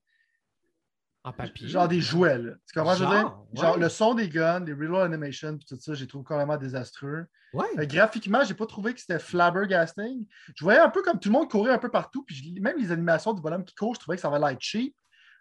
En 1.25 1.31
papier. 1.31 1.67
Genre 1.69 1.87
des 1.87 2.01
jouets, 2.01 2.37
là. 2.37 2.51
Tu 2.67 2.77
comprends, 2.77 2.95
ce 2.95 2.99
que 2.99 3.05
je 3.05 3.09
veux 3.09 3.15
dire? 3.15 3.21
Genre, 3.29 3.47
Genre 3.53 3.75
ouais. 3.75 3.81
le 3.81 3.89
son 3.89 4.13
des 4.13 4.27
guns, 4.29 4.59
les 4.59 4.73
reload 4.73 5.03
animations, 5.05 5.57
puis 5.57 5.65
tout 5.65 5.77
ça, 5.79 5.93
j'ai 5.93 6.05
trouvé 6.07 6.25
complètement 6.25 6.57
désastreux. 6.57 7.25
Ouais. 7.53 7.65
Euh, 7.79 7.85
graphiquement, 7.85 8.43
j'ai 8.43 8.55
pas 8.55 8.65
trouvé 8.65 8.93
que 8.93 8.99
c'était 8.99 9.19
flabbergasting. 9.19 10.25
Je 10.55 10.63
voyais 10.63 10.79
un 10.79 10.89
peu 10.89 11.01
comme 11.01 11.19
tout 11.19 11.29
le 11.29 11.33
monde 11.33 11.49
courir 11.49 11.73
un 11.73 11.77
peu 11.77 11.89
partout, 11.89 12.23
puis 12.25 12.35
je- 12.35 12.61
même 12.61 12.77
les 12.77 12.91
animations 12.91 13.31
du 13.33 13.41
bonhomme 13.41 13.63
qui 13.63 13.73
court, 13.75 13.95
je 13.95 13.99
trouvais 14.01 14.17
que 14.17 14.21
ça 14.21 14.27
avait 14.27 14.39
l'air 14.39 14.57
cheap. 14.59 14.93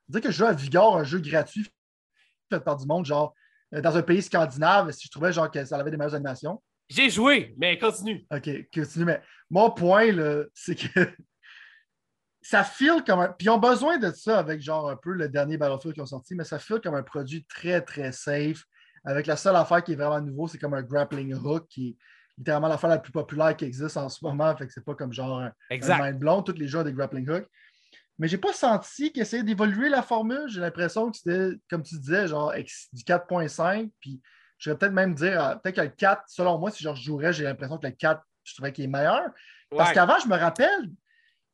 Dire 0.08 0.20
que 0.20 0.30
je 0.30 0.36
joue 0.38 0.44
à 0.44 0.52
Vigor, 0.52 0.96
un 0.98 1.04
jeu 1.04 1.18
gratuit 1.18 1.66
fait 2.50 2.60
par 2.60 2.76
du 2.76 2.86
monde, 2.86 3.06
genre 3.06 3.34
euh, 3.74 3.80
dans 3.80 3.96
un 3.96 4.02
pays 4.02 4.20
scandinave, 4.22 4.90
si 4.92 5.06
je 5.06 5.10
trouvais 5.10 5.32
genre 5.32 5.50
que 5.50 5.64
ça 5.64 5.76
avait 5.78 5.90
des 5.90 5.96
meilleures 5.96 6.14
animations. 6.14 6.62
J'ai 6.90 7.08
joué, 7.08 7.54
mais 7.56 7.78
continue. 7.78 8.26
OK, 8.30 8.50
continue. 8.74 9.04
Mais 9.06 9.22
mon 9.50 9.70
point, 9.70 10.12
là, 10.12 10.44
c'est 10.54 10.74
que 10.74 11.08
ça 12.42 12.64
file 12.64 13.02
comme 13.06 13.20
un. 13.20 13.28
Puis 13.28 13.46
ils 13.46 13.50
ont 13.50 13.58
besoin 13.58 13.98
de 13.98 14.10
ça 14.12 14.38
avec 14.38 14.60
genre 14.60 14.90
un 14.90 14.96
peu 14.96 15.12
le 15.12 15.28
dernier 15.28 15.56
Battlefield 15.56 15.94
qui 15.94 16.00
ont 16.00 16.06
sorti, 16.06 16.34
mais 16.34 16.44
ça 16.44 16.58
file 16.58 16.80
comme 16.82 16.94
un 16.94 17.02
produit 17.02 17.44
très, 17.44 17.80
très 17.80 18.12
safe. 18.12 18.64
Avec 19.04 19.26
la 19.26 19.36
seule 19.36 19.56
affaire 19.56 19.82
qui 19.82 19.92
est 19.92 19.96
vraiment 19.96 20.20
nouveau, 20.20 20.46
c'est 20.48 20.58
comme 20.58 20.74
un 20.74 20.82
grappling 20.82 21.34
hook 21.34 21.66
qui 21.68 21.88
est 21.88 21.96
littéralement 22.38 22.68
l'affaire 22.68 22.90
la 22.90 22.98
plus 22.98 23.12
populaire 23.12 23.56
qui 23.56 23.64
existe 23.64 23.96
en 23.96 24.08
ce 24.08 24.24
moment. 24.24 24.54
Fait 24.56 24.66
que 24.66 24.72
c'est 24.72 24.84
pas 24.84 24.94
comme 24.94 25.12
genre 25.12 25.40
un, 25.40 25.52
un 26.00 26.04
mind 26.04 26.18
blown, 26.18 26.44
tous 26.44 26.52
les 26.52 26.68
jeux 26.68 26.78
ont 26.80 26.84
des 26.84 26.92
grappling 26.92 27.28
hooks. 27.28 27.46
Mais 28.18 28.28
j'ai 28.28 28.38
pas 28.38 28.52
senti 28.52 29.10
qu'ils 29.12 29.22
essayaient 29.22 29.42
d'évoluer 29.42 29.88
la 29.88 30.02
formule. 30.02 30.44
J'ai 30.48 30.60
l'impression 30.60 31.10
que 31.10 31.16
c'était, 31.16 31.56
comme 31.68 31.82
tu 31.82 31.98
disais, 31.98 32.28
genre 32.28 32.52
du 32.92 33.02
4.5. 33.02 33.90
Puis 34.00 34.20
je 34.58 34.70
vais 34.70 34.76
peut-être 34.76 34.92
même 34.92 35.14
dire, 35.14 35.42
euh, 35.44 35.54
peut-être 35.56 35.76
que 35.76 35.80
le 35.80 35.88
4, 35.88 36.22
selon 36.28 36.58
moi, 36.58 36.70
si 36.70 36.84
je 36.84 36.88
rejouerais, 36.88 37.32
j'ai 37.32 37.44
l'impression 37.44 37.78
que 37.78 37.86
le 37.86 37.92
4, 37.92 38.22
je 38.44 38.54
trouvais 38.54 38.72
qu'il 38.72 38.84
est 38.84 38.88
meilleur. 38.88 39.22
Parce 39.70 39.88
Ouais. 39.88 39.94
qu'avant, 39.94 40.18
je 40.22 40.28
me 40.28 40.36
rappelle, 40.36 40.90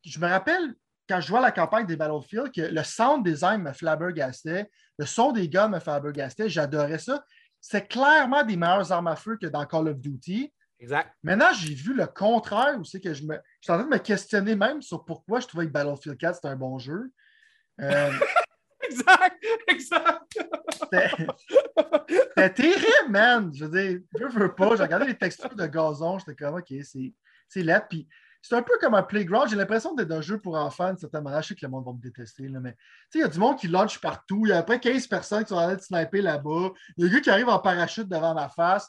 je 0.04 0.18
me 0.18 0.26
rappelle 0.26 0.74
quand 1.08 1.20
je 1.20 1.34
à 1.34 1.40
la 1.40 1.52
campagne 1.52 1.86
des 1.86 1.96
Battlefield, 1.96 2.52
que 2.52 2.60
le 2.60 2.82
sound 2.82 3.24
design 3.24 3.62
me 3.62 3.72
flabbergastait, 3.72 4.70
le 4.98 5.06
son 5.06 5.32
des 5.32 5.48
gars 5.48 5.68
me 5.68 5.80
flabbergastait, 5.80 6.48
j'adorais 6.48 6.98
ça. 6.98 7.24
C'est 7.60 7.88
clairement 7.88 8.44
des 8.44 8.56
meilleures 8.56 8.92
armes 8.92 9.08
à 9.08 9.16
feu 9.16 9.38
que 9.40 9.46
dans 9.46 9.64
Call 9.64 9.88
of 9.88 9.98
Duty. 9.98 10.52
Exact. 10.80 11.12
Maintenant, 11.22 11.52
j'ai 11.52 11.74
vu 11.74 11.94
le 11.94 12.06
contraire 12.06 12.78
où 12.78 12.84
c'est 12.84 13.00
que 13.00 13.12
je 13.12 13.24
me. 13.24 13.34
Je 13.34 13.40
suis 13.62 13.72
en 13.72 13.78
train 13.78 13.84
de 13.84 13.90
me 13.90 13.98
questionner 13.98 14.54
même 14.54 14.80
sur 14.80 15.04
pourquoi 15.04 15.40
je 15.40 15.46
trouvais 15.46 15.66
que 15.66 15.72
Battlefield 15.72 16.18
4 16.18 16.36
c'était 16.36 16.48
un 16.48 16.56
bon 16.56 16.78
jeu. 16.78 17.10
Euh, 17.80 18.12
Exact. 18.84 19.44
Exact. 19.66 20.38
c'était 22.36 22.54
terrible, 22.54 23.10
man. 23.10 23.50
Je 23.52 23.64
veux 23.64 23.70
dire, 23.70 24.00
je 24.14 24.38
veux 24.38 24.54
pas. 24.54 24.76
J'ai 24.76 24.82
regardé 24.82 25.06
les 25.06 25.18
textures 25.18 25.54
de 25.54 25.66
gazon, 25.66 26.18
j'étais 26.18 26.36
comme, 26.36 26.56
OK, 26.56 26.72
c'est 26.84 27.12
c'est 27.48 27.62
laid. 27.62 27.82
Puis 27.88 28.08
c'est 28.48 28.56
un 28.56 28.62
peu 28.62 28.72
comme 28.80 28.94
un 28.94 29.02
playground. 29.02 29.50
J'ai 29.50 29.56
l'impression 29.56 29.94
d'être 29.94 30.10
un 30.10 30.22
jeu 30.22 30.38
pour 30.38 30.56
enfants, 30.56 30.94
de 30.94 30.98
certaine 30.98 31.22
manière. 31.22 31.42
Je 31.42 31.48
sais 31.48 31.54
que 31.54 31.66
le 31.66 31.70
monde 31.70 31.84
va 31.84 31.92
me 31.92 32.00
détester, 32.00 32.48
là, 32.48 32.60
mais 32.60 32.72
tu 32.72 32.78
sais, 33.10 33.18
il 33.18 33.20
y 33.20 33.24
a 33.24 33.28
du 33.28 33.38
monde 33.38 33.58
qui 33.58 33.68
launch 33.68 34.00
partout. 34.00 34.46
Il 34.46 34.48
y 34.48 34.52
a 34.52 34.58
après 34.58 34.80
15 34.80 35.06
personnes 35.06 35.42
qui 35.42 35.50
sont 35.50 35.56
en 35.56 35.66
train 35.66 35.74
de 35.74 35.82
sniper 35.82 36.22
là-bas. 36.22 36.70
Il 36.96 37.04
y 37.04 37.06
a 37.06 37.10
un 37.10 37.14
gars 37.14 37.20
qui 37.20 37.30
arrive 37.30 37.48
en 37.50 37.58
parachute 37.58 38.08
devant 38.08 38.34
ma 38.34 38.48
face. 38.48 38.88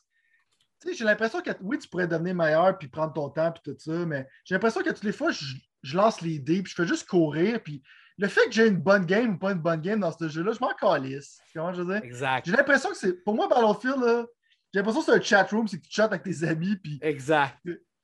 Tu 0.82 0.88
sais, 0.88 0.96
j'ai 0.96 1.04
l'impression 1.04 1.42
que 1.42 1.52
oui, 1.60 1.78
tu 1.78 1.90
pourrais 1.90 2.08
devenir 2.08 2.34
meilleur 2.36 2.78
puis 2.78 2.88
prendre 2.88 3.12
ton 3.12 3.30
temps 3.30 3.52
puis 3.52 3.62
tout 3.66 3.78
ça, 3.78 4.06
mais 4.06 4.26
j'ai 4.46 4.56
l'impression 4.56 4.82
que 4.82 4.92
toutes 4.92 5.04
les 5.04 5.12
fois, 5.12 5.32
je, 5.32 5.46
je 5.84 5.98
lance 5.98 6.22
les 6.22 6.40
dés 6.40 6.64
puis 6.64 6.72
je 6.72 6.82
fais 6.82 6.88
juste 6.88 7.06
courir. 7.06 7.62
Puis 7.62 7.84
le 8.18 8.30
fait 8.30 8.46
que 8.46 8.52
j'ai 8.54 8.68
une 8.68 8.78
bonne 8.78 9.06
game 9.06 9.34
ou 9.34 9.38
pas 9.38 9.52
une 9.52 9.60
bonne 9.60 9.82
game 9.82 10.00
dans 10.00 10.18
ce 10.18 10.30
jeu-là, 10.30 10.54
je 10.54 10.60
m'en 10.62 10.74
calisse. 10.74 11.42
Comment 11.54 11.74
je 11.74 11.82
veux 11.82 11.94
dire? 11.94 12.04
Exact. 12.06 12.46
J'ai 12.46 12.54
l'impression 12.54 12.92
que 12.92 12.98
c'est. 12.98 13.14
Pour 13.26 13.36
moi, 13.36 13.50
Battlefield, 13.50 14.00
là, 14.00 14.26
j'ai 14.74 14.80
l'impression 14.80 15.02
que 15.02 15.06
c'est 15.08 15.18
un 15.18 15.22
chat 15.22 15.50
room, 15.52 15.68
c'est 15.68 15.80
que 15.80 15.86
tu 15.86 15.92
chattes 15.92 16.14
avec 16.14 16.24
tes 16.24 16.46
amis, 16.48 16.78
puis 16.78 16.98
Exact. 17.02 17.58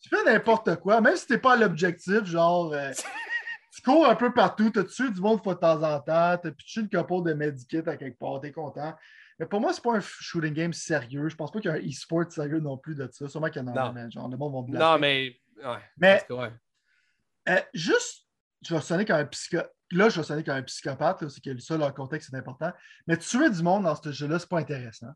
Tu 0.09 0.15
fais 0.15 0.23
n'importe 0.23 0.75
quoi, 0.77 1.01
même 1.01 1.15
si 1.15 1.27
t'es 1.27 1.37
pas 1.37 1.53
à 1.53 1.55
l'objectif, 1.57 2.23
genre. 2.25 2.73
euh, 2.73 2.91
tu 3.75 3.81
cours 3.81 4.07
un 4.07 4.15
peu 4.15 4.33
partout, 4.33 4.69
t'as 4.69 4.83
tué 4.83 5.09
du 5.09 5.19
monde 5.21 5.43
fois 5.43 5.55
de 5.55 5.59
temps 5.59 5.81
en 5.83 5.99
temps, 5.99 6.37
t'as 6.37 6.51
pitché 6.51 6.81
une 6.81 6.89
couple 6.89 7.27
de 7.29 7.33
medikits 7.33 7.77
à 7.87 7.97
quelque 7.97 8.17
part, 8.19 8.39
t'es 8.41 8.51
content. 8.51 8.93
Mais 9.39 9.45
pour 9.45 9.59
moi, 9.59 9.73
c'est 9.73 9.83
pas 9.83 9.95
un 9.95 9.99
shooting 9.99 10.53
game 10.53 10.71
sérieux. 10.73 11.27
Je 11.27 11.35
pense 11.35 11.51
pas 11.51 11.59
qu'il 11.59 11.69
y 11.69 11.73
a 11.73 11.77
un 11.77 11.81
e-sport 11.85 12.31
sérieux 12.31 12.59
non 12.61 12.77
plus 12.77 12.95
de 12.95 13.09
ça. 13.11 13.27
Sûrement 13.27 13.49
qu'il 13.49 13.61
y 13.61 13.65
en 13.65 13.67
a, 13.75 13.87
Non. 13.87 13.91
mais 13.93 14.09
genre, 14.09 14.29
le 14.29 14.37
monde 14.37 14.53
va 14.53 14.61
me 14.61 14.67
Non, 14.79 14.97
blâmer. 14.97 15.37
mais. 15.57 15.67
Ouais. 15.67 15.79
Mais- 15.97 16.25
ouais. 16.31 16.51
Euh, 17.49 17.59
juste, 17.73 18.23
je 18.61 18.73
vais 18.73 18.81
sonner 18.81 19.03
comme 19.05 19.17
un 19.17 19.25
psychopathe. 19.25 19.71
Là, 19.91 20.09
je 20.09 20.19
vais 20.21 20.25
sonner 20.25 20.43
comme 20.43 20.55
un 20.55 20.63
psychopathe, 20.63 21.27
c'est 21.29 21.43
que 21.43 21.57
ça, 21.59 21.77
le 21.77 21.91
contexte, 21.91 22.29
c'est 22.31 22.37
important. 22.37 22.71
Mais 23.07 23.17
tuer 23.17 23.49
du 23.49 23.61
monde 23.61 23.83
dans 23.83 23.95
ce 23.95 24.11
jeu-là, 24.11 24.39
c'est 24.39 24.49
pas 24.49 24.59
intéressant. 24.59 25.11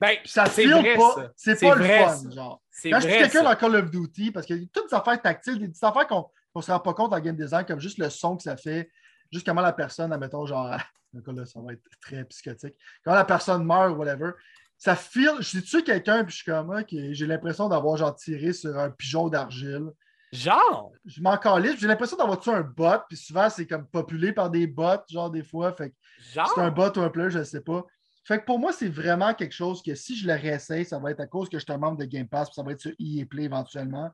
Ben, 0.00 0.16
ça 0.24 0.46
c'est 0.46 0.66
vrai, 0.66 0.96
pas. 0.96 1.32
C'est 1.36 1.60
pas 1.60 1.74
vrai, 1.74 2.00
le 2.00 2.04
fun, 2.04 2.16
ça. 2.16 2.30
genre. 2.30 2.62
Quand 2.84 3.00
je 3.00 3.06
quelqu'un 3.06 3.42
dans 3.42 3.54
Call 3.54 3.76
of 3.76 3.90
Duty, 3.90 4.30
parce 4.30 4.46
qu'il 4.46 4.60
y 4.60 4.64
a 4.64 4.66
toutes 4.72 4.90
des 4.90 4.94
affaires 4.94 5.20
tactiles, 5.20 5.58
des 5.58 5.84
affaires 5.84 6.06
qu'on 6.06 6.28
ne 6.54 6.60
se 6.60 6.70
rend 6.70 6.80
pas 6.80 6.94
compte 6.94 7.12
en 7.12 7.20
game 7.20 7.36
design, 7.36 7.64
comme 7.64 7.80
juste 7.80 7.98
le 7.98 8.10
son 8.10 8.36
que 8.36 8.42
ça 8.42 8.56
fait, 8.56 8.90
juste 9.32 9.46
comment 9.46 9.62
la 9.62 9.72
personne, 9.72 10.12
admettons, 10.12 10.44
genre, 10.46 10.76
le 11.14 11.22
cas 11.22 11.32
là, 11.32 11.46
ça 11.46 11.60
va 11.60 11.72
être 11.72 11.82
très 12.00 12.24
psychotique, 12.24 12.74
quand 13.04 13.14
la 13.14 13.24
personne 13.24 13.64
meurt 13.64 13.92
ou 13.92 13.96
whatever, 13.96 14.32
ça 14.78 14.94
file. 14.94 15.36
Je 15.40 15.60
tue 15.60 15.82
quelqu'un, 15.82 16.24
puis 16.24 16.32
je 16.32 16.42
suis 16.42 16.50
comme, 16.50 16.70
OK, 16.70 16.88
j'ai 16.90 17.26
l'impression 17.26 17.68
d'avoir 17.68 17.96
genre 17.96 18.14
tiré 18.14 18.52
sur 18.52 18.78
un 18.78 18.90
pigeon 18.90 19.28
d'argile. 19.28 19.90
Genre? 20.32 20.92
Je 21.04 21.22
m'en 21.22 21.36
calisse, 21.38 21.78
j'ai 21.78 21.86
l'impression 21.86 22.16
d'avoir 22.16 22.38
tué 22.38 22.52
un 22.52 22.60
bot, 22.60 22.98
puis 23.08 23.16
souvent, 23.16 23.48
c'est 23.48 23.66
comme 23.66 23.86
populé 23.86 24.32
par 24.32 24.50
des 24.50 24.66
bots, 24.66 25.04
genre 25.08 25.30
des 25.30 25.42
fois, 25.42 25.72
fait 25.72 25.94
Genre? 26.34 26.50
c'est 26.54 26.60
un 26.60 26.70
bot 26.70 26.90
ou 26.96 27.00
un 27.00 27.10
player, 27.10 27.30
je 27.30 27.38
ne 27.38 27.44
sais 27.44 27.60
pas. 27.60 27.84
Fait 28.26 28.40
que 28.40 28.44
pour 28.44 28.58
moi, 28.58 28.72
c'est 28.72 28.88
vraiment 28.88 29.34
quelque 29.34 29.54
chose 29.54 29.82
que 29.82 29.94
si 29.94 30.16
je 30.16 30.26
le 30.26 30.34
réessaye, 30.34 30.84
ça 30.84 30.98
va 30.98 31.12
être 31.12 31.20
à 31.20 31.26
cause 31.28 31.48
que 31.48 31.58
je 31.58 31.64
suis 31.64 31.72
un 31.72 31.78
membre 31.78 31.98
de 31.98 32.04
Game 32.06 32.28
Pass, 32.28 32.48
puis 32.48 32.54
ça 32.54 32.62
va 32.64 32.72
être 32.72 32.80
sur 32.80 32.90
EA 32.98 33.24
Play 33.24 33.44
éventuellement. 33.44 34.10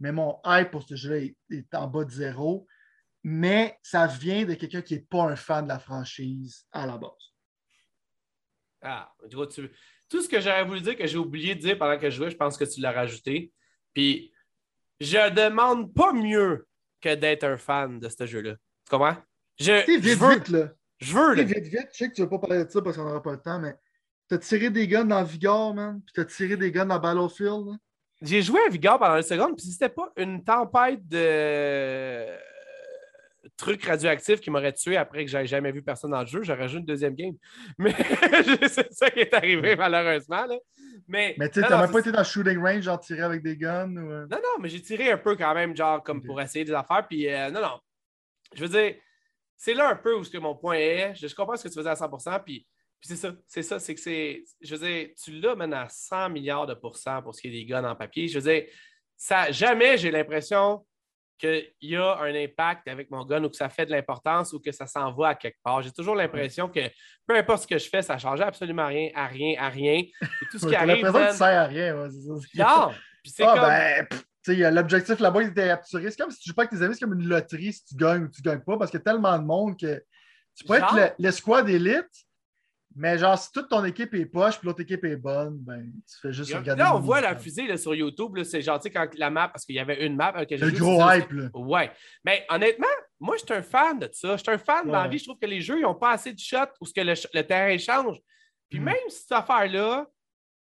Mais 0.00 0.10
mon 0.10 0.40
hype 0.46 0.70
pour 0.70 0.82
ce 0.84 0.96
jeu-là 0.96 1.18
est, 1.18 1.36
est 1.50 1.74
en 1.74 1.86
bas 1.86 2.04
de 2.04 2.10
zéro. 2.10 2.66
Mais 3.22 3.78
ça 3.82 4.06
vient 4.06 4.44
de 4.44 4.54
quelqu'un 4.54 4.80
qui 4.80 4.94
n'est 4.94 5.00
pas 5.00 5.24
un 5.24 5.36
fan 5.36 5.64
de 5.64 5.68
la 5.68 5.78
franchise 5.78 6.64
à 6.72 6.86
la 6.86 6.96
base. 6.96 7.10
Ah, 8.82 9.12
tu 9.28 9.36
vois, 9.36 9.46
tu- 9.48 9.70
Tout 10.08 10.22
ce 10.22 10.28
que 10.28 10.40
j'aurais 10.40 10.64
voulu 10.64 10.80
dire 10.80 10.96
que 10.96 11.06
j'ai 11.06 11.18
oublié 11.18 11.54
de 11.56 11.60
dire 11.60 11.76
pendant 11.78 11.98
que 11.98 12.08
je 12.08 12.16
jouais, 12.16 12.30
je 12.30 12.36
pense 12.36 12.56
que 12.56 12.64
tu 12.64 12.80
l'as 12.80 12.92
rajouté. 12.92 13.52
Puis, 13.92 14.32
je 15.00 15.30
demande 15.34 15.92
pas 15.92 16.12
mieux 16.12 16.68
que 17.00 17.14
d'être 17.14 17.44
un 17.44 17.56
fan 17.58 17.98
de 17.98 18.08
ce 18.08 18.24
jeu-là. 18.24 18.52
Tu 18.54 18.90
comprends? 18.90 19.16
Je, 19.58 19.84
Tu 19.84 19.94
sais, 19.94 20.00
je 20.00 20.08
vite, 20.08 20.18
veux, 20.18 20.34
vite, 20.34 20.48
là. 20.48 20.72
Je 20.98 21.14
veux, 21.14 21.34
là. 21.34 21.42
vite, 21.42 21.64
vite. 21.64 21.88
Je 21.92 21.96
sais 21.96 22.08
que 22.08 22.14
tu 22.14 22.20
ne 22.22 22.26
veux 22.26 22.30
pas 22.30 22.38
parler 22.38 22.64
de 22.64 22.70
ça 22.70 22.82
parce 22.82 22.96
qu'on 22.96 23.04
n'aura 23.04 23.22
pas 23.22 23.32
le 23.32 23.40
temps, 23.40 23.58
mais 23.58 23.74
t'as 24.28 24.38
tiré 24.38 24.70
des 24.70 24.88
guns 24.88 25.04
dans 25.04 25.22
Vigor, 25.22 25.74
man. 25.74 26.00
Puis 26.04 26.12
t'as 26.14 26.24
tiré 26.24 26.56
des 26.56 26.70
guns 26.70 26.86
dans 26.86 26.98
Battlefield. 26.98 27.66
là. 27.66 27.76
J'ai 28.22 28.40
joué 28.40 28.60
à 28.66 28.70
Vigor 28.70 28.98
pendant 28.98 29.16
une 29.16 29.22
seconde, 29.22 29.56
puis 29.56 29.66
si 29.66 29.72
c'était 29.72 29.90
pas 29.90 30.10
une 30.16 30.42
tempête 30.42 31.06
de 31.06 32.26
trucs 33.56 33.84
radioactifs 33.84 34.40
qui 34.40 34.50
m'aurait 34.50 34.72
tué 34.72 34.96
après 34.96 35.24
que 35.24 35.30
j'avais 35.30 35.46
jamais 35.46 35.72
vu 35.72 35.82
personne 35.82 36.10
dans 36.10 36.20
le 36.20 36.26
jeu, 36.26 36.42
j'aurais 36.42 36.68
joué 36.68 36.80
une 36.80 36.86
deuxième 36.86 37.14
game. 37.14 37.34
Mais 37.78 37.94
c'est 38.68 38.92
ça 38.92 39.10
qui 39.10 39.20
est 39.20 39.34
arrivé, 39.34 39.76
malheureusement. 39.76 40.46
Là. 40.46 40.56
Mais, 41.08 41.34
Mais 41.38 41.48
tu 41.48 41.60
même 41.60 41.90
pas 41.90 41.98
été 41.98 42.12
dans 42.12 42.24
shooting 42.24 42.58
range, 42.58 42.82
genre 42.82 43.00
tirer 43.00 43.22
avec 43.22 43.42
des 43.42 43.56
guns. 43.56 43.94
Ou... 43.96 44.10
euh, 44.10 44.26
Non, 44.30 44.38
non, 44.38 44.60
mais 44.60 44.68
j'ai 44.68 44.82
tiré 44.82 45.10
un 45.10 45.18
peu 45.18 45.36
quand 45.36 45.54
même, 45.54 45.76
genre, 45.76 46.02
comme 46.02 46.22
pour 46.22 46.40
essayer 46.40 46.64
des 46.64 46.72
affaires. 46.72 47.06
Puis, 47.08 47.28
euh, 47.32 47.50
non, 47.50 47.60
non. 47.60 47.80
Je 48.54 48.64
veux 48.64 48.68
dire, 48.68 48.94
c'est 49.56 49.74
là 49.74 49.88
un 49.88 49.96
peu 49.96 50.14
où 50.14 50.22
que 50.22 50.38
mon 50.38 50.54
point 50.54 50.76
est. 50.76 51.14
Je, 51.14 51.28
je 51.28 51.34
comprends 51.34 51.56
ce 51.56 51.64
que 51.64 51.68
tu 51.68 51.74
faisais 51.74 51.90
à 51.90 51.94
100%. 51.94 52.42
Puis, 52.44 52.66
Puis 53.00 53.08
c'est 53.08 53.16
ça, 53.16 53.32
c'est 53.46 53.62
ça, 53.62 53.78
c'est 53.78 53.94
que 53.94 54.00
c'est. 54.00 54.44
Je 54.60 54.74
veux 54.74 54.86
dire, 54.86 55.08
tu 55.22 55.32
l'as 55.32 55.54
maintenant 55.54 55.84
à 55.84 55.88
100 55.88 56.30
milliards 56.30 56.66
de 56.66 56.74
pourcents 56.74 57.22
pour 57.22 57.34
ce 57.34 57.40
qui 57.40 57.48
est 57.48 57.52
des 57.52 57.64
guns 57.64 57.84
en 57.84 57.94
papier. 57.94 58.28
Je 58.28 58.38
veux 58.38 58.50
dire, 58.50 58.64
ça, 59.16 59.50
jamais 59.50 59.96
j'ai 59.96 60.10
l'impression 60.10 60.84
qu'il 61.38 61.70
y 61.82 61.96
a 61.96 62.18
un 62.18 62.34
impact 62.34 62.88
avec 62.88 63.10
mon 63.10 63.24
gun 63.24 63.44
ou 63.44 63.50
que 63.50 63.56
ça 63.56 63.68
fait 63.68 63.84
de 63.84 63.90
l'importance 63.90 64.52
ou 64.52 64.60
que 64.60 64.72
ça 64.72 64.86
s'en 64.86 65.12
va 65.12 65.28
à 65.28 65.34
quelque 65.34 65.58
part. 65.62 65.82
J'ai 65.82 65.92
toujours 65.92 66.14
l'impression 66.14 66.68
que 66.68 66.80
peu 67.26 67.36
importe 67.36 67.62
ce 67.62 67.66
que 67.66 67.78
je 67.78 67.88
fais, 67.88 68.02
ça 68.02 68.14
ne 68.14 68.20
change 68.20 68.40
absolument 68.40 68.86
rien, 68.86 69.10
à 69.14 69.26
rien, 69.26 69.54
à 69.58 69.68
rien. 69.68 69.98
Et 69.98 70.46
tout 70.50 70.58
ce 70.58 70.66
qui 70.66 70.74
arrive. 70.74 71.04
l'impression 71.04 71.26
que 71.26 71.32
ça 71.32 71.32
sert 71.32 71.60
à 71.60 71.66
rien. 71.66 72.00
Ouais, 72.00 72.08
c'est 72.10 72.56
ça. 72.56 72.64
Non! 72.64 72.94
Puis 73.22 73.32
c'est 73.34 73.44
ah, 73.44 73.52
comme... 73.54 73.62
ben, 73.62 74.06
pff, 74.06 74.24
l'objectif 74.54 75.18
là-bas, 75.20 75.42
il 75.42 75.48
était 75.48 75.66
capturé. 75.66 76.10
C'est 76.10 76.18
comme 76.20 76.30
si 76.30 76.38
tu 76.40 76.48
joues 76.50 76.54
pas 76.54 76.62
avec 76.62 76.70
tes 76.78 76.82
amis, 76.84 76.94
c'est 76.94 77.04
comme 77.04 77.18
une 77.20 77.28
loterie 77.28 77.72
si 77.72 77.84
tu 77.84 77.94
gagnes 77.96 78.24
ou 78.24 78.28
tu 78.28 78.42
gagnes 78.42 78.60
pas 78.60 78.76
parce 78.76 78.90
qu'il 78.90 78.98
y 78.98 79.02
a 79.02 79.04
tellement 79.04 79.38
de 79.38 79.44
monde 79.44 79.78
que 79.78 80.02
tu 80.54 80.64
peux 80.64 80.78
Genre? 80.78 80.96
être 80.98 81.10
le- 81.18 81.24
l'escouade 81.24 81.68
élite, 81.68 82.08
mais 82.98 83.18
genre, 83.18 83.38
si 83.38 83.52
toute 83.52 83.68
ton 83.68 83.84
équipe 83.84 84.14
est 84.14 84.24
poche 84.24 84.56
puis 84.58 84.66
l'autre 84.66 84.80
équipe 84.80 85.04
est 85.04 85.16
bonne, 85.16 85.58
ben, 85.58 85.84
tu 86.08 86.18
fais 86.22 86.32
juste 86.32 86.54
regarder. 86.54 86.82
Là, 86.82 86.94
on 86.94 86.98
le 86.98 87.04
voit 87.04 87.20
la 87.20 87.36
fusée 87.36 87.66
là, 87.66 87.76
sur 87.76 87.94
YouTube. 87.94 88.38
C'est 88.42 88.62
sais, 88.62 88.90
quand 88.90 89.06
la 89.18 89.28
map, 89.28 89.48
parce 89.48 89.66
qu'il 89.66 89.74
y 89.74 89.78
avait 89.78 90.06
une 90.06 90.16
map. 90.16 90.32
que 90.46 90.56
j'ai 90.56 90.64
Le 90.64 90.70
gros 90.70 91.02
hype, 91.10 91.30
là. 91.32 91.48
Ouais. 91.52 91.90
Mais 92.24 92.46
honnêtement, 92.48 92.86
moi, 93.20 93.36
je 93.38 93.44
suis 93.44 93.54
un 93.54 93.60
fan 93.62 93.98
de 93.98 94.08
ça. 94.12 94.36
Je 94.38 94.42
suis 94.42 94.50
un 94.50 94.56
fan 94.56 94.88
Ouais. 94.90 95.08
vie. 95.10 95.18
Je 95.18 95.24
trouve 95.24 95.38
que 95.38 95.46
les 95.46 95.60
jeux, 95.60 95.76
ils 95.78 95.82
n'ont 95.82 95.94
pas 95.94 96.12
assez 96.12 96.32
de 96.32 96.38
shots 96.38 96.56
où 96.80 96.86
ce 96.86 96.94
que 96.94 97.02
le, 97.02 97.12
le 97.34 97.42
terrain 97.42 97.76
change. 97.76 98.16
Puis 98.70 98.80
Mm. 98.80 98.84
même 98.84 98.96
cette 99.10 99.32
affaire-là 99.32 100.06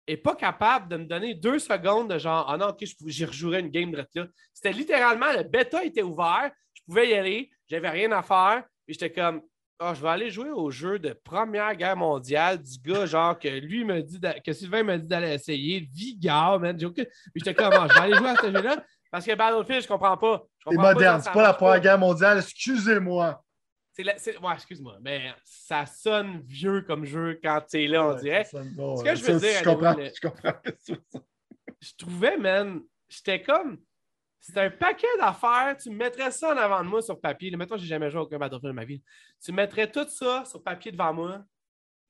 n'est 0.07 0.17
pas 0.17 0.35
capable 0.35 0.89
de 0.89 0.97
me 0.97 1.05
donner 1.05 1.33
deux 1.33 1.59
secondes 1.59 2.09
de 2.09 2.17
genre, 2.17 2.45
ah 2.49 2.57
non, 2.57 2.67
ok, 2.67 2.83
j'y 3.05 3.25
rejouerais 3.25 3.61
une 3.61 3.69
game 3.69 3.91
de 3.91 3.97
là. 3.97 4.05
C'était 4.53 4.73
littéralement, 4.73 5.31
le 5.31 5.43
bêta 5.43 5.83
était 5.83 6.01
ouvert. 6.01 6.51
Je 6.73 6.81
pouvais 6.83 7.09
y 7.09 7.13
aller. 7.13 7.51
J'avais 7.69 7.89
rien 7.89 8.11
à 8.11 8.21
faire. 8.21 8.63
Puis 8.85 8.95
j'étais 8.95 9.11
comme, 9.11 9.41
ah, 9.79 9.93
je 9.93 10.01
vais 10.01 10.09
aller 10.09 10.29
jouer 10.29 10.49
au 10.49 10.69
jeu 10.71 10.99
de 10.99 11.13
Première 11.13 11.75
Guerre 11.75 11.97
mondiale 11.97 12.61
du 12.61 12.77
gars, 12.79 13.05
genre, 13.05 13.37
que 13.37 13.47
lui 13.47 13.83
me 13.83 14.01
dit, 14.01 14.19
que 14.45 14.53
Sylvain 14.53 14.83
me 14.83 14.97
dit 14.97 15.07
d'aller 15.07 15.33
essayer. 15.33 15.87
Vigard, 15.93 16.59
man. 16.59 16.77
Puis 16.77 17.05
j'étais 17.35 17.53
comme, 17.53 17.73
Ah, 17.73 17.87
je 17.89 17.93
vais 17.93 18.01
aller 18.01 18.15
jouer 18.15 18.29
à 18.29 18.35
ce 18.35 18.51
jeu-là. 18.51 18.83
Parce 19.11 19.25
que 19.25 19.35
Battlefield, 19.35 19.83
je 19.83 19.87
comprends 19.87 20.17
pas. 20.17 20.43
C'est 20.57 20.75
comprends 20.75 20.83
pas 20.83 20.93
moderne, 20.93 21.21
c'est 21.21 21.31
pas 21.31 21.43
la 21.43 21.53
Première 21.53 21.79
Guerre 21.79 21.99
mondiale, 21.99 22.39
excusez-moi. 22.39 23.43
C'est 23.93 24.03
la- 24.03 24.17
c'est- 24.17 24.37
ouais, 24.37 24.53
excuse-moi, 24.53 24.97
mais 25.01 25.33
ça 25.45 25.85
sonne 25.85 26.41
vieux 26.45 26.81
comme 26.81 27.05
jeu 27.05 27.39
quand 27.41 27.61
tu 27.69 27.83
es 27.83 27.87
là, 27.87 28.05
on 28.07 28.13
Ouais, 28.15 28.21
dirait. 28.21 28.43
ça 28.43 28.51
sonne- 28.61 28.73
bon, 28.75 28.97
Ce 28.97 29.03
que 29.03 29.09
ouais. 29.09 29.15
je 29.15 29.23
veux 29.23 29.39
Ça, 29.39 29.47
dire, 29.47 29.59
Je 29.59 29.63
comprends, 29.63 29.93
le- 29.95 30.05
je 30.13 30.27
comprends. 30.27 30.53
Je 31.79 31.91
trouvais, 31.97 32.37
man, 32.37 32.81
j'étais 33.09 33.41
comme. 33.41 33.81
C'était 34.39 34.59
un 34.61 34.71
paquet 34.71 35.07
d'affaires. 35.19 35.77
Tu 35.81 35.89
me 35.89 35.95
mettrais 35.95 36.29
ça 36.31 36.53
en 36.53 36.57
avant 36.57 36.83
de 36.83 36.89
moi 36.89 37.01
sur 37.01 37.19
papier. 37.19 37.49
Là, 37.49 37.55
Mettons, 37.57 37.77
j'ai 37.77 37.85
jamais 37.87 38.09
joué 38.09 38.19
à 38.19 38.23
aucun 38.23 38.37
Battlefield 38.37 38.71
de 38.71 38.75
ma 38.75 38.83
vie. 38.83 39.01
Tu 39.41 39.53
mettrais 39.53 39.89
tout 39.89 40.07
ça 40.09 40.43
sur 40.45 40.61
papier 40.61 40.91
devant 40.91 41.13
moi, 41.13 41.43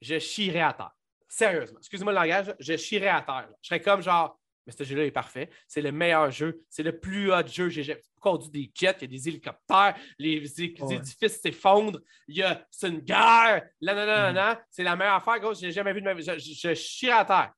je 0.02 0.18
chierais 0.18 0.62
à 0.62 0.74
terre. 0.74 0.92
Sérieusement. 1.28 1.78
Excusez-moi 1.80 2.12
le 2.14 2.20
langage, 2.20 2.56
je 2.60 2.76
chierais 2.76 3.08
à 3.10 3.22
terre. 3.22 3.48
là. 3.50 3.58
Je 3.62 3.68
serais 3.68 3.82
comme 3.82 4.02
genre, 4.02 4.40
mais 4.66 4.74
ce 4.74 4.84
jeu-là 4.84 5.06
est 5.06 5.12
parfait. 5.12 5.50
C'est 5.68 5.82
le 5.82 5.92
meilleur 5.92 6.32
jeu. 6.32 6.62
C'est 6.70 6.84
le 6.84 6.98
plus 7.00 7.32
hot 7.34 7.46
jeu. 7.48 7.70
J'ai 7.70 8.02
conduit 8.20 8.50
des 8.50 8.72
jets, 8.74 8.96
il 9.00 9.02
y 9.02 9.06
a 9.06 9.08
des 9.08 9.28
hélicoptères, 9.28 9.96
les, 10.18 10.40
Ouais. 10.40 10.96
édifices 10.96 11.42
s'effondrent, 11.42 12.00
il 12.28 12.38
y 12.38 12.44
a, 12.44 12.66
c'est 12.72 12.88
une 12.88 13.00
guerre. 13.00 13.68
Là, 13.82 13.94
non, 13.94 14.06
non, 14.06 14.34
non, 14.34 14.42
non. 14.50 14.58
C'est 14.70 14.84
la 14.84 14.96
meilleure 14.96 15.16
affaire, 15.16 15.40
gros, 15.40 15.54
j'ai 15.54 15.72
jamais 15.72 15.92
vu 15.94 16.00
de 16.00 16.06
ma 16.06 16.14
vie. 16.14 16.24
Je, 16.24 16.38
je, 16.40 16.74
je 16.74 17.10
à 17.12 17.26
terre. 17.26 17.54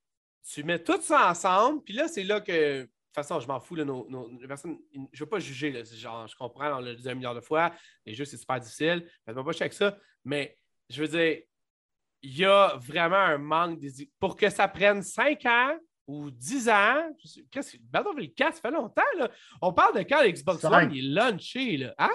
Tu 0.52 0.64
mets 0.64 0.84
tout 0.84 1.00
ça 1.02 1.30
ensemble, 1.30 1.84
puis 1.84 1.94
là, 1.94 2.08
c'est 2.08 2.24
là 2.24 2.42
que. 2.42 2.82
De 2.82 2.84
toute 3.22 3.24
façon, 3.28 3.40
je 3.40 3.48
m'en 3.48 3.60
fous. 3.62 3.76
Là, 3.76 3.86
nos, 3.86 4.06
nos- 4.10 4.30
les 4.42 4.48
personnes, 4.48 4.78
je 4.94 5.00
ne 5.00 5.06
veux 5.22 5.26
pas 5.30 5.40
juger. 5.40 5.72
Là, 5.72 5.86
C'est 5.86 5.96
genre, 5.96 6.28
je 6.28 6.36
comprends, 6.36 6.76
on 6.76 6.80
l'a 6.80 6.96
dit 6.96 7.10
un 7.10 7.14
milliard 7.16 7.34
de 7.34 7.40
fois. 7.40 7.74
Les 8.06 8.14
jeux, 8.14 8.26
c'est 8.26 8.36
super 8.36 8.60
difficile. 8.60 9.10
Faites-moi 9.26 9.46
pas 9.46 9.52
chier 9.54 9.62
avec 9.62 9.74
ça. 9.74 9.98
Mais 10.26 10.58
je 10.90 11.02
veux 11.02 11.08
dire, 11.08 11.42
il 12.24 12.38
y 12.38 12.44
a 12.44 12.76
vraiment 12.78 13.16
un 13.16 13.38
manque. 13.38 13.80
Pour 14.20 14.36
que 14.36 14.50
ça 14.50 14.68
prenne 14.68 15.02
5 15.02 15.46
ans 15.46 15.78
ou 16.08 16.30
10 16.32 16.70
ans, 16.70 17.16
qu'est-ce 17.52 17.74
que 17.74 17.82
Battlefield 17.82 18.36
4, 18.36 18.56
ça 18.56 18.62
fait 18.62 18.72
longtemps. 18.72 19.02
Là. 19.18 19.30
On 19.62 19.74
parle 19.74 19.96
de 19.98 20.02
quand 20.04 20.22
l'Xbox. 20.22 20.64
One 20.64 20.92
il 20.94 21.06
est 21.06 21.14
launché. 21.22 21.78
Là. 21.78 21.94
Hein? 21.98 22.12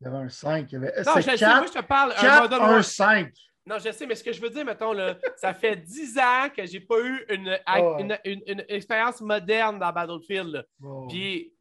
Il 0.00 0.04
y 0.04 0.08
avait 0.08 0.16
un 0.18 0.28
5. 0.28 0.70
Il 0.70 0.74
y 0.74 0.76
avait... 0.76 0.92
Non, 1.04 1.12
je 1.16 1.20
C'est 1.22 1.36
sais, 1.36 1.46
moi, 1.46 1.60
4, 1.60 1.72
je 1.74 1.78
te 1.80 1.84
parle 1.84 2.12
un 2.12 2.20
4, 2.20 2.42
Modern 2.42 2.62
1, 2.62 2.64
Warfare. 2.66 2.84
5. 2.84 3.32
Non, 3.68 3.78
je 3.78 3.90
sais, 3.90 4.06
mais 4.06 4.14
ce 4.14 4.22
que 4.22 4.32
je 4.32 4.40
veux 4.40 4.50
dire, 4.50 4.64
mettons, 4.64 4.92
là, 4.92 5.16
ça 5.36 5.52
fait 5.54 5.74
10 5.76 6.18
ans 6.18 6.48
que 6.54 6.64
j'ai 6.66 6.78
pas 6.80 7.00
eu 7.00 7.24
une, 7.30 7.48
Ouais. 7.48 7.60
une, 8.00 8.18
une- 8.24 8.42
une 8.46 8.64
expérience 8.68 9.20
moderne 9.20 9.78
dans 9.80 9.92
Battlefield. 9.92 10.64
Wow. 10.80 11.08
Puis, 11.08 11.52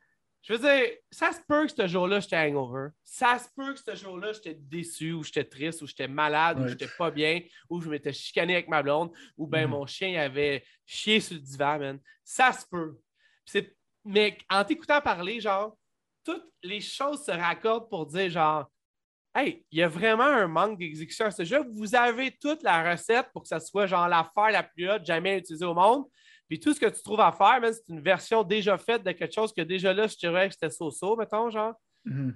je 0.47 0.53
veux 0.53 0.59
dire, 0.59 0.89
ça 1.11 1.31
se 1.31 1.39
peut 1.47 1.65
que 1.65 1.71
ce 1.75 1.87
jour-là, 1.87 2.19
j'étais 2.19 2.37
hangover. 2.37 2.89
Ça 3.03 3.39
se 3.39 3.47
peut 3.55 3.73
que 3.73 3.79
ce 3.79 3.95
jour-là, 3.95 4.31
j'étais 4.33 4.53
déçu, 4.53 5.11
ou 5.13 5.23
j'étais 5.23 5.43
triste, 5.43 5.81
ou 5.81 5.87
j'étais 5.87 6.07
malade, 6.07 6.59
ou 6.59 6.67
j'étais 6.67 6.87
pas 6.97 7.09
bien, 7.09 7.41
ou 7.69 7.81
je 7.81 7.89
m'étais 7.89 8.13
chicané 8.13 8.53
avec 8.53 8.67
ma 8.67 8.83
blonde, 8.83 9.11
ou 9.37 9.47
bien 9.47 9.63
Mhm. 9.65 9.71
mon 9.71 9.85
chien 9.87 10.19
avait 10.21 10.63
chié 10.85 11.19
sur 11.19 11.33
le 11.35 11.41
divan, 11.41 11.79
man. 11.79 11.99
Ça 12.23 12.51
se 12.53 12.65
peut. 12.67 12.99
Mais 14.03 14.37
en 14.51 14.63
t'écoutant 14.63 15.01
parler, 15.01 15.39
genre, 15.39 15.75
toutes 16.23 16.45
les 16.61 16.79
choses 16.81 17.25
se 17.25 17.31
raccordent 17.31 17.89
pour 17.89 18.05
dire, 18.05 18.29
genre, 18.29 18.71
Hey, 19.37 19.65
il 19.69 19.79
y 19.79 19.83
a 19.83 19.89
vraiment 19.89 20.23
un 20.23 20.47
manque 20.47 20.79
d'exécution 20.79 21.25
à 21.25 21.31
ce 21.31 21.43
jeu. 21.43 21.61
Vous 21.73 21.93
avez 21.93 22.31
toute 22.37 22.63
la 22.63 22.89
recette 22.89 23.27
pour 23.33 23.41
que 23.41 23.49
ça 23.49 23.59
soit 23.59 23.85
genre 23.85 24.07
l'affaire 24.07 24.49
la 24.49 24.63
plus 24.63 24.89
haute 24.89 25.03
jamais 25.05 25.39
utilisée 25.39 25.65
au 25.65 25.73
monde. 25.73 26.05
Puis 26.47 26.59
tout 26.59 26.73
ce 26.73 26.79
que 26.79 26.85
tu 26.87 27.01
trouves 27.01 27.21
à 27.21 27.31
faire, 27.31 27.59
c'est 27.73 27.87
une 27.91 28.01
version 28.01 28.43
déjà 28.43 28.77
faite 28.77 29.03
de 29.03 29.11
quelque 29.11 29.33
chose 29.33 29.51
que 29.53 29.61
déjà 29.61 29.93
là, 29.93 30.07
je 30.07 30.15
dirais 30.15 30.47
que 30.47 30.53
c'était 30.53 30.69
so-so, 30.69 31.15
mettons, 31.15 31.49
genre. 31.49 31.73
Mhm. 32.05 32.35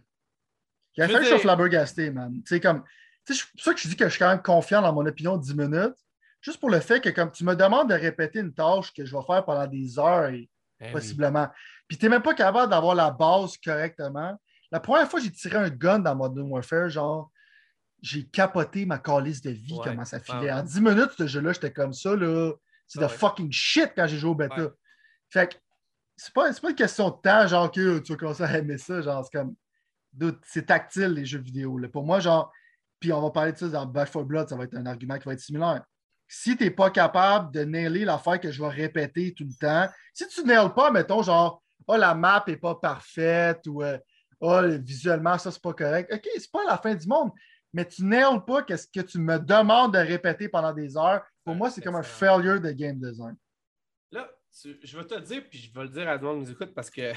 Il 0.98 1.04
a 1.04 1.08
Je 1.08 1.12
fallu 1.12 1.14
veux 1.14 1.20
que 1.20 1.26
je 1.26 1.36
dire- 1.36 1.42
flabbergasté, 1.42 2.12
man. 2.12 2.42
Sais, 2.46 2.60
comme. 2.60 2.84
C'est 3.26 3.36
pour 3.52 3.62
ça 3.62 3.74
que 3.74 3.80
je 3.80 3.88
dis 3.88 3.96
que 3.96 4.06
je 4.06 4.10
suis 4.10 4.20
quand 4.20 4.30
même 4.30 4.42
confiant 4.42 4.82
dans 4.82 4.92
mon 4.94 5.06
opinion 5.06 5.38
de 5.38 5.44
10 5.44 5.54
minutes. 5.56 5.96
Juste 6.42 6.60
pour 6.60 6.70
le 6.72 6.80
fait 6.80 7.00
que, 7.02 7.10
comme 7.10 7.32
tu 7.32 7.44
me 7.44 7.56
demandes 7.56 7.90
de 7.90 7.94
répéter 7.94 8.40
une 8.40 8.54
tâche 8.54 8.92
que 8.94 9.06
je 9.06 9.16
vais 9.16 9.24
faire 9.28 9.46
pendant 9.46 9.68
des 9.68 10.00
heures, 10.00 10.30
et 10.30 10.50
Eh 10.82 10.86
oui. 10.86 10.92
possiblement, 10.94 11.48
puis 11.88 11.98
tu 11.98 12.06
n'es 12.06 12.10
même 12.10 12.22
pas 12.24 12.34
capable 12.34 12.72
d'avoir 12.72 12.96
la 12.96 13.12
base 13.12 13.58
correctement. 13.58 14.40
La 14.72 14.80
première 14.80 15.08
fois 15.10 15.20
que 15.20 15.26
j'ai 15.26 15.32
tiré 15.32 15.58
un 15.58 15.70
gun 15.70 16.00
dans 16.00 16.16
Modern 16.16 16.50
Warfare, 16.50 16.90
genre, 16.90 17.30
j'ai 18.02 18.26
capoté 18.26 18.86
ma 18.86 18.98
calice 18.98 19.42
de 19.42 19.52
vie, 19.52 19.74
Ouais. 19.74 19.82
comment 19.84 20.06
ça 20.06 20.20
filait. 20.20 20.40
Ouais. 20.40 20.52
En 20.52 20.64
10 20.64 20.80
minutes, 20.82 21.12
ce 21.18 21.28
jeu-là, 21.28 21.52
j'étais 21.54 21.72
comme 21.74 21.94
ça, 21.94 22.16
là. 22.16 22.54
C'est 22.90 23.00
Ouais, 23.00 23.08
fucking 23.08 23.52
shit 23.52 23.94
quand 23.96 24.08
j'ai 24.08 24.18
joué 24.18 24.32
au 24.32 24.36
bêta. 24.36 24.64
Ouais. 24.64 24.70
Fait 25.30 25.48
que 25.48 25.56
c'est 26.18 26.34
pas, 26.34 26.52
c'est 26.52 26.60
pas 26.60 26.72
une 26.72 26.76
question 26.76 27.10
de 27.10 27.16
temps, 27.22 27.48
genre, 27.48 27.72
que 27.72 28.00
tu 28.00 28.12
vas 28.12 28.18
commencer 28.18 28.44
à 28.44 28.58
aimer 28.58 28.78
ça. 28.78 29.02
Genre, 29.02 29.24
c'est 29.24 29.38
comme. 29.38 29.56
C'est 30.44 30.66
tactile, 30.66 31.14
les 31.14 31.26
jeux 31.26 31.40
vidéo. 31.40 31.78
là. 31.78 31.88
Pour 31.88 32.04
moi, 32.04 32.20
genre. 32.20 32.52
Puis 33.00 33.14
on 33.14 33.22
va 33.22 33.30
parler 33.30 33.54
de 33.54 33.58
ça 33.58 33.68
dans 33.70 33.86
Back 33.86 34.12
4 34.12 34.26
Blood, 34.26 34.50
ça 34.50 34.58
va 34.58 34.66
être 34.66 34.76
un 34.76 34.86
argument 34.86 35.18
qui 35.18 35.26
va 35.26 35.34
être 35.34 35.40
similaire. 35.40 35.84
Si 36.28 36.58
tu 36.58 36.66
n'es 36.66 36.72
pas 36.72 36.90
capable 36.90 37.54
de 37.54 37.64
nailer 37.64 38.04
l'affaire 38.04 38.40
que 38.40 38.52
je 38.52 38.62
vais 38.62 38.70
répéter 38.70 39.34
tout 39.34 39.46
le 39.46 39.58
temps, 39.58 39.90
si 40.14 40.28
tu 40.28 40.44
nailes 40.44 40.74
pas, 40.76 40.92
mettons, 40.92 41.24
genre, 41.24 41.64
oh, 41.88 41.96
la 41.96 42.14
map 42.14 42.44
n'est 42.46 42.58
pas 42.58 42.76
parfaite 42.76 43.62
ou 43.68 43.82
euh, 43.82 43.98
oh, 44.42 44.62
visuellement, 44.80 45.38
ça, 45.38 45.50
c'est 45.50 45.62
pas 45.62 45.74
correct. 45.74 46.14
OK, 46.14 46.28
c'est 46.38 46.52
pas 46.52 46.64
la 46.66 46.78
fin 46.78 46.94
du 46.94 47.08
monde, 47.08 47.32
mais 47.74 47.86
tu 47.86 48.04
nailes 48.04 48.42
pas 48.46 48.64
qu'est-ce 48.64 48.88
que 48.88 49.06
tu 49.06 49.18
me 49.20 49.40
demandes 49.40 49.94
de 49.94 50.00
répéter 50.00 50.50
pendant 50.50 50.74
des 50.74 50.98
heures. 50.98 51.24
Pour 51.50 51.56
moi, 51.56 51.72
c'est 51.72 51.82
comme 51.82 51.96
un 51.96 52.04
failure 52.04 52.62
de 52.62 52.72
game 52.72 53.00
design. 53.00 53.36
Là, 54.12 54.30
tu- 54.62 54.78
je 54.84 54.98
vais 55.00 55.04
te 55.04 55.16
le 55.16 55.22
dire, 55.22 55.42
puis 55.50 55.58
je 55.58 55.74
vais 55.74 55.82
le 55.86 55.90
dire 55.90 56.08
à 56.08 56.20
tout 56.20 56.26
le 56.26 56.32
monde 56.32 56.44
qui 56.44 56.50
nous 56.50 56.52
écoute 56.52 56.76
parce 56.76 56.92
que, 56.92 57.12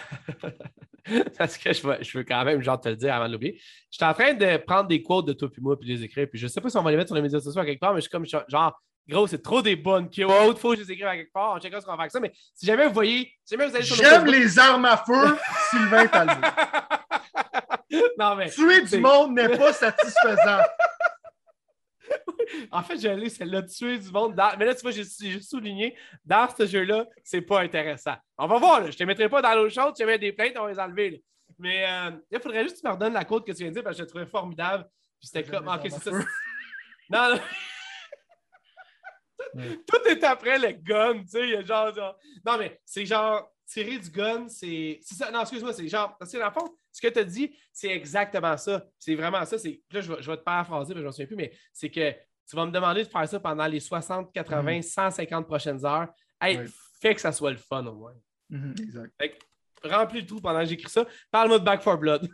parce 1.38 1.58
que 1.58 1.70
je, 1.70 1.86
veux, 1.86 1.98
je 2.00 2.16
veux 2.18 2.24
quand 2.24 2.42
même 2.44 2.62
genre 2.62 2.80
te 2.80 2.88
le 2.88 2.96
dire 2.96 3.14
avant 3.14 3.26
de 3.28 3.32
l'oublier. 3.34 3.58
Je 3.90 3.96
suis 3.96 4.04
en 4.06 4.14
train 4.14 4.32
de 4.32 4.56
prendre 4.58 4.88
des 4.88 5.02
quotes 5.02 5.26
de 5.26 5.34
toi 5.34 5.50
puis 5.52 5.60
moi 5.60 5.78
puis 5.78 5.86
les 5.88 6.02
écrire. 6.02 6.26
Puis 6.30 6.38
je 6.38 6.46
sais 6.46 6.62
pas 6.62 6.70
si 6.70 6.78
on 6.78 6.82
va 6.82 6.90
les 6.90 6.96
mettre 6.96 7.08
sur 7.08 7.14
les 7.16 7.20
médias 7.20 7.40
sociaux 7.40 7.60
à 7.60 7.66
quelque 7.66 7.80
part, 7.80 7.92
mais 7.92 8.00
je 8.00 8.08
suis 8.08 8.10
comme 8.10 8.24
genre, 8.24 8.82
gros, 9.06 9.26
c'est 9.26 9.42
trop 9.42 9.60
des 9.60 9.76
bonnes 9.76 10.08
quotes, 10.08 10.58
faut 10.58 10.70
que 10.70 10.76
je 10.76 10.82
les 10.82 10.92
écrive 10.92 11.06
à 11.08 11.16
quelque 11.16 11.32
part. 11.32 11.54
On 11.56 11.60
checkera 11.60 11.80
ce 11.82 11.84
qu'on 11.84 11.92
va 11.92 11.96
faire 11.96 12.02
avec 12.04 12.12
ça. 12.12 12.20
Mais 12.20 12.32
si 12.54 12.64
jamais 12.64 12.86
vous 12.86 12.94
voyez, 12.94 13.30
si 13.44 13.54
jamais 13.54 13.68
vous 13.68 13.76
allez 13.76 13.84
sur 13.84 13.96
J'aime 13.96 14.24
Facebook- 14.24 14.30
les 14.30 14.58
armes 14.58 14.84
à 14.86 14.96
feu, 14.96 15.36
Sylvain 15.70 16.06
Talbot. 16.06 16.48
non, 18.18 18.36
mais 18.36 18.48
Tuer 18.50 18.80
du 18.82 18.98
monde 18.98 19.34
n'est 19.34 19.50
pas 19.58 19.72
satisfaisant. 19.74 20.60
En 22.70 22.82
fait, 22.82 22.98
j'ai 22.98 23.14
lu 23.16 23.28
celle-là, 23.30 23.62
tuer 23.62 23.98
du 23.98 24.10
monde. 24.10 24.34
dans- 24.34 24.56
Mais 24.58 24.64
là, 24.64 24.74
tu 24.74 24.82
vois, 24.82 24.90
j'ai 24.90 25.04
souligné, 25.40 25.96
dans 26.24 26.48
ce 26.56 26.66
jeu-là, 26.66 27.06
c'est 27.24 27.42
pas 27.42 27.60
intéressant. 27.62 28.14
On 28.38 28.46
va 28.46 28.58
voir, 28.58 28.80
là. 28.80 28.90
je 28.90 28.96
te 28.96 29.04
mettrai 29.04 29.28
pas 29.28 29.42
dans 29.42 29.54
l'eau 29.54 29.68
chaude, 29.68 29.96
si 29.96 30.02
jamais 30.02 30.18
des 30.18 30.32
plaintes, 30.32 30.54
on 30.58 30.64
va 30.64 30.70
les 30.72 30.78
enlever. 30.80 31.10
là. 31.10 31.18
Mais 31.58 31.84
euh, 31.84 32.10
là, 32.10 32.18
il 32.30 32.40
faudrait 32.40 32.62
juste 32.64 32.76
que 32.76 32.80
tu 32.80 32.86
me 32.86 32.92
redonnes 32.92 33.12
la 33.12 33.24
côte 33.24 33.46
que 33.46 33.52
tu 33.52 33.58
viens 33.58 33.68
de 33.68 33.74
dire 33.74 33.84
parce 33.84 33.94
que 33.96 33.98
je 33.98 34.04
la 34.04 34.08
trouvais 34.08 34.26
formidable. 34.26 34.84
Puis 35.20 35.28
c'était 35.28 35.44
comme. 35.44 35.64
les 35.66 35.70
Ok, 35.72 35.80
c'est 36.02 36.10
ça. 36.10 36.10
Non, 37.10 37.34
non. 37.34 37.40
Ouais. 39.54 39.78
Tout 39.86 40.08
est 40.08 40.24
après 40.24 40.58
le 40.58 40.72
gun, 40.72 41.20
tu 41.24 41.28
sais. 41.28 41.42
il 41.42 41.50
y 41.50 41.56
a 41.56 41.62
genre, 41.62 41.94
genre- 41.94 42.16
Non, 42.46 42.56
mais 42.56 42.80
c'est 42.86 43.04
genre, 43.04 43.50
tirer 43.66 43.98
du 43.98 44.10
gun, 44.10 44.48
c'est. 44.48 44.98
c'est 45.02 45.14
ça. 45.14 45.30
Non, 45.30 45.42
excuse-moi, 45.42 45.74
c'est 45.74 45.88
genre. 45.88 46.16
Parce 46.16 46.32
que 46.32 46.38
dans 46.38 46.46
le 46.46 46.52
fond, 46.52 46.74
ce 46.90 47.00
que 47.02 47.08
tu 47.12 47.18
as 47.18 47.24
dit, 47.24 47.54
c'est 47.70 47.88
exactement 47.90 48.56
ça. 48.56 48.86
C'est 48.98 49.14
vraiment 49.14 49.44
ça. 49.44 49.56
Là, 49.56 50.00
je 50.00 50.12
vais, 50.12 50.22
je 50.22 50.30
vais 50.30 50.36
te 50.38 50.42
paraphraser, 50.42 50.94
mais 50.94 51.00
je 51.00 51.04
ne 51.04 51.08
me 51.08 51.12
souviens 51.12 51.26
plus, 51.26 51.36
mais 51.36 51.52
c'est 51.72 51.90
que 51.90 52.14
tu 52.48 52.56
vas 52.56 52.66
me 52.66 52.70
demander 52.72 53.04
de 53.04 53.08
faire 53.08 53.28
ça 53.28 53.40
pendant 53.40 53.66
les 53.66 53.80
60, 53.80 54.32
80, 54.32 54.82
150 54.82 55.46
prochaines 55.46 55.84
heures. 55.84 56.08
Hey, 56.40 56.58
Ouais. 56.58 56.66
fais 57.00 57.14
que 57.14 57.20
ça 57.20 57.32
soit 57.32 57.50
le 57.52 57.56
fun 57.56 57.84
au 57.86 57.94
moins. 57.94 58.14
Mhm, 58.50 58.74
exact. 58.80 59.12
Fait 59.20 59.30
que, 59.30 59.88
remplis 59.88 60.20
le 60.20 60.26
trou 60.26 60.40
pendant 60.40 60.60
que 60.60 60.66
j'écris 60.66 60.90
ça. 60.90 61.06
Parle-moi 61.30 61.58
de 61.58 61.64
Back 61.64 61.82
for 61.82 61.96
Blood. 61.98 62.28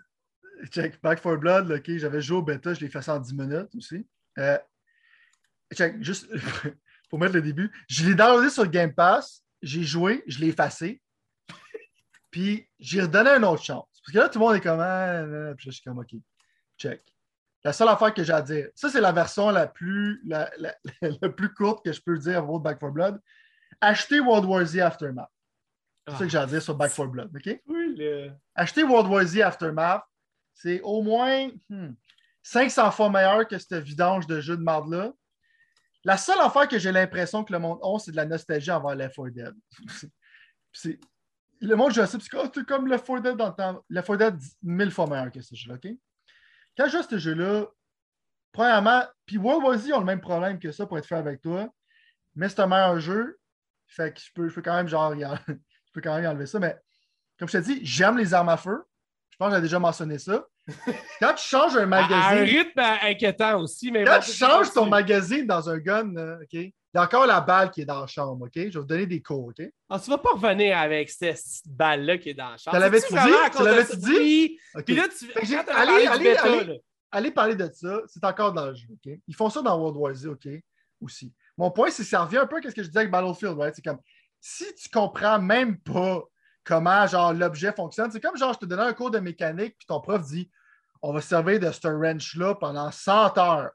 Check 0.73 1.01
Back 1.01 1.23
4 1.23 1.37
Blood, 1.37 1.71
ok, 1.71 1.97
j'avais 1.99 2.21
joué 2.21 2.39
au 2.39 2.43
bêta, 2.43 2.75
je 2.75 2.81
l'ai 2.81 2.89
fait 2.89 3.01
ça 3.01 3.15
en 3.15 3.21
10 3.21 3.33
minutes 3.35 3.75
aussi. 3.77 4.05
Euh, 4.39 4.59
check, 5.73 6.03
juste 6.03 6.29
pour 7.09 7.19
mettre 7.21 7.35
le 7.35 7.43
début, 7.43 7.71
je 7.89 8.05
l'ai 8.05 8.15
downloadé 8.17 8.51
sur 8.51 8.67
Game 8.67 8.93
Pass, 8.93 9.45
j'ai 9.63 9.85
joué, 9.85 10.25
je 10.27 10.41
l'ai 10.41 10.49
effacé, 10.49 11.01
puis 12.31 12.69
j'ai 12.81 13.03
redonné 13.03 13.31
une 13.31 13.45
autre 13.45 13.63
chance. 13.63 13.87
Parce 14.05 14.13
que 14.13 14.19
là, 14.19 14.29
tout 14.29 14.39
le 14.41 14.45
monde 14.47 14.57
est 14.57 14.61
comme, 14.61 14.81
ah, 14.81 15.23
puis 15.57 15.67
je 15.67 15.71
suis 15.71 15.83
comme, 15.83 15.99
OK, 15.99 16.11
check. 16.77 17.03
La 17.69 17.75
seule 17.75 17.89
affaire 17.89 18.15
que 18.15 18.25
j'ai 18.25 18.33
à 18.33 18.41
dire, 18.41 18.69
ça, 18.75 18.89
c'est 18.89 18.99
la 18.99 19.13
version 19.13 19.51
la 19.51 19.67
plus, 19.67 20.23
la, 20.25 20.49
plus 21.37 21.53
courte 21.53 21.85
que 21.85 21.93
je 21.93 22.01
peux 22.01 22.17
dire 22.17 22.39
à 22.39 22.41
votre 22.41 22.61
Back 22.61 22.79
4 22.81 22.91
Blood. 22.91 23.21
Achetez 23.79 24.21
World 24.21 24.47
War 24.47 24.65
Z 24.65 24.79
Aftermath. 24.79 25.29
C'est 26.07 26.15
ça 26.15 26.19
que 26.21 26.31
j'ai 26.31 26.39
à 26.39 26.47
dire 26.47 26.63
sur 26.63 26.75
Back 26.75 26.95
4 26.95 27.11
Blood, 27.11 27.31
OK? 27.37 27.61
Oui, 27.67 27.95
le... 27.95 28.31
Achetez 28.55 28.85
World 28.85 29.11
War 29.11 29.23
Z 29.23 29.43
Aftermath. 29.43 30.03
C'est 30.55 30.81
au 30.81 31.03
moins 31.03 31.51
500 32.43 32.89
hmm, 32.89 32.91
fois 32.91 33.11
meilleur 33.11 33.47
que 33.47 33.59
cette 33.59 33.75
vidange 33.85 34.27
de 34.27 34.41
jeu 34.41 34.57
de 34.57 34.63
marde-là. 34.63 35.13
La 36.05 36.17
seule 36.17 36.41
affaire 36.41 36.69
que 36.69 36.79
j'ai 36.79 36.91
l'impression 36.91 37.45
que 37.45 37.53
le 37.53 37.59
monde 37.59 37.81
a, 37.83 37.99
c'est 37.99 38.13
de 38.13 38.17
la 38.17 38.25
nostalgie 38.25 38.71
envers 38.71 38.95
Left 38.95 39.15
4 39.15 39.29
Dead. 39.29 39.55
le 41.61 41.75
monde 41.77 41.93
joue 41.93 42.01
à 42.01 42.07
ça, 42.07 42.17
parce 42.17 42.51
c'est 42.55 42.65
comme 42.67 42.87
Left 42.87 43.07
4 43.07 43.21
Dead 43.21 43.37
dans 43.37 43.49
le 43.49 43.55
temps. 43.55 43.85
Left 43.91 44.07
4 44.07 44.17
Dead, 44.17 44.41
mille 44.63 44.91
fois 44.91 45.07
meilleur 45.07 45.31
que 45.31 45.43
ce 45.43 45.55
jeu-là, 45.55 45.75
OK? 45.75 45.95
Quand 46.79 46.87
je 46.87 46.93
joue 46.93 46.99
à 46.99 47.03
ce 47.03 47.19
jeu-là, 47.19 47.67
premièrement, 48.53 49.03
puis 49.27 49.37
Z 49.37 49.93
ont 49.93 49.99
le 49.99 50.05
même 50.05 50.21
problème 50.21 50.61
que 50.61 50.71
ça 50.71 50.87
pour 50.87 50.97
être 50.97 51.07
fait 51.07 51.17
avec 51.17 51.43
toi, 51.43 51.69
mais 52.37 52.49
c'est 52.49 52.61
un 52.61 52.69
meilleur 52.69 53.01
jeu. 53.01 53.39
Fait 53.89 54.15
que 54.15 54.21
je 54.21 54.31
peux, 54.33 54.49
je 54.49 54.55
peux 54.55 54.63
quand 54.63 54.77
même 54.77 54.87
genre, 54.87 55.13
je 55.49 55.93
peux 55.93 56.01
quand 56.01 56.15
même 56.15 56.31
enlever 56.31 56.47
ça, 56.47 56.61
mais 56.61 56.79
comme 57.37 57.49
je 57.49 57.59
te 57.59 57.65
dis, 57.65 57.81
j'aime 57.85 58.17
les 58.17 58.33
armes 58.33 58.49
à 58.49 58.57
feu. 58.57 58.85
Je 59.31 59.37
pense 59.37 59.51
que 59.51 59.57
j'ai 59.57 59.63
déjà 59.63 59.79
mentionné 59.79 60.19
ça. 60.19 60.45
Quand 61.21 61.35
tu 61.35 61.47
changes 61.47 61.77
un 61.77 61.87
magazine. 61.87 62.15
À 62.15 62.29
un 62.31 62.45
rythme 62.45 62.81
inquiétant 62.81 63.61
aussi. 63.61 63.91
Mais 63.91 64.05
quand 64.05 64.21
tu 64.21 64.33
changes 64.33 64.73
ton 64.73 64.87
magazine 64.87 65.47
dans 65.47 65.71
un 65.71 65.79
gun, 65.79 66.13
OK? 66.43 66.73
Il 66.95 66.97
y 66.97 67.01
a 67.01 67.05
encore 67.05 67.27
la 67.27 67.41
balle 67.41 67.71
qui 67.71 67.83
est 67.83 67.85
dans 67.85 68.01
la 68.01 68.07
chambre, 68.07 68.47
OK? 68.47 68.53
Je 68.55 68.61
vais 68.63 68.71
vous 68.71 68.85
donner 68.85 69.07
des 69.07 69.21
cours, 69.21 69.49
OK? 69.49 69.63
Ah, 69.91 70.01
tu 70.01 70.09
vas 70.09 70.19
pas 70.19 70.31
revenir 70.31 70.79
avec 70.79 71.11
cette 71.11 71.39
balle-là 71.67 72.17
qui 72.17 72.31
est 72.31 72.35
dans 72.35 72.51
la 72.51 72.57
chambre. 72.57 72.77
Tu 72.77 72.81
l'avais-tu 72.81 73.13
dit? 73.13 73.57
Tu 73.57 73.63
l'avais-tu 73.63 73.97
dit? 73.97 74.59
Puis 74.87 74.95
là, 74.95 75.05
tu. 75.09 75.33
allez, 75.71 76.07
allez, 76.07 76.37
allez, 76.37 76.83
allez, 77.13 77.31
parler 77.31 77.57
de 77.57 77.71
ça. 77.73 78.01
C'est 78.07 78.25
encore 78.25 78.53
dans 78.55 78.67
le 78.67 78.75
jeu, 78.75 78.89
OK? 78.91 79.19
Ils 79.27 79.37
font 79.37 79.51
ça 79.51 79.61
dans 79.61 79.79
World 79.79 79.97
War 79.97 80.15
Z, 80.15 80.27
OK? 80.29 80.49
Aussi. 81.01 81.33
Mon 81.59 81.71
point, 81.71 81.91
c'est 81.91 82.05
que 82.05 82.09
ça 82.09 82.25
revient 82.25 82.39
un 82.39 82.47
peu 82.47 82.57
à 82.57 82.63
ce 82.63 82.75
que 82.75 82.83
je 82.83 82.89
disais 82.89 83.01
avec 83.01 83.11
Battlefield, 83.11 83.59
right? 83.59 83.75
C'est 83.75 83.85
comme 83.85 84.01
si 84.41 84.65
tu 84.75 84.89
comprends 84.89 85.39
même 85.39 85.79
pas 85.79 86.23
comment 86.65 87.07
genre 87.07 87.33
l'objet 87.33 87.73
fonctionne, 87.73 88.11
c'est 88.11 88.21
comme 88.21 88.37
genre 88.37 88.53
je 88.53 88.61
te 88.61 88.67
donnais 88.67 88.83
un 88.83 88.93
cours 88.93 89.11
de 89.11 89.19
mécanique, 89.19 89.77
puis 89.79 89.87
ton 89.87 90.01
prof 90.01 90.23
dit 90.23 90.51
on 91.03 91.13
va 91.13 91.21
servir 91.21 91.61
de 91.61 91.71
ce 91.71 91.89
wrench-là 91.89 92.57
pendant 92.57 92.91
100 92.91 93.39
heures. 93.39 93.71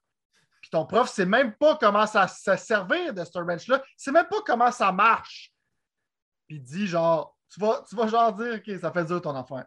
Ton 0.74 0.88
prof 0.88 1.08
ne 1.08 1.14
sait 1.14 1.26
même 1.28 1.54
pas 1.54 1.76
comment 1.76 2.08
ça, 2.08 2.28
se 2.28 2.56
servir 2.56 3.14
de 3.14 3.24
ce 3.24 3.38
wrench-là. 3.38 3.76
Il 3.78 3.80
ne 3.80 3.84
sait 3.96 4.12
même 4.12 4.28
pas 4.28 4.42
comment 4.44 4.72
ça 4.72 4.92
marche. 4.92 5.54
Puis 6.48 6.56
il 6.56 6.64
dit 6.64 6.88
genre, 6.88 7.38
tu 7.54 7.60
vas, 7.60 7.84
tu 7.88 7.96
vas 7.96 8.08
genre 8.08 8.34
dire, 8.34 8.56
OK, 8.56 8.80
ça 8.82 8.92
fait 8.92 9.06
dur 9.06 9.22
ton 9.22 9.36
affaire. 9.36 9.66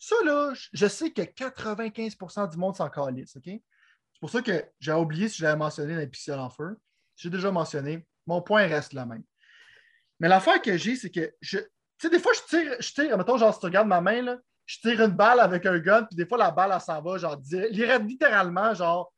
Ça, 0.00 0.16
là, 0.24 0.52
je 0.72 0.86
sais 0.88 1.12
que 1.12 1.22
95% 1.22 2.50
du 2.50 2.56
monde 2.56 2.74
s'en 2.74 2.90
calisse, 2.90 3.36
OK? 3.36 3.44
C'est 3.44 4.20
pour 4.20 4.30
ça 4.30 4.42
que 4.42 4.68
j'ai 4.80 4.92
oublié 4.92 5.28
si 5.28 5.38
j'avais 5.38 5.54
mentionné 5.54 5.94
l'impuissance 5.94 6.40
en 6.40 6.50
feu. 6.50 6.76
J'ai 7.14 7.30
déjà 7.30 7.52
mentionné. 7.52 8.04
Mon 8.26 8.42
point 8.42 8.66
reste 8.66 8.94
le 8.94 9.06
même. 9.06 9.22
Mais 10.18 10.26
l'affaire 10.26 10.60
que 10.60 10.76
j'ai, 10.76 10.96
c'est 10.96 11.10
que 11.10 11.32
je. 11.40 11.58
Tu 11.58 11.66
sais, 12.02 12.10
des 12.10 12.18
fois, 12.18 12.32
je 12.34 12.56
tire, 12.56 12.74
je 12.80 12.92
tire, 12.92 13.16
mettons, 13.16 13.38
genre, 13.38 13.54
si 13.54 13.60
tu 13.60 13.66
regardes 13.66 13.86
ma 13.86 14.00
main, 14.00 14.22
là, 14.22 14.38
je 14.66 14.80
tire 14.80 15.00
une 15.02 15.12
balle 15.12 15.38
avec 15.38 15.66
un 15.66 15.78
gun, 15.78 16.02
puis 16.02 16.16
des 16.16 16.26
fois, 16.26 16.36
la 16.36 16.50
balle, 16.50 16.72
elle 16.74 16.80
s'en 16.80 17.00
va, 17.00 17.16
genre, 17.16 17.40
littéralement, 17.70 18.74
genre, 18.74 19.12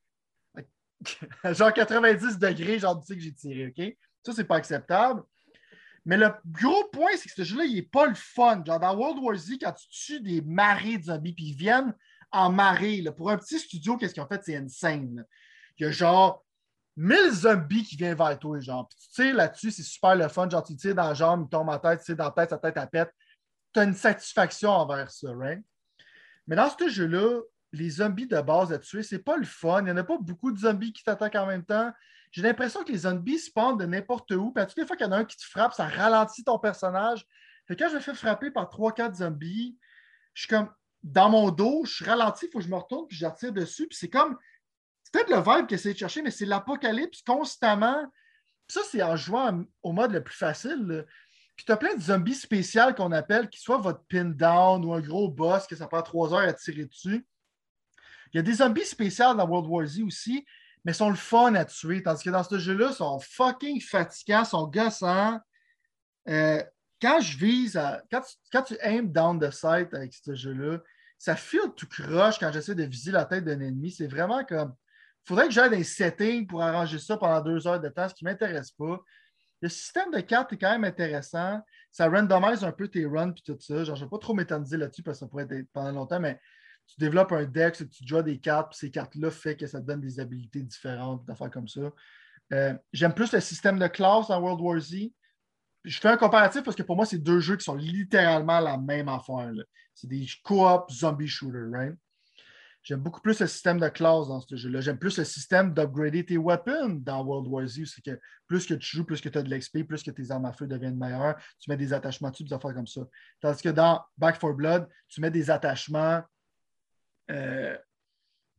genre 1.53 1.73
90 1.73 2.39
degrés, 2.39 2.79
genre, 2.79 3.01
tu 3.01 3.07
sais 3.07 3.17
que 3.17 3.23
j'ai 3.23 3.33
tiré, 3.33 3.67
OK? 3.69 3.97
Ça, 4.25 4.33
c'est 4.33 4.45
pas 4.45 4.57
acceptable. 4.57 5.23
Mais 6.05 6.17
le 6.17 6.31
gros 6.47 6.85
point, 6.93 7.11
c'est 7.17 7.29
que 7.29 7.35
ce 7.35 7.45
jeu-là, 7.45 7.65
il 7.65 7.75
n'est 7.75 7.83
pas 7.83 8.07
le 8.07 8.15
fun. 8.15 8.63
Genre, 8.65 8.81
dans 8.81 8.97
World 8.97 9.19
War 9.23 9.37
Z, 9.37 9.59
quand 9.61 9.73
tu 9.73 9.89
tues 9.89 10.21
des 10.21 10.41
marées 10.41 10.99
de 10.99 11.05
zombies, 11.05 11.33
puis 11.33 11.49
ils 11.49 11.57
viennent 11.57 11.95
en 12.31 12.51
marée, 12.51 13.03
là, 13.03 13.13
pour 13.13 13.31
un 13.31 13.37
petit 13.37 13.59
studio, 13.59 13.97
qu'est-ce 13.97 14.15
qu'ils 14.15 14.23
ont 14.23 14.29
fait? 14.29 14.41
C'est 14.45 14.57
insane. 14.57 15.25
Il 15.79 15.85
y 15.85 15.89
a 15.89 15.91
genre 15.91 16.45
1000 16.97 17.31
zombies 17.33 17.85
qui 17.85 17.97
viennent 17.97 18.17
vers 18.17 18.39
toi, 18.39 18.61
genre. 18.61 18.89
Puis 18.89 18.99
tu 19.01 19.23
tires 19.23 19.35
là-dessus, 19.35 19.71
c'est 19.71 19.83
super 19.83 20.17
le 20.17 20.29
fun. 20.29 20.49
Genre, 20.49 20.63
tu 20.63 20.77
tires 20.77 20.95
dans 20.95 21.09
la 21.09 21.15
jambe, 21.15 21.47
il 21.47 21.51
tombe 21.51 21.69
en 21.69 21.79
tête, 21.79 22.01
tu 22.01 22.07
tires 22.07 22.17
dans 22.17 22.25
la 22.25 22.31
tête, 22.31 22.51
sa 22.51 22.59
tête, 22.59 22.77
à 22.77 22.87
pète 22.87 23.11
tu 23.73 23.81
as 23.81 23.85
une 23.85 23.95
satisfaction 23.95 24.71
envers 24.71 25.11
ça, 25.11 25.33
right? 25.33 25.63
Mais 26.47 26.57
dans 26.57 26.69
ce 26.69 26.89
jeu-là, 26.89 27.41
les 27.73 27.91
zombies 27.91 28.27
de 28.27 28.41
base 28.41 28.73
à 28.73 28.79
tuer, 28.79 29.03
c'est 29.03 29.21
pas 29.21 29.37
le 29.37 29.45
fun. 29.45 29.81
Il 29.81 29.85
n'y 29.85 29.91
en 29.91 29.97
a 29.97 30.05
pas 30.05 30.19
beaucoup 30.19 30.51
de 30.51 30.59
zombies 30.59 30.93
qui 30.93 31.05
t'attaquent 31.05 31.37
en 31.37 31.47
même 31.47 31.65
temps. 31.65 31.93
J'ai 32.33 32.43
l'impression 32.43 32.85
que 32.85 32.93
les 32.93 32.99
zombies 32.99 33.39
spawnent 33.39 33.79
de 33.79 33.87
n'importe 33.87 34.31
où. 34.33 34.53
Puis 34.53 34.65
toutes 34.67 34.79
les 34.79 34.87
fois 34.87 34.97
qu'il 34.97 35.07
y 35.07 35.09
en 35.09 35.13
a 35.13 35.19
un 35.19 35.25
qui 35.25 35.37
te 35.37 35.45
frappe, 35.45 35.75
ça 35.75 35.87
ralentit 35.87 36.45
ton 36.45 36.59
personnage. 36.59 37.27
Quand 37.69 37.89
je 37.89 37.95
me 37.95 38.01
fais 38.01 38.15
frapper 38.15 38.51
par 38.51 38.69
3-4 38.69 39.17
zombies, 39.17 39.79
je 40.35 40.43
suis 40.43 40.49
comme 40.49 40.71
dans 41.03 41.31
mon 41.31 41.51
dos, 41.51 41.85
je 41.85 41.95
suis 41.95 42.05
ralenti, 42.05 42.47
il 42.47 42.51
faut 42.51 42.59
que 42.59 42.65
je 42.65 42.71
me 42.71 42.77
retourne, 42.77 43.07
puis 43.07 43.17
je 43.17 43.27
retire 43.27 43.53
dessus. 43.53 43.87
Puis 43.87 43.99
c'est 43.99 44.11
comme. 44.11 44.37
C'est 45.03 45.13
peut-être 45.13 45.31
le 45.31 45.43
vibe 45.43 45.67
que 45.67 45.77
c'est 45.77 45.93
de 45.93 45.99
chercher, 45.99 46.23
mais 46.23 46.31
c'est 46.31 46.47
l'apocalypse 46.47 47.23
constamment. 47.23 48.07
ça, 48.69 48.81
c'est 48.89 49.03
en 49.03 49.17
jouant 49.17 49.65
au 49.83 49.93
mode 49.93 50.13
le 50.13 50.23
plus 50.23 50.37
facile. 50.37 51.07
Puis 51.57 51.65
tu 51.67 51.73
as 51.73 51.77
plein 51.77 51.95
de 51.95 52.01
zombies 52.01 52.35
spéciaux 52.35 52.95
qu'on 52.97 53.13
appelle, 53.13 53.49
qui 53.49 53.61
soient 53.61 53.79
votre 53.79 54.05
pin 54.09 54.25
down 54.25 54.85
ou 54.85 54.95
un 54.95 55.01
gros 55.01 55.29
boss 55.29 55.67
que 55.67 55.77
ça 55.77 55.89
prend 55.89 56.03
trois 56.03 56.33
heures 56.33 56.49
à 56.49 56.53
tirer 56.53 56.85
dessus. 56.85 57.27
Il 58.33 58.37
y 58.37 58.41
a 58.41 58.43
des 58.43 58.55
zombies 58.55 58.85
spéciaux 58.85 59.35
dans 59.35 59.47
World 59.47 59.69
War 59.69 59.87
Z 59.87 60.03
aussi, 60.03 60.45
mais 60.85 60.93
sont 60.93 61.11
le 61.11 61.17
fun 61.17 61.55
à 61.55 61.65
tuer. 61.65 62.03
Tandis 62.03 62.25
que 62.25 62.31
dans 62.31 62.45
ce 62.45 62.59
jeu-là, 62.59 62.89
ils 62.91 62.95
sont 62.95 63.19
fucking 63.21 63.81
fatigants, 63.81 64.45
sont 64.45 64.67
gossants. 64.67 65.39
Euh, 66.29 66.63
quand 67.01 67.21
je 67.21 67.37
vise, 67.39 67.81
quand, 68.11 68.63
tu, 68.63 68.77
aimes 68.81 69.11
down 69.11 69.41
the 69.41 69.51
sight 69.51 69.93
avec 69.95 70.13
ce 70.13 70.35
jeu-là, 70.35 70.79
ça 71.19 71.37
file 71.37 71.73
tout 71.77 71.89
croche 71.89 72.39
quand 72.39 72.53
j'essaie 72.53 72.75
de 72.75 72.85
viser 72.85 73.11
la 73.11 73.25
tête 73.25 73.45
d'un 73.45 73.61
ennemi. 73.61 73.91
C'est 73.91 74.07
vraiment 74.07 74.45
comme. 74.45 74.75
Il 75.25 75.29
faudrait 75.29 75.49
que 75.49 75.53
j'aille 75.53 75.71
des 75.71 75.85
settings 75.85 76.47
pour 76.47 76.63
arranger 76.63 76.99
ça 76.99 77.17
pendant 77.17 77.41
deux 77.43 77.67
heures 77.67 77.81
de 77.81 77.89
temps, 77.91 78.09
ce 78.09 78.15
qui 78.15 78.25
ne 78.25 78.31
m'intéresse 78.31 78.71
pas. 78.71 78.99
Le 79.61 79.69
système 79.69 80.11
de 80.11 80.21
cartes 80.21 80.53
est 80.55 80.57
quand 80.57 80.71
même 80.71 80.85
intéressant. 80.85 81.61
Ça 81.91 82.09
randomise 82.09 82.65
un 82.65 82.73
peu 82.73 82.89
tes 82.89 83.05
runs 83.05 83.33
et 83.33 83.43
tout 83.45 83.57
ça. 83.61 83.85
Je 83.85 83.93
ne 83.93 83.97
vais 83.97 84.09
pas 84.09 84.19
trop 84.19 84.33
m'éterniser 84.33 84.79
là-dessus 84.79 85.03
parce 85.03 85.19
que 85.19 85.27
ça 85.27 85.29
pourrait 85.29 85.47
être 85.51 85.69
pendant 85.75 85.93
longtemps, 85.93 86.21
mais 86.21 86.41
tu 86.91 87.01
développes 87.01 87.33
un 87.33 87.45
deck, 87.45 87.75
tu 87.75 88.07
joues 88.07 88.23
des 88.23 88.39
cartes, 88.39 88.71
puis 88.71 88.79
ces 88.79 88.91
cartes-là 88.91 89.31
font 89.31 89.55
que 89.55 89.67
ça 89.67 89.81
te 89.81 89.87
donne 89.87 90.01
des 90.01 90.19
habilités 90.19 90.63
différentes, 90.63 91.25
d'affaires 91.25 91.51
comme 91.51 91.69
ça. 91.69 91.93
Euh, 92.53 92.75
j'aime 92.93 93.15
plus 93.15 93.33
le 93.33 93.41
système 93.41 93.79
de 93.79 93.87
classe 93.87 94.29
dans 94.29 94.41
World 94.41 94.61
War 94.61 94.81
Z. 94.81 95.13
Je 95.85 96.01
fais 96.01 96.09
un 96.09 96.17
comparatif 96.17 96.63
parce 96.63 96.77
que 96.77 96.83
pour 96.83 96.97
moi, 96.97 97.07
c'est 97.07 97.19
deux 97.19 97.41
jeux 97.41 97.57
qui 97.57 97.65
sont 97.65 97.77
littéralement 97.77 98.61
la 98.61 98.77
même 98.77 99.09
affaire. 99.09 99.53
C'est 99.95 100.09
des 100.09 100.27
co-op 100.43 100.91
zombie 100.91 101.29
shooters, 101.29 101.71
right? 101.71 101.97
J'aime 102.83 103.01
beaucoup 103.01 103.21
plus 103.21 103.39
le 103.39 103.47
système 103.47 103.79
de 103.79 103.89
classe 103.89 104.29
dans 104.29 104.41
ce 104.41 104.57
jeu-là. 104.57 104.81
J'aime 104.81 104.99
plus 104.99 105.19
le 105.19 105.25
système 105.25 105.75
d'upgrader 105.75 106.25
tes 106.25 106.39
weapons 106.39 107.01
dans 107.03 107.23
World 107.23 107.47
War 107.47 107.67
Z. 107.67 107.85
C'est 107.85 108.03
que 108.03 108.19
plus 108.47 108.67
que 108.67 108.75
tu 108.75 108.97
joues, 108.97 109.05
plus 109.05 109.21
que 109.21 109.29
tu 109.29 109.37
as 109.37 109.43
de 109.43 109.55
l'XP, 109.55 109.83
plus 109.87 110.03
que 110.03 110.11
tes 110.11 110.31
armes 110.31 110.47
à 110.47 110.53
feu 110.53 110.67
deviennent 110.67 110.97
meilleures. 110.97 111.37
Tu 111.59 111.71
mets 111.71 111.77
des 111.77 111.93
attachements 111.93 112.31
dessus, 112.31 112.45
des 112.45 112.55
affaires 112.55 112.75
comme 112.75 112.87
ça. 112.87 113.03
Tandis 113.41 113.63
que 113.63 113.69
dans 113.69 114.03
Back 114.17 114.39
4 114.39 114.55
Blood, 114.55 114.89
tu 115.09 115.21
mets 115.21 115.31
des 115.31 115.51
attachements 115.51 116.23
euh, 117.31 117.77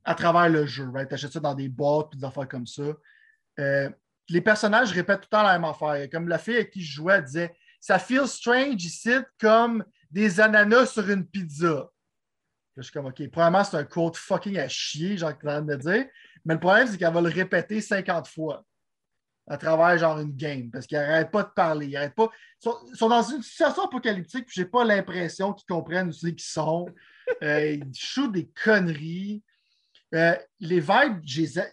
à 0.03 0.15
travers 0.15 0.49
le 0.49 0.65
jeu. 0.65 0.88
Tu 1.07 1.14
achètes 1.14 1.34
ça 1.34 1.39
dans 1.39 1.53
des 1.53 1.69
boîtes, 1.69 2.15
des 2.15 2.23
affaires 2.23 2.48
comme 2.48 2.68
ça. 2.68 2.84
Euh, 3.60 3.89
les 4.30 4.41
personnages 4.41 4.91
répètent 4.91 5.22
tout 5.22 5.27
le 5.31 5.38
temps 5.38 5.43
la 5.43 5.60
même 5.60 5.69
affaire. 5.69 6.10
Comme 6.10 6.27
la 6.27 6.38
fille 6.38 6.56
avec 6.56 6.72
qui 6.72 6.81
je 6.81 6.93
jouais, 6.93 7.22
disait 7.22 7.56
Ça 7.80 7.99
feel 7.99 8.27
strange 8.27 8.84
ici 8.84 9.14
comme 9.39 9.84
des 10.10 10.39
ananas 10.39 10.88
sur 10.88 11.10
une 11.10 11.26
pizza. 11.26 11.89
Je 12.77 12.84
suis 12.84 12.93
comme, 12.93 13.07
OK, 13.07 13.22
premièrement, 13.30 13.64
c'est 13.64 13.77
un 13.77 13.84
quote 13.84 14.15
fucking 14.15 14.57
à 14.57 14.68
chier, 14.68 15.18
genre, 15.18 15.38
que 15.38 15.61
de 15.61 15.76
dire. 15.76 16.06
Mais 16.45 16.53
le 16.53 16.60
problème, 16.60 16.88
c'est 16.88 16.98
qu'elle 16.98 17.14
va 17.14 17.22
le 17.22 17.30
répéter 17.30 17.81
50 17.81 18.27
fois 18.27 18.64
à 19.48 19.57
travers, 19.57 19.98
genre, 19.98 20.19
une 20.19 20.35
game. 20.35 20.72
Parce 20.72 20.88
qu'ils 20.88 20.98
n'arrêtent 20.98 21.31
pas 21.31 21.43
de 21.43 21.49
parler. 21.49 21.88
Ils 21.88 21.93
n'arrêtent 21.93 22.15
pas. 22.15 22.30
Ils 22.64 22.95
sont, 22.95 23.10
dans 23.10 23.23
une 23.23 23.41
situation 23.41 23.84
apocalyptique, 23.84 24.45
puis 24.45 24.56
j'ai 24.56 24.65
pas 24.65 24.85
l'impression 24.85 25.53
qu'ils 25.53 25.68
comprennent 25.68 26.10
où 26.10 26.14
c'est 26.14 26.34
qu'ils 26.34 26.41
sont. 26.41 26.88
Euh, 27.44 27.72
ils 27.72 27.95
shootent 27.95 28.34
des 28.34 28.49
conneries. 28.49 29.44
Euh, 30.14 30.36
les 30.60 30.80
vibes, 30.80 31.22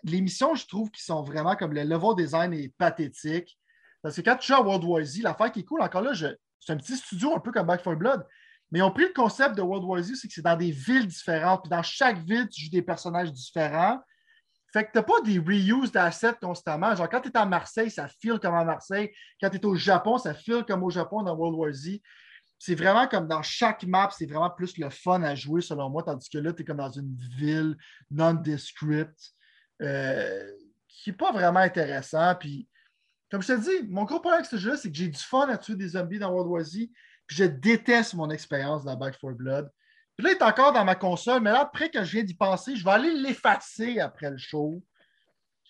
l'émission, 0.04 0.54
je 0.54 0.66
trouve 0.66 0.90
qu'ils 0.90 1.02
sont 1.02 1.22
vraiment 1.22 1.56
comme 1.56 1.72
le 1.72 1.82
level 1.82 2.14
design 2.16 2.52
est 2.52 2.72
pathétique. 2.78 3.58
Parce 4.02 4.16
que 4.16 4.20
quand 4.20 4.36
tu 4.36 4.48
joues 4.48 4.58
à 4.58 4.62
World 4.62 4.84
War 4.84 5.04
Z, 5.04 5.22
l'affaire 5.22 5.50
qui 5.50 5.60
est 5.60 5.64
cool, 5.64 5.82
encore 5.82 6.02
là, 6.02 6.12
c'est 6.14 6.72
un 6.72 6.76
petit 6.76 6.96
studio 6.96 7.34
un 7.34 7.40
peu 7.40 7.50
comme 7.50 7.66
Back 7.66 7.82
4 7.82 7.96
Blood. 7.96 8.26
Mais 8.70 8.82
ont 8.82 8.90
pris 8.90 9.04
le 9.04 9.12
concept 9.12 9.56
de 9.56 9.62
World 9.62 9.84
War 9.84 10.02
Z, 10.02 10.14
c'est 10.14 10.28
que 10.28 10.34
c'est 10.34 10.42
dans 10.42 10.56
des 10.56 10.70
villes 10.70 11.06
différentes. 11.06 11.62
Puis 11.62 11.70
dans 11.70 11.82
chaque 11.82 12.18
ville, 12.18 12.48
tu 12.48 12.64
joues 12.64 12.70
des 12.70 12.82
personnages 12.82 13.32
différents. 13.32 13.98
Fait 14.72 14.84
que 14.84 14.92
tu 14.92 14.98
n'as 14.98 15.02
pas 15.02 15.20
des 15.24 15.38
reuse 15.38 15.90
d'assets 15.90 16.34
constamment. 16.40 16.94
Genre, 16.94 17.08
quand 17.08 17.22
tu 17.22 17.30
es 17.30 17.36
à 17.36 17.46
Marseille, 17.46 17.90
ça 17.90 18.06
file 18.06 18.38
comme 18.38 18.54
à 18.54 18.64
Marseille. 18.64 19.10
Quand 19.40 19.48
tu 19.48 19.56
es 19.56 19.64
au 19.64 19.74
Japon, 19.74 20.18
ça 20.18 20.34
file 20.34 20.64
comme 20.68 20.82
au 20.82 20.90
Japon 20.90 21.22
dans 21.22 21.34
World 21.34 21.58
War 21.58 21.72
Z. 21.72 22.00
C'est 22.58 22.74
vraiment 22.74 23.06
comme 23.06 23.28
dans 23.28 23.42
chaque 23.42 23.84
map, 23.84 24.10
c'est 24.16 24.26
vraiment 24.26 24.50
plus 24.50 24.76
le 24.78 24.90
fun 24.90 25.22
à 25.22 25.34
jouer 25.34 25.60
selon 25.60 25.90
moi, 25.90 26.02
tandis 26.02 26.28
que 26.28 26.38
là, 26.38 26.52
tu 26.52 26.62
es 26.62 26.64
comme 26.64 26.78
dans 26.78 26.90
une 26.90 27.16
ville 27.38 27.76
non-descript. 28.10 29.34
Euh, 29.80 30.50
qui 30.88 31.10
n'est 31.10 31.16
pas 31.16 31.32
vraiment 31.32 31.60
intéressant. 31.60 32.34
Puis, 32.34 32.68
comme 33.30 33.42
je 33.42 33.48
te 33.48 33.60
dis, 33.60 33.88
mon 33.88 34.04
gros 34.04 34.20
problème 34.20 34.40
avec 34.40 34.50
ce 34.50 34.56
jeu-là, 34.56 34.76
c'est 34.76 34.90
que 34.90 34.96
j'ai 34.96 35.08
du 35.08 35.18
fun 35.18 35.48
à 35.48 35.56
tuer 35.56 35.76
des 35.76 35.88
zombies 35.88 36.18
dans 36.18 36.30
World 36.30 36.50
War 36.50 36.64
Z. 36.64 36.88
Puis 37.26 37.36
je 37.36 37.44
déteste 37.44 38.14
mon 38.14 38.30
expérience 38.30 38.84
dans 38.84 38.96
Back 38.96 39.18
4 39.20 39.34
Blood. 39.34 39.70
Puis 40.16 40.24
là, 40.24 40.32
il 40.32 40.36
est 40.36 40.42
encore 40.42 40.72
dans 40.72 40.84
ma 40.84 40.96
console, 40.96 41.42
mais 41.42 41.52
là, 41.52 41.60
après 41.60 41.90
que 41.90 42.02
je 42.02 42.10
viens 42.10 42.24
d'y 42.24 42.34
penser, 42.34 42.74
je 42.74 42.84
vais 42.84 42.90
aller 42.90 43.14
l'effacer 43.14 44.00
après 44.00 44.30
le 44.30 44.38
show. 44.38 44.82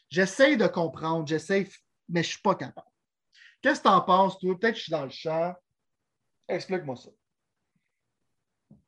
J'essaye 0.08 0.56
de 0.56 0.66
comprendre, 0.66 1.26
j'essaye, 1.26 1.68
mais 2.08 2.22
je 2.22 2.28
ne 2.28 2.32
suis 2.32 2.40
pas 2.40 2.54
capable. 2.54 2.86
Qu'est-ce 3.60 3.80
que 3.80 3.88
tu 3.88 3.92
en 3.92 4.00
penses, 4.00 4.38
toi? 4.38 4.58
Peut-être 4.58 4.74
que 4.74 4.78
je 4.78 4.84
suis 4.84 4.92
dans 4.92 5.04
le 5.04 5.10
champ. 5.10 5.54
Explique-moi 6.48 6.96
ça. 6.96 7.10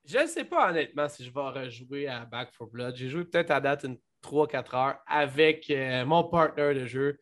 Je 0.04 0.18
ne 0.18 0.26
sais 0.26 0.44
pas 0.44 0.70
honnêtement 0.70 1.08
si 1.08 1.24
je 1.24 1.30
vais 1.30 1.40
rejouer 1.40 2.08
à 2.08 2.24
Back 2.24 2.52
4 2.58 2.70
Blood. 2.70 2.96
J'ai 2.96 3.08
joué 3.08 3.24
peut-être 3.24 3.50
à 3.50 3.60
date 3.60 3.84
une 3.84 3.98
3-4 4.22 4.76
heures 4.76 4.98
avec 5.06 5.70
euh, 5.70 6.04
mon 6.04 6.24
partner 6.24 6.74
de 6.74 6.86
jeu. 6.86 7.18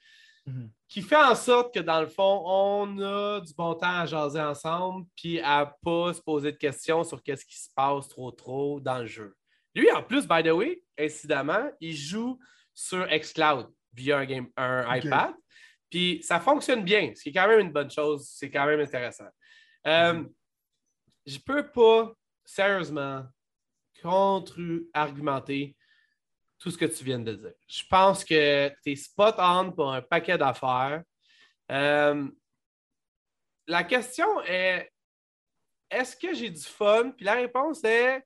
Mhm. 0.46 0.70
Qui 0.88 1.02
fait 1.02 1.16
en 1.16 1.34
sorte 1.34 1.74
que 1.74 1.80
dans 1.80 2.00
le 2.00 2.06
fond, 2.06 2.42
on 2.46 2.98
a 2.98 3.40
du 3.40 3.52
bon 3.52 3.74
temps 3.74 4.00
à 4.00 4.06
jaser 4.06 4.40
ensemble 4.40 5.06
puis 5.14 5.38
à 5.40 5.66
ne 5.66 5.70
pas 5.84 6.14
se 6.14 6.22
poser 6.22 6.52
de 6.52 6.56
questions 6.56 7.04
sur 7.04 7.22
qu'est-ce 7.22 7.44
qui 7.44 7.58
se 7.58 7.68
passe 7.74 8.08
trop 8.08 8.30
trop 8.30 8.80
dans 8.80 8.98
le 8.98 9.06
jeu. 9.06 9.36
Lui, 9.74 9.90
en 9.92 10.02
plus, 10.02 10.26
by 10.26 10.42
the 10.42 10.52
way, 10.52 10.82
incidemment, 10.98 11.70
il 11.80 11.94
joue 11.94 12.38
sur 12.72 13.06
Xcloud 13.06 13.68
via 13.92 14.18
un, 14.18 14.24
game, 14.24 14.48
un 14.56 14.96
iPad. 14.96 15.34
Puis 15.90 16.20
ça 16.22 16.40
fonctionne 16.40 16.84
bien, 16.84 17.12
ce 17.14 17.22
qui 17.22 17.28
est 17.28 17.32
quand 17.32 17.48
même 17.48 17.60
une 17.60 17.72
bonne 17.72 17.90
chose. 17.90 18.26
C'est 18.32 18.50
quand 18.50 18.64
même 18.64 18.80
intéressant. 18.80 19.28
Euh. 19.86 20.24
Je 21.26 21.38
peux 21.38 21.70
pas, 21.70 22.12
sérieusement, 22.44 23.26
contre-argumenter 24.02 25.76
tout 26.58 26.70
ce 26.70 26.78
que 26.78 26.86
tu 26.86 27.04
viens 27.04 27.18
de 27.18 27.34
dire. 27.34 27.52
Je 27.68 27.82
pense 27.88 28.24
que 28.24 28.68
tu 28.82 28.92
es 28.92 28.96
spot 28.96 29.34
on 29.38 29.70
pour 29.72 29.92
un 29.92 30.02
paquet 30.02 30.38
d'affaires. 30.38 31.02
Euh, 31.70 32.28
la 33.66 33.84
question 33.84 34.40
est 34.42 34.90
est-ce 35.90 36.16
que 36.16 36.34
j'ai 36.34 36.50
du 36.50 36.62
fun? 36.62 37.12
Puis 37.16 37.24
la 37.24 37.34
réponse 37.34 37.84
est 37.84 38.22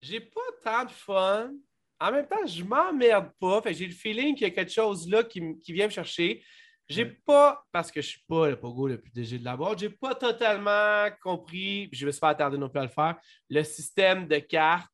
j'ai 0.00 0.20
pas 0.20 0.40
tant 0.62 0.84
de 0.84 0.90
fun. 0.90 1.52
En 1.98 2.12
même 2.12 2.26
temps, 2.26 2.46
je 2.46 2.62
m'emmerde 2.62 3.30
pas. 3.40 3.62
j'ai 3.72 3.86
le 3.86 3.94
feeling 3.94 4.34
qu'il 4.34 4.46
y 4.46 4.50
a 4.50 4.54
quelque 4.54 4.72
chose 4.72 5.08
là 5.08 5.24
qui, 5.24 5.40
vient 5.68 5.86
me 5.86 5.92
chercher. 5.92 6.44
J'ai 6.88 7.06
pas, 7.06 7.64
parce 7.72 7.90
que 7.90 8.02
je 8.02 8.08
suis 8.08 8.24
pas 8.28 8.50
le 8.50 8.60
pogo 8.60 8.88
le 8.88 9.00
plus 9.00 9.10
dégé 9.10 9.38
de 9.38 9.44
la 9.44 9.56
boîte, 9.56 9.78
j'ai 9.78 9.88
pas 9.88 10.14
totalement 10.14 11.08
compris, 11.22 11.88
je 11.92 12.04
vais 12.04 12.12
se 12.12 12.18
faire 12.18 12.28
attarder 12.28 12.58
non 12.58 12.68
plus 12.68 12.80
à 12.80 12.84
le 12.84 12.88
faire, 12.88 13.16
le 13.48 13.62
système 13.62 14.28
de 14.28 14.38
cartes 14.38 14.90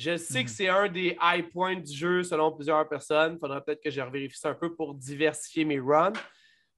je 0.00 0.16
sais 0.16 0.44
que 0.44 0.48
mhm. 0.48 0.54
c'est 0.54 0.68
un 0.68 0.88
des 0.88 1.16
high 1.20 1.46
points 1.50 1.76
du 1.76 1.92
jeu 1.92 2.22
selon 2.22 2.52
plusieurs 2.52 2.88
personnes. 2.88 3.34
Il 3.34 3.38
faudra 3.38 3.60
peut-être 3.60 3.82
que 3.82 3.90
je 3.90 4.00
revérifie 4.00 4.38
ça 4.38 4.48
un 4.48 4.54
peu 4.54 4.74
pour 4.74 4.94
diversifier 4.94 5.66
mes 5.66 5.78
runs. 5.78 6.14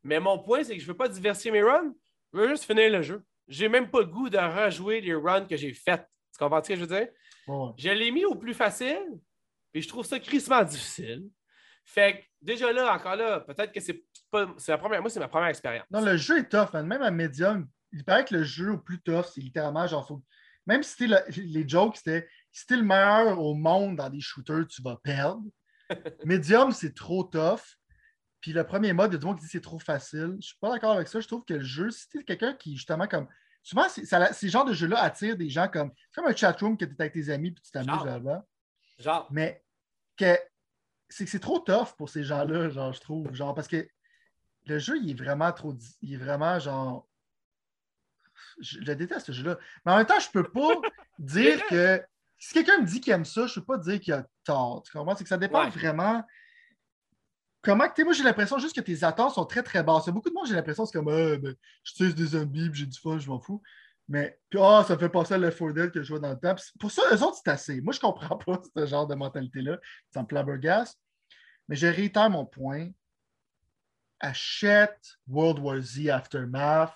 Mais 0.02 0.18
mon 0.18 0.40
point, 0.40 0.64
c'est 0.64 0.74
que 0.74 0.80
je 0.80 0.86
ne 0.86 0.88
veux 0.88 0.96
pas 0.96 1.08
diversifier 1.08 1.52
mes 1.52 1.62
runs. 1.62 1.94
Je 2.32 2.38
veux 2.38 2.48
juste 2.48 2.64
finir 2.64 2.90
le 2.90 3.00
jeu. 3.02 3.22
J'ai 3.46 3.68
même 3.68 3.88
pas 3.90 4.00
le 4.00 4.06
goût 4.06 4.28
de 4.28 4.38
rejouer 4.38 5.00
les 5.00 5.14
runs 5.14 5.46
que 5.46 5.56
j'ai 5.56 5.72
faits. 5.72 6.04
Tu 6.32 6.38
comprends 6.38 6.62
ce 6.64 6.68
que 6.70 6.74
je 6.74 6.80
veux 6.80 6.86
dire? 6.86 7.08
Je 7.76 7.90
l'ai 7.90 8.10
mis 8.10 8.24
au 8.24 8.34
plus 8.34 8.54
facile, 8.54 9.20
et 9.74 9.80
je 9.80 9.88
trouve 9.88 10.04
ça 10.04 10.18
crissement 10.18 10.64
difficile. 10.64 11.28
Fait 11.84 12.18
que 12.18 12.24
déjà 12.40 12.72
là, 12.72 12.92
encore 12.92 13.16
là, 13.16 13.40
peut-être 13.40 13.72
que 13.72 13.80
c'est 13.80 14.02
pas. 14.32 14.52
C'est 14.58 14.72
la 14.72 14.78
première. 14.78 15.00
Moi, 15.00 15.10
c'est 15.10 15.20
ma 15.20 15.28
première 15.28 15.48
expérience. 15.48 15.86
Non, 15.90 16.00
le 16.00 16.16
jeu 16.16 16.38
est 16.38 16.48
tough, 16.48 16.72
Même 16.74 17.02
à 17.02 17.10
médium, 17.10 17.68
il 17.92 18.04
paraît 18.04 18.24
que 18.24 18.34
le 18.34 18.42
jeu 18.42 18.72
au 18.72 18.78
plus 18.78 19.00
tough, 19.00 19.26
c'est 19.32 19.40
littéralement 19.40 19.86
genre 19.86 20.06
faut... 20.06 20.22
Même 20.66 20.82
si 20.82 21.06
les 21.08 21.68
jokes, 21.68 21.96
c'était 21.96 22.28
si 22.52 22.66
tu 22.66 22.74
es 22.74 22.76
le 22.76 22.84
meilleur 22.84 23.40
au 23.40 23.54
monde 23.54 23.96
dans 23.96 24.08
des 24.08 24.20
shooters, 24.20 24.66
tu 24.68 24.82
vas 24.82 24.96
perdre. 25.02 25.42
Medium, 26.24 26.70
c'est 26.72 26.94
trop 26.94 27.24
tough. 27.24 27.62
Puis 28.40 28.52
le 28.52 28.64
premier 28.64 28.92
mode, 28.92 29.12
il 29.12 29.14
y 29.14 29.16
a 29.16 29.20
du 29.20 29.26
monde 29.26 29.36
qui 29.36 29.42
dit 29.42 29.48
que 29.48 29.52
c'est 29.52 29.60
trop 29.60 29.78
facile. 29.78 30.20
Je 30.20 30.36
ne 30.36 30.40
suis 30.40 30.58
pas 30.60 30.70
d'accord 30.70 30.92
avec 30.92 31.08
ça. 31.08 31.20
Je 31.20 31.26
trouve 31.26 31.44
que 31.44 31.54
le 31.54 31.62
jeu, 31.62 31.90
si 31.90 32.08
tu 32.08 32.20
es 32.20 32.24
quelqu'un 32.24 32.54
qui, 32.54 32.76
justement, 32.76 33.06
comme. 33.06 33.28
Souvent, 33.64 33.86
ces 33.88 34.48
genres 34.48 34.64
de 34.64 34.72
jeux-là 34.72 35.00
attirent 35.00 35.36
des 35.36 35.48
gens 35.48 35.68
comme. 35.68 35.92
comme 36.14 36.26
un 36.26 36.34
chatroom 36.34 36.76
que 36.76 36.84
tu 36.84 36.92
es 36.92 37.00
avec 37.00 37.12
tes 37.12 37.30
amis 37.30 37.52
puis 37.52 37.62
tu 37.62 37.70
t'amuses 37.70 38.04
là-bas. 38.04 38.44
Genre. 38.98 39.28
Mais 39.30 39.64
que 40.16 40.36
c'est 41.08 41.24
que 41.24 41.30
c'est 41.30 41.40
trop 41.40 41.60
tough 41.60 41.94
pour 41.96 42.08
ces 42.08 42.24
gens-là, 42.24 42.68
genre, 42.70 42.92
je 42.92 43.00
trouve. 43.00 43.32
Genre, 43.34 43.54
parce 43.54 43.68
que 43.68 43.88
le 44.66 44.78
jeu, 44.78 44.98
il 44.98 45.10
est 45.10 45.14
vraiment 45.14 45.52
trop. 45.52 45.74
Il 46.02 46.14
est 46.14 46.18
vraiment 46.18 46.58
genre. 46.58 47.08
Je 48.60 48.78
le 48.80 48.94
déteste 48.94 49.26
ce 49.26 49.32
jeu-là. 49.32 49.58
Mais 49.84 49.92
en 49.92 49.96
même 49.96 50.06
temps, 50.06 50.20
je 50.20 50.30
peux 50.30 50.44
pas 50.44 50.80
dire 51.18 51.64
que 51.66 52.02
si 52.38 52.54
quelqu'un 52.54 52.80
me 52.80 52.86
dit 52.86 53.00
qu'il 53.00 53.12
aime 53.12 53.24
ça, 53.24 53.46
je 53.46 53.58
ne 53.58 53.64
peux 53.64 53.74
pas 53.74 53.78
dire 53.78 54.00
qu'il 54.00 54.12
a 54.12 54.26
tort. 54.44 54.82
Tu 54.84 54.92
comprends? 54.92 55.16
C'est 55.16 55.24
que 55.24 55.28
ça 55.28 55.38
dépend 55.38 55.68
vraiment. 55.68 56.24
Comment 57.62 57.88
que 57.88 58.02
moi 58.02 58.12
j'ai 58.12 58.24
l'impression 58.24 58.58
juste 58.58 58.74
que 58.74 58.80
tes 58.80 59.04
attentes 59.04 59.34
sont 59.34 59.46
très 59.46 59.62
très 59.62 59.84
basses. 59.84 60.08
Beaucoup 60.08 60.28
de 60.28 60.34
monde, 60.34 60.46
j'ai 60.48 60.54
l'impression 60.54 60.84
c'est 60.84 60.98
comme 60.98 61.08
ah, 61.08 61.36
ben, 61.36 61.54
je 61.84 61.92
tue 61.94 62.12
des 62.12 62.26
zombies, 62.26 62.68
j'ai 62.72 62.86
du 62.86 62.98
fun, 62.98 63.18
je 63.18 63.28
m'en 63.28 63.38
fous. 63.38 63.62
Mais 64.08 64.38
puis 64.50 64.58
ah, 64.60 64.84
ça 64.86 64.94
me 64.94 64.98
fait 64.98 65.08
penser 65.08 65.34
à 65.34 65.38
Left 65.38 65.58
4 65.58 65.72
Dead 65.72 65.90
que 65.92 66.02
je 66.02 66.08
vois 66.08 66.18
dans 66.18 66.30
le 66.30 66.38
temps. 66.38 66.56
pour 66.80 66.90
ça, 66.90 67.02
eux 67.12 67.22
autres, 67.22 67.38
c'est 67.42 67.50
assez. 67.50 67.80
Moi, 67.80 67.92
je 67.92 67.98
ne 67.98 68.02
comprends 68.02 68.36
pas 68.46 68.60
ce 68.76 68.86
genre 68.86 69.06
de 69.06 69.14
mentalité-là. 69.14 69.78
Ça 70.12 70.22
me 70.22 70.26
flabbergasse. 70.26 70.98
Mais 71.68 71.76
je 71.76 71.86
réitère 71.86 72.28
mon 72.28 72.44
point. 72.44 72.90
Achète 74.22 75.18
World 75.26 75.58
War 75.58 75.80
Z 75.80 76.08
Aftermath. 76.08 76.94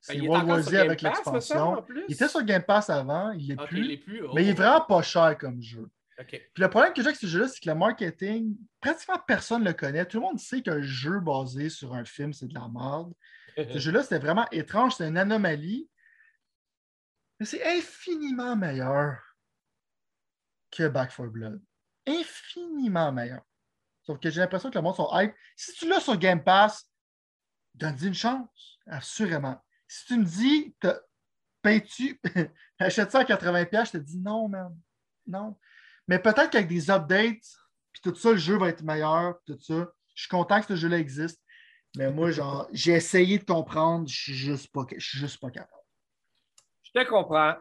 C'est 0.00 0.20
World 0.20 0.48
War 0.48 0.62
Z 0.62 0.74
avec 0.74 1.02
l'expansion. 1.02 1.84
Il 2.06 2.14
était 2.14 2.28
sur 2.28 2.42
Game 2.44 2.62
Pass 2.62 2.88
avant, 2.88 3.32
il 3.32 3.48
n'est 3.48 3.66
plus. 3.66 4.00
Mais 4.34 4.44
il 4.44 4.50
est 4.50 4.52
oh. 4.52 4.56
vraiment 4.56 4.80
pas 4.82 5.02
cher 5.02 5.36
comme 5.36 5.60
jeu. 5.60 5.88
Puis 6.26 6.42
le 6.56 6.68
problème 6.68 6.92
que 6.92 7.00
j'ai 7.00 7.08
avec 7.08 7.18
ce 7.18 7.26
jeu-là, 7.26 7.48
c'est 7.48 7.60
que 7.60 7.68
le 7.68 7.76
marketing, 7.76 8.56
pratiquement 8.80 9.20
personne 9.24 9.62
ne 9.62 9.68
le 9.68 9.74
connaît. 9.74 10.04
Tout 10.04 10.18
le 10.18 10.24
monde 10.24 10.38
sait 10.38 10.62
qu'un 10.62 10.82
jeu 10.82 11.20
basé 11.20 11.68
sur 11.70 11.94
un 11.94 12.04
film, 12.04 12.32
c'est 12.32 12.48
de 12.48 12.54
la 12.54 12.68
merde. 12.68 13.12
ce 13.56 13.78
jeu-là, 13.78 14.02
c'était 14.02 14.18
vraiment 14.18 14.48
étrange, 14.50 14.96
c'est 14.96 15.08
une 15.08 15.16
anomalie. 15.16 15.88
Mais 17.38 17.46
c'est 17.46 17.64
infiniment 17.64 18.56
meilleur 18.56 19.16
que 20.72 20.88
Back 20.88 21.14
4 21.16 21.28
Blood. 21.28 21.62
Infiniment 22.06 23.12
meilleur. 23.12 23.42
Sauf 24.08 24.18
que 24.20 24.30
j'ai 24.30 24.40
l'impression 24.40 24.70
que 24.70 24.74
le 24.74 24.80
monde 24.80 24.96
sont 24.96 25.10
hype. 25.12 25.34
Si 25.54 25.74
tu 25.74 25.86
l'as 25.86 26.00
sur 26.00 26.16
Game 26.16 26.42
Pass, 26.42 26.90
donne-y 27.74 28.06
une 28.06 28.14
chance. 28.14 28.78
Assurément. 28.86 29.62
Si 29.86 30.06
tu 30.06 30.16
me 30.16 30.24
dis, 30.24 30.74
payes-tu, 31.60 32.18
achète 32.78 33.12
ça 33.12 33.18
à 33.18 33.24
80$, 33.24 33.84
je 33.84 33.90
te 33.90 33.96
dis 33.98 34.16
non, 34.16 34.48
man. 34.48 34.74
Non. 35.26 35.58
Mais 36.06 36.18
peut-être 36.18 36.48
qu'avec 36.48 36.68
des 36.68 36.90
updates, 36.90 37.44
puis 37.92 38.00
tout 38.02 38.14
ça, 38.14 38.30
le 38.30 38.38
jeu 38.38 38.56
va 38.56 38.70
être 38.70 38.82
meilleur, 38.82 39.34
tout 39.44 39.60
ça. 39.60 39.92
Je 40.14 40.22
suis 40.22 40.30
content 40.30 40.58
que 40.62 40.68
ce 40.68 40.76
jeu-là 40.76 40.96
existe. 40.96 41.42
Mais 41.94 42.10
moi, 42.10 42.30
genre, 42.30 42.66
j'ai 42.72 42.92
essayé 42.92 43.38
de 43.38 43.44
comprendre, 43.44 44.08
je 44.08 44.16
suis 44.16 44.32
je 44.32 44.56
suis 45.00 45.18
juste 45.18 45.38
pas 45.38 45.50
capable. 45.50 45.82
Je 46.82 46.98
te 46.98 47.06
comprends. 47.06 47.56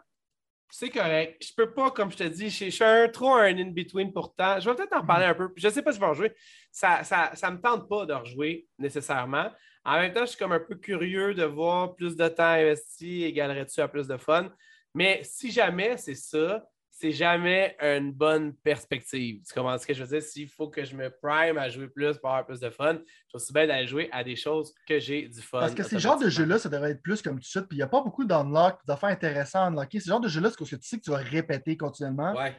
C'est 0.69 0.89
correct. 0.89 1.41
Je 1.41 1.53
peux 1.55 1.73
pas, 1.73 1.91
comme 1.91 2.11
je 2.11 2.17
te 2.17 2.23
dis, 2.23 2.49
je 2.49 2.69
suis 2.69 2.83
un, 2.83 3.07
trop 3.07 3.35
un 3.35 3.55
in-between 3.57 4.11
pourtant. 4.11 4.59
Je 4.59 4.69
vais 4.69 4.75
peut-être 4.75 4.97
en 4.97 5.05
parler 5.05 5.25
mhm. 5.25 5.31
un 5.31 5.35
peu. 5.35 5.53
Je 5.55 5.67
ne 5.67 5.71
sais 5.71 5.81
pas 5.81 5.91
si 5.91 5.97
je 5.97 6.01
vais 6.01 6.09
en 6.09 6.13
jouer. 6.13 6.35
Ça 6.71 6.99
ne 6.99 7.05
ça, 7.05 7.31
ça 7.33 7.51
me 7.51 7.59
tente 7.61 7.87
pas 7.87 8.05
de 8.05 8.13
rejouer 8.13 8.67
nécessairement. 8.77 9.49
En 9.85 9.99
même 9.99 10.13
temps, 10.13 10.21
je 10.21 10.31
suis 10.31 10.37
comme 10.37 10.51
un 10.51 10.59
peu 10.59 10.75
curieux 10.75 11.33
de 11.33 11.45
voir 11.45 11.95
plus 11.95 12.17
de 12.17 12.27
temps 12.27 12.43
investi 12.43 13.23
égalerait-tu 13.23 13.79
à 13.79 13.87
plus 13.87 14.07
de 14.07 14.17
fun. 14.17 14.51
Mais 14.93 15.21
si 15.23 15.51
jamais 15.51 15.95
c'est 15.97 16.15
ça, 16.15 16.65
c'est 16.99 17.11
jamais 17.11 17.77
une 17.79 18.11
bonne 18.11 18.55
perspective. 18.55 19.43
Tu 19.47 19.53
comprends 19.53 19.77
ce 19.77 19.85
que 19.85 19.93
je 19.93 20.03
veux 20.03 20.09
dire? 20.09 20.27
S'il 20.27 20.49
faut 20.49 20.67
que 20.67 20.83
je 20.83 20.95
me 20.95 21.11
prime 21.11 21.59
à 21.59 21.69
jouer 21.69 21.87
plus 21.87 22.17
pour 22.17 22.29
avoir 22.29 22.43
plus 22.47 22.59
de 22.59 22.71
fun, 22.71 22.97
je 23.31 23.37
suis 23.37 23.53
bien 23.53 23.67
d'aller 23.67 23.85
jouer 23.85 24.09
à 24.11 24.23
des 24.23 24.35
choses 24.35 24.73
que 24.87 24.99
j'ai 24.99 25.27
du 25.27 25.39
fun. 25.39 25.59
Parce 25.59 25.75
que 25.75 25.83
ces 25.83 25.99
genres 25.99 26.17
de 26.17 26.27
jeux-là, 26.27 26.57
ça 26.57 26.69
devrait 26.69 26.91
être 26.91 27.03
plus 27.03 27.21
comme 27.21 27.39
tout 27.39 27.47
ça. 27.47 27.61
Puis 27.61 27.75
il 27.75 27.77
n'y 27.77 27.83
a 27.83 27.87
pas 27.87 28.01
beaucoup 28.01 28.25
d'unlock, 28.25 28.79
d'affaires 28.87 29.09
intéressantes 29.09 29.61
à 29.61 29.67
unlocker. 29.67 29.99
Ces 29.99 30.09
genres 30.09 30.19
de 30.19 30.27
jeux-là, 30.27 30.49
c'est 30.49 30.57
que 30.57 30.63
tu 30.63 30.87
sais 30.87 30.97
que 30.97 31.03
tu 31.03 31.11
vas 31.11 31.17
répéter 31.17 31.77
continuellement. 31.77 32.33
Ouais. 32.33 32.53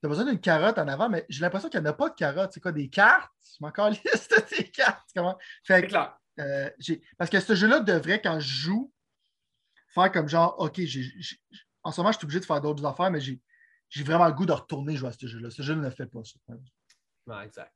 Tu 0.00 0.06
as 0.06 0.08
besoin 0.08 0.24
d'une 0.24 0.40
carotte 0.40 0.78
en 0.78 0.86
avant, 0.86 1.08
mais 1.08 1.26
j'ai 1.28 1.40
l'impression 1.40 1.68
qu'il 1.68 1.80
n'y 1.80 1.88
en 1.88 1.90
a 1.90 1.94
pas 1.94 2.10
de 2.10 2.14
carotte. 2.14 2.52
C'est 2.54 2.60
quoi, 2.60 2.70
des 2.70 2.88
cartes? 2.88 3.32
Je 3.42 3.66
m'en 3.66 3.88
liste 3.88 4.56
des 4.56 4.70
cartes. 4.70 5.08
Comment? 5.16 5.36
Fait 5.64 5.88
clair. 5.88 6.16
Euh, 6.38 6.70
parce 7.18 7.28
que 7.28 7.40
ce 7.40 7.56
jeu-là 7.56 7.80
devrait, 7.80 8.22
quand 8.22 8.38
je 8.38 8.54
joue, 8.54 8.92
faire 9.88 10.12
comme 10.12 10.28
genre, 10.28 10.54
OK, 10.60 10.80
en 11.82 11.90
ce 11.90 12.00
moment, 12.00 12.12
je 12.12 12.18
suis 12.18 12.24
obligé 12.24 12.38
de 12.38 12.44
faire 12.44 12.60
d'autres 12.60 12.86
affaires, 12.86 13.10
mais 13.10 13.20
j'ai 13.20 13.40
vraiment 13.98 14.26
le 14.26 14.32
goût 14.32 14.46
de 14.46 14.52
retourner 14.52 14.96
jouer 14.96 15.08
à 15.08 15.12
ce 15.12 15.26
jeu-là. 15.26 15.50
Ce 15.50 15.62
jeu 15.62 15.74
ne 15.74 15.90
fait 15.90 16.06
pas 16.06 16.20
ça. 16.24 17.44
exact. 17.44 17.72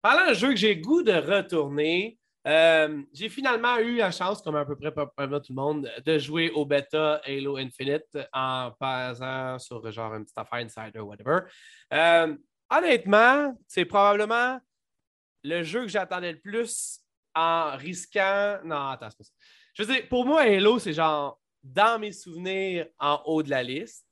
Parlant 0.00 0.26
d'un 0.26 0.32
jeu 0.34 0.50
que 0.50 0.56
j'ai 0.56 0.76
goût 0.76 1.02
de 1.02 1.12
retourner, 1.12 2.18
euh, 2.46 3.02
j'ai 3.12 3.30
finalement 3.30 3.78
eu 3.78 3.96
la 3.96 4.10
chance, 4.10 4.42
comme 4.42 4.56
à 4.56 4.64
peu 4.66 4.76
près 4.76 4.92
tout 4.92 5.02
le 5.16 5.54
monde, 5.54 5.90
de 6.04 6.18
jouer 6.18 6.50
au 6.50 6.66
bêta 6.66 7.20
Halo 7.24 7.56
Infinite 7.56 8.18
en 8.32 8.72
passant 8.78 9.58
sur 9.58 9.90
genre 9.90 10.14
une 10.14 10.24
petite 10.24 10.36
affaire 10.36 10.58
Insider, 10.58 11.00
whatever. 11.00 11.40
Euh, 11.92 12.36
honnêtement, 12.70 13.56
c'est 13.66 13.86
probablement 13.86 14.60
le 15.42 15.62
jeu 15.62 15.82
que 15.82 15.88
j'attendais 15.88 16.32
le 16.32 16.40
plus 16.40 17.00
en 17.34 17.76
risquant. 17.76 18.58
Non, 18.64 18.88
attends, 18.88 19.08
c'est 19.10 19.18
pas 19.18 19.24
ça. 19.24 19.32
Je 19.74 19.82
veux 19.82 19.94
dire, 19.94 20.08
pour 20.08 20.26
moi, 20.26 20.42
Halo, 20.42 20.78
c'est 20.78 20.92
genre 20.92 21.40
dans 21.62 21.98
mes 21.98 22.12
souvenirs 22.12 22.86
en 22.98 23.22
haut 23.24 23.42
de 23.42 23.50
la 23.50 23.62
liste. 23.62 24.06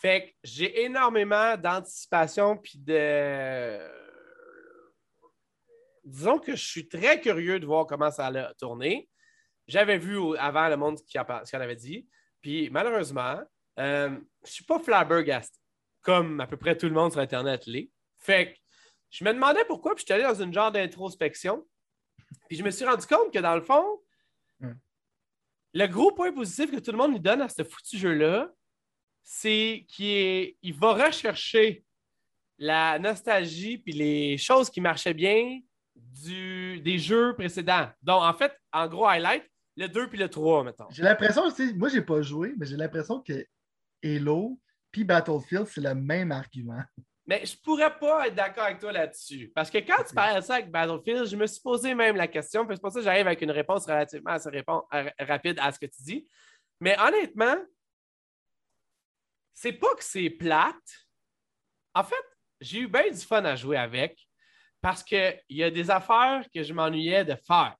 Fait 0.00 0.28
que 0.28 0.32
j'ai 0.42 0.84
énormément 0.84 1.58
d'anticipation 1.58 2.56
puis 2.56 2.78
de 2.78 3.78
disons 6.04 6.38
que 6.38 6.56
je 6.56 6.64
suis 6.64 6.88
très 6.88 7.20
curieux 7.20 7.60
de 7.60 7.66
voir 7.66 7.86
comment 7.86 8.10
ça 8.10 8.26
allait 8.26 8.46
tourner. 8.58 9.10
J'avais 9.68 9.98
vu 9.98 10.18
avant 10.38 10.68
le 10.68 10.76
monde 10.78 10.98
qui 11.06 11.18
en, 11.18 11.24
avait 11.24 11.76
dit. 11.76 12.08
Puis 12.40 12.70
malheureusement, 12.70 13.40
euh, 13.78 14.08
je 14.08 14.14
ne 14.14 14.52
suis 14.52 14.64
pas 14.64 14.78
flabbergasté, 14.78 15.58
comme 16.00 16.40
à 16.40 16.46
peu 16.46 16.56
près 16.56 16.76
tout 16.76 16.86
le 16.86 16.94
monde 16.94 17.12
sur 17.12 17.20
Internet 17.20 17.66
l'est. 17.66 17.90
Fait 18.18 18.54
que 18.54 18.58
je 19.10 19.22
me 19.22 19.34
demandais 19.34 19.64
pourquoi, 19.66 19.94
puis 19.94 20.02
je 20.02 20.06
suis 20.06 20.14
allé 20.14 20.22
dans 20.22 20.42
une 20.42 20.52
genre 20.52 20.72
d'introspection. 20.72 21.66
Puis 22.48 22.56
je 22.56 22.64
me 22.64 22.70
suis 22.70 22.86
rendu 22.86 23.06
compte 23.06 23.32
que 23.32 23.38
dans 23.38 23.54
le 23.54 23.60
fond, 23.60 23.84
le 25.74 25.86
gros 25.86 26.12
point 26.12 26.32
positif 26.32 26.70
que 26.70 26.80
tout 26.80 26.90
le 26.90 26.96
monde 26.96 27.12
lui 27.12 27.20
donne 27.20 27.42
à 27.42 27.50
ce 27.50 27.62
foutu 27.62 27.98
jeu-là, 27.98 28.50
c'est 29.22 29.84
qu'il 29.88 30.74
va 30.74 31.06
rechercher 31.06 31.84
la 32.58 32.98
nostalgie 32.98 33.78
puis 33.78 33.92
les 33.92 34.36
choses 34.38 34.70
qui 34.70 34.80
marchaient 34.80 35.14
bien 35.14 35.60
du, 35.94 36.80
des 36.80 36.98
jeux 36.98 37.34
précédents. 37.34 37.88
Donc, 38.02 38.22
en 38.22 38.34
fait, 38.34 38.52
en 38.72 38.86
gros, 38.86 39.06
highlight, 39.06 39.44
le 39.76 39.88
2 39.88 40.08
puis 40.08 40.18
le 40.18 40.28
3, 40.28 40.64
mettons. 40.64 40.86
J'ai 40.90 41.02
l'impression, 41.02 41.42
moi, 41.76 41.88
j'ai 41.88 42.02
pas 42.02 42.20
joué, 42.22 42.54
mais 42.58 42.66
j'ai 42.66 42.76
l'impression 42.76 43.20
que 43.20 43.46
Halo 44.04 44.60
puis 44.90 45.04
Battlefield, 45.04 45.66
c'est 45.66 45.80
le 45.80 45.94
même 45.94 46.32
argument. 46.32 46.82
Mais 47.26 47.46
je 47.46 47.56
pourrais 47.56 47.96
pas 47.96 48.26
être 48.26 48.34
d'accord 48.34 48.64
avec 48.64 48.80
toi 48.80 48.90
là-dessus. 48.92 49.52
Parce 49.54 49.70
que 49.70 49.78
quand 49.78 50.02
tu 50.02 50.14
parlais 50.14 50.42
ça 50.42 50.54
avec 50.54 50.70
Battlefield, 50.70 51.26
je 51.26 51.36
me 51.36 51.46
suis 51.46 51.60
posé 51.60 51.94
même 51.94 52.16
la 52.16 52.26
question. 52.26 52.66
C'est 52.68 52.80
pour 52.80 52.90
ça 52.90 52.98
que 52.98 53.04
j'arrive 53.04 53.26
avec 53.26 53.40
une 53.40 53.52
réponse 53.52 53.86
relativement 53.86 54.32
assez 54.32 54.50
rapide 55.18 55.58
à 55.60 55.70
ce 55.70 55.78
que 55.78 55.86
tu 55.86 56.02
dis. 56.02 56.28
Mais 56.80 56.98
honnêtement, 56.98 57.56
c'est 59.60 59.74
pas 59.74 59.94
que 59.94 60.02
c'est 60.02 60.30
plate. 60.30 61.06
En 61.94 62.02
fait, 62.02 62.24
j'ai 62.62 62.78
eu 62.78 62.88
bien 62.88 63.10
du 63.10 63.20
fun 63.20 63.44
à 63.44 63.56
jouer 63.56 63.76
avec 63.76 64.18
parce 64.80 65.02
qu'il 65.02 65.38
y 65.50 65.62
a 65.62 65.70
des 65.70 65.90
affaires 65.90 66.46
que 66.54 66.62
je 66.62 66.72
m'ennuyais 66.72 67.26
de 67.26 67.34
faire. 67.46 67.76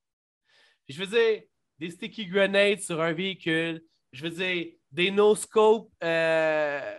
je 0.86 1.02
veux 1.02 1.06
dire, 1.06 1.42
des 1.78 1.88
sticky 1.88 2.26
grenades 2.26 2.80
sur 2.80 3.00
un 3.00 3.14
véhicule, 3.14 3.82
je 4.12 4.22
veux 4.22 4.30
dire, 4.30 4.74
des 4.90 5.10
no-scope 5.10 5.90
euh, 6.04 6.98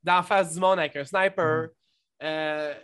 d'en 0.00 0.22
face 0.22 0.54
du 0.54 0.60
monde 0.60 0.78
avec 0.78 0.94
un 0.94 1.04
sniper, 1.04 1.64
mm-hmm. 1.64 1.70
euh, 2.22 2.74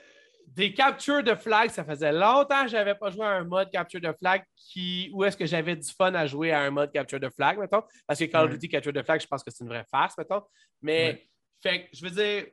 des 0.54 0.72
captures 0.72 1.22
de 1.22 1.34
flag. 1.34 1.70
Ça 1.70 1.84
faisait 1.84 2.12
longtemps 2.12 2.64
que 2.64 2.70
je 2.70 2.76
n'avais 2.76 2.94
pas 2.94 3.10
joué 3.10 3.26
à 3.26 3.30
un 3.30 3.44
mode 3.44 3.70
capture 3.70 4.00
de 4.00 4.12
flag 4.12 4.42
qui, 4.56 5.10
où 5.12 5.24
est-ce 5.24 5.36
que 5.36 5.46
j'avais 5.46 5.76
du 5.76 5.88
fun 5.88 6.14
à 6.14 6.26
jouer 6.26 6.52
à 6.52 6.60
un 6.60 6.70
mode 6.70 6.92
capture 6.92 7.20
de 7.20 7.28
flag, 7.28 7.58
mettons. 7.58 7.82
Parce 8.06 8.18
que 8.18 8.24
Call 8.24 8.46
of 8.46 8.50
Duty 8.52 8.68
capture 8.68 8.92
de 8.92 9.02
flag, 9.02 9.20
je 9.20 9.26
pense 9.26 9.42
que 9.42 9.50
c'est 9.50 9.64
une 9.64 9.70
vraie 9.70 9.86
farce, 9.90 10.16
mettons. 10.16 10.42
Mais, 10.82 11.28
fait 11.62 11.88
je 11.92 12.04
veux 12.04 12.10
dire, 12.10 12.46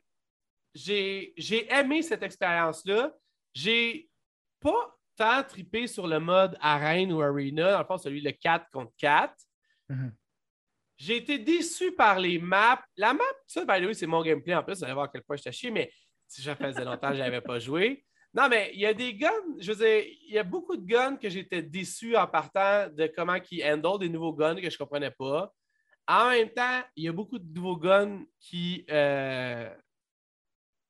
j'ai 0.74 1.74
aimé 1.74 2.02
cette 2.02 2.24
expérience-là. 2.24 3.12
J'ai 3.54 4.10
pas 4.60 4.96
tant 5.16 5.44
tripé 5.44 5.88
sur 5.88 6.08
le 6.08 6.20
mode 6.20 6.58
arène 6.60 7.14
ou 7.14 7.22
arena, 7.22 7.72
dans 7.72 7.80
le 7.80 7.86
fond, 7.86 7.98
celui 7.98 8.22
le 8.22 8.32
4 8.32 8.70
contre 8.72 8.92
4. 8.98 9.34
Mm-hmm. 9.90 10.12
J'ai 10.98 11.18
été 11.18 11.40
déçu 11.40 11.94
par 11.94 12.20
les 12.20 12.40
maps. 12.40 12.82
La 12.98 13.14
map, 13.14 13.24
ça, 13.48 13.66
by 13.66 13.82
the 13.82 13.88
way, 13.88 13.94
c'est 13.94 14.08
mon 14.08 14.22
gameplay 14.22 14.56
en 14.56 14.64
plus. 14.64 14.78
Vous 14.78 14.84
allez 14.84 14.94
voir 14.94 15.06
à 15.06 15.10
quel 15.10 15.24
point 15.24 15.36
je 15.36 15.44
t'ai 15.44 15.52
chié, 15.52 15.72
mais 15.72 15.92
si 16.28 16.42
ça 16.42 16.56
faisait 16.56 16.84
longtemps 16.84 17.10
que 17.10 17.16
je 17.16 17.20
n'avais 17.20 17.42
pas 17.42 17.60
joué. 17.60 18.06
Non, 18.34 18.50
mais 18.50 18.72
il 18.74 18.82
y 18.82 18.86
a 18.86 18.94
des 18.94 19.16
guns, 19.16 19.30
je 19.60 19.72
veux 19.72 19.78
dire, 19.78 20.04
il 20.28 20.34
y 20.34 20.38
a 20.38 20.44
beaucoup 20.44 20.76
de 20.76 20.86
guns 20.86 21.16
que 21.16 21.30
j'étais 21.30 21.62
déçu 21.62 22.18
en 22.18 22.28
partant 22.28 22.90
de 22.90 23.08
comment 23.16 23.38
ils 23.50 23.64
handle 23.64 24.00
des 24.00 24.10
nouveaux 24.10 24.34
guns 24.34 24.56
que 24.56 24.70
je 24.70 24.76
ne 24.76 24.78
comprenais 24.78 25.12
pas. 25.12 25.54
En 26.08 26.30
même 26.32 26.50
temps, 26.50 26.82
il 26.98 27.06
y 27.06 27.08
a 27.08 27.14
beaucoup 27.14 27.40
de 27.40 27.54
nouveaux 27.54 27.78
guns 27.78 28.26
qui, 28.40 28.86
euh, 28.92 29.74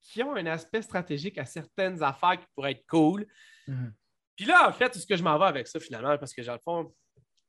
qui 0.01 0.23
ont 0.23 0.35
un 0.35 0.45
aspect 0.47 0.81
stratégique 0.81 1.37
à 1.37 1.45
certaines 1.45 2.01
affaires 2.01 2.39
qui 2.39 2.47
pourraient 2.55 2.71
être 2.71 2.85
cool. 2.87 3.27
Mhm. 3.67 3.93
Puis 4.35 4.45
là, 4.45 4.67
en 4.67 4.73
fait, 4.73 4.95
ce 4.95 5.05
que 5.05 5.15
je 5.15 5.23
m'en 5.23 5.37
vais 5.37 5.45
avec 5.45 5.67
ça 5.67 5.79
finalement, 5.79 6.17
parce 6.17 6.33
que 6.33 6.41
dans 6.41 6.53
le 6.53 6.59
fond, 6.59 6.93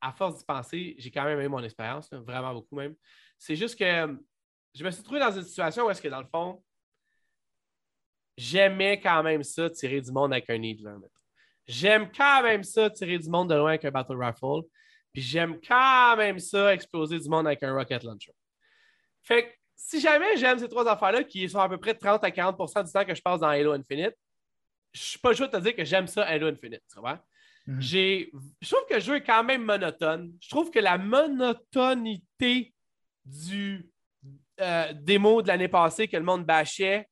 à 0.00 0.12
force 0.12 0.38
d'y 0.38 0.44
penser, 0.44 0.94
j'ai 0.98 1.10
quand 1.10 1.24
même 1.24 1.40
eu 1.40 1.48
mon 1.48 1.62
expérience, 1.62 2.08
vraiment 2.12 2.52
beaucoup 2.52 2.76
même. 2.76 2.94
C'est 3.38 3.56
juste 3.56 3.78
que 3.78 4.18
je 4.74 4.84
me 4.84 4.90
suis 4.90 5.02
trouvé 5.02 5.20
dans 5.20 5.32
une 5.32 5.42
situation 5.42 5.86
où 5.86 5.90
est-ce 5.90 6.02
que 6.02 6.08
dans 6.08 6.20
le 6.20 6.28
fond, 6.28 6.62
j'aimais 8.36 9.00
quand 9.00 9.22
même 9.22 9.42
ça, 9.42 9.70
tirer 9.70 10.00
du 10.00 10.12
monde 10.12 10.32
avec 10.32 10.48
un 10.50 10.58
Needler. 10.58 10.96
J'aime 11.66 12.10
quand 12.16 12.42
même 12.42 12.62
ça, 12.62 12.90
tirer 12.90 13.18
du 13.18 13.28
monde 13.28 13.50
de 13.50 13.54
loin 13.54 13.70
avec 13.70 13.84
un 13.84 13.90
Battle 13.90 14.16
Rifle. 14.22 14.62
Puis 15.12 15.22
j'aime 15.22 15.58
quand 15.66 16.16
même 16.16 16.38
ça, 16.38 16.74
exploser 16.74 17.18
du 17.18 17.28
monde 17.28 17.46
avec 17.46 17.62
un 17.62 17.74
Rocket 17.74 18.04
Launcher. 18.04 18.32
Fait 19.22 19.44
que 19.44 19.54
si 19.74 20.00
jamais 20.00 20.36
j'aime 20.36 20.58
ces 20.58 20.68
trois 20.68 20.86
affaires-là, 20.88 21.24
qui 21.24 21.48
sont 21.48 21.58
à 21.58 21.68
peu 21.68 21.78
près 21.78 21.94
30 21.94 22.22
à 22.22 22.30
40% 22.30 22.84
du 22.84 22.92
temps 22.92 23.04
que 23.04 23.14
je 23.14 23.22
passe 23.22 23.40
dans 23.40 23.48
Halo 23.48 23.72
Infinite, 23.72 24.14
je 24.92 25.00
suis 25.00 25.18
pas 25.18 25.30
le 25.30 25.36
choix 25.36 25.46
de 25.46 25.52
te 25.52 25.62
dire 25.62 25.74
que 25.74 25.84
j'aime 25.84 26.06
ça 26.06 26.22
Halo 26.24 26.48
Infinite, 26.48 26.82
tu 26.92 27.00
vois? 27.00 27.24
Mhm. 27.66 27.80
Je 27.80 28.66
trouve 28.66 28.86
que 28.88 28.94
le 28.94 29.00
jeu 29.00 29.16
est 29.16 29.24
quand 29.24 29.42
même 29.42 29.64
monotone. 29.64 30.32
Je 30.40 30.48
trouve 30.48 30.70
que 30.70 30.78
la 30.78 30.98
monotonité 30.98 32.72
du 33.24 33.90
euh, 34.60 34.92
démo 34.92 35.42
de 35.42 35.48
l'année 35.48 35.68
passée 35.68 36.08
que 36.08 36.16
le 36.16 36.22
monde 36.22 36.44
bâchait, 36.46 37.08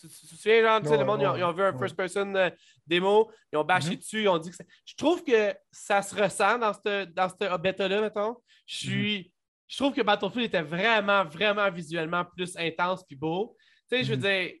tu 0.00 0.08
te 0.08 0.34
souviens, 0.34 0.62
genre, 0.62 0.98
le 0.98 1.04
monde, 1.04 1.20
ils, 1.20 1.44
ont, 1.44 1.52
vu 1.52 1.62
un 1.62 1.76
first-person 1.76 2.34
euh, 2.36 2.50
démo, 2.86 3.30
ils 3.52 3.56
ont 3.56 3.64
bâché 3.64 3.90
mhm. 3.90 3.96
dessus, 3.96 4.22
ils 4.22 4.28
ont 4.28 4.38
dit 4.38 4.50
que 4.50 4.56
Je 4.84 4.94
trouve 4.94 5.24
que 5.24 5.54
ça 5.70 6.02
se 6.02 6.14
ressent 6.14 6.58
dans 6.58 6.72
cette, 6.72 7.12
dans 7.12 7.58
bêta-là, 7.58 8.00
mettons. 8.00 8.36
Je 8.66 8.86
mhm. 8.86 8.92
suis 8.92 9.32
je 9.68 9.76
trouve 9.76 9.92
que 9.92 10.00
Battlefield 10.00 10.46
était 10.46 10.62
vraiment, 10.62 11.24
vraiment 11.24 11.70
visuellement 11.70 12.24
plus 12.24 12.56
intense 12.56 13.04
puis 13.04 13.16
beau. 13.16 13.54
Tu 13.90 13.98
sais, 13.98 14.04
je 14.04 14.10
veux 14.14 14.16
mhm. 14.16 14.22
dire, 14.22 14.54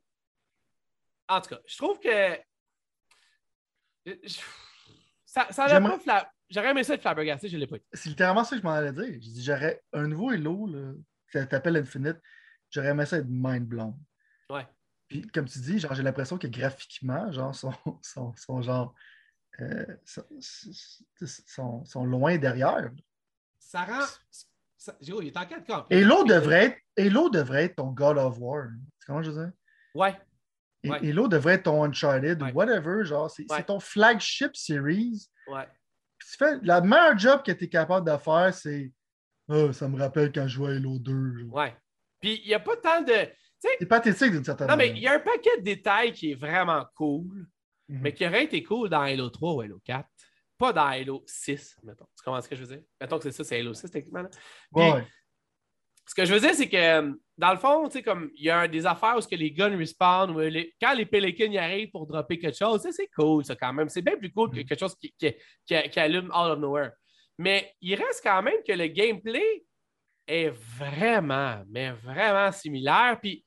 en 1.28 1.40
tout 1.40 1.48
cas, 1.48 1.60
je 1.66 1.76
trouve 1.76 1.98
que 1.98 2.38
ça, 5.24 5.46
ça 5.50 5.80
pas 5.80 5.98
fla... 5.98 6.32
J'aurais 6.50 6.70
aimé 6.70 6.82
ça 6.82 6.94
être 6.94 7.02
flabbergasté, 7.02 7.48
je 7.48 7.56
ne 7.56 7.60
l'ai 7.60 7.66
pas 7.66 7.76
C'est 7.92 8.08
littéralement 8.08 8.42
ça 8.42 8.56
que 8.56 8.62
je 8.62 8.66
m'en 8.66 8.72
allais 8.72 8.92
dire. 8.92 9.14
Je 9.14 9.18
dis, 9.18 9.42
j'aurais 9.42 9.82
un 9.92 10.06
nouveau 10.06 10.30
Hello, 10.30 10.66
là, 10.66 10.92
qui 11.30 11.38
s'appelle 11.38 11.76
Infinite, 11.76 12.16
j'aurais 12.70 12.88
aimé 12.88 13.04
ça 13.04 13.18
être 13.18 13.26
mind 13.28 13.66
blown. 13.66 13.94
Ouais. 14.48 14.66
Puis, 15.08 15.26
comme 15.28 15.46
tu 15.46 15.58
dis, 15.60 15.78
genre, 15.78 15.94
j'ai 15.94 16.02
l'impression 16.02 16.38
que 16.38 16.46
graphiquement, 16.46 17.32
genre, 17.32 17.54
sont 17.54 17.72
genre, 18.62 18.94
euh, 19.60 19.96
sont, 20.06 21.84
sont, 21.84 22.04
loin 22.04 22.36
derrière. 22.36 22.90
Ça 23.58 23.84
rend, 23.84 24.04
il 25.00 25.26
est 25.26 25.36
en 25.36 25.42
4K. 25.42 25.86
Halo 25.90 26.24
devrait, 26.24 26.64
être, 26.66 26.78
Halo 26.96 27.28
devrait 27.30 27.64
être 27.64 27.76
ton 27.76 27.88
God 27.88 28.18
of 28.18 28.38
War. 28.38 28.68
C'est 28.98 29.06
comment 29.06 29.22
je 29.22 29.30
veux 29.30 29.44
dire? 29.44 29.52
Ouais. 29.94 30.16
Et 30.84 30.90
Halo 30.90 31.26
devrait 31.26 31.54
être 31.54 31.64
ton 31.64 31.84
Uncharted 31.84 32.40
whatever. 32.54 33.04
Genre, 33.04 33.30
c'est 33.30 33.66
ton 33.66 33.80
flagship 33.80 34.54
series. 34.54 35.28
Ouais. 35.48 35.66
tu 36.20 36.36
fais, 36.36 36.58
la 36.62 36.80
meilleure 36.80 37.18
job 37.18 37.42
que 37.42 37.52
tu 37.52 37.64
es 37.64 37.68
capable 37.68 38.08
de 38.08 38.16
faire, 38.16 38.54
c'est 38.54 38.92
oh, 39.48 39.72
ça 39.72 39.88
me 39.88 39.98
rappelle 39.98 40.30
quand 40.30 40.46
je 40.46 40.54
jouais 40.54 40.72
à 40.72 40.76
Halo 40.76 40.98
2. 40.98 41.44
Ouais. 41.44 41.74
Puis 42.20 42.40
il 42.44 42.48
n'y 42.48 42.54
a 42.54 42.60
pas 42.60 42.76
tant 42.76 43.02
de. 43.02 43.28
C'est 43.58 43.86
pathétique 43.86 44.30
d'une 44.30 44.44
certaine 44.44 44.68
manière. 44.68 44.86
Non, 44.86 44.92
mais 44.92 44.98
il 44.98 45.02
y 45.02 45.06
a 45.06 45.14
un 45.14 45.20
paquet 45.20 45.58
de 45.58 45.62
détails 45.62 46.12
qui 46.12 46.32
est 46.32 46.34
vraiment 46.34 46.84
cool, 46.94 47.46
mhm. 47.88 48.00
mais 48.02 48.14
qui 48.14 48.26
aurait 48.26 48.44
été 48.44 48.62
cool 48.62 48.88
dans 48.88 49.00
Halo 49.00 49.30
3 49.30 49.54
ou 49.54 49.60
Halo 49.60 49.80
4 49.84 50.08
pas 50.58 50.72
dans 50.72 50.86
Halo 50.86 51.22
6, 51.24 51.78
mettons. 51.84 52.06
Tu 52.16 52.24
comprends 52.24 52.42
ce 52.42 52.48
que 52.48 52.56
je 52.56 52.62
veux 52.62 52.76
dire? 52.76 52.82
Mettons 53.00 53.18
que 53.18 53.24
c'est 53.24 53.32
ça, 53.32 53.44
c'est 53.44 53.60
Halo 53.60 53.72
6, 53.72 53.90
techniquement. 53.90 54.24
Ce 56.04 56.14
que 56.14 56.24
je 56.24 56.34
veux 56.34 56.40
dire, 56.40 56.54
c'est 56.54 56.68
que 56.68 57.14
dans 57.36 57.52
le 57.52 57.58
fond, 57.58 57.84
tu 57.86 57.98
sais, 57.98 58.02
comme 58.02 58.30
il 58.34 58.46
y 58.46 58.50
a 58.50 58.66
des 58.66 58.86
affaires 58.86 59.16
où 59.16 59.20
que 59.20 59.36
les 59.36 59.52
guns 59.52 59.76
respawn, 59.76 60.30
où 60.30 60.40
quand 60.80 60.94
les 60.94 61.06
Pelicans 61.06 61.52
y 61.52 61.58
arrivent 61.58 61.90
pour 61.90 62.06
dropper 62.06 62.38
quelque 62.38 62.56
chose, 62.56 62.86
c'est 62.90 63.08
cool, 63.14 63.44
ça, 63.44 63.54
quand 63.54 63.72
même. 63.72 63.88
C'est 63.88 64.02
bien 64.02 64.16
plus 64.16 64.32
cool 64.32 64.50
que 64.50 64.60
mm. 64.60 64.64
quelque 64.64 64.80
chose 64.80 64.96
qui, 64.96 65.14
qui, 65.14 66.00
allume 66.00 66.26
out 66.26 66.50
of 66.50 66.58
nowhere. 66.58 66.92
Mais 67.36 67.72
il 67.80 67.94
reste 67.94 68.22
quand 68.22 68.42
même 68.42 68.62
que 68.66 68.72
le 68.72 68.88
gameplay 68.88 69.64
est 70.26 70.48
vraiment, 70.50 71.62
mais 71.68 71.92
vraiment 71.92 72.50
similaire. 72.52 73.18
Puis 73.22 73.44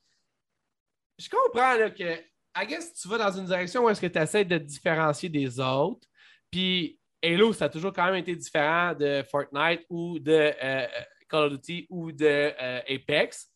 je 1.22 1.30
comprends 1.30 1.76
là, 1.76 1.90
que, 1.90 2.20
I 2.58 2.68
guess, 2.68 2.94
tu 2.94 3.08
vas 3.08 3.18
dans 3.18 3.32
une 3.32 3.46
direction 3.46 3.86
où 3.86 3.90
est-ce 3.90 4.02
que 4.02 4.08
tu 4.08 4.20
essaies 4.20 4.46
de 4.46 4.58
te 4.58 4.64
différencier 4.64 5.30
des 5.30 5.60
autres. 5.60 6.08
Puis 6.50 7.00
Halo, 7.24 7.54
ça 7.54 7.66
a 7.66 7.70
toujours 7.70 7.94
quand 7.94 8.06
même 8.06 8.16
été 8.16 8.36
différent 8.36 8.94
de 8.94 9.24
Fortnite 9.30 9.86
ou 9.90 10.20
de 10.20 10.54
euh, 10.62 10.88
Call 11.30 11.44
of 11.44 11.54
Duty 11.54 11.88
ou 11.90 12.12
de 12.12 12.26
euh, 12.26 12.80
Apex. 12.90 13.48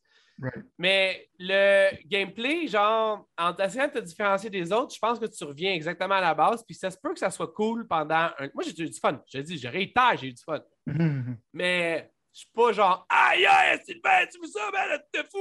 Mais 0.78 1.30
le 1.40 1.92
gameplay, 2.08 2.68
genre, 2.68 3.26
en 3.38 3.56
essayant 3.56 3.88
de 3.88 3.94
te 3.94 4.00
différencier 4.00 4.50
des 4.50 4.72
autres, 4.72 4.94
je 4.94 5.00
pense 5.00 5.18
que 5.18 5.26
tu 5.26 5.44
reviens 5.46 5.74
exactement 5.74 6.16
à 6.16 6.22
la 6.22 6.34
base. 6.34 6.64
Puis 6.66 6.76
ça 6.76 6.92
se 6.92 6.98
peut 6.98 7.14
que 7.14 7.20
ça 7.20 7.32
soit 7.32 7.54
cool 7.54 7.88
pendant 7.88 8.30
un. 8.38 8.50
Moi, 8.54 8.64
j'ai 8.66 8.84
eu 8.84 8.90
du 8.90 9.00
fun. 9.00 9.22
Je 9.34 9.40
dis, 9.40 9.58
j'ai 9.58 9.70
réitère, 9.70 10.18
j'ai 10.18 10.28
eu 10.28 10.34
du 10.34 10.44
fun. 10.44 10.62
Mais 11.54 12.12
je 12.36 12.42
suis 12.42 12.50
pas 12.54 12.74
genre, 12.74 13.06
aïe, 13.08 13.46
aïe, 13.46 13.80
Sylvain, 13.86 14.26
tu 14.30 14.38
fais 14.42 14.48
ça, 14.48 14.70
ben, 14.70 15.00
t'es 15.10 15.24
fou. 15.24 15.40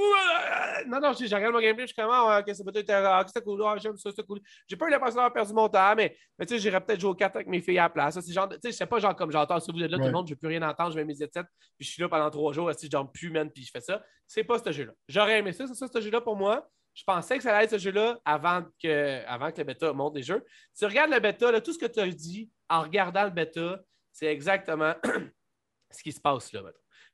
Non, 0.87 1.01
non, 1.01 1.11
je 1.11 1.35
regarde 1.35 1.53
mon 1.53 1.59
gameplay, 1.59 1.83
je 1.83 1.87
suis 1.91 2.01
comme, 2.01 2.09
ah, 2.09 2.39
ok, 2.39 2.55
c'est 2.55 2.63
peut-être 2.63 3.27
c'était 3.27 3.41
cool, 3.41 3.61
ah, 3.65 3.75
j'aime 3.77 3.97
ça, 3.97 4.11
c'était 4.11 4.23
cool. 4.23 4.39
J'ai 4.65 4.77
pas 4.77 4.87
eu 4.87 4.91
l'impression 4.91 5.17
d'avoir 5.17 5.33
perdu 5.33 5.53
mon 5.53 5.67
temps, 5.67 5.93
mais, 5.93 6.15
mais 6.39 6.45
tu 6.45 6.53
sais, 6.53 6.59
j'irais 6.61 6.79
peut-être 6.79 7.01
jouer 7.01 7.09
au 7.09 7.15
4 7.15 7.35
avec 7.35 7.47
mes 7.49 7.59
filles 7.59 7.79
à 7.79 7.83
la 7.83 7.89
place. 7.89 8.17
C'est 8.17 8.31
genre, 8.31 8.47
tu 8.47 8.55
sais, 8.61 8.71
je 8.71 8.77
sais 8.77 8.85
pas, 8.85 8.99
genre, 8.99 9.13
comme 9.13 9.29
j'entends, 9.29 9.59
si 9.59 9.73
vous 9.73 9.83
êtes 9.83 9.91
là, 9.91 9.97
tout 9.97 10.05
le 10.05 10.11
monde, 10.11 10.25
je 10.25 10.35
veux 10.35 10.39
plus 10.39 10.47
rien 10.47 10.61
entendre, 10.61 10.91
je 10.91 10.95
mets 10.95 11.03
mes 11.03 11.21
headsets, 11.21 11.43
puis 11.77 11.85
je 11.85 11.91
suis 11.91 12.01
là 12.01 12.07
pendant 12.07 12.29
trois 12.29 12.53
jours, 12.53 12.71
si 12.77 12.85
je 12.85 12.91
dorme 12.91 13.11
plus, 13.11 13.29
man, 13.29 13.51
puis 13.51 13.65
je 13.65 13.71
fais 13.71 13.81
ça. 13.81 14.01
C'est 14.25 14.45
pas 14.45 14.57
ce 14.57 14.71
jeu-là. 14.71 14.93
J'aurais 15.09 15.39
aimé 15.39 15.51
ça, 15.51 15.67
c'est 15.67 15.75
ça, 15.75 15.87
ce 15.93 15.99
jeu-là 15.99 16.21
pour 16.21 16.37
moi, 16.37 16.65
Je 16.93 17.03
pensais 17.03 17.35
que 17.35 17.43
ça 17.43 17.53
allait 17.53 17.65
être 17.65 17.71
ce 17.71 17.77
jeu-là 17.77 18.17
avant 18.23 18.63
que, 18.81 19.25
avant 19.25 19.51
que 19.51 19.57
le 19.57 19.65
bêta 19.65 19.91
monte 19.91 20.15
les 20.15 20.23
jeux. 20.23 20.45
Tu 20.79 20.85
regardes 20.85 21.11
le 21.11 21.19
bêta, 21.19 21.51
là, 21.51 21.59
tout 21.59 21.73
ce 21.73 21.77
que 21.79 21.87
tu 21.87 21.99
as 21.99 22.07
dit 22.07 22.49
en 22.69 22.83
regardant 22.83 23.25
le 23.25 23.31
bêta, 23.31 23.81
c'est 24.13 24.27
exactement 24.27 24.93
ce 25.91 26.01
qui 26.01 26.13
se 26.13 26.21
passe 26.21 26.53
là. 26.53 26.61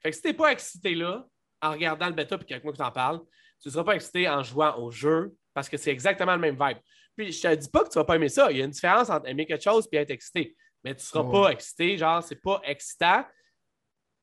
Fait 0.02 0.10
que 0.10 0.16
si 0.16 0.22
tu 0.22 0.28
n'es 0.30 0.34
pas 0.34 0.52
excité 0.52 0.96
là, 0.96 1.26
en 1.62 1.72
regardant 1.72 2.08
le 2.08 2.14
bêta 2.14 2.38
puis 2.38 2.48
quelqu'un 2.48 2.72
qui 2.72 2.78
t'en 2.78 2.92
parle, 2.92 3.22
tu 3.62 3.68
ne 3.68 3.72
seras 3.72 3.84
pas 3.84 3.96
excité 3.96 4.28
en 4.28 4.42
jouant 4.42 4.78
au 4.80 4.90
jeu 4.90 5.34
parce 5.54 5.70
que 5.70 5.78
c'est 5.78 5.92
exactement 5.92 6.34
le 6.34 6.40
même 6.40 6.58
vibe. 6.60 6.78
Puis 7.16 7.32
je 7.32 7.42
te 7.42 7.56
dis 7.56 7.70
pas 7.70 7.84
que 7.84 7.90
tu 7.90 8.00
vas 8.00 8.06
pas 8.06 8.16
aimer 8.16 8.30
ça. 8.30 8.52
Il 8.52 8.58
y 8.58 8.62
a 8.62 8.66
une 8.66 8.72
différence 8.72 9.10
entre 9.10 9.28
aimer 9.28 9.46
quelque 9.46 9.64
chose 9.64 9.88
et 9.92 9.98
être 9.98 10.12
excité. 10.12 10.56
Mais 10.84 10.96
tu 10.96 11.02
ne 11.02 11.06
seras 11.06 11.30
pas 11.30 11.52
excité, 11.52 11.98
genre, 11.98 12.24
c'est 12.24 12.42
pas 12.42 12.60
excitant. 12.64 13.24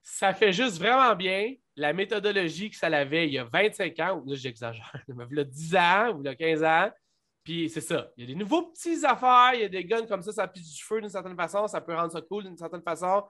Ça 0.03 0.33
fait 0.33 0.53
juste 0.53 0.79
vraiment 0.79 1.15
bien 1.15 1.55
la 1.77 1.93
méthodologie 1.93 2.71
que 2.71 2.77
ça 2.77 2.89
avait 2.89 3.29
il 3.29 3.35
y 3.35 3.39
a 3.39 3.45
25 3.45 3.99
ans, 4.01 4.21
ou 4.21 4.29
là 4.29 4.35
j'exagère, 4.37 5.05
il 5.09 5.37
y 5.37 5.41
a 5.41 5.45
10 5.45 5.77
ans 5.77 6.13
ou 6.15 6.23
il 6.23 6.27
y 6.27 6.29
a 6.29 6.35
15 6.35 6.65
ans. 6.65 6.91
Puis 7.45 7.71
c'est 7.71 7.81
ça. 7.81 8.11
Il 8.17 8.25
y 8.25 8.27
a 8.27 8.35
des 8.35 8.35
nouveaux 8.35 8.71
petits 8.71 9.05
affaires, 9.07 9.53
il 9.55 9.61
y 9.61 9.65
a 9.65 9.69
des 9.69 9.85
guns 9.85 10.07
comme 10.07 10.23
ça, 10.23 10.33
ça 10.33 10.49
pique 10.49 10.65
du 10.65 10.83
feu 10.83 11.01
d'une 11.01 11.09
certaine 11.09 11.37
façon, 11.37 11.67
ça 11.69 11.81
peut 11.81 11.95
rendre 11.95 12.13
ça 12.13 12.21
cool 12.21 12.45
d'une 12.45 12.57
certaine 12.57 12.83
façon. 12.83 13.23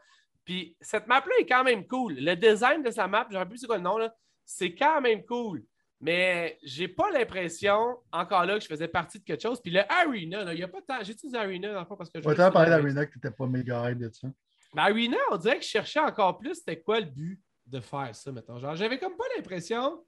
Puis 0.49 0.75
cette 0.81 1.07
map-là 1.07 1.35
est 1.41 1.45
quand 1.45 1.63
même 1.63 1.87
cool. 1.87 2.15
Le 2.15 2.35
design 2.35 2.83
de 2.83 2.91
sa 2.91 3.07
map, 3.07 3.29
j'aurais 3.31 3.47
plus 3.47 3.59
c'est 3.59 3.67
quoi 3.67 3.77
le 3.77 3.83
nom, 3.83 3.99
là, 3.99 4.17
c'est 4.47 4.75
quand 4.75 4.99
même 5.03 5.23
cool. 5.27 5.63
Mais 6.01 6.59
j'ai 6.63 6.89
pas 6.89 7.11
l'impression, 7.11 7.99
encore 8.11 8.47
là, 8.47 8.55
que 8.55 8.63
je 8.63 8.67
faisais 8.67 8.89
partie 8.89 9.19
de 9.19 9.25
quelque 9.25 9.43
chose. 9.43 9.61
Puis 9.61 9.71
le 9.71 9.81
Arena, 9.93 10.51
il 10.55 10.57
n'y 10.57 10.63
a 10.63 10.69
pas 10.69 10.81
de 10.81 10.87
temps. 10.87 11.03
J'ai 11.03 11.13
utilisé 11.13 11.37
Arena 11.37 11.75
dans 11.75 11.81
le 11.81 11.85
fond 11.85 11.97
parce 11.97 12.09
que 12.09 12.23
je. 12.23 12.31
T'as 12.31 12.51
parlé 12.51 12.71
d'Arena 12.71 13.05
que 13.05 13.13
tu 13.13 13.19
n'étais 13.19 13.31
pas 13.31 13.47
méga 13.47 13.93
de 13.93 14.11
ça. 14.11 14.27
Ben, 14.73 14.85
Arena, 14.85 15.19
on 15.33 15.37
dirait 15.37 15.59
que 15.59 15.65
je 15.65 15.69
cherchais 15.69 16.01
encore 16.01 16.39
plus 16.39 16.55
c'était 16.55 16.81
quoi 16.81 17.01
le 17.01 17.07
but 17.07 17.43
de 17.67 17.81
faire 17.81 18.15
ça, 18.15 18.33
mettons. 18.33 18.59
Genre, 18.59 18.75
j'avais 18.75 18.99
comme 18.99 19.19
pas 19.19 19.25
l'impression 19.37 20.03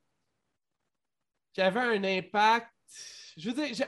qu'il 1.53 1.65
y 1.65 1.67
avait 1.67 1.81
un 1.81 2.03
impact. 2.03 2.73
Je 3.37 3.51
veux 3.51 3.63
dire, 3.63 3.87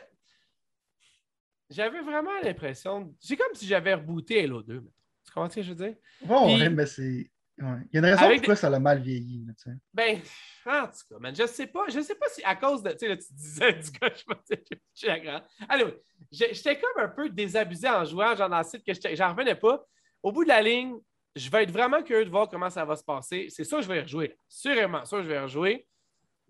j'avais 1.70 2.02
vraiment 2.02 2.38
l'impression. 2.42 3.14
C'est 3.20 3.38
comme 3.38 3.54
si 3.54 3.66
j'avais 3.66 3.94
rebooté 3.94 4.44
Halo 4.44 4.62
2, 4.62 4.74
mettons. 4.74 5.01
Tu 5.32 5.34
comprends 5.36 5.48
ce 5.48 5.56
que 5.56 5.62
je 5.62 5.72
veux 5.72 5.86
dire? 5.86 5.96
Bon, 6.26 6.58
mais 6.58 6.84
c'est. 6.84 7.30
Il 7.56 7.64
y 7.94 7.96
a 7.96 8.00
une 8.00 8.04
raison 8.04 8.28
pourquoi 8.34 8.56
ça 8.56 8.66
a 8.66 8.78
mal 8.78 9.00
vieilli. 9.00 9.46
sais. 9.56 9.70
Ben, 9.94 10.20
en 10.66 10.86
tout 10.88 10.92
cas, 11.08 11.18
man, 11.18 11.34
je 11.34 11.46
sais 11.46 11.66
pas. 11.66 11.86
Je 11.88 12.00
sais 12.00 12.14
pas 12.16 12.26
si 12.28 12.44
à 12.44 12.54
cause 12.54 12.82
de. 12.82 12.90
Tu 12.90 12.98
sais, 12.98 13.08
là, 13.08 13.16
tu 13.16 13.32
disais 13.32 13.72
du 13.80 13.90
gars, 13.92 14.12
je 14.14 14.56
suis 14.92 15.06
la 15.06 15.20
grande. 15.20 15.42
Allez, 15.70 15.86
j'étais 16.30 16.78
comme 16.78 17.02
un 17.02 17.08
peu 17.08 17.30
désabusé 17.30 17.88
en 17.88 18.04
jouant, 18.04 18.36
genre 18.36 18.50
dans 18.50 18.58
le 18.58 18.64
site 18.64 18.84
que 18.84 18.92
j'en 19.14 19.30
revenais 19.30 19.54
pas. 19.54 19.82
Au 20.22 20.32
bout 20.32 20.44
de 20.44 20.48
la 20.48 20.60
ligne, 20.60 20.98
je 21.34 21.48
vais 21.48 21.62
être 21.62 21.70
vraiment 21.70 22.02
curieux 22.02 22.26
de 22.26 22.30
voir 22.30 22.46
comment 22.50 22.68
ça 22.68 22.84
va 22.84 22.94
se 22.94 23.04
passer. 23.04 23.46
C'est 23.48 23.64
sûr, 23.64 23.80
je 23.80 23.88
vais 23.88 24.00
y 24.00 24.02
rejouer. 24.02 24.36
Sûrement, 24.50 25.06
sûr, 25.06 25.22
je 25.22 25.28
vais 25.28 25.36
y 25.36 25.38
rejouer. 25.38 25.86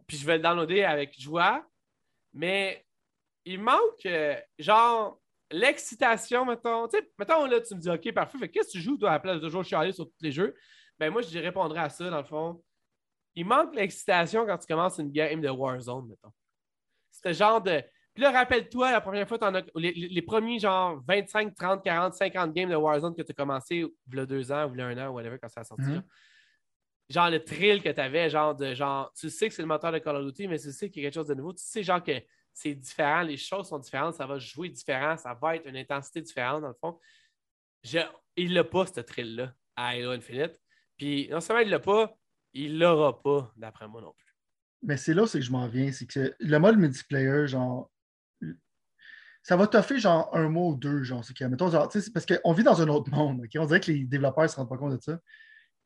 Puis 0.09 0.17
je 0.17 0.27
vais 0.27 0.39
le 0.39 0.43
downloader 0.43 0.83
avec 0.83 1.21
joie. 1.21 1.65
Mais 2.33 2.85
il 3.45 3.61
manque, 3.61 4.07
euh, 4.07 4.35
genre, 4.59 5.22
l'excitation, 5.53 6.45
mettons. 6.45 6.89
Tu 6.89 6.99
sais, 6.99 7.11
mettons, 7.19 7.47
là, 7.47 7.61
tu 7.61 7.75
me 7.75 7.81
dis, 7.81 7.91
OK, 7.91 8.13
parfait. 8.13 8.49
qu'est-ce 8.49 8.69
que 8.69 8.73
tu 8.73 8.81
joues, 8.81 8.97
toi, 8.97 9.11
à 9.11 9.13
la 9.15 9.21
place 9.21 9.37
de 9.37 9.41
toujours 9.41 9.65
chialer 9.65 9.93
sur 9.93 10.07
tous 10.07 10.23
les 10.23 10.33
jeux? 10.33 10.55
Ben, 10.99 11.11
moi, 11.11 11.23
je 11.23 11.39
répondrais 11.39 11.81
à 11.81 11.89
ça, 11.89 12.09
dans 12.11 12.19
le 12.19 12.25
fond. 12.25 12.63
Il 13.35 13.47
manque 13.47 13.75
l'excitation 13.75 14.47
quand 14.47 14.59
tu 14.59 14.67
commences 14.67 14.99
une 14.99 15.11
game 15.11 15.41
de 15.41 15.49
Warzone, 15.49 16.09
mettons. 16.09 16.33
C'est 17.11 17.35
genre 17.35 17.61
de. 17.61 17.83
Puis 18.15 18.23
là, 18.23 18.31
rappelle-toi, 18.31 18.93
la 18.93 19.01
première 19.01 19.27
fois, 19.27 19.39
as, 19.43 19.63
les, 19.75 20.23
premiers 20.23 20.59
genre 20.59 21.03
25, 21.07 21.55
30, 21.55 21.83
40, 21.83 22.15
50 22.15 22.53
games 22.53 22.69
de 22.69 22.77
Warzone 22.77 23.15
que 23.15 23.23
tu 23.23 23.33
as 23.33 23.35
commencé 23.35 23.77
il 23.77 24.17
y 24.17 24.21
a 24.21 24.27
deux 24.27 24.53
ans 24.53 24.67
ou 24.67 24.81
un 24.81 24.99
an, 24.99 25.11
ou 25.11 25.15
whatever, 25.15 25.39
quand 25.41 25.49
ça 25.49 25.63
a 25.63 25.65
sorti. 25.65 25.85
Mhm. 25.85 26.03
Genre 27.09 27.31
le 27.31 27.43
thrill 27.43 27.83
que 27.83 27.89
tu 27.89 28.01
avais, 28.01 28.29
genre 28.29 28.55
de 28.55 28.75
genre, 28.75 29.13
tu 29.19 29.31
sais 29.31 29.49
que 29.49 29.55
c'est 29.55 29.63
le 29.63 29.69
moteur 29.69 29.93
de 29.93 29.99
Call 29.99 30.17
of 30.17 30.27
Duty, 30.27 30.49
mais 30.49 30.59
tu 30.59 30.73
sais 30.73 30.91
qu'il 30.91 31.03
y 31.03 31.07
a 31.07 31.09
quelque 31.09 31.15
chose 31.15 31.29
de 31.29 31.35
nouveau. 31.35 31.53
Tu 31.53 31.63
sais, 31.65 31.83
genre 31.83 32.03
que 32.03 32.13
c'est 32.53 32.75
différent, 32.75 33.23
les 33.23 33.37
choses 33.37 33.69
sont 33.69 33.79
différentes, 33.79 34.15
ça 34.15 34.27
va 34.27 34.39
jouer 34.39 34.69
différent, 34.69 35.17
ça 35.17 35.35
va 35.35 35.57
être 35.57 35.67
une 35.67 35.77
intensité 35.77 36.21
différente, 36.21 36.63
dans 36.63 36.69
le 36.69 36.75
fond. 36.75 36.99
il 38.37 38.53
n'a 38.53 38.65
pas, 38.65 38.87
ce 38.87 39.01
thrill-là, 39.01 39.55
à 39.77 39.89
Halo 39.89 40.11
Infinite. 40.11 40.61
Puis 40.97 41.29
non 41.31 41.41
seulement 41.41 41.63
il 41.63 41.71
l'a 41.71 41.81
pas, 41.81 42.15
il 42.53 42.79
l'aura 42.79 43.23
pas, 43.23 43.53
d'après 43.57 43.89
moi 43.89 44.01
non 44.01 44.13
plus. 44.13 44.37
Mais 44.83 44.97
c'est 44.97 45.15
là 45.15 45.23
où 45.23 45.27
que 45.27 45.41
je 45.41 45.53
m'en 45.53 45.69
viens, 45.69 45.93
c'est 45.93 46.07
que 46.07 46.35
le 46.39 46.59
mode 46.59 46.77
multiplayer, 46.77 47.47
genre, 47.47 47.91
ça 49.43 49.57
va 49.57 49.67
toffer 49.67 49.99
genre 49.99 50.29
un 50.37 50.49
mois 50.49 50.69
ou 50.69 50.77
deux, 50.77 51.03
genre, 51.03 51.25
c'est 51.25 51.37
que, 51.37 51.45
mettons, 51.45 51.71
genre, 51.71 51.91
parce 52.13 52.27
qu'on 52.27 52.53
vit 52.53 52.63
dans 52.63 52.81
un 52.81 52.89
autre 52.89 53.11
monde, 53.11 53.43
ok? 53.45 53.51
On 53.57 53.67
dirait 53.67 53.81
que 53.81 53.91
les 53.91 54.05
développeurs 54.05 54.45
ne 54.45 54.49
se 54.49 54.57
rendent 54.57 54.69
pas 54.69 54.77
compte 54.77 54.93
de 54.93 55.01
ça. 55.01 55.19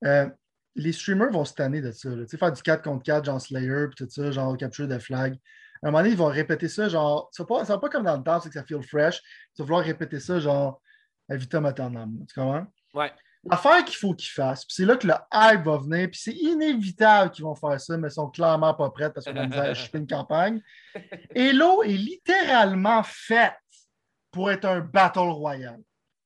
Euh, 0.04 0.28
les 0.74 0.92
streamers 0.92 1.30
vont 1.30 1.44
se 1.44 1.54
tanner 1.54 1.80
de 1.80 1.90
ça, 1.90 2.10
sais, 2.26 2.36
faire 2.36 2.52
du 2.52 2.62
4 2.62 2.82
contre 2.82 3.02
4, 3.02 3.24
genre 3.24 3.40
Slayer, 3.40 3.86
puis 3.88 4.04
tout 4.04 4.10
ça, 4.10 4.30
genre 4.30 4.56
capture 4.56 4.88
de 4.88 4.98
flag. 4.98 5.38
À 5.82 5.88
un 5.88 5.90
moment 5.90 5.98
donné, 5.98 6.10
ils 6.10 6.18
vont 6.18 6.26
répéter 6.26 6.68
ça, 6.68 6.88
genre, 6.88 7.28
ça 7.32 7.44
va 7.44 7.78
pas, 7.78 7.88
comme 7.88 8.04
dans 8.04 8.16
le 8.16 8.22
temps, 8.22 8.40
c'est 8.40 8.48
que 8.48 8.54
ça 8.54 8.64
feel 8.64 8.82
fresh. 8.82 9.20
Tu 9.54 9.62
vas 9.62 9.64
vouloir 9.64 9.84
répéter 9.84 10.20
ça, 10.20 10.38
genre, 10.40 10.80
à 11.28 11.36
vitam 11.36 11.66
aeternam, 11.66 12.24
tu 12.28 12.34
comprends? 12.34 12.66
Ouais. 12.94 13.12
L'affaire 13.48 13.84
qu'il 13.84 13.96
faut 13.96 14.14
qu'ils 14.14 14.30
fassent, 14.30 14.64
puis 14.64 14.74
c'est 14.74 14.84
là 14.84 14.96
que 14.96 15.06
le 15.06 15.14
hype 15.32 15.64
va 15.64 15.76
venir, 15.76 16.10
puis 16.10 16.20
c'est 16.20 16.34
inévitable 16.34 17.30
qu'ils 17.30 17.44
vont 17.44 17.54
faire 17.54 17.80
ça, 17.80 17.96
mais 17.96 18.08
ils 18.08 18.12
sont 18.12 18.28
clairement 18.28 18.74
pas 18.74 18.90
prêts 18.90 19.12
parce 19.12 19.24
qu'on 19.26 19.36
a 19.36 19.60
acheté 19.60 19.98
une 19.98 20.06
campagne. 20.06 20.60
Hello 21.34 21.82
est 21.82 21.96
littéralement 21.96 23.02
faite 23.04 23.54
pour 24.32 24.50
être 24.50 24.64
un 24.64 24.80
battle 24.80 25.30
royal. 25.30 25.78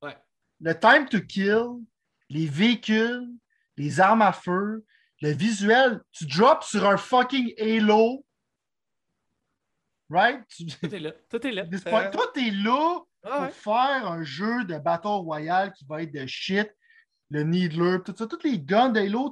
Ouais. 0.03 0.17
Le 0.61 0.79
time 0.79 1.09
to 1.09 1.21
kill, 1.21 1.83
les 2.31 2.47
véhicules, 2.47 3.29
les 3.77 4.01
armes 4.01 4.23
à 4.23 4.33
feu, 4.33 4.85
le 5.21 5.33
visuel, 5.33 6.01
tu 6.13 6.27
drops 6.27 6.67
sur 6.67 6.89
un 6.89 6.97
fucking 6.97 7.53
Halo. 7.59 8.25
Right? 10.11 10.43
Tout 10.83 10.95
est 10.95 11.01
là. 11.01 11.13
Tout 11.31 11.47
est 11.47 11.53
là. 11.53 11.65
Tout 12.11 12.39
est 12.39 12.51
là 12.51 13.01
pour 13.23 13.51
faire 13.51 14.11
un 14.11 14.23
jeu 14.23 14.65
de 14.65 14.79
battle 14.79 15.09
royal 15.09 15.73
qui 15.73 15.85
va 15.87 16.03
être 16.03 16.13
de 16.13 16.27
shit 16.27 16.71
le 17.31 17.45
Needler, 17.45 17.99
tout 18.05 18.15
ça, 18.17 18.27
toutes 18.27 18.45
les 18.45 18.59
guns 18.59 18.89
d'Halo. 18.89 19.31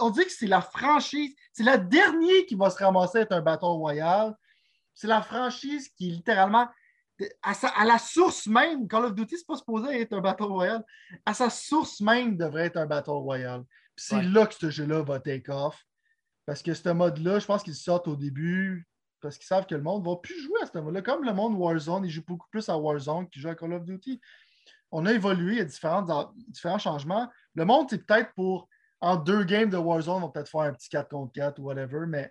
On 0.00 0.10
dit 0.10 0.24
que 0.24 0.32
c'est 0.32 0.46
la 0.46 0.60
franchise, 0.60 1.34
c'est 1.52 1.62
la 1.62 1.78
dernière 1.78 2.44
qui 2.46 2.54
va 2.54 2.68
se 2.70 2.82
ramasser 2.82 3.20
être 3.20 3.32
un 3.32 3.40
bâton 3.40 3.78
royal. 3.78 4.34
C'est 4.94 5.06
la 5.06 5.22
franchise 5.22 5.88
qui 5.96 6.10
est 6.10 6.12
littéralement 6.12 6.68
à, 7.42 7.84
la 7.84 7.98
source 7.98 8.46
même. 8.46 8.86
Call 8.86 9.06
of 9.06 9.14
Duty, 9.14 9.38
c'est 9.38 9.46
pas 9.46 9.56
supposé 9.56 10.00
être 10.02 10.12
un 10.12 10.20
bâton 10.20 10.48
royal. 10.48 10.84
À 11.24 11.32
sa 11.32 11.48
source 11.48 12.00
même 12.00 12.36
devrait 12.36 12.66
être 12.66 12.76
un 12.76 12.86
bâton 12.86 13.20
royal. 13.20 13.64
Puis 13.96 14.06
c'est 14.08 14.22
là 14.22 14.46
que 14.46 14.54
ce 14.54 14.68
jeu-là 14.68 15.02
va 15.02 15.18
take 15.18 15.50
off. 15.50 15.82
Parce 16.44 16.62
que 16.62 16.74
ce 16.74 16.90
mode-là, 16.90 17.38
je 17.38 17.46
pense 17.46 17.62
qu'ils 17.62 17.74
sortent 17.74 18.08
au 18.08 18.16
début 18.16 18.86
parce 19.20 19.36
qu'ils 19.36 19.46
savent 19.46 19.66
que 19.66 19.74
le 19.74 19.82
monde 19.82 20.04
ne 20.04 20.10
va 20.10 20.16
plus 20.16 20.40
jouer 20.42 20.60
à 20.62 20.66
ce 20.66 20.78
mode-là. 20.78 21.02
Comme 21.02 21.24
le 21.24 21.32
monde 21.32 21.54
Warzone, 21.54 22.04
il 22.04 22.10
joue 22.10 22.24
beaucoup 22.26 22.48
plus 22.50 22.68
à 22.68 22.76
Warzone 22.76 23.28
qu'il 23.28 23.42
joue 23.42 23.48
à 23.48 23.54
Call 23.54 23.72
of 23.74 23.84
Duty 23.84 24.20
on 24.92 25.06
a 25.06 25.12
évolué, 25.12 25.54
il 25.54 25.58
y 25.58 25.60
a 25.60 25.64
différents, 25.64 26.32
différents 26.48 26.78
changements. 26.78 27.28
Le 27.54 27.64
monde, 27.64 27.86
c'est 27.90 28.04
peut-être 28.04 28.32
pour, 28.34 28.68
en 29.00 29.16
deux 29.16 29.44
games 29.44 29.70
de 29.70 29.76
Warzone, 29.76 30.22
on 30.22 30.26
va 30.26 30.28
peut-être 30.28 30.50
faire 30.50 30.62
un 30.62 30.72
petit 30.72 30.88
4 30.88 31.08
contre 31.08 31.32
4 31.32 31.58
ou 31.58 31.64
whatever, 31.64 32.06
mais. 32.06 32.30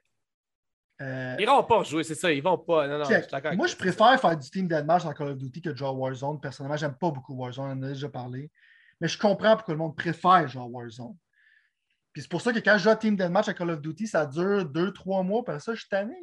Euh, 1.02 1.36
ils 1.40 1.46
vont 1.46 1.64
pas 1.64 1.82
jouer, 1.84 2.04
c'est 2.04 2.16
ça, 2.16 2.32
ils 2.32 2.44
vont 2.44 2.58
pas. 2.58 2.86
Non, 2.86 3.00
non, 3.00 3.56
Moi, 3.56 3.68
je 3.68 3.76
préfère 3.76 4.20
faire 4.20 4.38
du 4.38 4.50
Team 4.50 4.68
Deathmatch 4.68 5.06
dans 5.06 5.14
Call 5.14 5.30
of 5.30 5.38
Duty 5.38 5.62
que 5.62 5.70
de 5.70 5.78
jouer 5.78 5.88
à 5.88 5.94
Warzone. 5.94 6.42
Personnellement, 6.42 6.76
j'aime 6.76 6.96
pas 6.96 7.12
beaucoup 7.12 7.34
Warzone, 7.36 7.70
on 7.70 7.72
en 7.72 7.84
a 7.84 7.88
déjà 7.88 8.10
parlé. 8.10 8.52
Mais 9.00 9.08
je 9.08 9.18
comprends 9.18 9.56
pourquoi 9.56 9.76
le 9.76 9.78
monde 9.78 9.96
préfère 9.96 10.46
jouer 10.50 10.62
à 10.62 10.66
Warzone. 10.66 11.16
Puis 12.12 12.24
c'est 12.24 12.30
pour 12.30 12.42
ça 12.42 12.52
que 12.52 12.60
quand 12.60 12.78
je 12.78 12.84
joue 12.84 12.90
à 12.90 12.98
Team 12.98 13.16
Deathmatch 13.16 13.48
à 13.48 13.54
Call 13.54 13.70
of 13.70 13.80
Duty, 13.80 14.08
ça 14.08 14.26
dure 14.26 14.66
2-3 14.66 15.26
mois, 15.26 15.46
puis 15.46 15.56
ça, 15.62 15.74
je 15.74 15.80
suis 15.80 15.90
tanné. 15.90 16.18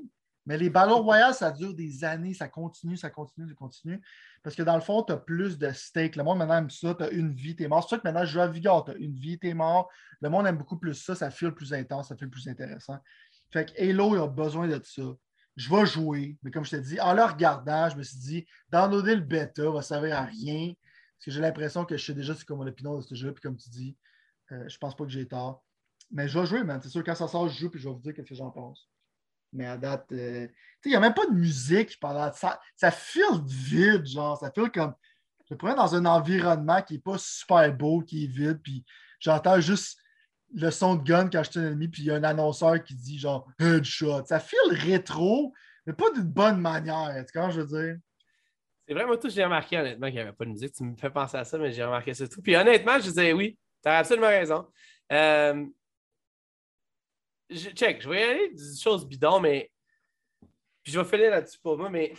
Mais 0.46 0.56
les 0.56 0.70
ballons 0.70 1.02
royales, 1.02 1.34
ça 1.34 1.50
dure 1.50 1.74
des 1.74 2.04
années, 2.04 2.32
ça 2.32 2.48
continue, 2.48 2.96
ça 2.96 3.10
continue, 3.10 3.48
ça 3.48 3.54
continue. 3.54 4.00
Parce 4.44 4.54
que 4.54 4.62
dans 4.62 4.76
le 4.76 4.80
fond, 4.80 5.02
tu 5.02 5.12
as 5.12 5.16
plus 5.16 5.58
de 5.58 5.70
stake. 5.72 6.14
Le 6.14 6.22
monde 6.22 6.38
maintenant 6.38 6.58
aime 6.58 6.70
ça, 6.70 6.94
tu 6.94 7.02
as 7.02 7.10
une 7.10 7.32
vie, 7.34 7.56
tu 7.56 7.64
es 7.64 7.68
mort. 7.68 7.82
C'est 7.82 7.88
sûr 7.88 8.02
que 8.02 8.06
maintenant, 8.06 8.24
je 8.24 8.32
joue 8.32 8.40
à 8.40 8.46
Vigor, 8.46 8.84
tu 8.84 8.92
as 8.92 8.94
une 8.94 9.14
vie, 9.14 9.38
tu 9.38 9.48
es 9.48 9.54
mort. 9.54 9.90
Le 10.20 10.30
monde 10.30 10.46
aime 10.46 10.56
beaucoup 10.56 10.78
plus 10.78 10.94
ça, 10.94 11.16
ça 11.16 11.30
file 11.30 11.50
plus 11.50 11.74
intense, 11.74 12.08
ça 12.08 12.16
fait 12.16 12.28
plus 12.28 12.46
intéressant. 12.48 12.98
Fait 13.50 13.66
que 13.66 13.82
Halo, 13.82 14.14
il 14.14 14.20
a 14.20 14.28
besoin 14.28 14.68
de 14.68 14.80
ça. 14.84 15.02
Je 15.56 15.74
vais 15.74 15.86
jouer, 15.86 16.36
mais 16.42 16.50
comme 16.50 16.64
je 16.64 16.70
t'ai 16.70 16.80
dit, 16.80 17.00
en 17.00 17.14
le 17.14 17.24
regardant, 17.24 17.88
je 17.88 17.96
me 17.96 18.02
suis 18.02 18.18
dit, 18.18 18.46
downloader 18.70 19.16
le 19.16 19.22
bêta 19.22 19.68
va 19.70 19.82
servir 19.82 20.16
à 20.16 20.24
rien. 20.24 20.74
Parce 21.16 21.24
que 21.24 21.30
j'ai 21.30 21.40
l'impression 21.40 21.84
que 21.84 21.96
je 21.96 22.04
sais 22.04 22.14
déjà 22.14 22.34
c'est 22.34 22.44
comme 22.44 22.58
mon 22.58 22.66
opinion 22.66 22.96
de 22.98 23.00
ce 23.00 23.14
jeu, 23.14 23.32
puis 23.32 23.40
comme 23.40 23.56
tu 23.56 23.70
dis, 23.70 23.96
euh, 24.52 24.68
je 24.68 24.78
pense 24.78 24.94
pas 24.94 25.04
que 25.04 25.10
j'ai 25.10 25.26
tort. 25.26 25.64
Mais 26.10 26.28
je 26.28 26.38
vais 26.38 26.46
jouer, 26.46 26.62
man. 26.62 26.80
C'est 26.82 26.90
sûr, 26.90 27.02
quand 27.02 27.14
ça 27.14 27.26
sort, 27.26 27.48
je 27.48 27.58
joue, 27.58 27.70
puis 27.70 27.80
je 27.80 27.88
vais 27.88 27.94
vous 27.94 28.00
dire 28.00 28.12
ce 28.16 28.22
que 28.22 28.34
j'en 28.34 28.50
pense. 28.50 28.88
Mais 29.52 29.66
à 29.66 29.76
date, 29.76 30.06
euh, 30.12 30.48
il 30.84 30.90
n'y 30.90 30.96
a 30.96 31.00
même 31.00 31.14
pas 31.14 31.26
de 31.26 31.32
musique 31.32 31.98
pendant. 32.00 32.32
Ça, 32.32 32.60
ça 32.76 32.90
file 32.90 33.42
vide, 33.44 34.06
genre. 34.06 34.38
Ça 34.38 34.50
file 34.50 34.70
comme. 34.70 34.94
Je 35.48 35.54
pourrais 35.54 35.74
dans 35.74 35.94
un 35.94 36.04
environnement 36.06 36.82
qui 36.82 36.94
n'est 36.94 37.00
pas 37.00 37.18
super 37.18 37.72
beau, 37.72 38.00
qui 38.00 38.24
est 38.24 38.28
vide, 38.28 38.60
puis 38.62 38.84
j'entends 39.20 39.60
juste 39.60 39.98
le 40.54 40.70
son 40.70 40.96
de 40.96 41.02
gun 41.02 41.28
quand 41.28 41.42
je 41.44 41.50
suis 41.50 41.60
un 41.60 41.68
ennemi, 41.68 41.88
puis 41.88 42.02
il 42.02 42.06
y 42.06 42.10
a 42.10 42.14
un 42.14 42.24
annonceur 42.24 42.82
qui 42.82 42.94
dit 42.94 43.18
genre 43.18 43.48
headshot. 43.60 44.24
Ça 44.26 44.40
file 44.40 44.58
rétro, 44.70 45.52
mais 45.86 45.92
pas 45.92 46.10
d'une 46.12 46.24
bonne 46.24 46.60
manière. 46.60 47.24
Tu 47.30 47.38
vois 47.38 47.50
je 47.50 47.60
veux 47.60 47.66
dire? 47.66 47.96
C'est 48.86 48.94
vraiment 48.94 49.16
tout, 49.16 49.28
j'ai 49.28 49.44
remarqué 49.44 49.78
honnêtement 49.78 50.06
qu'il 50.06 50.14
n'y 50.14 50.20
avait 50.20 50.32
pas 50.32 50.44
de 50.44 50.50
musique. 50.50 50.72
Tu 50.72 50.84
me 50.84 50.96
fais 50.96 51.10
penser 51.10 51.36
à 51.36 51.44
ça, 51.44 51.58
mais 51.58 51.72
j'ai 51.72 51.82
remarqué 51.82 52.14
ça 52.14 52.28
tout. 52.28 52.40
Puis 52.40 52.54
honnêtement, 52.54 52.98
je 52.98 53.04
disais 53.04 53.32
oui, 53.32 53.58
tu 53.82 53.88
as 53.88 53.98
absolument 53.98 54.28
raison. 54.28 54.66
Euh, 55.12 55.66
je, 57.50 57.70
check, 57.70 58.02
je 58.02 58.08
vais 58.08 58.20
y 58.20 58.24
aller 58.24 58.48
des 58.50 58.78
choses 58.80 59.06
bidons, 59.06 59.40
mais 59.40 59.70
je 60.84 60.98
vais 60.98 61.04
finir 61.04 61.30
là-dessus 61.30 61.58
pour 61.58 61.76
moi, 61.76 61.90
mais. 61.90 62.14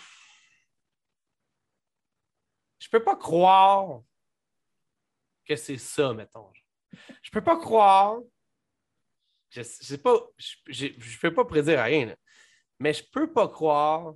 Je 2.79 2.89
peux 2.89 3.03
pas 3.03 3.15
croire 3.15 4.01
que 5.45 5.55
c'est 5.55 5.77
ça, 5.77 6.13
mettons. 6.13 6.51
Je 7.21 7.31
peux 7.31 7.43
pas 7.43 7.57
croire. 7.57 8.19
Je, 9.49 9.61
sais 9.63 9.97
pas. 9.97 10.19
Je, 10.37 10.87
je, 10.97 11.19
peux 11.19 11.33
pas 11.33 11.45
prédire 11.45 11.81
rien, 11.83 12.15
mais 12.79 12.93
je 12.93 13.03
peux 13.03 13.31
pas 13.31 13.47
croire 13.47 14.13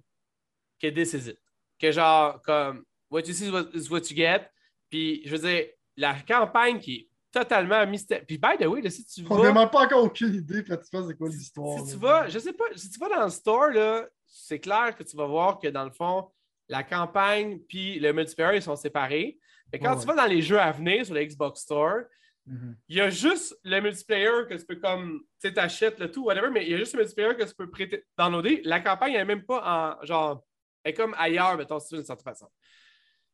que 0.80 0.88
this 0.88 1.14
is 1.14 1.30
it. 1.30 1.40
Que 1.80 1.92
genre, 1.92 2.42
comme, 2.42 2.86
what 3.10 3.22
you 3.22 3.34
see 3.34 3.48
is 3.74 3.90
what, 3.90 4.02
you 4.10 4.16
get. 4.16 4.50
Puis, 4.90 5.22
je 5.26 5.36
veux 5.36 5.50
dire, 5.50 5.68
la 5.98 6.20
campagne 6.22 6.80
qui 6.80 7.11
totalement 7.32 7.86
mystère. 7.88 8.22
Puis, 8.26 8.38
by 8.38 8.58
the 8.60 8.66
way, 8.66 8.88
si 8.90 9.06
tu 9.06 9.24
vas. 9.24 9.36
On 9.36 9.44
n'a 9.44 9.52
même 9.52 9.70
pas 9.70 9.86
encore 9.86 10.04
aucune 10.04 10.34
idée, 10.34 10.64
pratiquement, 10.64 11.08
c'est 11.08 11.18
quoi 11.18 11.30
l'histoire. 11.30 11.80
Si 11.80 11.94
tu 11.94 12.00
vas, 12.00 12.28
je 12.28 12.40
sais 12.40 12.54
pas, 12.54 12.66
si 12.76 12.90
tu 12.90 13.00
vas 13.00 13.10
dans 13.10 13.24
le 13.24 13.30
store, 13.30 13.70
là, 13.70 14.06
c'est 14.26 14.60
clair 14.60 14.96
que 14.98 15.04
tu 15.04 15.16
vas 15.16 15.26
voir 15.26 15.60
que 15.60 15.68
dans 15.68 15.84
le 15.84 15.92
fond, 15.92 16.30
la 16.68 16.84
campagne 16.84 17.60
puis 17.68 18.00
le 18.00 18.14
multiplayer, 18.14 18.58
ils 18.58 18.62
sont 18.62 18.76
séparés. 18.76 19.40
Mais 19.72 19.80
quand 19.80 19.98
tu 19.98 20.06
vas 20.06 20.16
dans 20.16 20.26
les 20.26 20.42
jeux 20.42 20.60
à 20.60 20.72
venir 20.72 21.06
sur 21.06 21.16
le 21.16 21.24
Xbox 21.24 21.62
Store, 21.62 22.02
mhm. 22.46 22.76
il 22.90 22.98
y 22.98 23.02
a 23.02 23.10
juste 23.10 23.58
le 23.64 23.80
multiplayer 23.80 24.46
que 24.50 24.56
tu 24.56 24.66
peux 24.66 24.76
comme, 24.76 25.22
tu 25.40 25.48
sais, 25.48 25.54
t'achètes 25.54 26.00
le 26.00 26.12
tout, 26.12 26.26
whatever, 26.26 26.50
mais 26.50 26.66
il 26.66 26.72
y 26.72 26.74
a 26.74 26.78
juste 26.78 26.94
le 26.94 27.00
multiplayer 27.00 27.36
que 27.36 27.44
tu 27.44 27.56
peux 27.56 27.70
prêter, 27.70 28.04
downloader. 28.18 28.62
La 28.66 28.82
campagne, 28.82 29.14
elle 29.14 29.20
n'est 29.20 29.36
même 29.36 29.46
pas 29.46 29.98
en, 30.02 30.06
genre, 30.06 30.44
elle 30.84 30.92
est 30.92 30.94
comme 30.94 31.16
ailleurs, 31.18 31.58
mettons, 31.58 31.80
si 31.80 31.90
tu 31.90 31.96
d'une 31.96 32.04
certaine 32.04 32.24
façon. 32.24 32.48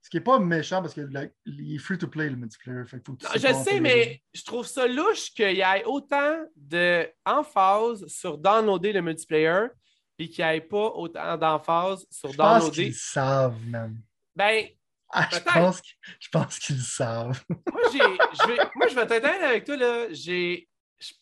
Ce 0.01 0.09
qui 0.09 0.17
n'est 0.17 0.23
pas 0.23 0.39
méchant 0.39 0.81
parce 0.81 0.93
qu'il 0.93 1.09
est 1.15 1.77
free 1.79 1.97
to 1.97 2.07
play 2.07 2.29
le 2.29 2.37
multiplayer. 2.37 2.83
je 3.35 3.53
sais, 3.63 3.79
mais 3.81 4.21
je 4.33 4.43
trouve 4.43 4.65
ça 4.65 4.87
louche 4.87 5.33
qu'il 5.33 5.57
y 5.57 5.61
ait 5.61 5.83
autant 5.85 6.45
d'emphase 6.55 8.07
sur 8.07 8.37
downloader 8.37 8.93
le 8.93 9.01
multiplayer 9.01 9.67
et 10.17 10.29
qu'il 10.29 10.45
n'y 10.45 10.51
ait 10.51 10.61
pas 10.61 10.91
autant 10.95 11.37
d'emphase 11.37 12.05
sur 12.09 12.31
je 12.31 12.37
downloader. 12.37 12.65
Pense 12.65 12.75
qu'ils 12.75 12.95
savent, 12.95 13.65
man. 13.65 13.97
Ben, 14.35 14.67
ah, 15.09 15.27
je, 15.31 15.39
pense 15.39 15.81
je 16.19 16.29
pense 16.29 16.59
qu'ils 16.59 16.81
savent. 16.81 17.43
moi, 17.49 17.81
je 17.91 18.47
vais, 18.47 18.57
moi, 18.75 18.87
je 18.87 18.95
vais 18.95 19.25
avec 19.25 19.65
toi. 19.65 19.77
Là, 19.77 20.07
j'ai, 20.11 20.67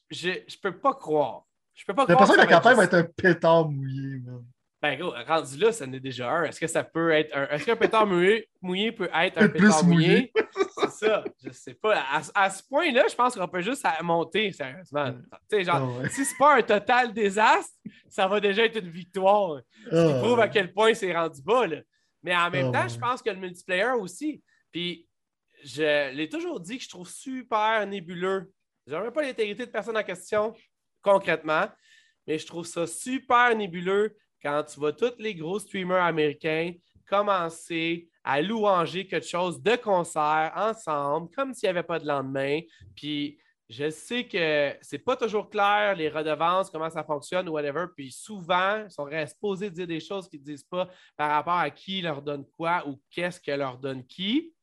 je 0.10 0.30
ne 0.30 0.62
peux 0.62 0.78
pas 0.78 0.94
croire. 0.94 1.46
Je 1.74 1.86
peux 1.86 1.94
pas 1.94 2.06
croire. 2.06 2.18
J'ai 2.18 2.34
l'impression 2.34 2.36
que 2.36 2.50
la 2.50 2.56
campagne 2.56 2.78
va 2.78 2.84
être 2.84 2.94
un 2.94 3.04
pétard 3.04 3.70
mouillé, 3.70 4.20
man. 4.20 4.46
Ben, 4.86 5.00
gros, 5.00 5.14
rendu 5.26 5.58
là, 5.58 5.72
ça 5.72 5.86
en 5.86 5.94
est 5.94 6.00
déjà 6.00 6.30
un. 6.30 6.44
Est-ce 6.44 6.60
que 6.60 6.68
ça 6.68 6.84
peut 6.84 7.10
être 7.10 7.36
un. 7.36 7.48
Est-ce 7.48 7.66
qu'un 7.66 7.76
pétard 7.76 8.06
mouillé, 8.06 8.48
mouillé 8.62 8.92
peut 8.92 9.10
être 9.16 9.42
un 9.42 9.48
pétard 9.48 9.84
mouillé? 9.84 10.32
c'est 10.78 11.08
ça. 11.08 11.24
Je 11.44 11.50
sais 11.50 11.74
pas. 11.74 12.04
À, 12.36 12.50
ce 12.52 12.62
point-là, 12.68 13.06
je 13.10 13.16
pense 13.16 13.36
qu'on 13.36 13.48
peut 13.48 13.62
juste 13.62 13.84
monter, 14.04 14.52
sérieusement. 14.52 15.12
Tu 15.50 15.58
sais, 15.58 15.64
genre, 15.64 16.00
oh, 16.00 16.08
si 16.08 16.24
c'est 16.24 16.38
pas 16.38 16.58
un 16.58 16.62
total 16.62 17.14
désastre, 17.14 17.74
ça 18.08 18.28
va 18.28 18.40
déjà 18.40 18.66
être 18.66 18.78
une 18.78 18.92
victoire. 18.92 19.60
Ce 19.86 19.90
qui 19.90 20.14
oh, 20.20 20.22
prouve 20.22 20.40
à 20.40 20.50
quel 20.50 20.72
point 20.72 20.94
c'est 20.94 21.16
rendu 21.16 21.42
bas, 21.42 21.66
là. 21.66 21.78
Mais 22.22 22.36
en 22.36 22.52
même 22.52 22.68
oh, 22.68 22.72
temps, 22.72 22.88
je 22.88 23.00
pense 23.00 23.24
que 23.24 23.32
le 23.32 23.38
multiplayer 23.38 23.94
aussi. 24.00 24.44
Puis, 24.72 25.08
je 25.64 26.12
l'ai 26.12 26.30
toujours 26.30 26.60
dit 26.60 26.78
que 26.78 26.84
je 26.84 26.90
trouve 26.90 27.10
super 27.10 27.88
nébuleux. 27.88 28.52
Je 28.86 28.94
n'aurais 28.94 29.12
pas 29.12 29.24
l'intégrité 29.24 29.66
de 29.66 29.72
personne 29.72 29.98
en 29.98 30.04
question, 30.04 30.54
concrètement, 31.02 31.66
mais 32.28 32.38
je 32.38 32.46
trouve 32.46 32.68
ça 32.68 32.86
super 32.86 33.56
nébuleux 33.56 34.16
quand 34.46 34.64
tu 34.64 34.80
vois 34.80 34.94
tous 34.94 35.18
les 35.18 35.34
gros 35.34 35.58
streamers 35.58 36.04
américains 36.04 36.74
commencer 37.10 38.08
à 38.24 38.42
louanger 38.42 39.08
quelque 39.08 39.28
chose 39.28 39.62
de 39.62 39.76
concert 39.76 40.52
ensemble, 40.56 41.30
comme 41.36 41.54
s'il 41.54 41.68
n'y 41.68 41.72
avait 41.72 41.84
pas 41.84 42.00
de 42.00 42.08
lendemain. 42.08 42.60
Puis 42.96 43.40
je 43.70 43.90
sais 43.90 44.28
que 44.28 44.76
c'est 44.82 45.00
pas 45.00 45.16
toujours 45.16 45.50
clair, 45.50 45.96
les 45.96 46.10
redevances, 46.10 46.70
comment 46.70 46.90
ça 46.92 47.04
fonctionne 47.04 47.50
ou 47.50 47.54
whatever. 47.54 47.86
Puis 47.96 48.12
souvent, 48.12 48.84
ils 48.86 48.92
sont 48.92 49.10
supposés 49.28 49.72
dire 49.72 49.88
des 49.88 50.00
choses 50.00 50.30
qu'ils 50.30 50.42
ne 50.42 50.46
disent 50.46 50.64
pas 50.64 50.88
par 51.18 51.32
rapport 51.32 51.58
à 51.58 51.72
qui 51.72 52.02
leur 52.02 52.22
donne 52.22 52.46
quoi 52.56 52.88
ou 52.88 53.02
qu'est-ce 53.10 53.40
que 53.40 53.52
leur 53.52 53.80
donne 53.80 54.06
qui. 54.06 54.54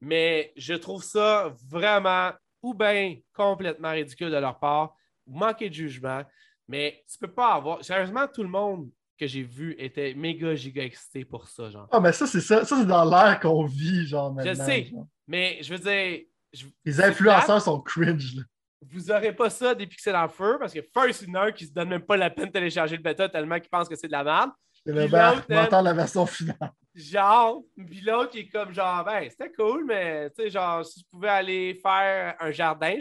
Mais 0.00 0.52
je 0.56 0.74
trouve 0.74 1.02
ça 1.02 1.54
vraiment 1.68 2.32
ou 2.62 2.72
bien 2.72 3.16
complètement 3.34 3.92
ridicule 3.92 4.30
de 4.30 4.36
leur 4.36 4.58
part, 4.58 4.94
manquer 5.26 5.68
de 5.68 5.74
jugement. 5.74 6.22
Mais 6.68 7.04
tu 7.10 7.18
peux 7.18 7.32
pas 7.32 7.54
avoir. 7.54 7.84
Sérieusement, 7.84 8.26
tout 8.26 8.42
le 8.42 8.48
monde 8.48 8.90
que 9.18 9.26
j'ai 9.26 9.42
vu 9.42 9.74
était 9.78 10.14
méga 10.14 10.54
giga 10.54 10.84
excité 10.84 11.24
pour 11.24 11.48
ça, 11.48 11.70
genre. 11.70 11.88
Ah, 11.90 12.00
mais 12.00 12.12
ça, 12.12 12.26
c'est 12.26 12.40
ça. 12.40 12.64
Ça, 12.64 12.76
c'est 12.76 12.86
dans 12.86 13.04
l'air 13.04 13.40
qu'on 13.40 13.64
vit, 13.64 14.06
genre, 14.06 14.32
maintenant. 14.32 14.52
Je 14.52 14.58
sais, 14.58 14.92
mais 15.26 15.58
je 15.62 15.74
veux 15.74 15.78
dire... 15.78 16.22
Les 16.84 17.00
influenceurs 17.00 17.60
sont 17.60 17.80
cringe, 17.80 18.36
là. 18.36 18.42
Vous 18.82 19.10
aurez 19.10 19.34
pas 19.34 19.50
ça 19.50 19.74
des 19.74 19.86
pixels 19.86 20.14
en 20.14 20.28
feu, 20.28 20.58
parce 20.60 20.72
que 20.72 20.80
first, 20.82 21.22
une 21.22 21.34
heure 21.36 21.52
qui 21.52 21.66
se 21.66 21.72
donne 21.72 21.88
même 21.88 22.02
pas 22.02 22.16
la 22.16 22.30
peine 22.30 22.46
de 22.46 22.52
télécharger 22.52 22.96
le 22.96 23.02
bêta 23.02 23.28
tellement 23.28 23.58
qu'ils 23.58 23.70
pensent 23.70 23.88
que 23.88 23.96
c'est 23.96 24.06
de 24.06 24.12
la 24.12 24.22
merde. 24.22 24.50
C'est 24.84 24.92
le 24.92 25.08
ben, 25.08 25.82
la 25.82 25.92
version 25.92 26.26
finale. 26.26 26.72
Genre, 26.94 27.62
puis 27.76 28.00
l'autre 28.02 28.30
qui 28.30 28.40
est 28.40 28.48
comme 28.48 28.72
genre, 28.72 29.04
ben, 29.04 29.28
c'était 29.28 29.50
cool, 29.52 29.84
mais 29.86 30.30
tu 30.30 30.42
sais, 30.42 30.50
genre, 30.50 30.84
si 30.84 31.00
je 31.00 31.04
pouvais 31.10 31.28
aller 31.28 31.74
faire 31.82 32.36
un 32.38 32.50
jardin, 32.50 32.96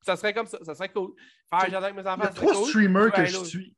ça 0.00 0.16
serait 0.16 0.32
comme 0.32 0.46
ça, 0.46 0.58
ça 0.62 0.74
serait 0.74 0.88
cool. 0.88 1.12
Faire 1.50 1.64
un 1.64 1.70
jardin 1.70 1.88
avec 1.88 2.02
mes 2.02 2.10
enfants, 2.10 2.30
c'est 2.32 2.40
cool. 2.40 2.52
trois 2.52 2.66
streamers 2.66 3.12
que 3.12 3.24
je 3.24 3.44
suis. 3.44 3.74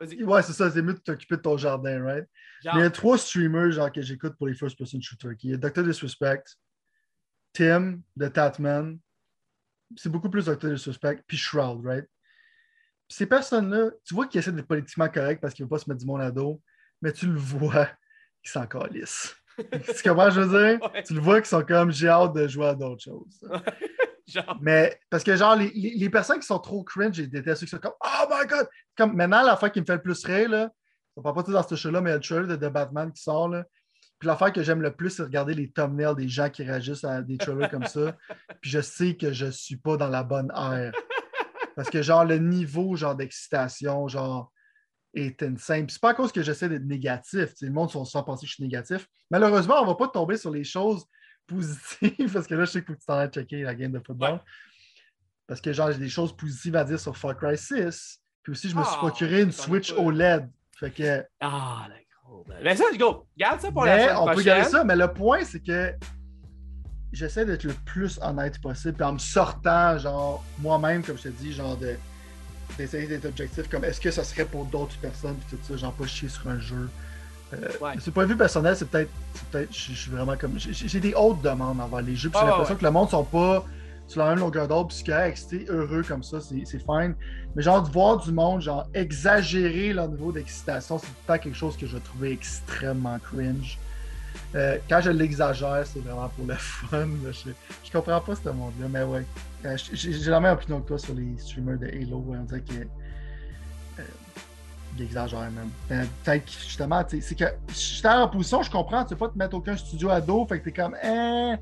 Ouais, 0.00 0.42
c'est 0.42 0.52
ça, 0.52 0.70
c'est 0.70 0.82
mieux 0.82 0.94
de 0.94 0.98
t'occuper 0.98 1.36
de 1.36 1.42
ton 1.42 1.56
jardin, 1.56 2.02
right? 2.02 2.26
il 2.64 2.80
y 2.80 2.82
a 2.82 2.90
trois 2.90 3.18
streamers 3.18 3.72
genre, 3.72 3.92
que 3.92 4.02
j'écoute 4.02 4.34
pour 4.36 4.46
les 4.46 4.54
first 4.54 4.76
person 4.78 5.00
shooters. 5.00 5.34
Il 5.42 5.50
y 5.50 5.54
a 5.54 5.56
Dr. 5.56 5.84
Disrespect, 5.84 6.44
Tim, 7.52 8.00
The 8.18 8.32
Tatman. 8.32 8.98
C'est 9.96 10.08
beaucoup 10.08 10.30
plus 10.30 10.46
Dr. 10.46 10.70
Disrespect, 10.70 11.22
puis 11.26 11.36
Shroud, 11.36 11.84
right? 11.84 12.06
ces 13.08 13.26
personnes-là, 13.26 13.90
tu 14.04 14.14
vois 14.14 14.26
qu'ils 14.26 14.40
essaient 14.40 14.52
d'être 14.52 14.66
politiquement 14.66 15.08
corrects 15.08 15.40
parce 15.40 15.54
qu'ils 15.54 15.64
ne 15.64 15.68
veulent 15.68 15.78
pas 15.78 15.84
se 15.84 15.90
mettre 15.90 16.00
du 16.00 16.06
monde 16.06 16.22
à 16.22 16.30
dos, 16.30 16.60
mais 17.00 17.12
tu 17.12 17.26
le 17.26 17.38
vois 17.38 17.86
qu'ils 18.42 18.50
s'en 18.50 18.66
calissent. 18.66 19.36
tu 19.58 20.08
comprends, 20.08 20.30
je 20.30 20.40
veux 20.40 20.78
dire? 20.78 20.90
Tu 21.04 21.14
le 21.14 21.20
vois 21.20 21.40
qu'ils 21.40 21.48
sont 21.48 21.62
comme 21.62 21.92
j'ai 21.92 22.08
hâte 22.08 22.34
de 22.34 22.48
jouer 22.48 22.66
à 22.66 22.74
d'autres 22.74 23.02
choses. 23.02 23.46
Mais 24.60 24.98
parce 25.10 25.24
que, 25.24 25.36
genre, 25.36 25.56
les, 25.56 25.70
les, 25.70 26.10
personnes 26.10 26.40
qui 26.40 26.46
sont 26.46 26.58
trop 26.58 26.82
cringe, 26.82 27.14
j'ai 27.14 27.26
déteste 27.26 27.60
ceux 27.60 27.66
qui 27.66 27.70
sont 27.70 27.78
comme 27.78 27.92
Oh 28.02 28.26
my 28.30 28.46
god! 28.46 28.66
Comme 28.96 29.14
maintenant, 29.14 29.42
l'affaire 29.42 29.70
qui 29.70 29.80
me 29.80 29.86
fait 29.86 29.96
le 29.96 30.02
plus 30.02 30.24
rire, 30.24 30.48
là, 30.48 30.70
ça 31.16 31.22
parle 31.22 31.34
pas 31.34 31.42
tout 31.42 31.52
dans 31.52 31.66
ce 31.66 31.74
show-là, 31.74 32.00
mais 32.00 32.10
il 32.10 32.12
y 32.12 32.14
a 32.14 32.18
le 32.18 32.22
trailer 32.22 32.46
de, 32.46 32.56
The 32.56 32.72
Batman 32.72 33.12
qui 33.12 33.22
sort. 33.22 33.48
Là. 33.48 33.64
Puis 34.18 34.26
l'affaire 34.26 34.52
que 34.52 34.62
j'aime 34.62 34.80
le 34.80 34.94
plus, 34.94 35.10
c'est 35.10 35.22
regarder 35.22 35.54
les 35.54 35.70
thumbnails 35.70 36.14
des 36.16 36.28
gens 36.28 36.48
qui 36.48 36.62
réagissent 36.62 37.04
à 37.04 37.22
des 37.22 37.36
trailers 37.36 37.70
comme 37.70 37.86
ça. 37.86 38.16
Puis 38.60 38.70
je 38.70 38.80
sais 38.80 39.16
que 39.16 39.32
je 39.32 39.46
suis 39.46 39.76
pas 39.76 39.96
dans 39.96 40.08
la 40.08 40.22
bonne 40.22 40.50
ère. 40.56 40.92
Parce 41.76 41.90
que, 41.90 42.02
genre, 42.02 42.24
le 42.24 42.38
niveau 42.38 42.96
genre 42.96 43.16
d'excitation, 43.16 44.08
genre, 44.08 44.52
est 45.14 45.42
insane. 45.42 45.86
Puis 45.86 45.94
c'est 45.94 46.00
pas 46.00 46.10
à 46.10 46.14
cause 46.14 46.32
que 46.32 46.42
j'essaie 46.42 46.68
d'être 46.68 46.84
négatif. 46.84 47.50
le 47.60 47.70
monde 47.70 47.90
sont 47.90 48.04
penser 48.24 48.46
que 48.46 48.50
je 48.50 48.54
suis 48.54 48.64
négatif. 48.64 49.06
Malheureusement, 49.30 49.80
on 49.80 49.86
va 49.86 49.94
pas 49.94 50.08
tomber 50.08 50.36
sur 50.36 50.50
les 50.50 50.64
choses 50.64 51.04
positive, 51.46 52.30
parce 52.32 52.46
que 52.46 52.54
là, 52.54 52.64
je 52.64 52.70
sais 52.70 52.82
que 52.82 52.92
tu 52.92 53.06
t'en 53.06 53.18
as 53.18 53.28
checké 53.28 53.62
la 53.62 53.74
game 53.74 53.92
de 53.92 54.00
football. 54.00 54.40
Parce 55.46 55.60
que 55.60 55.72
genre, 55.72 55.92
j'ai 55.92 55.98
des 55.98 56.08
choses 56.08 56.34
positives 56.36 56.76
à 56.76 56.84
dire 56.84 56.98
sur 56.98 57.16
Far 57.16 57.36
Cry 57.36 57.56
6. 57.58 58.20
Puis 58.42 58.52
aussi, 58.52 58.68
je 58.68 58.76
me 58.76 58.82
suis 58.82 58.92
ah, 58.94 58.98
procuré 58.98 59.42
une 59.42 59.52
Switch 59.52 59.92
OLED. 59.92 60.48
Fait 60.78 60.90
que. 60.90 61.24
Ah, 61.40 61.86
d'accord. 61.88 62.44
Mais 62.48 62.62
ben, 62.62 62.76
ça, 62.76 62.84
go. 62.98 63.26
Garde 63.36 63.60
ça 63.60 63.70
pour 63.70 63.84
la 63.84 64.00
semaine 64.00 64.16
On 64.16 64.34
peut 64.34 64.42
garder 64.42 64.68
ça, 64.68 64.84
mais 64.84 64.96
le 64.96 65.12
point, 65.12 65.44
c'est 65.44 65.60
que 65.60 65.92
j'essaie 67.12 67.44
d'être 67.44 67.64
le 67.64 67.74
plus 67.84 68.18
honnête 68.22 68.60
possible. 68.60 68.94
Puis 68.94 69.04
en 69.04 69.12
me 69.12 69.18
sortant, 69.18 69.98
genre, 69.98 70.44
moi-même, 70.58 71.02
comme 71.02 71.16
je 71.16 71.24
te 71.24 71.28
dis, 71.28 71.52
genre, 71.52 71.76
de 71.76 71.94
d'essayer 72.78 73.06
d'être 73.06 73.26
objectif, 73.26 73.68
comme 73.68 73.84
est-ce 73.84 74.00
que 74.00 74.10
ça 74.10 74.24
serait 74.24 74.46
pour 74.46 74.64
d'autres 74.64 74.96
personnes, 74.98 75.36
puis 75.36 75.56
tout 75.56 75.62
ça, 75.62 75.76
genre, 75.76 75.92
pas 75.92 76.06
chier 76.06 76.28
sur 76.28 76.48
un 76.48 76.58
jeu. 76.58 76.88
Euh, 77.52 77.68
c'est 78.00 78.10
point 78.10 78.24
de 78.24 78.30
vue 78.30 78.36
personnel, 78.36 78.76
c'est 78.76 78.88
peut-être. 78.88 79.10
Peut 79.50 79.66
je 79.70 79.92
suis 79.92 80.10
vraiment 80.10 80.36
comme. 80.36 80.58
J'ai 80.58 81.00
des 81.00 81.14
hautes 81.14 81.42
demandes 81.42 81.80
envers 81.80 82.00
les 82.00 82.16
jeux. 82.16 82.30
J'ai 82.32 82.40
ah, 82.40 82.46
l'impression 82.46 82.76
que 82.76 82.84
le 82.84 82.90
monde 82.90 83.10
sont 83.10 83.24
pas 83.24 83.64
sur 84.06 84.22
la 84.22 84.30
même 84.30 84.38
longueur 84.38 84.68
d'ordre. 84.68 84.88
Puis 84.88 85.04
c'est 85.36 85.68
heureux 85.68 86.02
comme 86.06 86.22
ça, 86.22 86.38
c'est 86.40 86.64
fine. 86.64 87.14
Mais 87.54 87.62
genre, 87.62 87.82
de 87.82 87.90
voir 87.90 88.18
du 88.18 88.32
monde, 88.32 88.60
genre, 88.62 88.86
exagérer 88.94 89.92
leur 89.92 90.08
niveau 90.08 90.32
d'excitation, 90.32 90.98
c'est 90.98 91.14
pas 91.26 91.38
quelque 91.38 91.56
chose 91.56 91.76
que 91.76 91.86
je 91.86 91.98
trouvais 91.98 92.32
extrêmement 92.32 93.18
cringe. 93.18 93.78
Euh, 94.56 94.78
quand 94.88 95.00
je 95.00 95.10
l'exagère, 95.10 95.84
c'est 95.84 96.00
vraiment 96.00 96.28
pour 96.28 96.46
le 96.46 96.54
fun. 96.58 97.08
Je, 97.30 97.50
je, 97.84 97.92
comprends 97.92 98.20
pas 98.20 98.34
ce 98.34 98.48
monde-là, 98.48 98.86
mais 98.90 99.02
ouais. 99.04 99.24
Euh, 99.64 99.76
j'ai 99.92 100.30
la 100.30 100.40
même 100.40 100.54
opinion 100.54 100.80
que 100.80 100.88
toi 100.88 100.98
sur 100.98 101.14
les 101.14 101.38
streamers 101.38 101.78
de 101.78 101.86
Halo. 101.86 102.24
On 102.28 102.44
dirait 102.44 102.60
que 102.60 102.74
il 103.98 104.04
exagère 105.02 105.40
même. 105.40 105.70
Ben, 105.88 106.06
peut-être 106.24 106.50
justement, 106.50 107.02
c'est 107.08 107.34
que 107.34 107.44
j'étais 107.68 108.08
en 108.08 108.28
position, 108.28 108.62
je 108.62 108.70
comprends, 108.70 109.02
tu 109.02 109.10
sais 109.10 109.16
pas 109.16 109.28
te 109.28 109.36
mettre 109.36 109.56
aucun 109.56 109.76
studio 109.76 110.10
à 110.10 110.20
dos, 110.20 110.46
fait 110.46 110.60
que 110.60 110.64
t'es 110.64 110.72
comme 110.72 110.96
eh. 111.02 111.54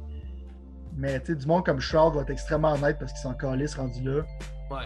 Mais 0.97 1.19
tu 1.21 1.27
sais, 1.27 1.35
du 1.37 1.47
monde 1.47 1.65
comme 1.65 1.81
Shroud 1.81 2.15
va 2.15 2.23
être 2.23 2.31
extrêmement 2.31 2.73
honnête 2.73 2.99
parce 2.99 3.13
qu'ils 3.13 3.23
sont 3.23 3.35
calés 3.35 3.67
rendu 3.77 4.03
là. 4.03 4.23
Ouais. 4.71 4.85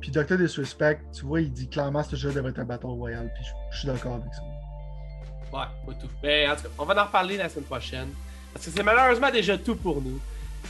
Puis 0.00 0.10
Doctor 0.10 0.38
Disrespect, 0.38 1.00
tu 1.12 1.24
vois, 1.24 1.40
il 1.40 1.52
dit 1.52 1.68
clairement 1.68 2.02
que 2.02 2.10
ce 2.10 2.16
jeu 2.16 2.32
devrait 2.32 2.50
être 2.50 2.60
un 2.60 2.64
Battle 2.64 2.86
Royale, 2.86 3.30
puis 3.34 3.44
je, 3.72 3.78
suis 3.78 3.88
d'accord 3.88 4.14
avec 4.14 4.32
ça. 4.32 4.42
Ouais, 5.52 5.64
pas 5.86 5.92
tout. 6.00 6.08
Mais 6.22 6.48
en 6.48 6.56
tout 6.56 6.62
cas, 6.62 6.68
on 6.78 6.84
va 6.84 7.02
en 7.02 7.06
reparler 7.06 7.36
la 7.36 7.48
semaine 7.48 7.64
prochaine. 7.64 8.08
Parce 8.52 8.66
que 8.66 8.70
c'est 8.70 8.82
malheureusement 8.82 9.30
déjà 9.30 9.56
tout 9.58 9.76
pour 9.76 10.00
nous. 10.00 10.20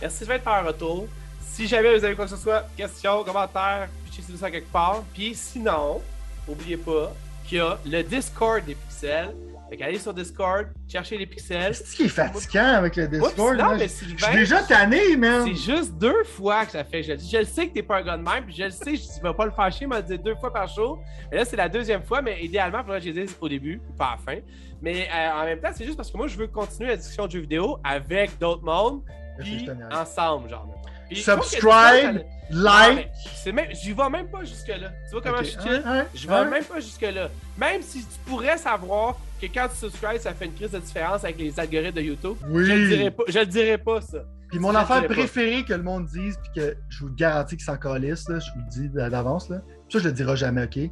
Merci 0.00 0.20
de 0.20 0.26
faire 0.26 0.48
un 0.48 0.62
retour. 0.62 1.06
Si 1.40 1.66
jamais 1.66 1.98
vous 1.98 2.04
avez 2.04 2.14
quoi 2.14 2.24
que 2.24 2.30
ce 2.30 2.36
soit, 2.36 2.66
questions, 2.76 3.24
commentaires, 3.24 3.88
puis 4.10 4.36
ça 4.36 4.50
quelque 4.50 4.70
part. 4.70 5.02
Puis 5.12 5.34
sinon, 5.34 6.00
N'oubliez 6.48 6.76
pas 6.76 7.12
qu'il 7.46 7.58
y 7.58 7.60
a 7.60 7.78
le 7.84 8.02
Discord 8.02 8.64
des 8.64 8.74
pixels. 8.74 9.34
Fait 9.68 9.76
qu'allez 9.76 9.98
sur 9.98 10.14
Discord, 10.14 10.66
cherchez 10.88 11.18
les 11.18 11.26
pixels. 11.26 11.74
C'est 11.74 11.84
ce 11.84 11.94
qui 11.94 12.04
est 12.04 12.08
fatigant 12.08 12.72
avec 12.76 12.96
le 12.96 13.06
Discord. 13.06 13.36
non, 13.58 13.70
là? 13.70 13.76
mais 13.78 13.88
Sylvain, 13.88 14.16
je 14.16 14.24
suis 14.24 14.34
déjà 14.34 14.62
tanné, 14.62 15.16
man. 15.16 15.44
C'est 15.46 15.74
juste 15.74 15.92
deux 15.98 16.24
fois 16.24 16.64
que 16.64 16.72
ça 16.72 16.84
fait. 16.84 17.02
Je, 17.02 17.12
je 17.18 17.38
le 17.38 17.44
sais 17.44 17.68
que 17.68 17.74
t'es 17.74 17.82
pas 17.82 17.98
un 17.98 18.02
gars 18.02 18.16
de 18.16 18.22
même, 18.22 18.44
puis 18.44 18.54
je 18.56 18.64
le 18.64 18.70
sais, 18.70 18.96
je 18.96 19.18
ne 19.18 19.28
vais 19.28 19.34
pas 19.34 19.44
le 19.44 19.50
fâcher, 19.50 19.80
il 19.82 19.88
m'a 19.88 20.00
dit 20.00 20.18
deux 20.18 20.36
fois 20.36 20.50
par 20.50 20.66
jour. 20.68 20.98
Mais 21.30 21.36
là, 21.36 21.44
c'est 21.44 21.56
la 21.56 21.68
deuxième 21.68 22.02
fois, 22.02 22.22
mais 22.22 22.42
idéalement, 22.42 22.78
il 22.78 22.84
faudrait 22.84 23.00
que 23.00 23.06
je 23.06 23.10
les 23.10 23.26
dise 23.26 23.36
au 23.38 23.48
début, 23.48 23.82
pas 23.98 24.06
à 24.06 24.10
la 24.12 24.16
fin. 24.16 24.40
Mais 24.80 25.06
euh, 25.14 25.42
en 25.42 25.44
même 25.44 25.60
temps, 25.60 25.70
c'est 25.74 25.84
juste 25.84 25.98
parce 25.98 26.10
que 26.10 26.16
moi, 26.16 26.28
je 26.28 26.38
veux 26.38 26.46
continuer 26.46 26.88
la 26.88 26.96
discussion 26.96 27.26
de 27.26 27.32
jeux 27.32 27.40
vidéo 27.40 27.78
avec 27.84 28.38
d'autres 28.38 28.64
mondes, 28.64 29.02
puis 29.38 29.68
ensemble, 29.92 30.48
genre. 30.48 30.66
Puis 31.08 31.16
que 31.18 31.22
Subscribe, 31.22 32.18
ça- 32.18 32.22
like. 32.50 33.08
c'est 33.36 33.52
même, 33.52 33.68
j'y 33.72 33.92
vais 33.92 34.08
même 34.10 34.28
pas 34.28 34.44
jusque-là. 34.44 34.90
Tu 35.06 35.12
vois 35.12 35.22
comment 35.22 35.38
je 35.38 35.44
suis 35.44 35.60
chill? 35.60 35.82
hein, 35.84 36.00
hein, 36.00 36.06
Je 36.14 36.26
vais 36.28 36.34
hein. 36.34 36.44
même 36.44 36.64
pas 36.64 36.80
jusque-là. 36.80 37.28
Même 37.58 37.82
si 37.82 38.00
tu 38.00 38.18
pourrais 38.26 38.56
savoir 38.58 39.16
que 39.40 39.46
quand 39.46 39.68
tu 39.68 39.76
subscribes, 39.76 40.18
ça 40.20 40.32
fait 40.34 40.46
une 40.46 40.54
crise 40.54 40.70
de 40.72 40.78
différence 40.78 41.24
avec 41.24 41.38
les 41.38 41.58
algorithmes 41.58 41.96
de 41.96 42.02
YouTube, 42.02 42.36
Oui. 42.48 42.64
je 42.66 42.72
le 42.72 42.88
dirais 42.88 43.10
pas, 43.10 43.22
je 43.28 43.38
le 43.38 43.46
dirais 43.46 43.78
pas 43.78 44.00
ça. 44.00 44.18
Puis 44.50 44.58
mon 44.58 44.74
affaire 44.74 45.06
préférée 45.06 45.62
que 45.64 45.74
le 45.74 45.82
monde 45.82 46.06
dise, 46.06 46.38
puis 46.42 46.62
que 46.62 46.76
je 46.88 47.04
vous 47.04 47.10
garantis 47.14 47.56
qu'ils 47.56 47.64
s'en 47.66 47.76
calissent, 47.76 48.28
là, 48.28 48.38
je 48.38 48.50
vous 48.52 48.60
le 48.60 48.70
dis 48.70 48.88
d'avance, 48.88 49.48
là. 49.50 49.58
ça 49.90 49.98
je 49.98 50.04
le 50.04 50.12
dirai 50.12 50.36
jamais, 50.36 50.64
ok? 50.64 50.90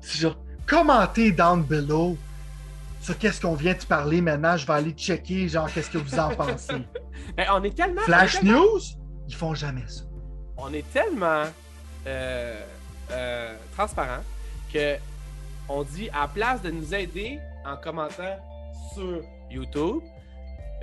C'est 0.00 0.20
genre, 0.20 0.36
commentez 0.66 1.30
down 1.32 1.62
below 1.62 2.16
sur 3.00 3.18
qu'est-ce 3.18 3.40
qu'on 3.40 3.54
vient 3.54 3.74
de 3.74 3.84
parler 3.84 4.20
maintenant, 4.22 4.56
je 4.56 4.66
vais 4.66 4.72
aller 4.72 4.92
checker, 4.92 5.46
genre, 5.48 5.70
qu'est-ce 5.72 5.90
que 5.90 5.98
vous 5.98 6.18
en 6.18 6.30
pensez. 6.30 6.72
Ben, 7.36 7.46
on 7.52 7.62
est 7.64 7.74
tellement. 7.76 8.02
Flash 8.02 8.36
on 8.36 8.38
est 8.38 8.40
tellement- 8.42 8.60
News, 8.62 8.80
ils 9.28 9.34
font 9.34 9.54
jamais 9.54 9.86
ça. 9.86 10.02
on 10.56 10.72
est 10.72 10.88
tellement 10.92 11.44
euh, 12.06 12.60
euh, 13.10 13.56
transparent 13.72 14.22
que 14.72 14.96
on 15.68 15.82
dit 15.82 16.10
à 16.10 16.22
la 16.22 16.28
place 16.28 16.62
de 16.62 16.70
nous 16.70 16.94
aider 16.94 17.38
en 17.64 17.76
commentant 17.76 18.36
sur 18.92 19.22
YouTube, 19.50 20.02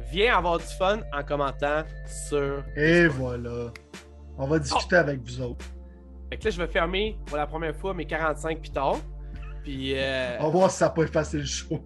viens 0.09 0.37
avoir 0.37 0.57
du 0.57 0.65
fun 0.65 0.99
en 1.13 1.23
commentant 1.23 1.83
sur. 2.07 2.63
Et 2.75 3.07
voilà. 3.07 3.71
On 4.37 4.47
va 4.47 4.59
discuter 4.59 4.95
avec 4.95 5.21
vous 5.21 5.41
autres. 5.41 5.65
Fait 6.29 6.37
que 6.37 6.45
là, 6.45 6.49
je 6.49 6.57
vais 6.57 6.67
fermer 6.67 7.17
pour 7.25 7.37
la 7.37 7.45
première 7.45 7.75
fois 7.75 7.93
mes 7.93 8.05
45 8.05 8.59
pitons. 8.61 9.01
Puis, 9.63 9.93
euh, 9.95 10.37
On 10.39 10.45
va 10.45 10.49
voir 10.49 10.71
si 10.71 10.77
ça 10.77 10.89
peut 10.89 11.03
effacer 11.03 11.37
le 11.37 11.45
show. 11.45 11.85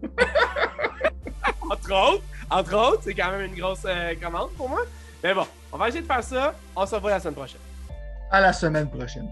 entre 1.69 1.91
autres, 1.91 2.23
entre 2.49 2.75
autres, 2.75 3.01
c'est 3.03 3.13
quand 3.13 3.31
même 3.31 3.51
une 3.51 3.59
grosse 3.59 3.85
euh, 3.85 4.13
commande 4.21 4.51
pour 4.51 4.69
moi. 4.69 4.81
Mais 5.23 5.33
bon, 5.33 5.45
on 5.75 5.77
va 5.77 5.89
essayer 5.89 6.01
de 6.01 6.07
faire 6.07 6.23
ça. 6.23 6.55
On 6.73 6.85
se 6.85 6.95
revoit 6.95 7.11
la 7.11 7.19
semaine 7.19 7.35
prochaine. 7.35 7.59
À 8.31 8.39
la 8.39 8.53
semaine 8.53 8.89
prochaine. 8.89 9.29